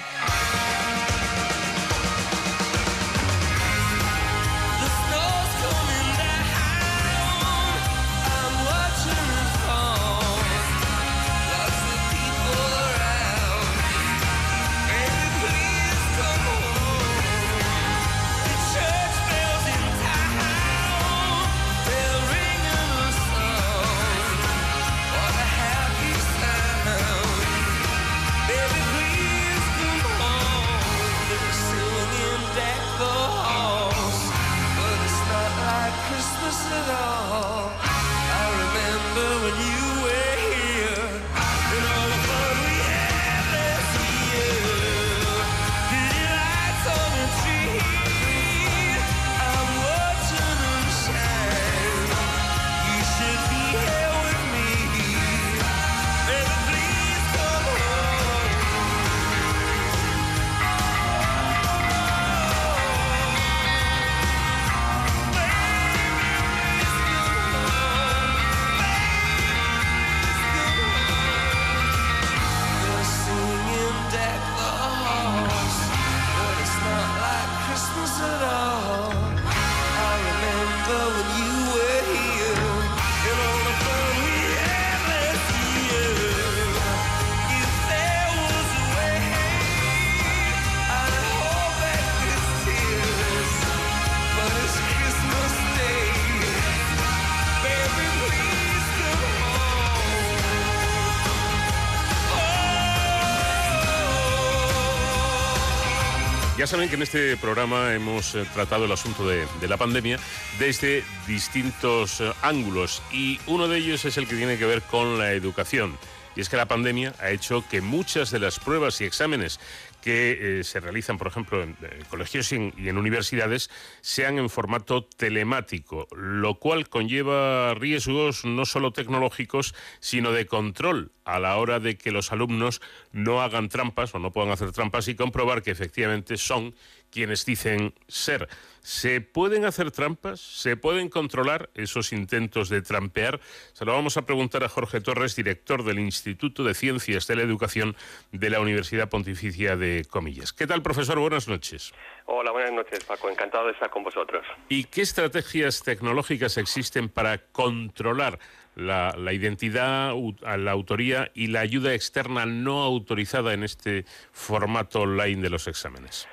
Saben 106.68 106.89
que 106.89 106.95
en 106.95 107.02
este 107.02 107.38
programa 107.38 107.94
hemos 107.94 108.35
eh, 108.35 108.44
tratado 108.53 108.84
el 108.84 108.91
asunto 108.91 109.26
de, 109.26 109.48
de 109.61 109.68
la 109.69 109.77
pandemia 109.77 110.19
desde 110.60 111.02
distintos 111.26 112.19
eh, 112.19 112.34
ángulos 112.41 113.02
y 113.10 113.39
uno 113.48 113.69
de 113.69 113.77
ellos 113.77 114.03
es 114.03 114.18
el 114.18 114.27
que 114.27 114.35
tiene 114.35 114.57
que 114.57 114.65
ver 114.65 114.81
con 114.81 115.18
la 115.18 115.31
educación. 115.31 115.98
Y 116.35 116.41
es 116.41 116.49
que 116.49 116.57
la 116.57 116.65
pandemia 116.65 117.14
ha 117.19 117.30
hecho 117.30 117.64
que 117.69 117.80
muchas 117.80 118.31
de 118.31 118.39
las 118.39 118.60
pruebas 118.60 118.99
y 118.99 119.06
exámenes 119.06 119.61
que 120.07 120.59
eh, 120.59 120.63
se 120.63 120.79
realizan, 120.79 121.17
por 121.17 121.27
ejemplo, 121.27 121.61
en, 121.61 121.75
colegios 122.09 122.53
y 122.53 122.55
en, 122.55 122.73
y 122.77 122.88
en 122.88 122.97
universidades, 122.97 123.69
sean 123.99 124.39
en 124.39 124.49
formato 124.49 125.03
telemático, 125.03 126.07
lo 126.15 126.59
cual 126.59 126.88
conlleva 126.88 127.73
riesgos 127.73 128.45
no 128.45 128.65
solo 128.65 128.93
tecnológicos, 128.93 129.75
sino 129.99 130.31
de 130.31 130.45
control 130.45 131.11
a 131.25 131.39
la 131.39 131.57
hora 131.57 131.81
de 131.81 131.97
que 131.97 132.11
los 132.11 132.31
alumnos 132.31 132.81
no 133.11 133.41
hagan 133.41 133.67
trampas 133.67 134.15
o 134.15 134.19
no 134.19 134.31
puedan 134.31 134.51
hacer 134.51 134.71
trampas 134.71 135.09
y 135.09 135.15
comprobar 135.15 135.61
que 135.61 135.71
efectivamente 135.71 136.38
son 136.38 136.73
quienes 137.18 137.48
dicen 137.48 137.95
ser. 138.07 138.48
¿Se 138.81 139.22
pueden 139.22 139.65
hacer 139.65 139.89
trampas? 139.89 140.39
¿Se 140.39 140.77
pueden 140.77 141.10
controlar 141.10 141.72
esos 141.73 142.14
intentos 142.14 142.69
de 142.69 142.84
trampear? 142.84 143.39
Se 143.73 143.85
lo 143.85 143.94
vamos 143.94 144.18
a 144.18 144.27
preguntar 144.27 144.64
a 144.64 144.69
Jorge 144.69 145.02
Torres, 145.02 145.35
director 145.35 145.84
del 145.84 145.98
Instituto 145.98 146.64
de 146.64 146.76
Ciencias 146.76 147.26
de 147.26 147.35
la 147.38 147.41
Educación 147.41 147.95
de 148.31 148.52
la 148.52 148.60
Universidad 148.60 149.10
Pontificia 149.10 149.76
de 149.76 150.06
Comillas. 150.07 150.53
¿Qué 150.53 150.68
tal, 150.68 150.84
profesor? 150.84 151.18
Buenas 151.18 151.48
noches. 151.48 151.91
Hola, 152.26 152.52
buenas 152.52 152.72
noches, 152.72 153.03
Paco. 153.03 153.31
Encantado 153.31 153.65
de 153.65 153.72
estar 153.72 153.89
con 153.89 154.03
vosotros. 154.03 154.45
¿Y 154.69 154.84
qué 154.84 155.02
estrategias 155.02 155.81
tecnológicas 155.81 156.57
existen 156.57 157.10
para 157.10 157.39
controlar 157.39 158.38
la, 158.76 159.15
la 159.18 159.34
identidad, 159.34 160.14
la 160.44 160.72
autoría 160.72 161.31
y 161.34 161.48
la 161.48 161.61
ayuda 161.61 161.95
externa 161.95 162.45
no 162.45 162.84
autorizada 162.84 163.56
en 163.56 163.64
este 163.64 164.06
formato 164.31 165.02
online 165.02 165.41
de 165.41 165.49
los 165.49 165.68
exámenes? 165.68 166.27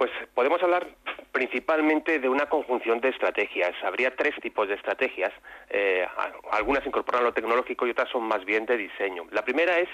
Pues 0.00 0.12
podemos 0.32 0.62
hablar 0.62 0.86
principalmente 1.30 2.20
de 2.20 2.28
una 2.30 2.46
conjunción 2.46 3.02
de 3.02 3.10
estrategias. 3.10 3.74
Habría 3.84 4.16
tres 4.16 4.34
tipos 4.40 4.66
de 4.66 4.72
estrategias. 4.72 5.30
Eh, 5.68 6.06
algunas 6.52 6.86
incorporan 6.86 7.22
lo 7.22 7.34
tecnológico 7.34 7.86
y 7.86 7.90
otras 7.90 8.08
son 8.08 8.22
más 8.22 8.42
bien 8.46 8.64
de 8.64 8.78
diseño. 8.78 9.26
La 9.30 9.44
primera 9.44 9.78
es 9.78 9.90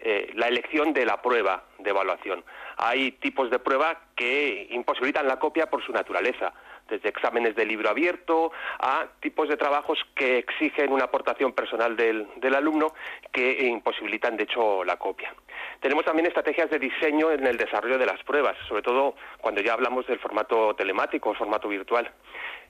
eh, 0.00 0.32
la 0.34 0.48
elección 0.48 0.92
de 0.92 1.06
la 1.06 1.22
prueba 1.22 1.66
de 1.78 1.90
evaluación. 1.90 2.42
Hay 2.78 3.12
tipos 3.12 3.48
de 3.48 3.60
prueba 3.60 3.96
que 4.16 4.66
imposibilitan 4.70 5.28
la 5.28 5.38
copia 5.38 5.70
por 5.70 5.84
su 5.84 5.92
naturaleza, 5.92 6.52
desde 6.88 7.08
exámenes 7.08 7.54
de 7.56 7.64
libro 7.64 7.88
abierto 7.88 8.52
a 8.78 9.06
tipos 9.20 9.48
de 9.48 9.56
trabajos 9.56 9.98
que 10.14 10.38
exigen 10.38 10.92
una 10.92 11.04
aportación 11.04 11.52
personal 11.52 11.96
del, 11.96 12.26
del 12.36 12.54
alumno 12.54 12.94
que 13.32 13.66
imposibilitan, 13.66 14.36
de 14.36 14.44
hecho, 14.44 14.84
la 14.84 14.96
copia. 14.96 15.34
Tenemos 15.80 16.04
también 16.04 16.26
estrategias 16.26 16.70
de 16.70 16.78
diseño 16.78 17.30
en 17.30 17.46
el 17.46 17.56
desarrollo 17.56 17.98
de 17.98 18.06
las 18.06 18.22
pruebas, 18.24 18.56
sobre 18.68 18.82
todo 18.82 19.14
cuando 19.40 19.60
ya 19.60 19.72
hablamos 19.72 20.06
del 20.06 20.18
formato 20.18 20.74
telemático 20.74 21.30
o 21.30 21.34
formato 21.34 21.68
virtual. 21.68 22.10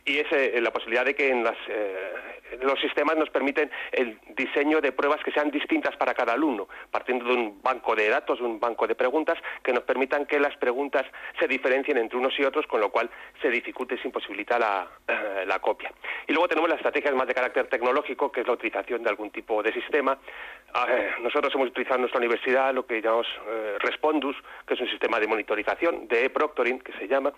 Y 0.06 0.18
es 0.18 0.30
eh, 0.32 0.60
la 0.60 0.70
posibilidad 0.70 1.04
de 1.04 1.14
que 1.14 1.30
en 1.30 1.42
las, 1.42 1.56
eh, 1.66 2.60
los 2.60 2.78
sistemas 2.78 3.16
nos 3.16 3.30
permiten 3.30 3.70
el 3.90 4.18
diseño 4.36 4.82
de 4.82 4.92
pruebas 4.92 5.22
que 5.24 5.32
sean 5.32 5.50
distintas 5.50 5.96
para 5.96 6.12
cada 6.12 6.34
alumno, 6.34 6.68
partiendo 6.90 7.24
de 7.24 7.32
un 7.32 7.62
banco 7.62 7.96
de 7.96 8.10
datos, 8.10 8.38
un 8.42 8.60
banco 8.60 8.86
de 8.86 8.94
preguntas, 8.94 9.38
que 9.62 9.72
nos 9.72 9.84
permitan 9.84 10.26
que 10.26 10.38
las 10.38 10.54
preguntas 10.58 11.06
se 11.38 11.48
diferencien 11.48 11.96
entre 11.96 12.18
unos 12.18 12.38
y 12.38 12.44
otros, 12.44 12.66
con 12.66 12.82
lo 12.82 12.90
cual 12.90 13.08
se 13.40 13.48
dificulte 13.48 13.94
y 13.94 13.98
se 13.98 14.08
imposibilita 14.08 14.58
la, 14.58 14.86
eh, 15.08 15.44
la 15.46 15.58
copia. 15.60 15.90
Y 16.26 16.32
luego 16.32 16.48
tenemos 16.48 16.68
las 16.68 16.80
estrategias 16.80 17.14
más 17.14 17.26
de 17.26 17.34
carácter 17.34 17.68
tecnológico, 17.68 18.30
que 18.30 18.42
es 18.42 18.46
la 18.46 18.52
utilización 18.52 19.02
de 19.02 19.08
algún 19.08 19.30
tipo 19.30 19.62
de 19.62 19.72
sistema. 19.72 20.18
Ah, 20.74 20.86
nosotros 21.22 21.54
hemos 21.54 21.68
utilizado 21.68 21.96
en 21.96 22.02
nuestra 22.02 22.18
universidad 22.18 22.74
lo 22.74 22.84
que 22.84 23.00
llamamos 23.00 23.26
Respondus, 23.78 24.36
que 24.66 24.74
es 24.74 24.80
un 24.80 24.88
sistema 24.88 25.18
de 25.18 25.26
monitorización, 25.28 26.08
de 26.08 26.28
proctoring, 26.28 26.80
que 26.80 26.92
se 26.92 27.06
llama, 27.06 27.32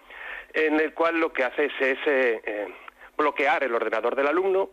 en 0.53 0.81
el 0.81 0.95
cual 0.95 1.19
lo 1.19 1.33
que 1.33 1.45
hace 1.45 1.67
es, 1.67 1.99
eh, 2.07 2.41
eh, 2.45 2.69
bloquear 3.17 3.65
el 3.65 3.75
ordenador 3.75 4.15
del 4.15 4.27
alumno 4.27 4.71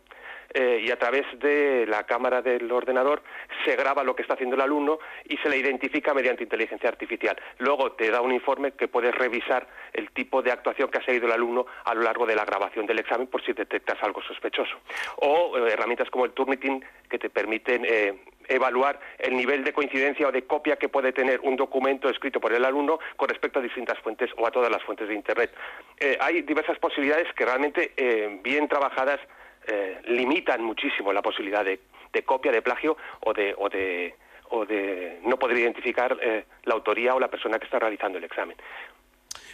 eh, 0.56 0.84
y 0.84 0.90
a 0.92 0.98
través 0.98 1.26
de 1.40 1.84
la 1.84 2.04
cámara 2.04 2.40
del 2.40 2.70
ordenador 2.70 3.22
se 3.64 3.74
graba 3.74 4.04
lo 4.04 4.14
que 4.14 4.22
está 4.22 4.34
haciendo 4.34 4.54
el 4.54 4.62
alumno 4.62 5.00
y 5.24 5.36
se 5.38 5.48
le 5.48 5.56
identifica 5.56 6.14
mediante 6.14 6.44
inteligencia 6.44 6.88
artificial. 6.88 7.36
Luego 7.58 7.92
te 7.92 8.08
da 8.08 8.20
un 8.20 8.32
informe 8.32 8.70
que 8.70 8.86
puedes 8.86 9.12
revisar 9.12 9.66
el 9.92 10.12
tipo 10.12 10.42
de 10.42 10.52
actuación 10.52 10.90
que 10.90 10.98
ha 10.98 11.04
seguido 11.04 11.26
el 11.26 11.32
alumno 11.32 11.66
a 11.84 11.92
lo 11.94 12.02
largo 12.02 12.24
de 12.24 12.36
la 12.36 12.44
grabación 12.44 12.86
del 12.86 13.00
examen 13.00 13.26
por 13.26 13.44
si 13.44 13.52
detectas 13.52 14.00
algo 14.02 14.22
sospechoso. 14.22 14.76
O 15.16 15.58
eh, 15.58 15.72
herramientas 15.72 16.08
como 16.08 16.24
el 16.24 16.30
Turnitin 16.30 16.84
que 17.10 17.18
te 17.18 17.30
permiten 17.30 17.84
eh, 17.84 18.14
evaluar 18.48 18.98
el 19.18 19.36
nivel 19.36 19.64
de 19.64 19.72
coincidencia 19.72 20.28
o 20.28 20.32
de 20.32 20.44
copia 20.44 20.76
que 20.76 20.88
puede 20.88 21.12
tener 21.12 21.40
un 21.40 21.56
documento 21.56 22.08
escrito 22.08 22.40
por 22.40 22.52
el 22.52 22.64
alumno 22.64 22.98
con 23.16 23.28
respecto 23.28 23.58
a 23.58 23.62
distintas 23.62 23.98
fuentes 24.00 24.30
o 24.36 24.46
a 24.46 24.50
todas 24.50 24.70
las 24.70 24.82
fuentes 24.82 25.08
de 25.08 25.14
Internet. 25.14 25.52
Eh, 25.98 26.16
hay 26.20 26.42
diversas 26.42 26.78
posibilidades 26.78 27.32
que 27.34 27.44
realmente, 27.44 27.92
eh, 27.96 28.40
bien 28.42 28.68
trabajadas, 28.68 29.20
eh, 29.66 30.00
limitan 30.06 30.62
muchísimo 30.62 31.12
la 31.12 31.22
posibilidad 31.22 31.64
de, 31.64 31.80
copia, 32.24 32.52
de 32.52 32.62
plagio 32.62 32.96
o 33.20 33.32
de, 33.32 33.54
o 33.56 33.68
de, 33.68 34.14
o 34.50 34.66
de 34.66 35.20
no 35.24 35.38
poder 35.38 35.58
identificar 35.58 36.16
la 36.64 36.74
autoría 36.74 37.14
o 37.14 37.20
la 37.20 37.28
persona 37.28 37.58
que 37.58 37.64
está 37.64 37.78
realizando 37.78 38.18
el 38.18 38.24
examen. 38.24 38.56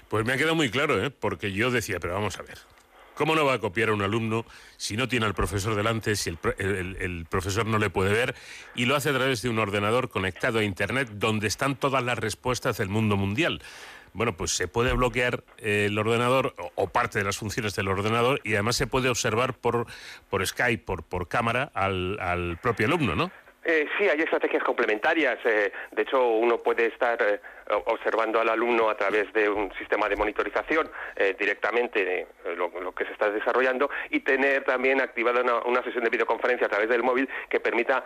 Pues 0.08 0.26
me 0.26 0.32
ha 0.32 0.36
quedado 0.36 0.56
muy 0.56 0.70
claro, 0.70 0.96
porque 1.20 1.52
yo 1.52 1.70
decía, 1.70 2.00
pero 2.00 2.14
vamos 2.14 2.38
a 2.38 2.42
ver, 2.42 2.58
¿cómo 3.14 3.34
no 3.34 3.44
va 3.44 3.54
a 3.54 3.58
copiar 3.58 3.90
a 3.90 3.92
un 3.92 4.02
alumno 4.02 4.44
si 4.76 4.96
no 4.96 5.08
tiene 5.08 5.26
al 5.26 5.34
profesor 5.34 5.74
delante, 5.74 6.16
si 6.16 6.30
el, 6.30 6.96
el- 7.00 7.26
profesor 7.28 7.66
no 7.66 7.78
le 7.78 7.90
puede 7.90 8.12
ver 8.12 8.34
y 8.74 8.86
lo 8.86 8.96
hace 8.96 9.10
a 9.10 9.14
través 9.14 9.42
de 9.42 9.48
un 9.48 9.58
ordenador 9.58 10.08
conectado 10.08 10.58
a 10.58 10.64
Internet 10.64 11.08
donde 11.12 11.46
están 11.46 11.76
todas 11.76 12.02
las 12.02 12.18
respuestas 12.18 12.78
del 12.78 12.88
mundo 12.88 13.16
mundial? 13.16 13.62
Bueno, 14.12 14.36
pues 14.36 14.50
se 14.50 14.66
puede 14.66 14.92
bloquear 14.92 15.44
eh, 15.58 15.84
el 15.88 15.96
ordenador 15.96 16.54
o, 16.58 16.72
o 16.74 16.88
parte 16.88 17.18
de 17.20 17.24
las 17.24 17.38
funciones 17.38 17.76
del 17.76 17.86
ordenador 17.86 18.40
y 18.42 18.54
además 18.54 18.74
se 18.74 18.88
puede 18.88 19.08
observar 19.08 19.54
por, 19.54 19.86
por 20.28 20.44
Skype, 20.44 20.82
por, 20.84 21.04
por 21.04 21.28
cámara, 21.28 21.70
al, 21.74 22.18
al 22.18 22.58
propio 22.60 22.86
alumno, 22.86 23.14
¿no? 23.14 23.30
Eh, 23.62 23.86
sí, 23.98 24.08
hay 24.08 24.20
estrategias 24.20 24.62
complementarias. 24.62 25.38
eh, 25.44 25.72
de 25.90 26.02
hecho, 26.02 26.26
uno 26.28 26.58
puede 26.58 26.86
estar 26.86 27.20
eh, 27.22 27.40
observando 27.86 28.40
al 28.40 28.48
alumno 28.48 28.88
a 28.88 28.96
través 28.96 29.32
de 29.32 29.48
un 29.48 29.72
sistema 29.74 30.08
de 30.08 30.16
monitorización 30.16 30.90
eh, 31.14 31.36
directamente 31.38 32.22
eh, 32.22 32.26
lo, 32.56 32.68
lo 32.80 32.92
que 32.92 33.04
se 33.04 33.12
está 33.12 33.30
desarrollando 33.30 33.90
y 34.08 34.20
tener 34.20 34.64
también 34.64 35.00
activada 35.00 35.42
una, 35.42 35.58
una 35.64 35.82
sesión 35.84 36.04
de 36.04 36.10
videoconferencia 36.10 36.66
a 36.66 36.70
través 36.70 36.88
del 36.88 37.02
móvil 37.02 37.28
que 37.48 37.60
permita 37.60 38.02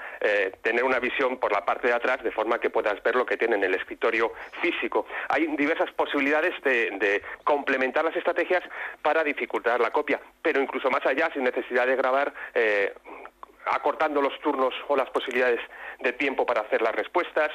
tener 0.63 0.85
una 0.85 0.99
visión 0.99 1.39
por 1.39 1.53
la 1.53 1.65
parte 1.65 1.89
de 1.89 1.95
atrás 1.95 2.23
de 2.23 2.31
forma 2.31 2.59
que 2.59 2.71
puedas 2.71 3.03
ver 3.03 3.15
lo 3.15 3.27
que 3.27 3.37
tiene 3.37 3.57
en 3.57 3.65
el 3.65 3.75
escritorio 3.75 4.33
físico. 4.61 5.07
Hay 5.29 5.47
diversas 5.57 5.91
posibilidades 5.93 6.55
de, 6.63 6.91
de 6.99 7.23
complementar 7.45 8.05
las 8.05 8.17
estrategias 8.17 8.63
para 9.03 9.23
dificultar 9.23 9.81
la 9.81 9.91
copia, 9.91 10.21
pero 10.43 10.61
incluso 10.61 10.91
más 10.91 11.05
allá, 11.07 11.31
sin 11.33 11.45
necesidad 11.45 11.87
de 11.87 11.97
grabar. 11.97 12.33
Acortando 13.67 14.21
los 14.21 14.39
turnos 14.41 14.75
o 14.89 14.97
las 14.97 15.09
posibilidades 15.11 15.61
de 16.01 16.13
tiempo 16.13 16.45
para 16.47 16.63
hacer 16.63 16.83
las 16.83 16.95
respuestas, 16.95 17.51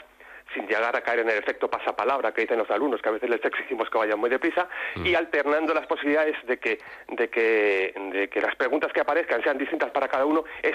sin 0.54 0.66
llegar 0.68 0.96
a 0.96 1.02
caer 1.02 1.20
en 1.20 1.30
el 1.30 1.38
efecto 1.38 1.70
pasapalabra 1.70 2.34
que 2.34 2.42
dicen 2.42 2.58
los 2.58 2.70
alumnos, 2.72 3.02
que 3.04 3.10
a 3.10 3.12
veces 3.12 3.30
les 3.30 3.44
exigimos 3.46 3.88
que 3.90 3.98
vayan 4.00 4.20
muy 4.20 4.32
deprisa, 4.32 4.68
y 4.96 5.14
alternando 5.14 5.74
las 5.76 5.86
posibilidades 5.86 6.36
de 6.48 6.58
que, 6.58 6.80
de, 7.10 7.30
que, 7.30 7.94
de 8.14 8.30
que 8.30 8.42
las 8.42 8.56
preguntas 8.56 8.92
que 8.92 9.02
aparezcan 9.02 9.44
sean 9.44 9.60
distintas 9.60 9.92
para 9.92 10.08
cada 10.08 10.26
uno, 10.26 10.44
es 10.64 10.74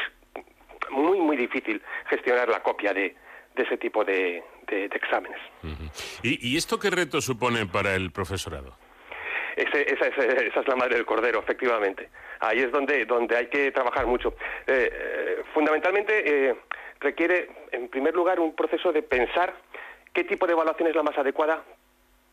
muy, 0.91 1.19
muy 1.19 1.37
difícil 1.37 1.83
gestionar 2.09 2.49
la 2.49 2.63
copia 2.63 2.93
de, 2.95 3.17
de 3.57 3.63
ese 3.65 3.77
tipo 3.77 4.05
de, 4.05 4.45
de- 4.69 4.89
de 4.89 4.97
exámenes. 4.97 5.41
¿Y, 6.23 6.51
y 6.53 6.57
esto 6.57 6.79
qué 6.79 6.91
reto 6.91 7.21
supone 7.21 7.67
para 7.67 7.97
el 7.97 8.13
profesorado? 8.13 8.77
Ese- 9.57 9.93
esa, 9.95 10.07
es, 10.09 10.19
esa 10.19 10.61
es 10.61 10.69
la 10.69 10.77
madre 10.77 10.97
del 10.97 11.07
cordero, 11.07 11.39
efectivamente. 11.41 12.09
Ahí 12.41 12.61
es 12.61 12.71
donde, 12.73 13.05
donde 13.07 13.37
hay 13.37 13.47
que 13.47 13.71
trabajar 13.73 14.07
mucho. 14.07 14.35
Eh, 14.67 14.91
eh, 14.93 15.43
fundamentalmente 15.55 16.49
eh, 16.51 16.55
requiere, 17.01 17.49
en 17.73 17.89
primer 17.89 18.15
lugar, 18.15 18.41
un 18.41 18.55
proceso 18.55 18.93
de 18.93 19.03
pensar 19.03 19.55
qué 20.13 20.25
tipo 20.25 20.47
de 20.47 20.53
evaluación 20.53 20.89
es 20.89 20.97
la 20.97 21.03
más 21.03 21.17
adecuada 21.19 21.63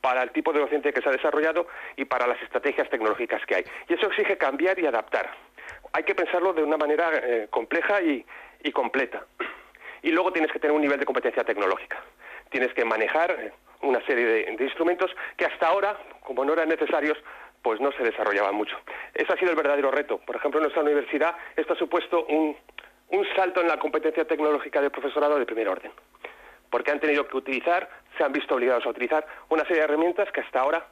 para 0.02 0.24
el 0.24 0.32
tipo 0.32 0.52
de 0.52 0.60
docente 0.62 0.92
que 0.94 1.02
se 1.02 1.10
ha 1.10 1.12
desarrollado 1.12 1.68
y 1.96 2.06
para 2.06 2.26
las 2.26 2.42
estrategias 2.42 2.90
tecnológicas 2.90 3.46
que 3.46 3.56
hay. 3.56 3.64
Y 3.88 3.94
eso 3.94 4.08
exige 4.08 4.38
cambiar 4.38 4.80
y 4.80 4.88
adaptar. 4.88 5.30
Hay 5.94 6.04
que 6.04 6.16
pensarlo 6.16 6.54
de 6.54 6.64
una 6.64 6.78
manera 6.78 7.12
eh, 7.14 7.48
compleja 7.52 8.02
y 8.02 8.26
completa. 8.74 9.26
Y 10.02 10.10
luego 10.12 10.32
tienes 10.34 10.52
que 10.52 10.58
tener 10.60 10.76
un 10.76 10.82
nivel 10.82 11.00
de 11.00 11.06
competencia 11.06 11.44
tecnológica. 11.44 12.02
Tienes 12.52 12.72
que 12.76 12.86
manejar 12.86 13.54
una 13.82 14.06
serie 14.06 14.26
de, 14.26 14.56
de 14.56 14.64
instrumentos 14.64 15.10
que 15.36 15.46
hasta 15.46 15.68
ahora, 15.68 15.98
como 16.24 16.46
no 16.46 16.54
eran 16.54 16.70
necesarios, 16.70 17.18
pues 17.62 17.80
no 17.80 17.92
se 17.92 18.04
desarrollaban 18.04 18.56
mucho. 18.56 18.78
Ese 19.14 19.32
ha 19.34 19.38
sido 19.38 19.52
el 19.52 19.58
verdadero 19.58 19.92
reto. 19.92 20.20
Por 20.20 20.36
ejemplo, 20.36 20.60
en 20.60 20.64
nuestra 20.64 20.84
universidad 20.84 21.36
esto 21.56 21.74
ha 21.74 21.78
supuesto 21.78 22.26
un, 22.26 22.56
un 23.10 23.26
salto 23.36 23.62
en 23.62 23.68
la 23.68 23.78
competencia 23.78 24.26
tecnológica 24.26 24.82
del 24.82 24.92
profesorado 24.92 25.38
de 25.38 25.46
primer 25.46 25.70
orden. 25.70 25.92
Porque 26.70 26.92
han 26.92 27.00
tenido 27.00 27.28
que 27.28 27.38
utilizar, 27.38 27.90
se 28.18 28.24
han 28.24 28.32
visto 28.32 28.56
obligados 28.56 28.86
a 28.86 28.90
utilizar 28.90 29.26
una 29.50 29.64
serie 29.64 29.80
de 29.80 29.84
herramientas 29.84 30.32
que 30.32 30.42
hasta 30.42 30.62
ahora 30.62 30.86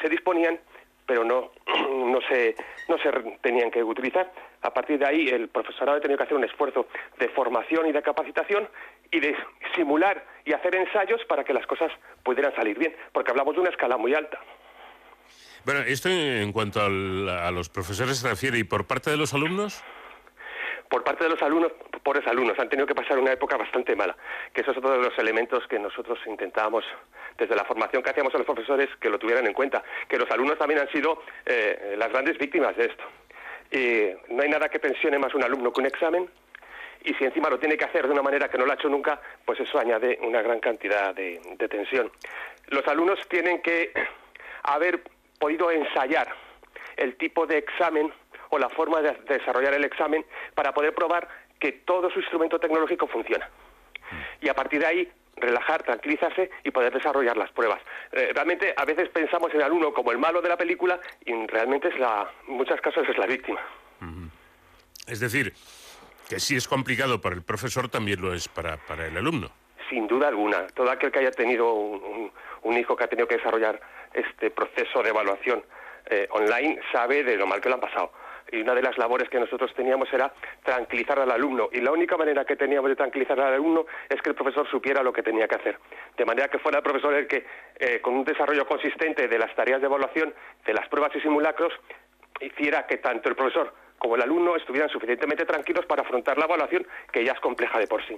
se 0.00 0.08
disponían, 0.08 0.60
pero 1.06 1.24
no, 1.24 1.50
no, 1.90 2.20
se, 2.28 2.54
no 2.88 2.98
se 2.98 3.10
tenían 3.40 3.70
que 3.70 3.82
utilizar. 3.82 4.30
A 4.62 4.74
partir 4.74 4.98
de 4.98 5.06
ahí, 5.06 5.28
el 5.28 5.48
profesorado 5.48 5.98
ha 5.98 6.00
tenido 6.00 6.18
que 6.18 6.24
hacer 6.24 6.36
un 6.36 6.44
esfuerzo 6.44 6.88
de 7.18 7.28
formación 7.28 7.86
y 7.86 7.92
de 7.92 8.02
capacitación 8.02 8.68
y 9.10 9.20
de 9.20 9.36
simular 9.76 10.24
y 10.44 10.52
hacer 10.52 10.74
ensayos 10.74 11.24
para 11.26 11.44
que 11.44 11.52
las 11.52 11.66
cosas 11.66 11.92
pudieran 12.24 12.54
salir 12.56 12.78
bien, 12.78 12.94
porque 13.12 13.30
hablamos 13.30 13.54
de 13.54 13.60
una 13.60 13.70
escala 13.70 13.96
muy 13.96 14.14
alta. 14.14 14.38
Bueno, 15.64 15.80
esto 15.80 16.08
en 16.08 16.52
cuanto 16.52 16.80
al- 16.80 17.28
a 17.28 17.50
los 17.50 17.68
profesores 17.68 18.18
se 18.18 18.28
refiere, 18.28 18.58
¿y 18.58 18.64
por 18.64 18.86
parte 18.86 19.10
de 19.10 19.16
los 19.16 19.32
alumnos? 19.34 19.82
por 20.90 21.04
parte 21.04 21.22
de 21.24 21.28
los 21.28 21.42
alumnos, 21.42 21.70
pobres 22.02 22.26
alumnos, 22.26 22.58
han 22.58 22.70
tenido 22.70 22.86
que 22.86 22.94
pasar 22.94 23.18
una 23.18 23.30
época 23.30 23.58
bastante 23.58 23.94
mala, 23.94 24.16
que 24.54 24.62
eso 24.62 24.70
es 24.70 24.78
otro 24.78 24.90
de 24.92 24.96
los 24.96 25.18
elementos 25.18 25.66
que 25.68 25.78
nosotros 25.78 26.18
intentábamos 26.24 26.82
desde 27.36 27.54
la 27.54 27.66
formación 27.66 28.02
que 28.02 28.08
hacíamos 28.08 28.34
a 28.34 28.38
los 28.38 28.46
profesores 28.46 28.88
que 28.98 29.10
lo 29.10 29.18
tuvieran 29.18 29.46
en 29.46 29.52
cuenta, 29.52 29.82
que 30.08 30.16
los 30.16 30.30
alumnos 30.30 30.56
también 30.56 30.80
han 30.80 30.88
sido 30.90 31.22
eh, 31.44 31.94
las 31.98 32.08
grandes 32.10 32.38
víctimas 32.38 32.74
de 32.78 32.86
esto. 32.86 33.04
Y 33.70 34.10
no 34.32 34.42
hay 34.42 34.48
nada 34.48 34.68
que 34.68 34.78
tensione 34.78 35.18
más 35.18 35.34
un 35.34 35.44
alumno 35.44 35.72
que 35.72 35.80
un 35.80 35.86
examen, 35.86 36.28
y 37.04 37.14
si 37.14 37.24
encima 37.24 37.48
lo 37.48 37.58
tiene 37.58 37.76
que 37.76 37.84
hacer 37.84 38.06
de 38.06 38.12
una 38.12 38.22
manera 38.22 38.48
que 38.48 38.58
no 38.58 38.64
lo 38.64 38.72
ha 38.72 38.74
hecho 38.74 38.88
nunca, 38.88 39.20
pues 39.44 39.60
eso 39.60 39.78
añade 39.78 40.18
una 40.22 40.42
gran 40.42 40.60
cantidad 40.60 41.14
de, 41.14 41.40
de 41.56 41.68
tensión. 41.68 42.10
Los 42.68 42.86
alumnos 42.88 43.20
tienen 43.28 43.62
que 43.62 43.92
haber 44.64 45.02
podido 45.38 45.70
ensayar 45.70 46.34
el 46.96 47.16
tipo 47.16 47.46
de 47.46 47.58
examen 47.58 48.12
o 48.50 48.58
la 48.58 48.68
forma 48.68 49.00
de 49.00 49.12
desarrollar 49.28 49.74
el 49.74 49.84
examen 49.84 50.24
para 50.54 50.72
poder 50.72 50.94
probar 50.94 51.28
que 51.60 51.72
todo 51.72 52.10
su 52.10 52.20
instrumento 52.20 52.58
tecnológico 52.58 53.06
funciona. 53.06 53.48
Y 54.40 54.48
a 54.48 54.54
partir 54.54 54.80
de 54.80 54.86
ahí 54.86 55.12
relajar, 55.40 55.82
tranquilizarse 55.82 56.50
y 56.64 56.70
poder 56.70 56.92
desarrollar 56.92 57.36
las 57.36 57.50
pruebas. 57.52 57.80
Eh, 58.12 58.30
realmente 58.34 58.74
a 58.76 58.84
veces 58.84 59.08
pensamos 59.10 59.50
en 59.52 59.56
el 59.58 59.62
alumno 59.66 59.92
como 59.92 60.12
el 60.12 60.18
malo 60.18 60.40
de 60.42 60.48
la 60.48 60.56
película 60.56 60.98
y 61.24 61.32
realmente 61.46 61.88
es 61.88 61.98
la, 61.98 62.30
en 62.46 62.54
muchos 62.54 62.80
casos 62.80 63.08
es 63.08 63.16
la 63.18 63.26
víctima. 63.26 63.60
Es 65.06 65.20
decir, 65.20 65.52
que 66.28 66.38
si 66.40 66.56
es 66.56 66.68
complicado 66.68 67.20
para 67.20 67.34
el 67.34 67.42
profesor, 67.42 67.88
también 67.88 68.20
lo 68.20 68.34
es 68.34 68.48
para, 68.48 68.76
para 68.76 69.06
el 69.06 69.16
alumno. 69.16 69.50
Sin 69.88 70.06
duda 70.06 70.28
alguna. 70.28 70.66
Todo 70.68 70.90
aquel 70.90 71.10
que 71.10 71.20
haya 71.20 71.30
tenido 71.30 71.72
un, 71.72 72.02
un- 72.02 72.32
un 72.62 72.76
hijo 72.76 72.94
que 72.96 73.04
ha 73.04 73.06
tenido 73.06 73.26
que 73.26 73.36
desarrollar 73.36 73.80
este 74.12 74.50
proceso 74.50 75.02
de 75.02 75.10
evaluación 75.10 75.64
eh, 76.10 76.26
online 76.30 76.80
sabe 76.92 77.22
de 77.22 77.36
lo 77.36 77.46
mal 77.46 77.60
que 77.60 77.68
lo 77.68 77.76
han 77.76 77.80
pasado. 77.80 78.12
Y 78.50 78.60
una 78.62 78.74
de 78.74 78.82
las 78.82 78.96
labores 78.98 79.28
que 79.28 79.38
nosotros 79.38 79.72
teníamos 79.74 80.12
era 80.12 80.32
tranquilizar 80.64 81.18
al 81.20 81.30
alumno. 81.30 81.68
Y 81.72 81.80
la 81.80 81.92
única 81.92 82.16
manera 82.16 82.44
que 82.44 82.56
teníamos 82.56 82.88
de 82.90 82.96
tranquilizar 82.96 83.38
al 83.40 83.52
alumno 83.54 83.84
es 84.08 84.20
que 84.22 84.30
el 84.30 84.34
profesor 84.34 84.66
supiera 84.70 85.02
lo 85.02 85.12
que 85.12 85.22
tenía 85.22 85.46
que 85.46 85.56
hacer. 85.56 85.78
De 86.16 86.24
manera 86.24 86.48
que 86.48 86.58
fuera 86.58 86.78
el 86.78 86.84
profesor 86.84 87.12
el 87.14 87.26
que, 87.26 87.44
eh, 87.78 88.00
con 88.00 88.14
un 88.14 88.24
desarrollo 88.24 88.66
consistente 88.66 89.28
de 89.28 89.38
las 89.38 89.54
tareas 89.54 89.80
de 89.80 89.86
evaluación, 89.86 90.34
de 90.64 90.72
las 90.74 90.88
pruebas 90.88 91.14
y 91.14 91.20
simulacros, 91.20 91.72
hiciera 92.40 92.86
que 92.86 92.98
tanto 92.98 93.28
el 93.28 93.36
profesor 93.36 93.74
como 93.98 94.14
el 94.14 94.22
alumno 94.22 94.56
estuvieran 94.56 94.88
suficientemente 94.88 95.44
tranquilos 95.44 95.84
para 95.86 96.02
afrontar 96.02 96.38
la 96.38 96.44
evaluación, 96.46 96.86
que 97.12 97.24
ya 97.24 97.32
es 97.32 97.40
compleja 97.40 97.78
de 97.78 97.86
por 97.88 98.02
sí. 98.06 98.16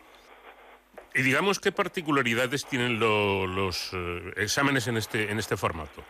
Y 1.15 1.23
digamos, 1.23 1.59
¿qué 1.59 1.73
particularidades 1.73 2.67
tienen 2.67 3.01
lo- 3.01 3.47
los 3.47 3.93
eh, 3.95 4.33
exámenes 4.37 4.87
en 4.87 4.97
este, 4.97 5.33
en 5.33 5.39
este 5.39 5.57
formato? 5.57 6.03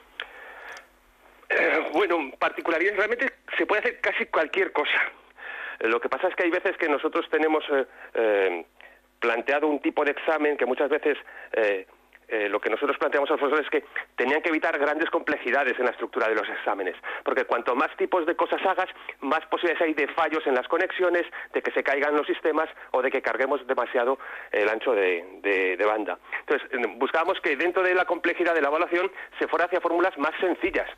Particularidades, 2.41 2.97
realmente 2.97 3.33
se 3.57 3.67
puede 3.67 3.81
hacer 3.83 4.01
casi 4.01 4.27
cualquier 4.27 4.73
cosa. 4.73 4.99
Eh, 5.79 5.87
Lo 5.89 6.01
que 6.01 6.09
pasa 6.09 6.27
es 6.29 6.35
que 6.35 6.45
hay 6.45 6.51
veces 6.51 6.77
que 6.79 6.89
nosotros 6.89 7.29
tenemos 7.31 7.63
eh, 7.71 7.85
eh, 8.15 8.65
planteado 9.21 9.69
un 9.69 9.81
tipo 9.81 10.05
de 10.05 10.11
examen 10.13 10.57
que 10.57 10.67
muchas 10.67 10.89
veces 10.89 11.17
eh, 11.53 11.87
lo 12.49 12.61
que 12.61 12.71
nosotros 12.71 12.97
planteamos 12.97 13.29
a 13.29 13.33
los 13.35 13.41
profesores 13.41 13.67
es 13.67 13.71
que 13.71 13.85
tenían 14.15 14.41
que 14.41 14.51
evitar 14.51 14.79
grandes 14.79 15.11
complejidades 15.11 15.77
en 15.81 15.85
la 15.85 15.91
estructura 15.91 16.29
de 16.29 16.37
los 16.37 16.49
exámenes, 16.49 16.95
porque 17.25 17.45
cuanto 17.45 17.75
más 17.75 17.95
tipos 17.97 18.25
de 18.25 18.37
cosas 18.37 18.65
hagas, 18.65 18.87
más 19.21 19.45
posibilidades 19.47 19.83
hay 19.89 19.95
de 19.95 20.07
fallos 20.15 20.47
en 20.47 20.55
las 20.55 20.69
conexiones, 20.69 21.27
de 21.53 21.61
que 21.61 21.73
se 21.73 21.83
caigan 21.83 22.15
los 22.17 22.27
sistemas 22.29 22.69
o 22.93 23.03
de 23.03 23.11
que 23.11 23.21
carguemos 23.21 23.67
demasiado 23.67 24.19
el 24.53 24.69
ancho 24.69 24.93
de, 24.93 25.25
de- 25.43 25.77
de 25.77 25.85
banda. 25.85 26.19
Entonces, 26.47 26.69
buscábamos 26.99 27.41
que 27.41 27.57
dentro 27.57 27.83
de 27.83 27.95
la 27.95 28.05
complejidad 28.05 28.55
de 28.55 28.63
la 28.63 28.69
evaluación 28.69 29.11
se 29.41 29.49
fuera 29.49 29.65
hacia 29.65 29.81
fórmulas 29.81 30.17
más 30.17 30.33
sencillas, 30.41 30.89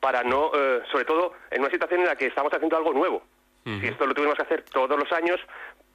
para 0.00 0.22
no, 0.22 0.50
eh, 0.54 0.82
sobre 0.90 1.04
todo 1.04 1.32
en 1.50 1.62
una 1.62 1.70
situación 1.70 2.00
en 2.00 2.06
la 2.06 2.16
que 2.16 2.26
estamos 2.26 2.52
haciendo 2.52 2.76
algo 2.76 2.92
nuevo. 2.92 3.22
Si 3.64 3.86
esto 3.86 4.04
lo 4.04 4.12
tuviéramos 4.12 4.36
que 4.36 4.42
hacer 4.42 4.62
todos 4.62 4.98
los 4.98 5.10
años, 5.12 5.40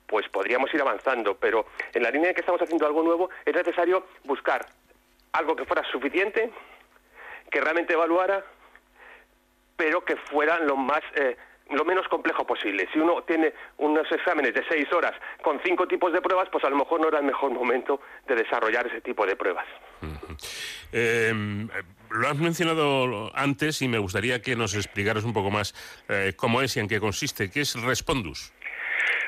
pues 0.08 0.28
podríamos 0.30 0.74
ir 0.74 0.82
avanzando, 0.82 1.36
pero 1.36 1.68
en 1.94 2.02
la 2.02 2.10
línea 2.10 2.30
en 2.30 2.34
que 2.34 2.42
estamos 2.42 2.60
haciendo 2.60 2.88
algo 2.88 3.04
nuevo 3.04 3.30
es 3.46 3.54
necesario 3.54 4.08
buscar 4.24 4.66
algo 5.34 5.56
que 5.56 5.66
fuera 5.66 5.84
suficiente, 5.92 6.52
que 7.52 7.62
realmente 7.62 7.94
evaluara, 7.94 8.44
pero 9.78 10.04
que 10.04 10.16
fuera 10.16 10.60
lo 10.60 10.76
más 10.76 11.02
eh, 11.14 11.38
lo 11.72 11.86
menos 11.86 12.08
complejo 12.08 12.46
posible. 12.46 12.88
Si 12.94 13.00
uno 13.00 13.22
tiene 13.24 13.54
unos 13.78 14.12
exámenes 14.12 14.54
de 14.54 14.64
seis 14.68 14.92
horas 14.92 15.14
con 15.42 15.60
cinco 15.64 15.88
tipos 15.88 16.12
de 16.14 16.22
pruebas, 16.22 16.50
pues 16.52 16.64
a 16.64 16.70
lo 16.70 16.76
mejor 16.76 17.02
no 17.02 17.08
era 17.08 17.20
el 17.20 17.26
mejor 17.26 17.52
momento 17.52 18.02
de 18.28 18.36
desarrollar 18.36 18.88
ese 18.88 19.02
tipo 19.02 19.26
de 19.26 19.36
pruebas. 19.36 19.66
Eh, 20.92 21.34
lo 22.12 22.28
has 22.28 22.38
mencionado 22.38 23.32
antes 23.36 23.82
y 23.82 23.88
me 23.88 24.00
gustaría 24.00 24.42
que 24.42 24.56
nos 24.56 24.76
explicaras 24.76 25.24
un 25.24 25.34
poco 25.34 25.52
más 25.52 25.74
eh, 26.10 26.34
cómo 26.36 26.62
es 26.62 26.76
y 26.78 26.80
en 26.80 26.88
qué 26.88 27.00
consiste. 27.00 27.52
¿Qué 27.52 27.62
es 27.62 27.80
Respondus? 27.82 28.54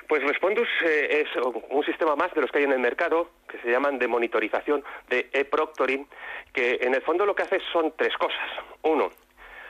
Pues 0.07 0.23
Respondus 0.23 0.67
eh, 0.83 1.25
es 1.25 1.43
un 1.69 1.85
sistema 1.85 2.15
más 2.15 2.33
de 2.33 2.41
los 2.41 2.51
que 2.51 2.57
hay 2.57 2.63
en 2.65 2.73
el 2.73 2.79
mercado, 2.79 3.31
que 3.47 3.59
se 3.59 3.71
llaman 3.71 3.97
de 3.97 4.07
monitorización 4.07 4.83
de 5.09 5.29
e-proctoring, 5.31 6.05
que 6.51 6.79
en 6.81 6.93
el 6.93 7.01
fondo 7.01 7.25
lo 7.25 7.33
que 7.33 7.43
hace 7.43 7.59
son 7.71 7.93
tres 7.95 8.13
cosas. 8.17 8.49
Uno, 8.81 9.09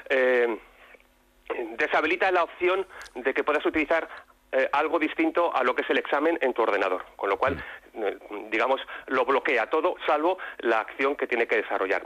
eh, 0.10 0.57
deshabilita 1.78 2.32
la 2.32 2.44
opción 2.44 2.86
de 3.15 3.34
que 3.34 3.44
puedas 3.44 3.65
utilizar 3.65 4.07
eh, 4.52 4.69
algo 4.73 4.99
distinto 4.99 5.56
a 5.56 5.64
lo 5.64 5.76
que 5.76 5.84
es 5.84 5.90
el 5.90 5.98
examen 5.98 6.38
en 6.41 6.53
tu 6.53 6.61
ordenador, 6.61 7.06
con 7.15 7.30
lo 7.30 7.38
cual, 7.38 7.64
eh, 7.94 8.18
digamos, 8.49 8.82
lo 9.07 9.23
bloquea 9.23 9.69
todo, 9.69 9.95
salvo 10.06 10.38
la 10.60 10.82
acción 10.82 11.15
que 11.15 11.28
tiene 11.28 11.48
que 11.48 11.57
desarrollar. 11.57 12.06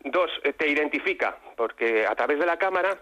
Dos, 0.00 0.30
eh, 0.42 0.52
te 0.54 0.68
identifica, 0.68 1.36
porque 1.56 2.06
a 2.06 2.14
través 2.14 2.38
de 2.38 2.46
la 2.46 2.56
cámara 2.56 2.98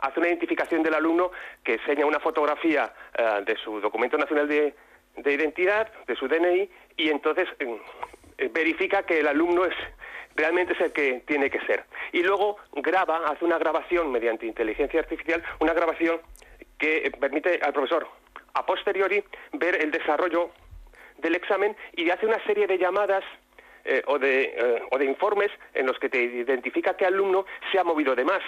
hace 0.00 0.20
una 0.20 0.28
identificación 0.28 0.82
del 0.82 0.94
alumno 0.94 1.30
que 1.62 1.74
enseña 1.74 2.06
una 2.06 2.18
fotografía 2.18 2.92
de 3.44 3.56
su 3.56 3.80
documento 3.80 4.16
nacional 4.16 4.48
de, 4.48 4.74
de 5.16 5.32
identidad, 5.32 5.92
de 6.06 6.16
su 6.16 6.26
DNI, 6.26 6.68
y 6.96 7.10
entonces 7.10 7.46
eh, 8.38 8.48
verifica 8.52 9.02
que 9.02 9.18
el 9.18 9.26
alumno 9.26 9.64
es 9.64 9.74
realmente 10.38 10.72
es 10.72 10.80
el 10.80 10.92
que 10.92 11.22
tiene 11.26 11.50
que 11.50 11.60
ser. 11.66 11.84
Y 12.12 12.22
luego 12.22 12.56
graba, 12.72 13.18
hace 13.26 13.44
una 13.44 13.58
grabación 13.58 14.10
mediante 14.10 14.46
inteligencia 14.46 15.00
artificial, 15.00 15.42
una 15.58 15.74
grabación 15.74 16.20
que 16.78 16.98
eh, 16.98 17.10
permite 17.10 17.60
al 17.60 17.72
profesor 17.72 18.06
a 18.54 18.64
posteriori 18.64 19.22
ver 19.52 19.82
el 19.82 19.90
desarrollo 19.90 20.50
del 21.18 21.34
examen 21.34 21.76
y 21.94 22.08
hace 22.10 22.26
una 22.26 22.42
serie 22.44 22.68
de 22.68 22.78
llamadas 22.78 23.24
eh, 23.84 24.02
o, 24.06 24.18
de, 24.18 24.54
eh, 24.56 24.82
o 24.90 24.98
de 24.98 25.04
informes 25.04 25.50
en 25.74 25.86
los 25.86 25.98
que 25.98 26.08
te 26.08 26.22
identifica 26.22 26.96
qué 26.96 27.06
alumno 27.06 27.44
se 27.72 27.78
ha 27.78 27.84
movido 27.84 28.14
de 28.14 28.24
más, 28.24 28.42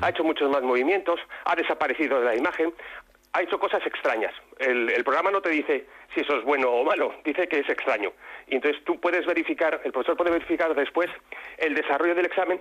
ha 0.00 0.08
hecho 0.08 0.24
muchos 0.24 0.50
más 0.50 0.62
movimientos, 0.62 1.20
ha 1.44 1.54
desaparecido 1.54 2.18
de 2.18 2.26
la 2.26 2.34
imagen, 2.34 2.74
ha 3.32 3.42
hecho 3.42 3.58
cosas 3.58 3.84
extrañas. 3.86 4.32
El, 4.58 5.04
programa 5.04 5.30
no 5.30 5.40
te 5.40 5.50
dice 5.50 5.86
si 6.14 6.20
eso 6.20 6.36
es 6.38 6.44
bueno 6.44 6.70
o 6.70 6.84
malo, 6.84 7.14
dice 7.24 7.48
que 7.48 7.60
es 7.60 7.68
extraño. 7.68 8.12
Y 8.46 8.56
entonces 8.56 8.82
tú 8.84 9.00
puedes 9.00 9.26
verificar, 9.26 9.80
el 9.84 9.92
profesor 9.92 10.16
puede 10.16 10.30
verificar 10.30 10.74
después 10.74 11.10
el 11.58 11.74
desarrollo 11.74 12.14
del 12.14 12.26
examen 12.26 12.60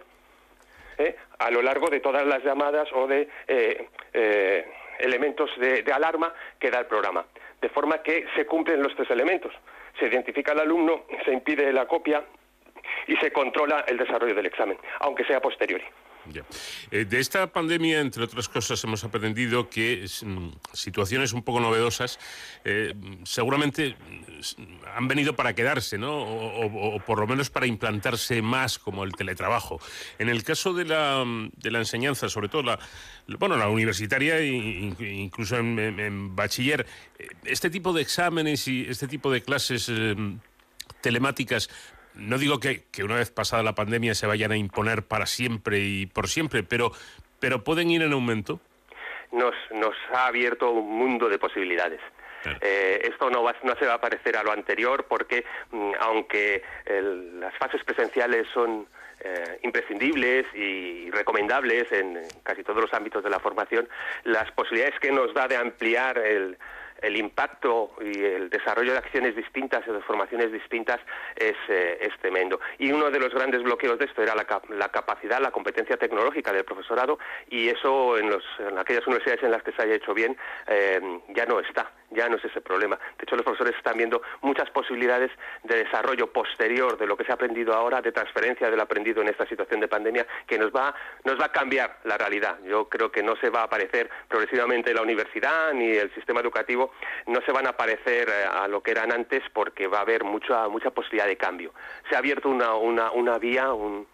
¿eh? 0.98 1.16
a 1.40 1.52
lo 1.52 1.62
largo 1.62 1.90
de 1.90 2.00
todas 2.00 2.26
las 2.26 2.44
llamadas 2.44 2.88
o 2.94 3.08
de 3.08 3.28
eh, 3.48 3.88
eh, 4.14 4.72
elementos 5.00 5.50
de, 5.58 5.84
de 5.84 5.94
alarma 5.94 6.34
que 6.60 6.70
da 6.70 6.80
el 6.80 6.86
programa. 6.86 7.26
De 7.62 7.70
forma 7.70 8.04
que 8.04 8.26
se 8.36 8.46
cumplen 8.46 8.84
los 8.84 8.96
tres 8.96 9.10
elementos. 9.10 9.54
Se 10.00 10.06
identifica 10.06 10.52
al 10.52 10.60
alumno, 10.60 11.06
se 11.26 11.32
impide 11.32 11.74
la 11.74 11.88
copia 11.88 12.24
y 13.08 13.16
se 13.18 13.32
controla 13.32 13.84
el 13.88 13.98
desarrollo 13.98 14.36
del 14.36 14.46
examen, 14.46 14.78
aunque 15.00 15.26
sea 15.26 15.42
posteriori. 15.42 15.84
Eh, 16.92 17.06
de 17.06 17.20
esta 17.20 17.48
pandemia, 17.52 18.00
entre 18.02 18.24
otras 18.24 18.50
cosas, 18.50 18.84
hemos 18.84 19.04
aprendido 19.04 19.70
que 19.70 20.06
mm, 20.24 20.50
situaciones 20.74 21.34
un 21.34 21.44
poco 21.44 21.60
novedosas 21.60 22.20
eh, 22.66 22.94
seguramente 23.24 23.96
mm, 23.96 24.64
han 24.96 25.08
venido 25.08 25.36
para 25.36 25.54
quedarse, 25.54 25.98
¿no? 25.98 26.18
O, 26.18 27.00
por 27.00 27.20
lo 27.20 27.28
menos 27.28 27.50
para 27.50 27.66
implantarse 27.68 28.42
más, 28.42 28.80
como 28.80 29.04
el 29.04 29.14
teletrabajo. 29.14 29.80
En 30.20 30.30
el 30.30 30.44
caso 30.44 30.74
de 30.74 30.86
la, 30.86 31.24
mm, 31.26 31.52
de 31.56 31.72
la 31.72 31.80
enseñanza, 31.80 32.30
sobre 32.30 32.50
todo 32.50 32.64
la, 32.64 32.80
bueno, 33.40 33.58
la 33.58 33.70
universitaria 33.70 34.44
in- 34.44 34.96
incluso 35.00 35.58
en, 35.58 36.36
bachiller, 36.36 36.86
eh, 37.20 37.28
este 37.46 37.70
tipo 37.70 37.94
de 37.94 38.02
exámenes 38.02 38.68
y 38.68 38.86
este 38.88 39.08
tipo 39.08 39.32
de 39.32 39.42
clases 39.42 39.92
telemáticas 41.02 41.70
no 42.18 42.38
digo 42.38 42.60
que, 42.60 42.84
que 42.92 43.04
una 43.04 43.16
vez 43.16 43.32
pasada 43.32 43.64
la 43.64 43.76
pandemia 43.76 44.14
se 44.16 44.28
vayan 44.28 44.52
a 44.52 44.58
imponer 44.58 45.04
para 45.04 45.26
siempre 45.26 45.80
y 45.80 46.06
por 46.06 46.28
siempre, 46.28 46.64
pero, 46.64 46.92
pero 47.40 47.64
pueden 47.64 47.90
ir 47.92 48.02
en 48.02 48.14
aumento. 48.14 48.60
Nos, 49.32 49.54
nos 49.72 49.96
ha 50.14 50.28
abierto 50.28 50.72
un 50.72 50.98
mundo 50.98 51.30
de 51.30 51.38
posibilidades. 51.40 52.00
Eh, 52.62 53.02
esto 53.04 53.30
no, 53.30 53.44
va, 53.44 53.54
no 53.64 53.76
se 53.76 53.86
va 53.86 53.96
a 53.96 54.02
parecer 54.02 54.38
a 54.38 54.44
lo 54.44 54.54
anterior 54.54 55.06
porque, 55.10 55.44
mm, 55.72 55.92
aunque 56.00 56.64
el- 56.86 57.40
las 57.42 57.54
fases 57.58 57.84
presenciales 57.84 58.48
son 58.54 58.88
eh, 59.20 59.60
imprescindibles 59.64 60.46
y 60.54 61.10
recomendables 61.10 61.92
en 61.92 62.20
casi 62.44 62.64
todos 62.64 62.82
los 62.84 62.94
ámbitos 62.94 63.24
de 63.24 63.32
la 63.32 63.40
formación, 63.40 63.90
las 64.26 64.50
posibilidades 64.52 65.00
que 65.00 65.12
nos 65.12 65.34
da 65.34 65.48
de 65.48 65.58
ampliar 65.58 66.20
el, 66.20 66.56
el 67.02 67.16
impacto 67.18 67.92
y 68.02 68.24
el 68.24 68.50
desarrollo 68.50 68.94
de 68.94 68.98
acciones 69.00 69.36
distintas 69.36 69.86
y 69.88 69.92
de 69.92 70.02
formaciones 70.02 70.52
distintas 70.52 71.00
es, 71.36 71.56
eh, 71.70 71.98
es 72.02 72.18
tremendo. 72.20 72.60
Y 72.80 72.92
uno 72.92 73.10
de 73.10 73.20
los 73.20 73.34
grandes 73.34 73.64
bloqueos 73.64 74.00
de 74.00 74.06
esto 74.06 74.22
era 74.24 74.36
la, 74.36 74.46
cap- 74.46 74.70
la 74.70 74.90
capacidad, 74.90 75.40
la 75.40 75.52
competencia 75.52 75.98
tecnológica 75.98 76.52
del 76.52 76.66
profesorado 76.66 77.20
y 77.50 77.70
eso 77.70 78.18
en, 78.18 78.30
los, 78.30 78.44
en 78.60 78.78
aquellas 78.78 79.06
universidades 79.08 79.44
en 79.44 79.52
las 79.52 79.64
que 79.64 79.72
se 79.72 79.82
haya 79.82 79.96
hecho 79.96 80.14
bien 80.14 80.36
eh, 80.68 81.00
ya 81.30 81.46
no 81.46 81.60
está, 81.60 81.92
ya 82.12 82.28
no 82.30 82.38
es 82.38 82.46
ese 82.46 82.62
problema. 82.62 82.98
De 83.18 83.24
hecho, 83.24 83.36
los 83.36 83.46
profesores 83.46 83.76
están 83.76 83.98
viendo 83.98 84.22
muchas 84.42 84.70
posibilidades 84.72 85.32
de 85.64 85.84
desarrollo 85.84 86.32
posterior 86.32 86.98
de 86.98 87.06
lo 87.06 87.16
que 87.18 87.24
se 87.26 87.32
ha 87.32 87.36
aprendido 87.36 87.74
ahora, 87.74 88.02
de 88.02 88.12
transferencia 88.12 88.70
del 88.70 88.80
aprendido 88.80 89.22
en 89.22 89.28
esta 89.30 89.46
situación 89.48 89.80
de 89.80 89.88
pandemia, 89.88 90.26
que 90.46 90.58
nos 90.58 90.72
va, 90.72 90.94
nos 91.24 91.40
va 91.40 91.46
a 91.46 91.52
cambiar 91.52 92.00
la 92.04 92.18
realidad. 92.18 92.58
Yo 92.64 92.90
creo 92.90 93.12
que 93.12 93.24
no 93.24 93.36
se 93.38 93.50
va 93.50 93.62
a 93.62 93.64
aparecer 93.64 94.10
progresivamente 94.28 94.94
la 94.94 95.02
universidad 95.02 95.74
ni 95.74 95.92
el 95.92 96.14
sistema 96.14 96.42
educativo, 96.42 96.87
no 97.28 97.42
se 97.42 97.52
van 97.52 97.68
a 97.68 97.74
parecer 97.74 98.30
eh, 98.30 98.46
a 98.50 98.68
lo 98.68 98.82
que 98.82 98.92
eran 98.92 99.12
antes 99.12 99.44
porque 99.54 99.88
va 99.88 100.00
a 100.00 100.02
haber 100.02 100.24
mucha, 100.24 100.68
mucha 100.70 100.92
posibilidad 100.92 101.28
de 101.28 101.38
cambio. 101.38 101.74
Se 102.10 102.16
ha 102.16 102.20
abierto 102.20 102.50
una, 102.50 102.76
una, 102.76 103.12
una 103.12 103.38
vía, 103.38 103.72
un, 103.74 104.08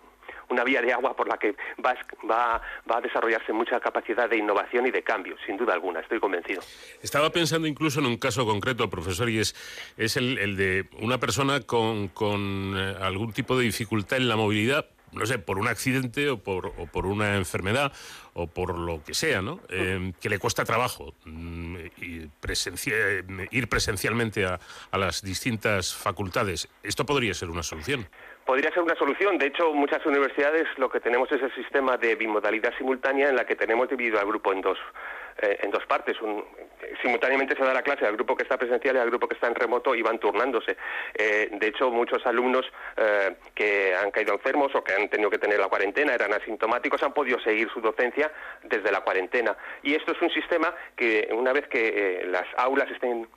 una 0.50 0.64
vía 0.64 0.82
de 0.82 0.94
agua 0.94 1.16
por 1.16 1.28
la 1.28 1.38
que 1.38 1.56
va, 1.84 1.96
va, 2.30 2.62
va 2.90 2.98
a 2.98 3.02
desarrollarse 3.02 3.52
mucha 3.54 3.80
capacidad 3.80 4.30
de 4.30 4.38
innovación 4.38 4.86
y 4.88 4.92
de 4.92 5.04
cambio, 5.04 5.36
sin 5.46 5.58
duda 5.58 5.74
alguna, 5.74 6.00
estoy 6.00 6.20
convencido. 6.20 6.62
Estaba 7.02 7.30
pensando 7.30 7.68
incluso 7.68 8.00
en 8.00 8.06
un 8.06 8.18
caso 8.18 8.46
concreto, 8.46 8.90
profesor, 8.90 9.30
y 9.30 9.40
es, 9.40 9.56
es 9.98 10.18
el, 10.18 10.38
el 10.38 10.56
de 10.56 10.90
una 11.02 11.18
persona 11.18 11.62
con, 11.62 12.08
con, 12.10 12.74
eh, 12.78 12.96
algún 13.02 13.34
tipo 13.34 13.58
de 13.58 13.66
dificultad 13.66 14.18
en 14.18 14.30
la 14.30 14.36
movilidad, 14.36 14.88
no 15.14 15.26
sé, 15.26 15.40
por 15.40 15.58
un 15.60 15.68
accidente 15.68 16.30
o 16.30 16.38
por, 16.38 16.68
o 16.78 16.88
por 16.88 17.06
una 17.06 17.36
enfermedad 17.38 17.92
o 18.34 18.48
por 18.48 18.78
lo 18.78 19.04
que 19.04 19.14
sea, 19.14 19.42
¿no? 19.42 19.60
Eh, 19.70 20.12
que 20.20 20.30
le 20.30 20.40
cuesta 20.40 20.66
trabajo 20.66 21.14
mm, 21.26 21.76
y 21.98 22.28
presencia- 22.42 22.96
eh, 22.98 23.24
ir 23.52 23.68
presencialmente 23.70 24.46
a, 24.46 24.60
a 24.92 24.98
las 24.98 25.22
distintas 25.22 25.94
facultades. 25.94 26.68
Esto 26.82 27.06
podría 27.06 27.34
ser 27.34 27.50
una 27.50 27.64
solución. 27.64 28.08
Podría 28.46 28.72
ser 28.72 28.80
una 28.84 28.96
solución. 28.96 29.38
De 29.38 29.48
hecho, 29.48 29.72
muchas 29.74 30.06
universidades 30.06 30.68
lo 30.78 30.90
que 30.90 31.00
tenemos 31.00 31.32
es 31.32 31.42
el 31.42 31.54
sistema 31.56 31.96
de 31.98 32.16
bimodalidad 32.16 32.74
simultánea 32.78 33.30
en 33.30 33.36
la 33.38 33.46
que 33.46 33.56
tenemos 33.56 33.88
dividido 33.88 34.20
al 34.20 34.26
grupo 34.28 34.52
en 34.52 34.62
dos, 34.62 34.78
eh, 35.42 35.60
en 35.62 35.72
dos 35.72 35.86
partes. 35.86 36.20
Un- 36.22 36.44
simultáneamente 37.02 37.56
se 37.56 37.64
da 37.64 37.74
la 37.74 37.82
clase 37.82 38.06
al 38.06 38.14
grupo 38.14 38.36
que 38.36 38.44
está 38.44 38.58
presencial 38.58 38.96
y 38.96 39.00
al 39.00 39.10
grupo 39.10 39.28
que 39.28 39.36
está 39.36 39.48
en 39.48 39.56
remoto 39.56 39.96
y 39.96 40.02
van 40.02 40.20
turnándose. 40.20 40.78
Eh, 41.16 41.50
de 41.52 41.68
hecho, 41.68 41.90
muchos 41.92 42.26
alumnos 42.26 42.66
eh, 42.98 43.36
que 43.56 43.96
han 43.96 44.12
caído 44.12 44.34
enfermos 44.34 44.74
o 44.76 44.84
que 44.84 44.94
han 44.94 45.10
tenido 45.10 45.30
que 45.30 45.38
tener 45.40 45.60
la 45.60 45.68
cuarentena, 45.68 46.14
eran 46.14 46.34
asintomáticos, 46.34 47.02
han 47.04 47.14
podido 47.14 47.40
seguir 47.40 47.70
su 47.70 47.82
docencia 47.82 48.32
desde 48.64 48.92
la 48.92 49.02
cuarentena. 49.02 49.56
Y 49.82 49.96
esto 49.96 50.12
es 50.12 50.22
un 50.22 50.30
sistema 50.30 50.74
que 50.96 51.30
una 51.34 51.52
vez 51.54 51.68
que 51.68 51.88
eh, 52.22 52.26
las 52.28 52.46
aulas 52.58 52.90
estén 52.92 53.28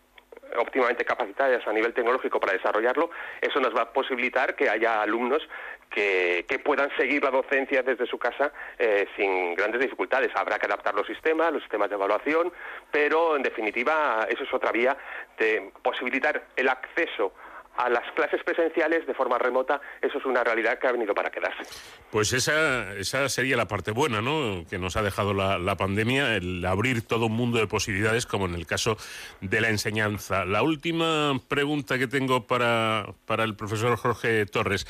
óptimamente 0.59 1.05
capacitadas 1.05 1.67
a 1.67 1.73
nivel 1.73 1.93
tecnológico 1.93 2.39
para 2.39 2.53
desarrollarlo, 2.53 3.11
eso 3.41 3.59
nos 3.59 3.75
va 3.75 3.83
a 3.83 3.93
posibilitar 3.93 4.55
que 4.55 4.69
haya 4.69 5.03
alumnos 5.03 5.43
que, 5.91 6.45
puedan 6.65 6.91
seguir 6.97 7.23
la 7.23 7.31
docencia 7.31 7.83
desde 7.83 8.07
su 8.07 8.19
casa 8.19 8.53
eh, 8.79 9.07
sin 9.17 9.55
grandes 9.55 9.81
dificultades. 9.81 10.31
Habrá 10.35 10.59
que 10.59 10.67
adaptar 10.67 10.95
los 10.95 11.07
sistemas, 11.07 11.53
los 11.53 11.63
sistemas 11.63 11.89
de 11.89 11.95
evaluación, 11.95 12.53
pero 12.91 13.37
en 13.37 13.43
definitiva 13.43 14.27
eso 14.29 14.43
es 14.43 14.53
otra 14.53 14.73
vía 14.73 14.97
de 15.39 15.71
posibilitar 15.83 16.47
el 16.57 16.69
acceso 16.69 17.33
a 17.77 17.91
las 17.91 18.11
clases 18.13 18.43
presenciales 18.43 19.07
de 19.07 19.15
forma 19.15 19.39
remota. 19.39 19.81
Eso 20.01 20.19
es 20.19 20.25
una 20.25 20.43
realidad 20.43 20.79
que 20.79 20.87
ha 20.87 20.93
venido 20.93 21.15
para 21.15 21.31
quedarse. 21.31 21.63
Pues 22.11 22.33
esa, 22.33 22.95
esa 22.95 23.29
sería 23.29 23.57
la 23.57 23.69
parte 23.69 23.91
buena, 23.91 24.23
¿no? 24.23 24.65
Que 24.69 24.79
nos 24.79 24.97
ha 24.97 25.03
dejado 25.03 25.35
la, 25.35 25.59
la 25.59 25.77
pandemia, 25.77 26.37
el 26.37 26.65
abrir 26.65 27.07
todo 27.07 27.27
un 27.27 27.33
mundo 27.33 27.59
de 27.59 27.67
posibilidades, 27.67 28.27
como 28.27 28.47
en 28.47 28.55
el 28.55 28.67
caso 28.67 28.97
de 29.41 29.61
la 29.61 29.69
enseñanza. 29.69 30.45
La 30.45 30.63
última 30.63 31.39
pregunta 31.49 31.99
que 31.99 32.07
tengo 32.07 32.47
para, 32.47 33.07
para 33.27 33.45
el 33.45 33.57
profesor 33.57 33.97
Jorge 33.97 34.47
Torres. 34.47 34.87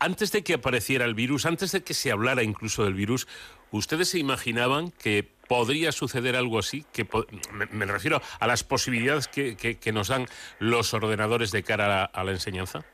Antes 0.00 0.30
de 0.32 0.44
que 0.44 0.54
apareciera 0.54 1.04
el 1.04 1.14
virus, 1.14 1.44
antes 1.46 1.72
de 1.72 1.82
que 1.82 1.92
se 1.94 2.12
hablara 2.12 2.42
incluso 2.44 2.84
del 2.84 2.94
virus, 2.94 3.26
¿ustedes 3.72 4.08
se 4.10 4.18
imaginaban 4.18 4.90
que 4.92 5.26
podría 5.48 5.90
suceder 5.92 6.36
algo 6.36 6.58
así? 6.60 6.84
Que 6.92 7.04
me, 7.52 7.66
me 7.66 7.84
refiero 7.86 8.20
a 8.38 8.46
las 8.46 8.62
posibilidades 8.62 9.26
que, 9.26 9.56
que- 9.56 9.78
que 9.78 9.92
nos 9.92 10.08
dan 10.08 10.26
los 10.60 10.94
ordenadores 10.94 11.50
de 11.50 11.62
cara 11.64 12.02
a, 12.02 12.04
a 12.04 12.22
la 12.24 12.30
enseñanza. 12.30 12.84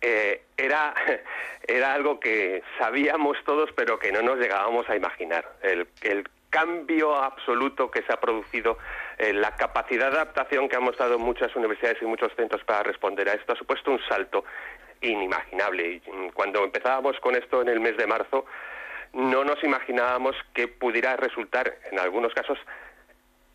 eh, 0.00 0.42
era, 0.56 0.94
era 1.68 1.92
algo 1.94 2.18
que 2.20 2.62
sabíamos 2.78 3.36
todos, 3.44 3.70
pero 3.76 3.98
que 3.98 4.12
no 4.12 4.22
nos 4.22 4.38
llegábamos 4.38 4.88
a 4.88 4.96
imaginar. 4.96 5.56
El, 5.62 5.88
el 6.02 6.24
cambio 6.48 7.16
absoluto 7.16 7.90
que 7.90 8.02
se 8.02 8.12
ha 8.12 8.20
producido, 8.20 8.78
eh, 9.18 9.32
la 9.32 9.56
capacidad 9.56 10.10
de 10.12 10.16
adaptación 10.18 10.68
que 10.68 10.76
han 10.76 10.84
mostrado 10.84 11.18
muchas 11.18 11.54
universidades 11.56 12.00
y 12.00 12.06
muchos 12.06 12.32
centros 12.36 12.62
para 12.64 12.84
responder 12.84 13.28
a 13.28 13.34
esto 13.34 13.52
ha 13.52 13.56
supuesto 13.56 13.90
un 13.90 13.98
salto 14.08 14.44
inimaginable. 15.04 16.00
Mm, 16.12 16.28
Cuando 16.34 16.64
empezábamos 16.64 17.18
con 17.20 17.34
esto 17.36 17.62
en 17.62 17.68
el 17.68 17.80
mes 17.80 17.96
de 17.96 18.06
marzo, 18.06 18.44
no 19.12 19.44
nos 19.44 19.62
imaginábamos 19.62 20.34
que 20.54 20.66
pudiera 20.68 21.16
resultar, 21.16 21.72
en 21.90 21.98
algunos 22.00 22.32
casos, 22.34 22.58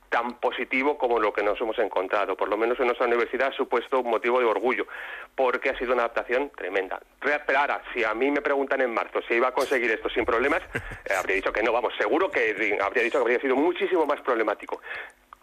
tan 0.10 0.40
positivo 0.40 0.98
como 0.98 1.20
lo 1.20 1.32
que 1.34 1.44
nos 1.44 1.60
hemos 1.62 1.78
encontrado. 1.78 2.36
Por 2.36 2.50
lo 2.50 2.58
menos 2.58 2.80
en 2.80 2.88
nuestra 2.88 3.06
universidad 3.06 3.50
ha 3.50 3.56
supuesto 3.56 4.00
un 4.00 4.10
motivo 4.10 4.40
de 4.40 4.46
orgullo, 4.46 4.88
porque 5.36 5.70
ha 5.70 5.78
sido 5.78 5.94
una 5.94 6.04
adaptación 6.04 6.50
tremenda. 6.58 7.00
Re- 7.22 7.42
Pero 7.46 7.60
ahora, 7.60 7.82
si 7.94 8.04
a 8.04 8.14
mí 8.16 8.32
me 8.32 8.42
preguntan 8.42 8.82
en 8.82 8.92
marzo 8.92 9.22
si 9.28 9.36
iba 9.36 9.50
a 9.50 9.52
conseguir 9.52 9.92
esto 9.92 10.10
sin 10.10 10.26
problemas, 10.26 10.62
eh, 11.06 11.14
habría 11.16 11.36
dicho 11.36 11.52
que 11.54 11.62
no, 11.62 11.72
vamos, 11.72 11.94
seguro 12.00 12.32
que 12.32 12.78
habría 12.82 13.04
dicho 13.04 13.20
que 13.20 13.22
habría 13.22 13.40
sido 13.40 13.56
muchísimo 13.56 14.06
más 14.08 14.20
problemático 14.22 14.82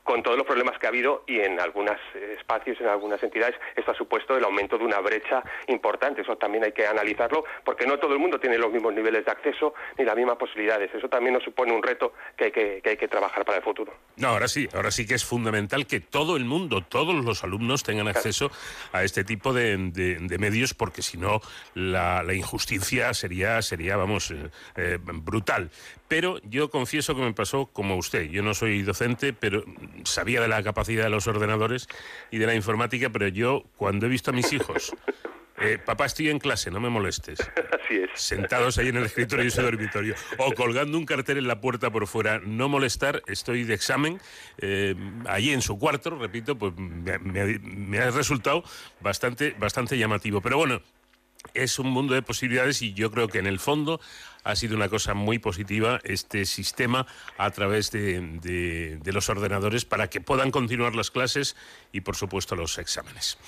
con 0.06 0.22
todos 0.22 0.38
los 0.38 0.46
problemas 0.46 0.78
que 0.78 0.86
ha 0.86 0.88
habido 0.88 1.24
y 1.26 1.40
en 1.40 1.58
algunos 1.60 1.96
espacios, 2.38 2.80
en 2.80 2.86
algunas 2.86 3.20
entidades, 3.22 3.56
esto 3.74 3.90
ha 3.90 3.94
supuesto 3.94 4.36
el 4.36 4.44
aumento 4.44 4.78
de 4.78 4.84
una 4.84 5.00
brecha 5.00 5.42
importante. 5.66 6.22
Eso 6.22 6.36
también 6.36 6.64
hay 6.64 6.72
que 6.72 6.86
analizarlo 6.86 7.44
porque 7.64 7.86
no 7.86 7.98
todo 7.98 8.12
el 8.14 8.20
mundo 8.20 8.38
tiene 8.38 8.56
los 8.56 8.72
mismos 8.72 8.94
niveles 8.94 9.24
de 9.24 9.32
acceso 9.32 9.74
ni 9.98 10.04
las 10.04 10.14
mismas 10.16 10.36
posibilidades. 10.36 10.94
Eso 10.94 11.08
también 11.08 11.34
nos 11.34 11.42
supone 11.42 11.72
un 11.72 11.82
reto 11.82 12.14
que 12.36 12.44
hay 12.44 12.52
que, 12.52 12.80
que 12.82 12.90
hay 12.90 12.96
que 12.96 13.08
trabajar 13.08 13.44
para 13.44 13.58
el 13.58 13.64
futuro. 13.64 13.92
No, 14.16 14.28
ahora 14.28 14.46
sí, 14.48 14.68
ahora 14.74 14.90
sí 14.92 15.06
que 15.06 15.14
es 15.14 15.24
fundamental 15.24 15.86
que 15.86 15.98
todo 16.00 16.36
el 16.36 16.44
mundo, 16.44 16.82
todos 16.82 17.14
los 17.24 17.42
alumnos 17.42 17.82
tengan 17.82 18.06
acceso 18.08 18.50
a 18.92 19.02
este 19.02 19.24
tipo 19.24 19.52
de, 19.52 19.76
de- 19.76 20.18
de 20.20 20.38
medios, 20.38 20.72
porque 20.72 21.02
si 21.02 21.18
no 21.18 21.40
la, 21.74 22.22
la 22.22 22.32
injusticia 22.32 23.12
sería, 23.12 23.60
sería 23.62 23.96
vamos, 23.96 24.30
eh, 24.30 24.50
eh, 24.76 24.98
brutal. 25.00 25.70
Pero 26.08 26.38
yo 26.44 26.70
confieso 26.70 27.14
que 27.16 27.22
me 27.22 27.32
pasó 27.32 27.66
como 27.66 27.96
usted. 27.96 28.24
Yo 28.30 28.42
no 28.42 28.54
soy 28.54 28.82
docente, 28.82 29.32
pero 29.32 29.64
sabía 30.04 30.40
de 30.40 30.48
la 30.48 30.62
capacidad 30.62 31.04
de 31.04 31.10
los 31.10 31.26
ordenadores 31.26 31.88
y 32.30 32.38
de 32.38 32.46
la 32.46 32.54
informática, 32.54 33.10
pero 33.10 33.28
yo 33.28 33.64
cuando 33.76 34.06
he 34.06 34.08
visto 34.08 34.30
a 34.30 34.34
mis 34.34 34.52
hijos, 34.52 34.94
eh, 35.60 35.78
papá 35.84 36.06
estoy 36.06 36.28
en 36.30 36.38
clase, 36.38 36.70
no 36.70 36.78
me 36.80 36.90
molestes. 36.90 37.40
Así 37.40 37.96
es. 37.96 38.10
Sentados 38.14 38.78
ahí 38.78 38.88
en 38.88 38.98
el 38.98 39.04
escritorio 39.06 39.42
de 39.44 39.48
ese 39.48 39.62
dormitorio. 39.62 40.14
O 40.38 40.52
colgando 40.54 40.96
un 40.96 41.06
cartel 41.06 41.38
en 41.38 41.48
la 41.48 41.60
puerta 41.60 41.90
por 41.90 42.06
fuera, 42.06 42.38
no 42.44 42.68
molestar, 42.68 43.22
estoy 43.26 43.64
de 43.64 43.74
examen. 43.74 44.20
eh, 44.58 44.94
allí 45.26 45.50
en 45.52 45.60
su 45.62 45.76
cuarto, 45.78 46.10
repito, 46.10 46.56
pues 46.56 46.72
me, 46.76 47.18
me- 47.18 47.58
me 47.58 47.98
ha 47.98 48.10
resultado 48.12 48.62
bastante, 49.00 49.54
bastante 49.58 49.98
llamativo. 49.98 50.40
Pero 50.40 50.56
bueno, 50.58 50.82
es 51.54 51.78
un 51.78 51.88
mundo 51.88 52.14
de 52.14 52.22
posibilidades 52.22 52.82
y 52.82 52.92
yo 52.94 53.10
creo 53.10 53.28
que 53.28 53.38
en 53.38 53.46
el 53.46 53.58
fondo 53.58 54.00
ha 54.44 54.54
sido 54.54 54.76
una 54.76 54.88
cosa 54.88 55.12
muy 55.14 55.38
positiva 55.40 55.98
este 56.04 56.44
sistema 56.46 57.06
a 57.36 57.50
través 57.50 57.90
de, 57.90 58.20
de- 58.40 58.98
de 59.02 59.12
los 59.12 59.28
ordenadores 59.28 59.84
para 59.84 60.08
que 60.08 60.20
puedan 60.20 60.50
continuar 60.52 60.94
las 60.94 61.10
clases 61.10 61.56
y, 61.92 62.02
por 62.02 62.14
supuesto, 62.14 62.54
los 62.54 62.78
exámenes. 62.78 63.38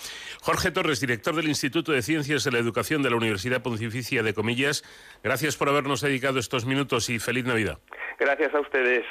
Jorge 0.43 0.71
Torres, 0.73 1.01
director 1.01 1.37
del 1.37 1.49
Instituto 1.49 1.93
de 1.93 2.03
Ciencias 2.03 2.43
de 2.45 2.51
la 2.51 2.59
Educación 2.59 3.03
de 3.03 3.11
la 3.11 3.17
Universidad 3.17 3.63
Pontificia 3.63 4.23
de 4.25 4.35
Comillas, 4.35 4.83
gracias 5.23 5.57
por 5.57 5.69
habernos 5.69 6.01
dedicado 6.01 6.39
estos 6.41 6.65
minutos 6.65 7.09
y 7.11 7.19
feliz 7.21 7.45
Navidad. 7.45 7.79
Gracias 8.19 8.53
a 8.55 8.61
ustedes. 8.61 9.05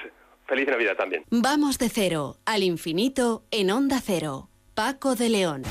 Feliz 0.46 0.68
Navidad 0.68 0.96
también. 0.98 1.24
Vamos 1.30 1.78
de 1.78 1.90
cero 1.90 2.38
al 2.46 2.64
infinito 2.64 3.44
en 3.52 3.70
Onda 3.72 4.02
Cero. 4.04 4.50
Paco 4.76 5.16
de 5.16 5.30
León. 5.30 5.64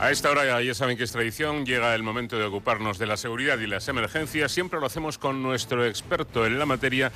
A 0.00 0.12
esta 0.12 0.30
hora 0.30 0.62
ya 0.62 0.74
saben 0.74 0.96
que 0.96 1.02
es 1.02 1.10
tradición, 1.10 1.66
llega 1.66 1.92
el 1.92 2.04
momento 2.04 2.38
de 2.38 2.44
ocuparnos 2.44 3.00
de 3.00 3.06
la 3.06 3.16
seguridad 3.16 3.58
y 3.58 3.66
las 3.66 3.88
emergencias. 3.88 4.52
Siempre 4.52 4.78
lo 4.78 4.86
hacemos 4.86 5.18
con 5.18 5.42
nuestro 5.42 5.84
experto 5.84 6.46
en 6.46 6.56
la 6.56 6.66
materia, 6.66 7.10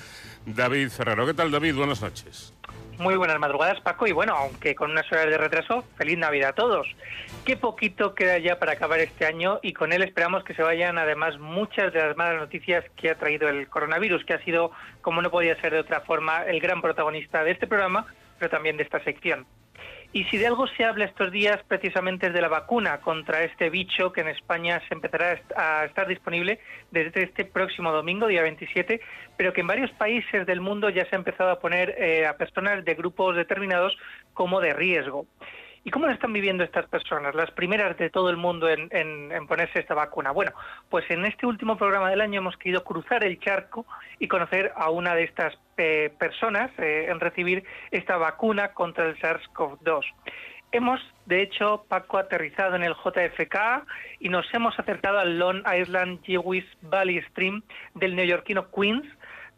David 0.47 0.89
Ferrero. 0.91 1.25
¿Qué 1.25 1.33
tal, 1.33 1.53
David? 1.53 1.77
Buenas 1.77 2.03
noches. 2.03 2.53
Muy 2.99 3.15
buenas 3.15 3.39
madrugadas, 3.39 3.81
Paco. 3.83 4.09
Y 4.09 4.13
bueno, 4.13 4.35
aunque 4.35 4.75
con 4.75 4.91
unas 4.91 5.11
horas 5.13 5.27
de 5.27 5.39
retraso, 5.39 5.85
feliz 5.97 6.19
Navidad 6.19 6.51
a 6.51 6.55
todos. 6.55 6.89
Qué 7.45 7.57
poquito 7.57 8.17
queda 8.17 8.39
ya 8.39 8.59
para 8.59 8.73
acabar 8.73 8.99
este 8.99 9.27
año 9.27 9.61
y 9.63 9.75
con 9.75 9.93
él 9.93 10.03
esperamos 10.03 10.43
que 10.43 10.55
se 10.55 10.65
vayan 10.65 10.99
además 10.99 11.39
muchas 11.39 11.93
de 11.93 12.01
las 12.01 12.17
malas 12.17 12.41
noticias 12.41 12.85
que 12.97 13.11
ha 13.11 13.15
traído 13.15 13.49
el 13.49 13.69
coronavirus, 13.69 14.25
que 14.25 14.35
ha 14.35 14.43
sido, 14.43 14.73
como 15.03 15.23
no 15.23 15.31
podía 15.31 15.59
ser 15.61 15.73
de 15.73 15.79
otra 15.79 16.01
forma, 16.01 16.43
el 16.47 16.59
gran 16.59 16.83
protagonista 16.83 17.45
de 17.45 17.53
este 17.53 17.69
programa, 17.69 18.07
pero 18.41 18.51
también 18.51 18.77
de 18.77 18.83
esta 18.83 19.03
sección. 19.05 19.47
Y 20.15 20.25
si 20.25 20.37
de 20.37 20.47
algo 20.47 20.67
se 20.67 20.85
habla 20.85 21.07
estos 21.07 21.33
días, 21.33 21.59
precisamente 21.67 22.27
es 22.27 22.35
de 22.35 22.43
la 22.43 22.49
vacuna 22.49 23.01
contra 23.01 23.45
este 23.45 23.71
bicho 23.71 24.13
que 24.13 24.21
en 24.21 24.29
España 24.29 24.79
se 24.87 24.95
empezará 24.95 25.29
a 25.29 25.33
est- 25.33 25.53
a 25.57 25.85
estar 25.87 26.07
disponible 26.07 26.61
desde 26.91 27.23
este 27.23 27.47
próximo 27.47 27.91
domingo, 27.93 28.27
día 28.27 28.43
27, 28.43 29.01
pero 29.39 29.55
que 29.55 29.63
en 29.63 29.69
varios 29.69 29.91
países 29.93 30.45
del 30.47 30.61
mundo 30.61 30.91
ya 30.91 31.07
se 31.07 31.17
ha 31.17 31.19
empezado 31.19 31.51
a 31.51 31.61
poner 31.61 31.95
eh, 31.97 32.27
a 32.27 32.37
personas 32.37 32.85
de 32.85 32.95
grupos 32.95 33.37
determinados 33.37 33.97
como 34.35 34.61
de 34.61 34.75
riesgo. 34.75 35.27
¿Y 35.85 35.91
cómo 35.91 36.07
lo 36.07 36.13
están 36.13 36.33
viviendo 36.33 36.63
estas 36.63 36.87
personas, 36.87 37.35
las 37.35 37.51
primeras 37.51 37.97
de 37.97 38.09
todo 38.09 38.31
el 38.31 38.37
mundo 38.37 38.69
en, 38.69 38.89
ponerse 39.49 39.81
esta 39.81 39.95
vacuna? 39.95 40.31
Bueno, 40.31 40.53
pues 40.89 41.05
en 41.11 41.25
este 41.25 41.45
último 41.45 41.77
programa 41.77 42.09
del 42.11 42.21
año 42.21 42.39
hemos 42.39 42.57
querido 42.57 42.85
cruzar 42.85 43.25
el 43.25 43.41
charco 43.41 43.85
y 44.21 44.29
conocer 44.29 44.73
a 44.77 44.91
una 44.91 45.15
de 45.17 45.25
estas 45.25 45.59
eh, 45.79 46.13
personas 46.19 46.71
eh, 46.79 47.07
en 47.09 47.19
recibir 47.19 47.65
esta 47.91 48.17
vacuna 48.17 48.69
contra 48.75 49.07
el 49.07 49.19
SARS-CoV-2. 49.19 50.05
Hemos, 50.71 51.01
de 51.27 51.43
hecho, 51.43 51.85
Paco, 51.89 52.17
aterrizado 52.17 52.77
en 52.77 52.85
el 52.85 52.95
JFK 52.95 53.85
y 54.21 54.29
nos 54.29 54.47
hemos 54.55 54.79
acercado 54.79 55.19
al 55.19 55.39
Long 55.39 55.63
Island 55.67 56.21
Jewish 56.25 56.67
Valley 56.81 57.21
Stream 57.31 57.63
del 57.95 58.15
neoyorquino 58.15 58.71
Queens, 58.71 59.05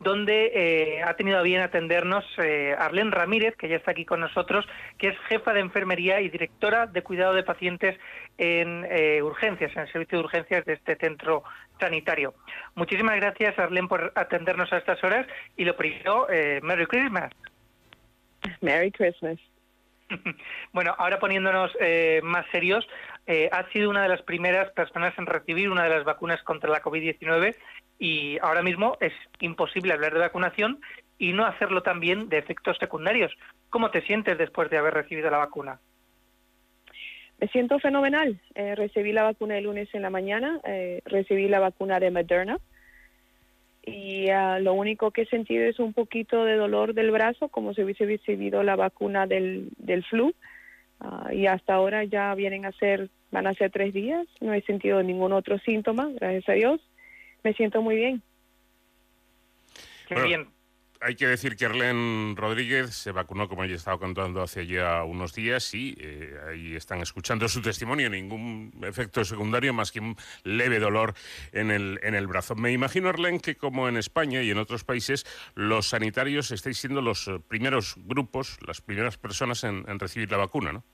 donde 0.01 0.53
eh, 0.55 1.03
ha 1.03 1.15
tenido 1.15 1.39
a 1.39 1.43
bien 1.43 1.63
atendernos 1.63 2.25
eh, 2.39 2.75
Arlene 2.79 3.11
Ramírez, 3.11 3.57
que 3.57 3.69
ya 3.69 3.77
está 3.77 3.93
aquí 3.93 4.05
con 4.05 4.21
nosotros, 4.21 4.67
que 4.99 5.09
es 5.09 5.19
jefa 5.29 5.53
de 5.53 5.61
enfermería 5.61 6.21
y 6.21 6.29
directora 6.29 6.87
de 6.87 7.03
cuidado 7.03 7.35
de 7.35 7.43
pacientes 7.43 7.99
en 8.39 8.87
eh, 8.91 9.23
urgencias, 9.23 9.73
en 9.75 9.83
el 9.83 9.93
servicio 9.93 10.19
de 10.19 10.25
urgencias 10.25 10.65
de 10.65 10.75
este 10.75 10.97
centro 10.97 11.45
sanitario. 11.81 12.35
Muchísimas 12.75 13.17
gracias, 13.17 13.59
Arlene, 13.59 13.89
por 13.89 14.13
atendernos 14.15 14.73
a 14.73 14.79
estas 14.79 15.03
horas 15.03 15.27
y 15.57 15.65
lo 15.65 15.77
primero, 15.77 16.29
eh, 16.31 16.61
Merry 16.63 16.87
Christmas. 16.87 17.33
Merry 18.61 18.91
Christmas. 18.91 19.39
Bueno, 20.73 20.95
ahora 20.99 21.19
poniéndonos 21.19 21.71
eh, 21.81 22.21
más 22.23 22.47
serios, 22.51 22.87
eh, 23.27 23.49
ha 23.53 23.69
sido 23.71 23.91
una 23.91 24.03
de 24.03 24.09
las 24.09 24.23
primeras 24.23 24.71
personas 24.73 25.17
en 25.19 25.27
recibir 25.27 25.71
una 25.71 25.85
de 25.85 25.91
las 25.91 26.05
vacunas 26.05 26.43
contra 26.43 26.71
la 26.71 26.83
COVID-19 26.83 27.55
y 27.99 28.39
ahora 28.41 28.63
mismo 28.63 28.97
es 29.01 29.13
imposible 29.41 29.93
hablar 29.93 30.13
de 30.15 30.21
vacunación 30.21 30.81
y 31.19 31.33
no 31.33 31.47
hacerlo 31.47 31.83
también 31.83 32.29
de 32.29 32.39
efectos 32.39 32.77
secundarios. 32.79 33.33
¿Cómo 33.71 33.91
te 33.91 34.03
sientes 34.03 34.37
después 34.39 34.71
de 34.71 34.79
haber 34.79 34.95
recibido 34.95 35.31
la 35.31 35.39
vacuna? 35.39 35.81
Me 37.41 37.49
siento 37.49 37.79
fenomenal. 37.79 38.41
Eh, 38.55 38.75
recibí 38.75 39.13
la 39.13 39.25
vacuna 39.25 39.59
el 39.59 39.65
lunes 39.65 39.89
en 39.93 40.03
la 40.03 40.11
mañana, 40.11 40.61
eh, 40.65 41.01
recibí 41.05 41.49
la 41.49 41.61
vacuna 41.61 42.01
de 42.01 42.11
Moderna 42.11 42.59
y 43.87 44.31
ah, 44.31 44.59
lo 44.61 44.73
único 44.73 45.11
que 45.11 45.23
he 45.23 45.27
sentido 45.27 45.65
es 45.65 45.79
un 45.79 45.93
poquito 45.93 46.45
de 46.45 46.57
dolor 46.57 46.95
del 46.95 47.11
brazo, 47.11 47.49
como 47.49 47.75
si 47.75 47.83
hubiese 47.83 48.07
recibido 48.07 48.63
la 48.63 48.77
vacuna 48.77 49.27
del, 49.27 49.69
del 49.77 50.05
flu. 50.05 50.33
Ah, 51.01 51.29
y 51.33 51.47
hasta 51.47 51.75
ahora 51.75 52.05
ya 52.05 52.35
vienen 52.35 52.65
a 52.65 52.73
ser, 52.73 53.11
van 53.31 53.47
a 53.47 53.55
ser 53.55 53.71
tres 53.71 53.93
días. 53.93 54.27
No 54.41 54.55
he 54.55 54.63
sentido 54.63 55.03
ningún 55.03 55.33
otro 55.33 55.59
síntoma, 55.59 56.09
gracias 56.15 56.49
a 56.49 56.53
Dios. 56.53 56.81
Me 57.45 57.53
siento 57.53 57.83
muy 57.83 57.97
bien. 57.97 58.23
Qué 60.09 60.15
Bueno, 60.15 60.29
bien. 60.29 60.49
Hay 61.01 61.17
que 61.17 61.27
decir 61.27 61.55
que 61.55 61.67
Arlene 61.67 62.35
Rodríguez 62.35 62.95
se 62.95 63.13
vacunó, 63.13 63.47
como 63.47 63.63
ella 63.63 63.75
estaba 63.75 63.99
contando 63.99 64.41
hace 64.41 64.67
ya 64.67 65.05
unos 65.05 65.35
días, 65.35 65.75
y 65.75 65.95
eh, 66.01 66.35
ahí 66.49 66.75
están 66.75 67.03
escuchando 67.03 67.47
su 67.47 67.61
testimonio. 67.61 68.09
Ningún 68.09 68.73
efecto 68.83 69.23
secundario 69.23 69.75
más 69.75 69.93
que 69.93 70.01
un 70.01 70.17
leve 70.45 70.79
dolor 70.79 71.13
en 71.53 71.71
el, 71.71 72.01
en 72.03 72.15
el 72.15 72.27
brazo. 72.27 72.55
Me 72.55 72.73
imagino, 72.73 73.11
Arlene, 73.11 73.41
que 73.41 73.57
como 73.57 73.87
en 73.87 73.99
España 73.99 74.41
y 74.41 74.51
en 74.51 74.57
otros 74.57 74.83
países, 74.83 75.27
los 75.55 75.89
sanitarios 75.91 76.51
estáis 76.51 76.79
siendo 76.79 77.03
los 77.03 77.29
eh, 77.29 77.39
primeros 77.47 77.97
grupos, 77.99 78.57
las 78.67 78.81
primeras 78.81 79.19
personas 79.19 79.63
en, 79.65 79.85
en 79.87 79.99
recibir 79.99 80.31
la 80.31 80.39
vacuna, 80.39 80.73
¿no? 80.73 80.85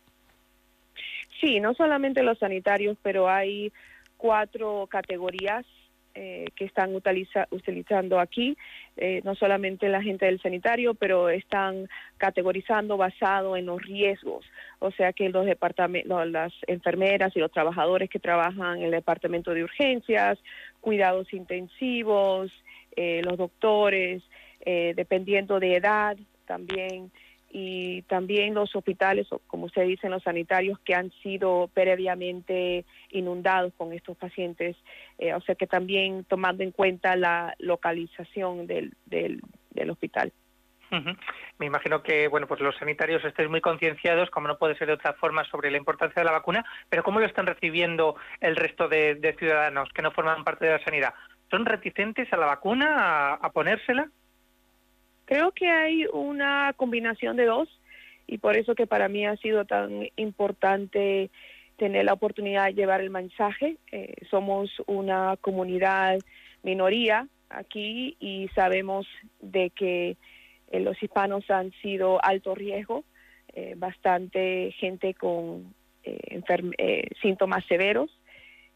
Sí, 1.40 1.60
no 1.60 1.72
solamente 1.74 2.24
los 2.24 2.38
sanitarios, 2.40 2.98
pero 3.00 3.30
hay 3.30 3.72
cuatro 4.16 4.88
categorías 4.90 5.64
eh, 6.14 6.46
que 6.56 6.64
están 6.64 6.94
utiliza- 6.94 7.46
utilizando 7.50 8.18
aquí, 8.18 8.56
eh, 8.96 9.20
no 9.24 9.34
solamente 9.34 9.88
la 9.88 10.02
gente 10.02 10.26
del 10.26 10.40
sanitario, 10.40 10.94
pero 10.94 11.28
están 11.28 11.88
categorizando 12.18 12.96
basado 12.96 13.56
en 13.56 13.66
los 13.66 13.80
riesgos, 13.82 14.44
o 14.80 14.90
sea 14.90 15.12
que 15.12 15.28
los 15.28 15.46
departamentos, 15.46 16.26
las 16.28 16.52
enfermeras 16.66 17.34
y 17.36 17.38
los 17.38 17.52
trabajadores 17.52 18.10
que 18.10 18.18
trabajan 18.18 18.78
en 18.78 18.84
el 18.84 18.90
departamento 18.90 19.54
de 19.54 19.64
urgencias, 19.64 20.38
cuidados 20.80 21.32
intensivos, 21.32 22.50
eh, 22.96 23.22
los 23.24 23.36
doctores, 23.38 24.22
eh, 24.64 24.92
dependiendo 24.96 25.60
de 25.60 25.76
edad 25.76 26.16
también 26.46 27.10
y 27.50 28.02
también 28.02 28.54
los 28.54 28.74
hospitales, 28.76 29.26
o 29.32 29.40
como 29.46 29.68
se 29.68 29.82
dicen 29.82 30.10
los 30.10 30.22
sanitarios, 30.22 30.78
que 30.80 30.94
han 30.94 31.10
sido 31.22 31.68
previamente 31.74 32.84
inundados 33.10 33.72
con 33.76 33.92
estos 33.92 34.16
pacientes. 34.16 34.76
Eh, 35.18 35.34
o 35.34 35.40
sea 35.40 35.54
que 35.56 35.66
también 35.66 36.24
tomando 36.24 36.62
en 36.62 36.70
cuenta 36.70 37.16
la 37.16 37.54
localización 37.58 38.66
del, 38.66 38.94
del, 39.06 39.40
del 39.70 39.90
hospital. 39.90 40.32
Me 41.58 41.66
imagino 41.66 42.02
que 42.02 42.26
bueno, 42.28 42.46
pues 42.46 42.60
los 42.60 42.76
sanitarios 42.76 43.24
estáis 43.24 43.48
muy 43.48 43.60
concienciados, 43.60 44.28
como 44.30 44.48
no 44.48 44.58
puede 44.58 44.76
ser 44.76 44.88
de 44.88 44.94
otra 44.94 45.12
forma, 45.14 45.44
sobre 45.44 45.70
la 45.70 45.76
importancia 45.76 46.20
de 46.20 46.24
la 46.24 46.32
vacuna, 46.32 46.64
pero 46.88 47.04
¿cómo 47.04 47.20
lo 47.20 47.26
están 47.26 47.46
recibiendo 47.46 48.16
el 48.40 48.56
resto 48.56 48.88
de, 48.88 49.36
ciudadanos 49.38 49.88
que 49.94 50.02
no 50.02 50.10
forman 50.10 50.42
parte 50.42 50.66
de 50.66 50.72
la 50.72 50.84
sanidad? 50.84 51.14
¿Son 51.50 51.64
reticentes 51.64 52.32
a 52.32 52.36
la 52.36 52.46
vacuna, 52.46 53.34
a 53.34 53.50
ponérsela? 53.52 54.08
Creo 55.30 55.52
que 55.52 55.68
hay 55.68 56.06
una 56.12 56.74
combinación 56.76 57.36
de 57.36 57.44
dos 57.44 57.68
y 58.26 58.38
por 58.38 58.56
eso 58.56 58.74
que 58.74 58.88
para 58.88 59.08
mí 59.08 59.24
ha 59.26 59.36
sido 59.36 59.64
tan 59.64 60.08
importante 60.16 61.30
tener 61.76 62.04
la 62.04 62.14
oportunidad 62.14 62.66
de 62.66 62.74
llevar 62.74 63.00
el 63.00 63.10
mensaje. 63.10 63.76
Eh, 63.92 64.12
somos 64.28 64.72
una 64.88 65.36
comunidad 65.40 66.18
minoría 66.64 67.28
aquí 67.48 68.16
y 68.18 68.48
sabemos 68.56 69.06
de 69.40 69.70
que 69.70 70.16
eh, 70.72 70.80
los 70.80 71.00
hispanos 71.00 71.48
han 71.48 71.70
sido 71.80 72.18
alto 72.24 72.56
riesgo, 72.56 73.04
eh, 73.54 73.74
bastante 73.76 74.72
gente 74.80 75.14
con 75.14 75.72
síntomas 77.22 77.64
severos 77.66 78.10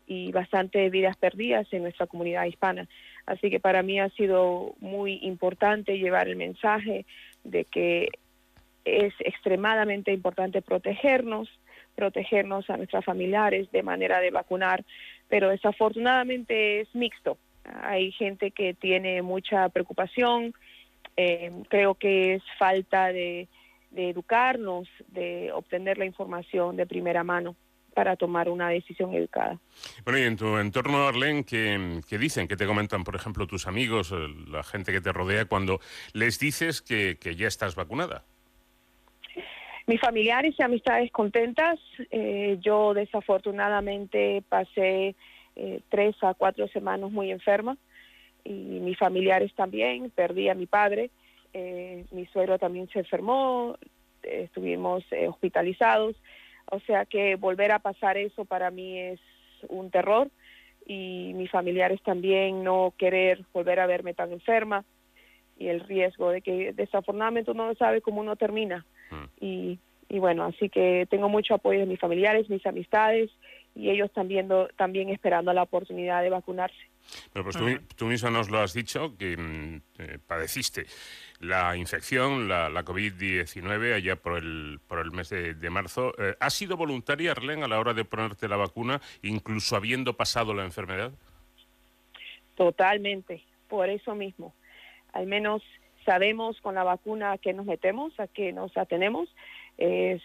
y 0.06 0.30
bastante 0.30 0.88
vidas 0.90 1.16
perdidas 1.16 1.66
en 1.72 1.82
nuestra 1.82 2.06
comunidad 2.06 2.44
hispana. 2.44 2.86
Así 3.26 3.50
que 3.50 3.60
para 3.60 3.82
mí 3.82 4.00
ha 4.00 4.10
sido 4.10 4.74
muy 4.80 5.18
importante 5.22 5.98
llevar 5.98 6.28
el 6.28 6.36
mensaje 6.36 7.06
de 7.42 7.64
que 7.64 8.08
es 8.84 9.14
extremadamente 9.20 10.12
importante 10.12 10.60
protegernos, 10.60 11.48
protegernos 11.94 12.68
a 12.68 12.76
nuestros 12.76 13.04
familiares 13.04 13.70
de 13.70 13.82
manera 13.82 14.20
de 14.20 14.30
vacunar, 14.30 14.84
pero 15.28 15.48
desafortunadamente 15.48 16.80
es 16.80 16.94
mixto. 16.94 17.38
Hay 17.82 18.12
gente 18.12 18.50
que 18.50 18.74
tiene 18.74 19.22
mucha 19.22 19.68
preocupación, 19.70 20.52
eh, 21.16 21.50
creo 21.68 21.94
que 21.94 22.34
es 22.34 22.42
falta 22.58 23.06
de, 23.12 23.48
de 23.90 24.10
educarnos, 24.10 24.86
de 25.08 25.50
obtener 25.52 25.96
la 25.96 26.04
información 26.04 26.76
de 26.76 26.86
primera 26.86 27.24
mano 27.24 27.56
para 27.94 28.16
tomar 28.16 28.48
una 28.48 28.68
decisión 28.68 29.14
educada. 29.14 29.58
Bueno, 30.04 30.18
y 30.18 30.22
en 30.22 30.36
tu 30.36 30.58
entorno, 30.58 31.06
Arlene, 31.06 31.44
¿qué, 31.44 32.00
qué 32.08 32.18
dicen? 32.18 32.48
¿Qué 32.48 32.56
te 32.56 32.66
comentan, 32.66 33.04
por 33.04 33.16
ejemplo, 33.16 33.46
tus 33.46 33.66
amigos, 33.66 34.12
eh, 34.12 34.16
la 34.50 34.62
gente 34.62 34.92
que 34.92 35.00
te 35.00 35.12
rodea, 35.12 35.44
cuando 35.46 35.80
les 36.12 36.38
dices 36.38 36.82
que, 36.82 37.16
que 37.20 37.36
ya 37.36 37.48
estás 37.48 37.74
vacunada? 37.74 38.24
Mis 39.86 40.00
familiares 40.00 40.54
y 40.58 40.62
amistades 40.62 41.10
contentas. 41.12 41.78
Eh, 42.10 42.58
yo 42.60 42.94
desafortunadamente 42.94 44.42
pasé 44.48 45.14
eh, 45.56 45.80
tres 45.88 46.16
a 46.22 46.34
cuatro 46.34 46.66
semanas 46.68 47.10
muy 47.10 47.30
enferma 47.30 47.76
y 48.44 48.50
mis 48.50 48.98
familiares 48.98 49.52
también. 49.54 50.10
Perdí 50.10 50.48
a 50.48 50.54
mi 50.54 50.66
padre. 50.66 51.10
Eh, 51.52 52.06
mi 52.12 52.26
suegro 52.26 52.58
también 52.58 52.88
se 52.88 53.00
enfermó. 53.00 53.76
estuvimos 54.22 55.04
eh, 55.10 55.28
hospitalizados. 55.28 56.16
O 56.70 56.80
sea 56.80 57.04
que 57.04 57.36
volver 57.36 57.72
a 57.72 57.78
pasar 57.78 58.16
eso 58.16 58.44
para 58.44 58.70
mí 58.70 58.98
es 58.98 59.20
un 59.68 59.90
terror 59.90 60.30
y 60.86 61.32
mis 61.34 61.50
familiares 61.50 62.00
también 62.02 62.62
no 62.64 62.92
querer 62.98 63.44
volver 63.52 63.80
a 63.80 63.86
verme 63.86 64.14
tan 64.14 64.32
enferma 64.32 64.84
y 65.58 65.68
el 65.68 65.80
riesgo 65.80 66.30
de 66.30 66.42
que 66.42 66.72
desafortunadamente 66.72 67.50
uno 67.52 67.66
no 67.66 67.74
sabe 67.74 68.00
cómo 68.00 68.20
uno 68.20 68.36
termina. 68.36 68.84
Y, 69.40 69.78
y 70.08 70.18
bueno, 70.18 70.44
así 70.44 70.68
que 70.68 71.06
tengo 71.08 71.28
mucho 71.28 71.54
apoyo 71.54 71.80
de 71.80 71.86
mis 71.86 72.00
familiares, 72.00 72.50
mis 72.50 72.66
amistades 72.66 73.30
y 73.76 73.90
ellos 73.90 74.10
también, 74.12 74.48
do- 74.48 74.68
también 74.76 75.08
esperando 75.10 75.52
la 75.52 75.62
oportunidad 75.62 76.22
de 76.22 76.30
vacunarse. 76.30 76.76
Pero 77.32 77.44
pues 77.44 77.56
tú, 77.56 77.66
tú 77.96 78.06
misma 78.06 78.30
nos 78.30 78.50
lo 78.50 78.58
has 78.58 78.72
dicho, 78.74 79.16
que 79.16 79.36
mm, 79.36 79.80
eh, 79.98 80.18
padeciste 80.26 80.86
la 81.44 81.76
infección, 81.76 82.48
la, 82.48 82.68
la 82.68 82.84
COVID-19, 82.84 83.94
allá 83.94 84.16
por 84.16 84.38
el, 84.38 84.80
por 84.86 84.98
el 84.98 85.10
mes 85.12 85.30
de, 85.30 85.70
marzo. 85.70 86.12
Eh, 86.18 86.34
¿Has 86.40 86.54
sido 86.54 86.76
voluntaria, 86.76 87.32
Arlene, 87.32 87.64
a 87.64 87.68
la 87.68 87.78
hora 87.78 87.94
de 87.94 88.04
ponerte 88.04 88.48
la 88.48 88.56
vacuna, 88.56 89.00
incluso 89.22 89.76
habiendo 89.76 90.16
pasado 90.16 90.54
la 90.54 90.64
enfermedad? 90.64 91.12
Totalmente, 92.56 93.42
por 93.68 93.88
eso 93.88 94.14
mismo. 94.14 94.54
Al 95.12 95.26
menos 95.26 95.62
sabemos 96.04 96.60
con 96.60 96.74
la 96.74 96.84
vacuna 96.84 97.32
a 97.32 97.38
qué 97.38 97.52
nos 97.52 97.66
metemos, 97.66 98.18
a 98.18 98.26
qué 98.26 98.52
nos 98.52 98.76
atenemos. 98.76 99.28
Es, 99.78 100.22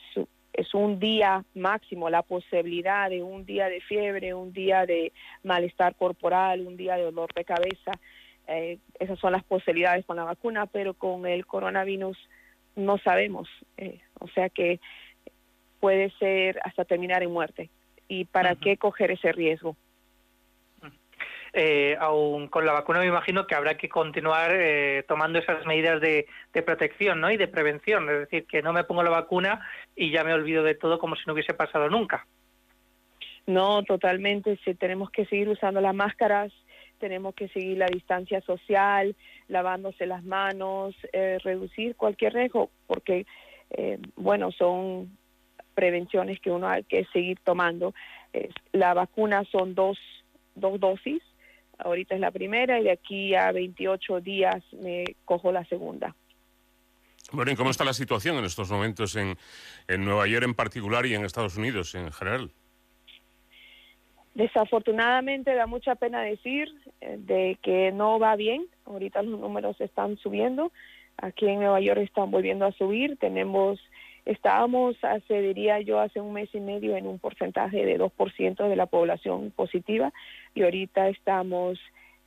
es 0.53 0.73
un 0.73 0.99
día 0.99 1.43
máximo, 1.55 2.09
la 2.09 2.21
posibilidad 2.21 3.09
de 3.09 3.23
un 3.23 3.45
día 3.45 3.69
de 3.69 3.81
fiebre, 3.81 4.33
un 4.33 4.51
día 4.53 4.85
de 4.85 5.11
malestar 5.43 5.95
corporal, 5.95 6.61
un 6.61 6.77
día 6.77 6.95
de 6.95 7.03
dolor 7.03 7.33
de 7.33 7.45
cabeza. 7.45 7.91
Eh, 8.49 8.79
esas 8.99 9.19
son 9.19 9.31
las 9.31 9.43
posibilidades 9.43 10.05
con 10.05 10.17
la 10.17 10.23
vacuna, 10.23 10.65
pero 10.65 10.93
con 10.93 11.25
el 11.25 11.45
coronavirus 11.45 12.17
no 12.75 12.97
sabemos. 12.97 13.47
Eh, 13.77 14.01
o 14.19 14.27
sea 14.29 14.49
que 14.49 14.79
puede 15.79 16.11
ser 16.19 16.59
hasta 16.63 16.85
terminar 16.85 17.23
en 17.23 17.31
muerte. 17.31 17.69
¿Y 18.07 18.25
para 18.25 18.55
qué 18.55 18.77
coger 18.77 19.11
ese 19.11 19.31
riesgo? 19.31 19.75
eh, 21.53 21.97
aún 21.99 22.47
con 22.47 22.65
la 22.65 22.73
vacuna 22.73 22.99
me 22.99 23.07
imagino 23.07 23.47
que 23.47 23.55
habrá 23.55 23.75
que 23.75 23.89
continuar 23.89 24.51
eh, 24.53 25.03
tomando 25.07 25.39
esas 25.39 25.65
medidas 25.65 25.99
de, 26.01 26.27
de 26.53 26.61
protección 26.61 27.21
¿no? 27.21 27.31
y 27.31 27.37
de 27.37 27.47
prevención. 27.47 28.09
Es 28.09 28.19
decir, 28.19 28.45
que 28.45 28.61
no 28.61 28.73
me 28.73 28.83
pongo 28.83 29.03
la 29.03 29.09
vacuna 29.09 29.65
y 29.95 30.11
ya 30.11 30.23
me 30.23 30.33
olvido 30.33 30.63
de 30.63 30.75
todo 30.75 30.99
como 30.99 31.15
si 31.15 31.23
no 31.25 31.33
hubiese 31.33 31.53
pasado 31.53 31.89
nunca. 31.89 32.25
No, 33.47 33.83
totalmente. 33.83 34.59
Sí, 34.63 34.75
tenemos 34.75 35.09
que 35.09 35.25
seguir 35.25 35.49
usando 35.49 35.81
las 35.81 35.95
máscaras, 35.95 36.51
tenemos 36.99 37.33
que 37.33 37.47
seguir 37.49 37.77
la 37.77 37.87
distancia 37.87 38.41
social, 38.41 39.15
lavándose 39.47 40.05
las 40.05 40.23
manos, 40.23 40.95
eh, 41.13 41.37
reducir 41.43 41.95
cualquier 41.95 42.33
riesgo, 42.33 42.69
porque, 42.87 43.25
eh, 43.71 43.99
bueno, 44.15 44.51
son 44.51 45.17
prevenciones 45.73 46.39
que 46.39 46.51
uno 46.51 46.67
hay 46.67 46.83
que 46.83 47.05
seguir 47.13 47.39
tomando. 47.43 47.93
La 48.73 48.93
vacuna 48.93 49.43
son 49.45 49.73
dos, 49.73 49.97
dos 50.55 50.79
dosis, 50.79 51.21
ahorita 51.79 52.15
es 52.15 52.21
la 52.21 52.31
primera 52.31 52.79
y 52.79 52.83
de 52.83 52.91
aquí 52.91 53.33
a 53.33 53.51
28 53.51 54.21
días 54.21 54.63
me 54.73 55.05
cojo 55.25 55.51
la 55.51 55.65
segunda. 55.65 56.15
Bueno, 57.31 57.51
¿y 57.51 57.55
cómo 57.55 57.69
está 57.69 57.83
la 57.83 57.93
situación 57.93 58.37
en 58.37 58.45
estos 58.45 58.71
momentos 58.71 59.15
en, 59.15 59.37
en 59.87 60.03
Nueva 60.03 60.27
York 60.27 60.43
en 60.45 60.53
particular 60.55 61.05
y 61.05 61.15
en 61.15 61.25
Estados 61.25 61.57
Unidos 61.57 61.93
en 61.95 62.11
general? 62.11 62.51
Desafortunadamente 64.39 65.53
da 65.53 65.67
mucha 65.67 65.95
pena 65.95 66.21
decir 66.21 66.73
eh, 67.01 67.17
de 67.19 67.57
que 67.61 67.91
no 67.91 68.19
va 68.19 68.37
bien. 68.37 68.67
Ahorita 68.85 69.21
los 69.21 69.37
números 69.37 69.81
están 69.81 70.15
subiendo. 70.15 70.71
Aquí 71.17 71.45
en 71.49 71.59
Nueva 71.59 71.81
York 71.81 71.99
están 71.99 72.31
volviendo 72.31 72.65
a 72.65 72.71
subir. 72.71 73.17
Tenemos, 73.17 73.81
estábamos 74.23 74.95
hace, 75.03 75.41
diría 75.41 75.81
yo, 75.81 75.99
hace 75.99 76.21
un 76.21 76.31
mes 76.31 76.47
y 76.53 76.61
medio 76.61 76.95
en 76.95 77.05
un 77.05 77.19
porcentaje 77.19 77.85
de 77.85 77.99
2% 77.99 78.69
de 78.69 78.75
la 78.77 78.85
población 78.85 79.51
positiva 79.51 80.13
y 80.55 80.63
ahorita 80.63 81.09
estamos 81.09 81.77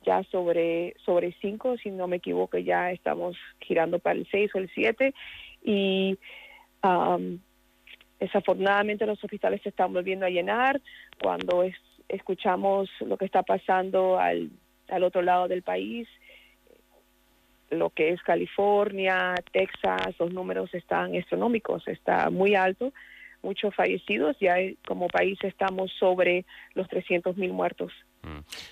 ya 0.05 0.21
sobre 0.25 0.93
sobre 1.03 1.33
5, 1.41 1.77
si 1.77 1.89
no 1.89 2.07
me 2.07 2.17
equivoco, 2.17 2.59
ya 2.59 2.91
estamos 2.91 3.35
girando 3.59 3.97
para 3.97 4.19
el 4.19 4.27
6 4.29 4.53
o 4.53 4.59
el 4.59 4.69
7 4.75 5.15
y 5.63 6.19
am, 6.83 7.39
desafortunadamente 8.19 9.07
los 9.07 9.23
hospitales 9.23 9.61
se 9.63 9.69
están 9.69 9.93
volviendo 9.93 10.27
a 10.27 10.29
llenar 10.29 10.79
cuando 11.19 11.63
es- 11.63 11.73
escuchamos 12.09 12.89
lo 13.01 13.17
que 13.17 13.25
está 13.25 13.43
pasando 13.43 14.19
al, 14.19 14.49
al 14.89 15.03
otro 15.03 15.21
lado 15.21 15.47
del 15.47 15.61
país, 15.61 16.07
lo 17.69 17.89
que 17.89 18.09
es 18.09 18.21
California, 18.21 19.35
Texas, 19.51 20.15
los 20.19 20.31
números 20.31 20.73
están 20.73 21.15
astronómicos, 21.15 21.87
está 21.87 22.29
muy 22.29 22.55
alto, 22.55 22.93
muchos 23.41 23.75
fallecidos, 23.75 24.37
ya 24.39 24.55
como 24.87 25.07
país 25.07 25.37
estamos 25.43 25.91
sobre 25.99 26.45
los 26.75 26.87
300 26.87 27.35
mil 27.37 27.51
muertos. 27.51 27.91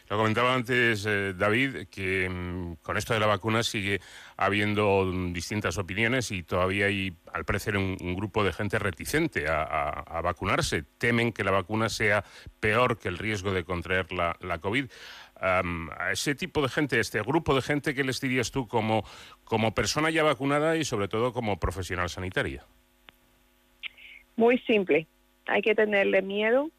Lo 0.07 0.17
comentaba 0.17 0.53
antes 0.53 1.05
eh, 1.05 1.33
David, 1.33 1.87
que 1.89 2.29
mm, 2.29 2.75
con 2.81 2.97
esto 2.97 3.13
de 3.13 3.19
la 3.19 3.25
vacuna 3.27 3.63
sigue 3.63 3.99
habiendo 4.37 5.03
mm, 5.05 5.33
distintas 5.33 5.77
opiniones 5.77 6.31
y 6.31 6.43
todavía 6.43 6.85
hay, 6.85 7.13
al 7.33 7.43
parecer, 7.43 7.75
un, 7.75 7.97
grupo 8.15 8.43
de 8.43 8.53
gente 8.53 8.79
reticente 8.79 9.45
a, 9.47 10.21
vacunarse. 10.23 10.83
Temen 10.97 11.33
que 11.33 11.43
la 11.43 11.51
vacuna 11.51 11.89
sea 11.89 12.23
peor 12.59 12.97
que 12.97 13.09
el 13.09 13.17
riesgo 13.17 13.51
de 13.51 13.63
contraer 13.63 14.07
la, 14.11 14.57
COVID. 14.59 14.85
Am, 15.39 15.89
a 15.97 16.11
ese 16.11 16.35
tipo 16.35 16.61
de 16.61 16.69
gente, 16.69 16.97
a 16.97 17.01
este 17.01 17.21
grupo 17.21 17.55
de 17.55 17.61
gente, 17.61 17.93
¿qué 17.93 18.03
les 18.03 18.21
dirías 18.21 18.51
tú 18.51 18.67
como, 18.67 19.03
como 19.43 19.73
persona 19.73 20.11
ya 20.11 20.23
vacunada 20.23 20.77
y 20.77 20.85
sobre 20.85 21.07
todo 21.07 21.33
como 21.33 21.59
profesional 21.59 22.09
sanitaria? 22.09 22.63
Muy 24.35 24.59
simple, 24.59 25.07
hay 25.47 25.61
que 25.61 25.75
tenerle 25.75 26.21
miedo 26.21 26.69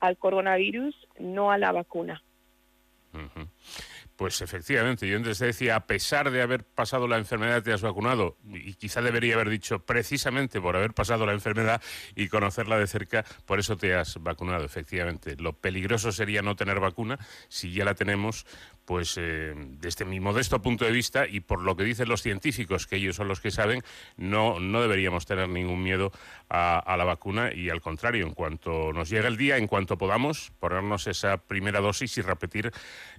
al 0.00 0.16
coronavirus, 0.16 0.94
no 1.18 1.50
a 1.50 1.58
la 1.58 1.72
vacuna. 1.72 2.22
Pues 4.16 4.42
efectivamente, 4.42 5.08
yo 5.08 5.16
antes 5.16 5.38
te 5.38 5.46
decía, 5.46 5.76
a 5.76 5.86
pesar 5.86 6.32
de 6.32 6.42
haber 6.42 6.64
pasado 6.64 7.06
la 7.06 7.18
enfermedad, 7.18 7.62
te 7.62 7.72
has 7.72 7.82
vacunado, 7.82 8.36
y 8.44 8.74
quizá 8.74 9.00
debería 9.00 9.34
haber 9.34 9.48
dicho 9.48 9.84
precisamente 9.86 10.60
por 10.60 10.76
haber 10.76 10.92
pasado 10.92 11.24
la 11.24 11.32
enfermedad 11.32 11.80
y 12.16 12.26
conocerla 12.26 12.78
de 12.78 12.88
cerca, 12.88 13.24
por 13.46 13.60
eso 13.60 13.76
te 13.76 13.94
has 13.94 14.20
vacunado, 14.20 14.64
efectivamente. 14.64 15.36
Lo 15.36 15.52
peligroso 15.52 16.10
sería 16.10 16.42
no 16.42 16.56
tener 16.56 16.80
vacuna, 16.80 17.16
si 17.48 17.72
ya 17.72 17.84
la 17.84 17.94
tenemos, 17.94 18.44
pues 18.88 19.18
eh, 19.18 19.52
desde 19.54 20.06
mi 20.06 20.18
modesto 20.18 20.62
punto 20.62 20.86
de 20.86 20.92
vista 20.92 21.26
y 21.28 21.40
por 21.40 21.60
lo 21.60 21.76
que 21.76 21.84
dicen 21.84 22.08
los 22.08 22.22
científicos, 22.22 22.86
que 22.86 22.96
ellos 22.96 23.16
son 23.16 23.28
los 23.28 23.38
que 23.38 23.50
saben, 23.50 23.82
no, 24.16 24.60
no 24.60 24.80
deberíamos 24.80 25.26
tener 25.26 25.46
ningún 25.50 25.82
miedo 25.82 26.10
a, 26.48 26.96
la 26.96 27.04
vacuna 27.04 27.52
y 27.52 27.68
al 27.68 27.82
contrario, 27.82 28.24
en 28.24 28.32
cuanto 28.32 28.94
nos 28.94 29.10
llegue 29.10 29.28
el 29.28 29.36
día, 29.36 29.58
en 29.58 29.66
cuanto 29.66 29.98
podamos, 29.98 30.52
ponernos 30.58 31.06
esa 31.06 31.36
primera 31.36 31.80
dosis 31.80 32.16
y 32.16 32.22
repetir 32.22 32.72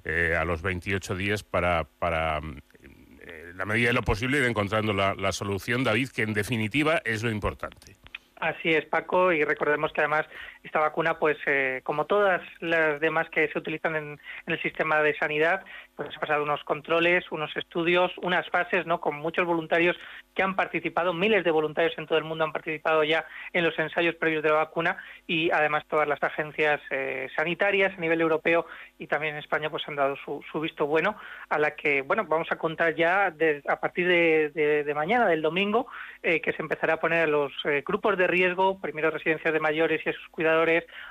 eh, 0.05 0.35
a 0.35 0.43
los 0.43 0.63
28 0.63 1.15
días 1.15 1.43
para, 1.43 1.83
para 1.83 2.39
eh, 2.39 3.53
la 3.55 3.65
medida 3.65 3.89
de 3.89 3.93
lo 3.93 4.01
posible 4.01 4.39
ir 4.39 4.45
encontrando 4.45 4.91
la, 4.91 5.13
la 5.13 5.31
solución, 5.31 5.83
David, 5.83 6.09
que 6.09 6.23
en 6.23 6.33
definitiva 6.33 6.99
es 7.05 7.21
lo 7.21 7.29
importante. 7.29 7.95
Así 8.39 8.69
es, 8.69 8.85
Paco, 8.85 9.33
y 9.33 9.43
recordemos 9.43 9.91
que 9.91 9.99
además 9.99 10.25
esta 10.64 10.80
vacuna, 10.80 11.19
pues 11.19 11.38
eh, 11.45 11.81
como 11.84 12.06
todas 12.06 12.41
las 12.60 12.99
demás 12.99 13.30
que 13.30 13.48
se 13.48 13.57
utilizan 13.57 13.95
en, 13.95 14.19
el 14.45 14.61
sistema 14.61 15.02
de 15.02 15.15
sanidad, 15.18 15.64
pues 15.95 16.15
ha 16.15 16.19
pasado 16.19 16.44
unos 16.44 16.64
controles, 16.64 17.26
unos 17.31 17.56
estudios, 17.56 18.11
unas 18.22 18.48
fases, 18.49 18.86
¿no? 18.86 18.99
Con 18.99 19.15
muchos 19.18 19.45
voluntarios 19.45 19.95
que 20.36 20.44
han 20.44 20.56
participado, 20.56 21.14
miles 21.14 21.44
de 21.44 21.52
voluntarios 21.52 21.98
en 21.98 22.07
todo 22.07 22.18
el 22.18 22.23
mundo 22.23 22.44
han 22.44 22.52
participado 22.52 23.03
ya 23.03 23.26
en 23.53 23.64
los 23.64 23.77
ensayos 23.80 24.15
previos 24.15 24.44
de 24.44 24.49
la 24.49 24.56
vacuna 24.56 24.98
y 25.27 25.52
además 25.52 25.86
todas 25.88 26.07
las 26.07 26.22
agencias 26.23 26.81
eh, 26.90 27.30
sanitarias 27.36 27.94
a 27.98 28.02
nivel 28.02 28.22
europeo 28.22 28.65
y 28.98 29.07
también 29.07 29.36
en 29.36 29.40
España 29.40 29.69
pues 29.69 29.88
han 29.88 29.95
dado 29.95 30.15
su, 30.18 30.44
visto 30.60 30.88
bueno 30.88 31.15
a 31.49 31.57
la 31.57 31.72
que, 31.72 32.02
bueno, 32.02 32.26
vamos 32.26 32.48
a 32.52 32.57
contar 32.57 32.95
ya 32.95 33.34
a 33.68 33.80
partir 33.80 34.07
de, 34.07 34.94
mañana, 34.95 35.27
del 35.27 35.41
domingo, 35.41 35.88
eh, 36.22 36.41
que 36.41 36.52
se 36.53 36.61
empezará 36.61 36.95
a 36.95 36.99
poner 36.99 37.23
a 37.23 37.27
los 37.27 37.53
eh, 37.65 37.84
grupos 37.86 38.18
de 38.18 38.27
riesgo, 38.27 38.80
primero 38.80 39.11
residencias 39.11 39.53
de 39.53 39.60
mayores 39.60 40.02
y 40.06 40.10
a 40.10 40.14
sus 40.14 40.27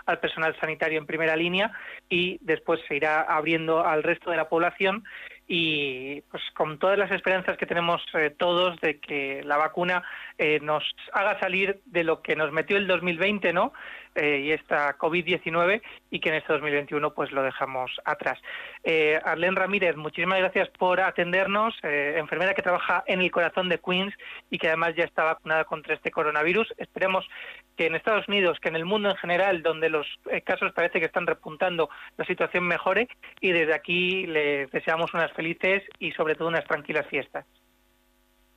al 0.07 0.19
personal 0.21 0.57
sanitario 0.61 0.99
en 0.99 1.07
primera 1.07 1.37
línea 1.37 1.71
y 2.09 2.39
después 2.43 2.81
se 2.89 2.97
irá 2.97 3.23
abriendo 3.23 3.87
al 3.87 4.03
resto 4.03 4.31
de 4.31 4.37
la 4.37 4.49
población 4.49 5.05
y 5.49 6.21
pues 6.31 6.43
con 6.55 6.79
todas 6.79 6.99
las 6.99 7.11
esperanzas 7.11 7.57
que 7.57 7.65
tenemos 7.65 8.03
eh, 8.13 8.31
todos 8.37 8.79
de 8.81 9.01
que 9.01 9.43
la 9.45 9.57
vacuna 9.57 10.03
eh, 10.37 10.61
nos 10.61 10.85
haga 11.15 11.41
salir 11.41 11.81
de 11.87 12.05
lo 12.05 12.21
que 12.21 12.37
nos 12.37 12.53
metió 12.53 12.77
el 12.77 12.87
2020, 12.87 13.55
¿no? 13.55 13.73
Eh, 14.19 14.41
y 14.41 14.53
esta 14.53 14.99
COVID-19 14.99 15.81
y 16.11 16.19
que 16.19 16.31
en 16.31 16.35
este 16.37 16.53
2021 16.53 17.15
pues 17.15 17.31
lo 17.31 17.45
dejamos 17.45 17.93
atrás. 18.05 18.39
Eh, 18.83 19.19
Arlene 19.25 19.55
Ramírez, 19.55 19.97
muchísimas 19.97 20.41
gracias 20.41 20.69
por 20.71 21.01
atendernos, 21.01 21.75
eh, 21.85 22.15
enfermera 22.17 22.53
que 22.53 22.63
trabaja 22.63 23.05
en 23.07 23.21
el 23.21 23.31
corazón 23.31 23.69
de 23.69 23.79
Queens 23.79 24.13
y 24.51 24.59
que 24.59 24.67
además 24.67 24.95
ya 24.97 25.05
está 25.05 25.23
vacunada 25.23 25.65
contra 25.65 25.95
este 25.95 26.11
coronavirus. 26.11 26.75
Esperemos 26.79 27.29
que 27.77 27.87
en 27.87 27.95
Estados 27.95 28.27
Unidos, 28.27 28.59
que 28.61 28.69
en 28.69 28.77
el 28.77 28.85
mundo 28.85 29.09
en 29.09 29.17
general, 29.17 29.63
donde 29.63 29.89
los 29.89 30.07
eh, 30.31 30.41
casos 30.41 30.73
parece 30.73 30.99
que 30.99 31.07
están 31.07 31.27
repuntando, 31.27 31.89
la 32.17 32.25
situación 32.25 32.65
mejore 32.65 33.09
y 33.41 33.53
desde 33.53 33.75
aquí 33.75 34.27
les 34.27 34.69
deseamos 34.73 35.15
unas 35.15 35.33
felices 35.33 35.85
y 36.01 36.11
sobre 36.11 36.35
todo 36.35 36.49
unas 36.49 36.65
tranquilas 36.65 37.07
fiestas. 37.07 37.47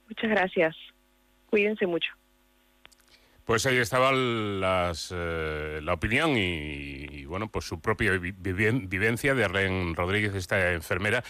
Muchas 0.07 0.31
gracias. 0.31 0.75
Cuídense 1.51 1.85
mucho. 1.85 2.11
Pues 3.45 3.65
ahí 3.65 3.77
estaba 3.77 4.11
las, 4.11 5.11
eh, 5.13 5.80
la 5.81 5.93
opinión 5.93 6.38
y, 6.38 7.26
bueno, 7.26 7.49
pues 7.51 7.65
su 7.65 7.81
propia 7.81 8.11
vi- 8.18 8.31
viven- 8.34 8.88
vivencia 8.88 9.34
de 9.34 9.43
Arlene 9.43 9.93
Rodríguez, 9.95 10.35
esta 10.35 10.72
enfermera 10.73 11.23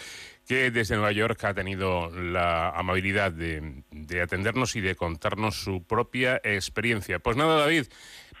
que 0.46 0.70
desde 0.70 0.96
Nueva 0.96 1.12
York 1.12 1.42
ha 1.44 1.54
tenido 1.54 2.10
la 2.10 2.70
amabilidad 2.70 3.32
de, 3.32 3.82
de 3.90 4.20
atendernos 4.20 4.76
y 4.76 4.80
de 4.80 4.94
contarnos 4.94 5.62
su 5.62 5.84
propia 5.84 6.40
experiencia. 6.44 7.18
Pues 7.20 7.36
nada, 7.36 7.58
David, 7.60 7.86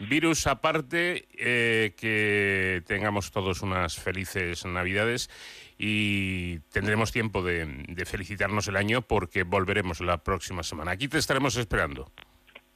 virus 0.00 0.46
aparte, 0.46 1.26
eh, 1.38 1.94
que 1.96 2.82
tengamos 2.86 3.30
todos 3.30 3.62
unas 3.62 3.96
felices 3.96 4.64
Navidades 4.66 5.30
y 5.78 6.58
tendremos 6.72 7.10
tiempo 7.10 7.42
de 7.42 8.04
felicitarnos 8.04 8.68
el 8.68 8.76
año 8.76 9.02
porque 9.02 9.44
volveremos 9.44 10.00
la 10.00 10.18
próxima 10.22 10.62
semana. 10.62 10.90
Aquí 10.92 11.08
te 11.08 11.18
estaremos 11.18 11.56
esperando. 11.56 12.12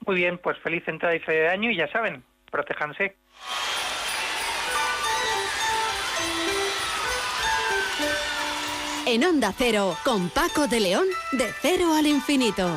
Muy 0.05 0.17
bien, 0.17 0.39
pues 0.39 0.59
feliz 0.59 0.87
entrada 0.87 1.15
y 1.15 1.21
salida 1.21 1.43
de 1.43 1.49
año 1.49 1.71
y 1.71 1.77
ya 1.77 1.91
saben, 1.91 2.23
protéjanse. 2.51 3.17
En 9.07 9.25
Onda 9.25 9.53
Cero, 9.57 9.97
con 10.05 10.29
Paco 10.31 10.67
de 10.67 10.81
León, 10.81 11.07
de 11.33 11.47
cero 11.63 11.95
al 11.97 12.07
infinito. 12.09 12.69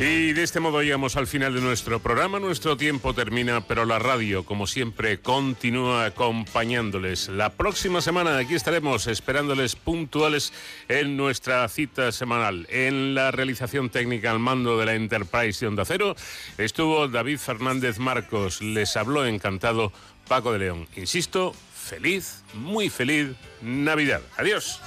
Y 0.00 0.32
de 0.32 0.42
este 0.42 0.60
modo 0.60 0.80
llegamos 0.80 1.16
al 1.16 1.26
final 1.26 1.52
de 1.52 1.60
nuestro 1.60 2.00
programa. 2.00 2.40
Nuestro 2.40 2.74
tiempo 2.74 3.12
termina, 3.12 3.60
pero 3.60 3.84
la 3.84 3.98
radio, 3.98 4.46
como 4.46 4.66
siempre, 4.66 5.20
continúa 5.20 6.06
acompañándoles. 6.06 7.28
La 7.28 7.50
próxima 7.50 8.00
semana 8.00 8.38
aquí 8.38 8.54
estaremos 8.54 9.06
esperándoles 9.08 9.76
puntuales 9.76 10.54
en 10.88 11.18
nuestra 11.18 11.68
cita 11.68 12.12
semanal. 12.12 12.66
En 12.70 13.14
la 13.14 13.30
realización 13.30 13.90
técnica 13.90 14.30
al 14.30 14.38
mando 14.38 14.78
de 14.78 14.86
la 14.86 14.94
Enterprise 14.94 15.60
de 15.60 15.66
Onda 15.66 15.84
Cero 15.84 16.16
estuvo 16.56 17.06
David 17.06 17.36
Fernández 17.36 17.98
Marcos. 17.98 18.62
Les 18.62 18.96
habló 18.96 19.26
encantado 19.26 19.92
Paco 20.26 20.54
de 20.54 20.60
León. 20.60 20.88
Insisto, 20.96 21.54
feliz, 21.74 22.42
muy 22.54 22.88
feliz 22.88 23.36
Navidad. 23.60 24.22
Adiós. 24.38 24.80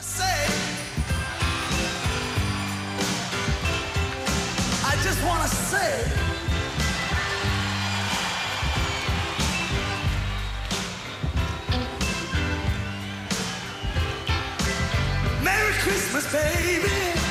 I 5.03 5.05
just 5.05 5.25
wanna 5.25 5.47
say 5.49 6.05
Merry 15.43 15.73
Christmas, 15.73 16.31
baby. 16.31 17.22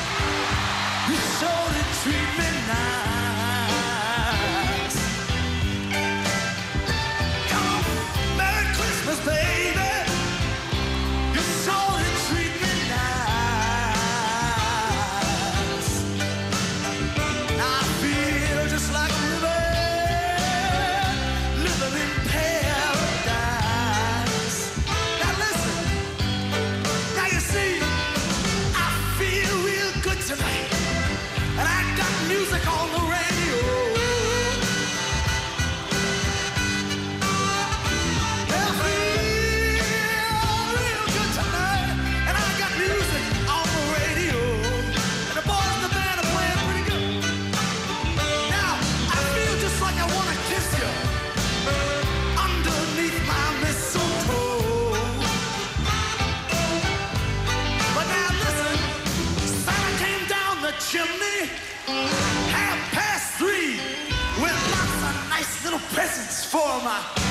For 66.53 66.59
my. 66.83 67.22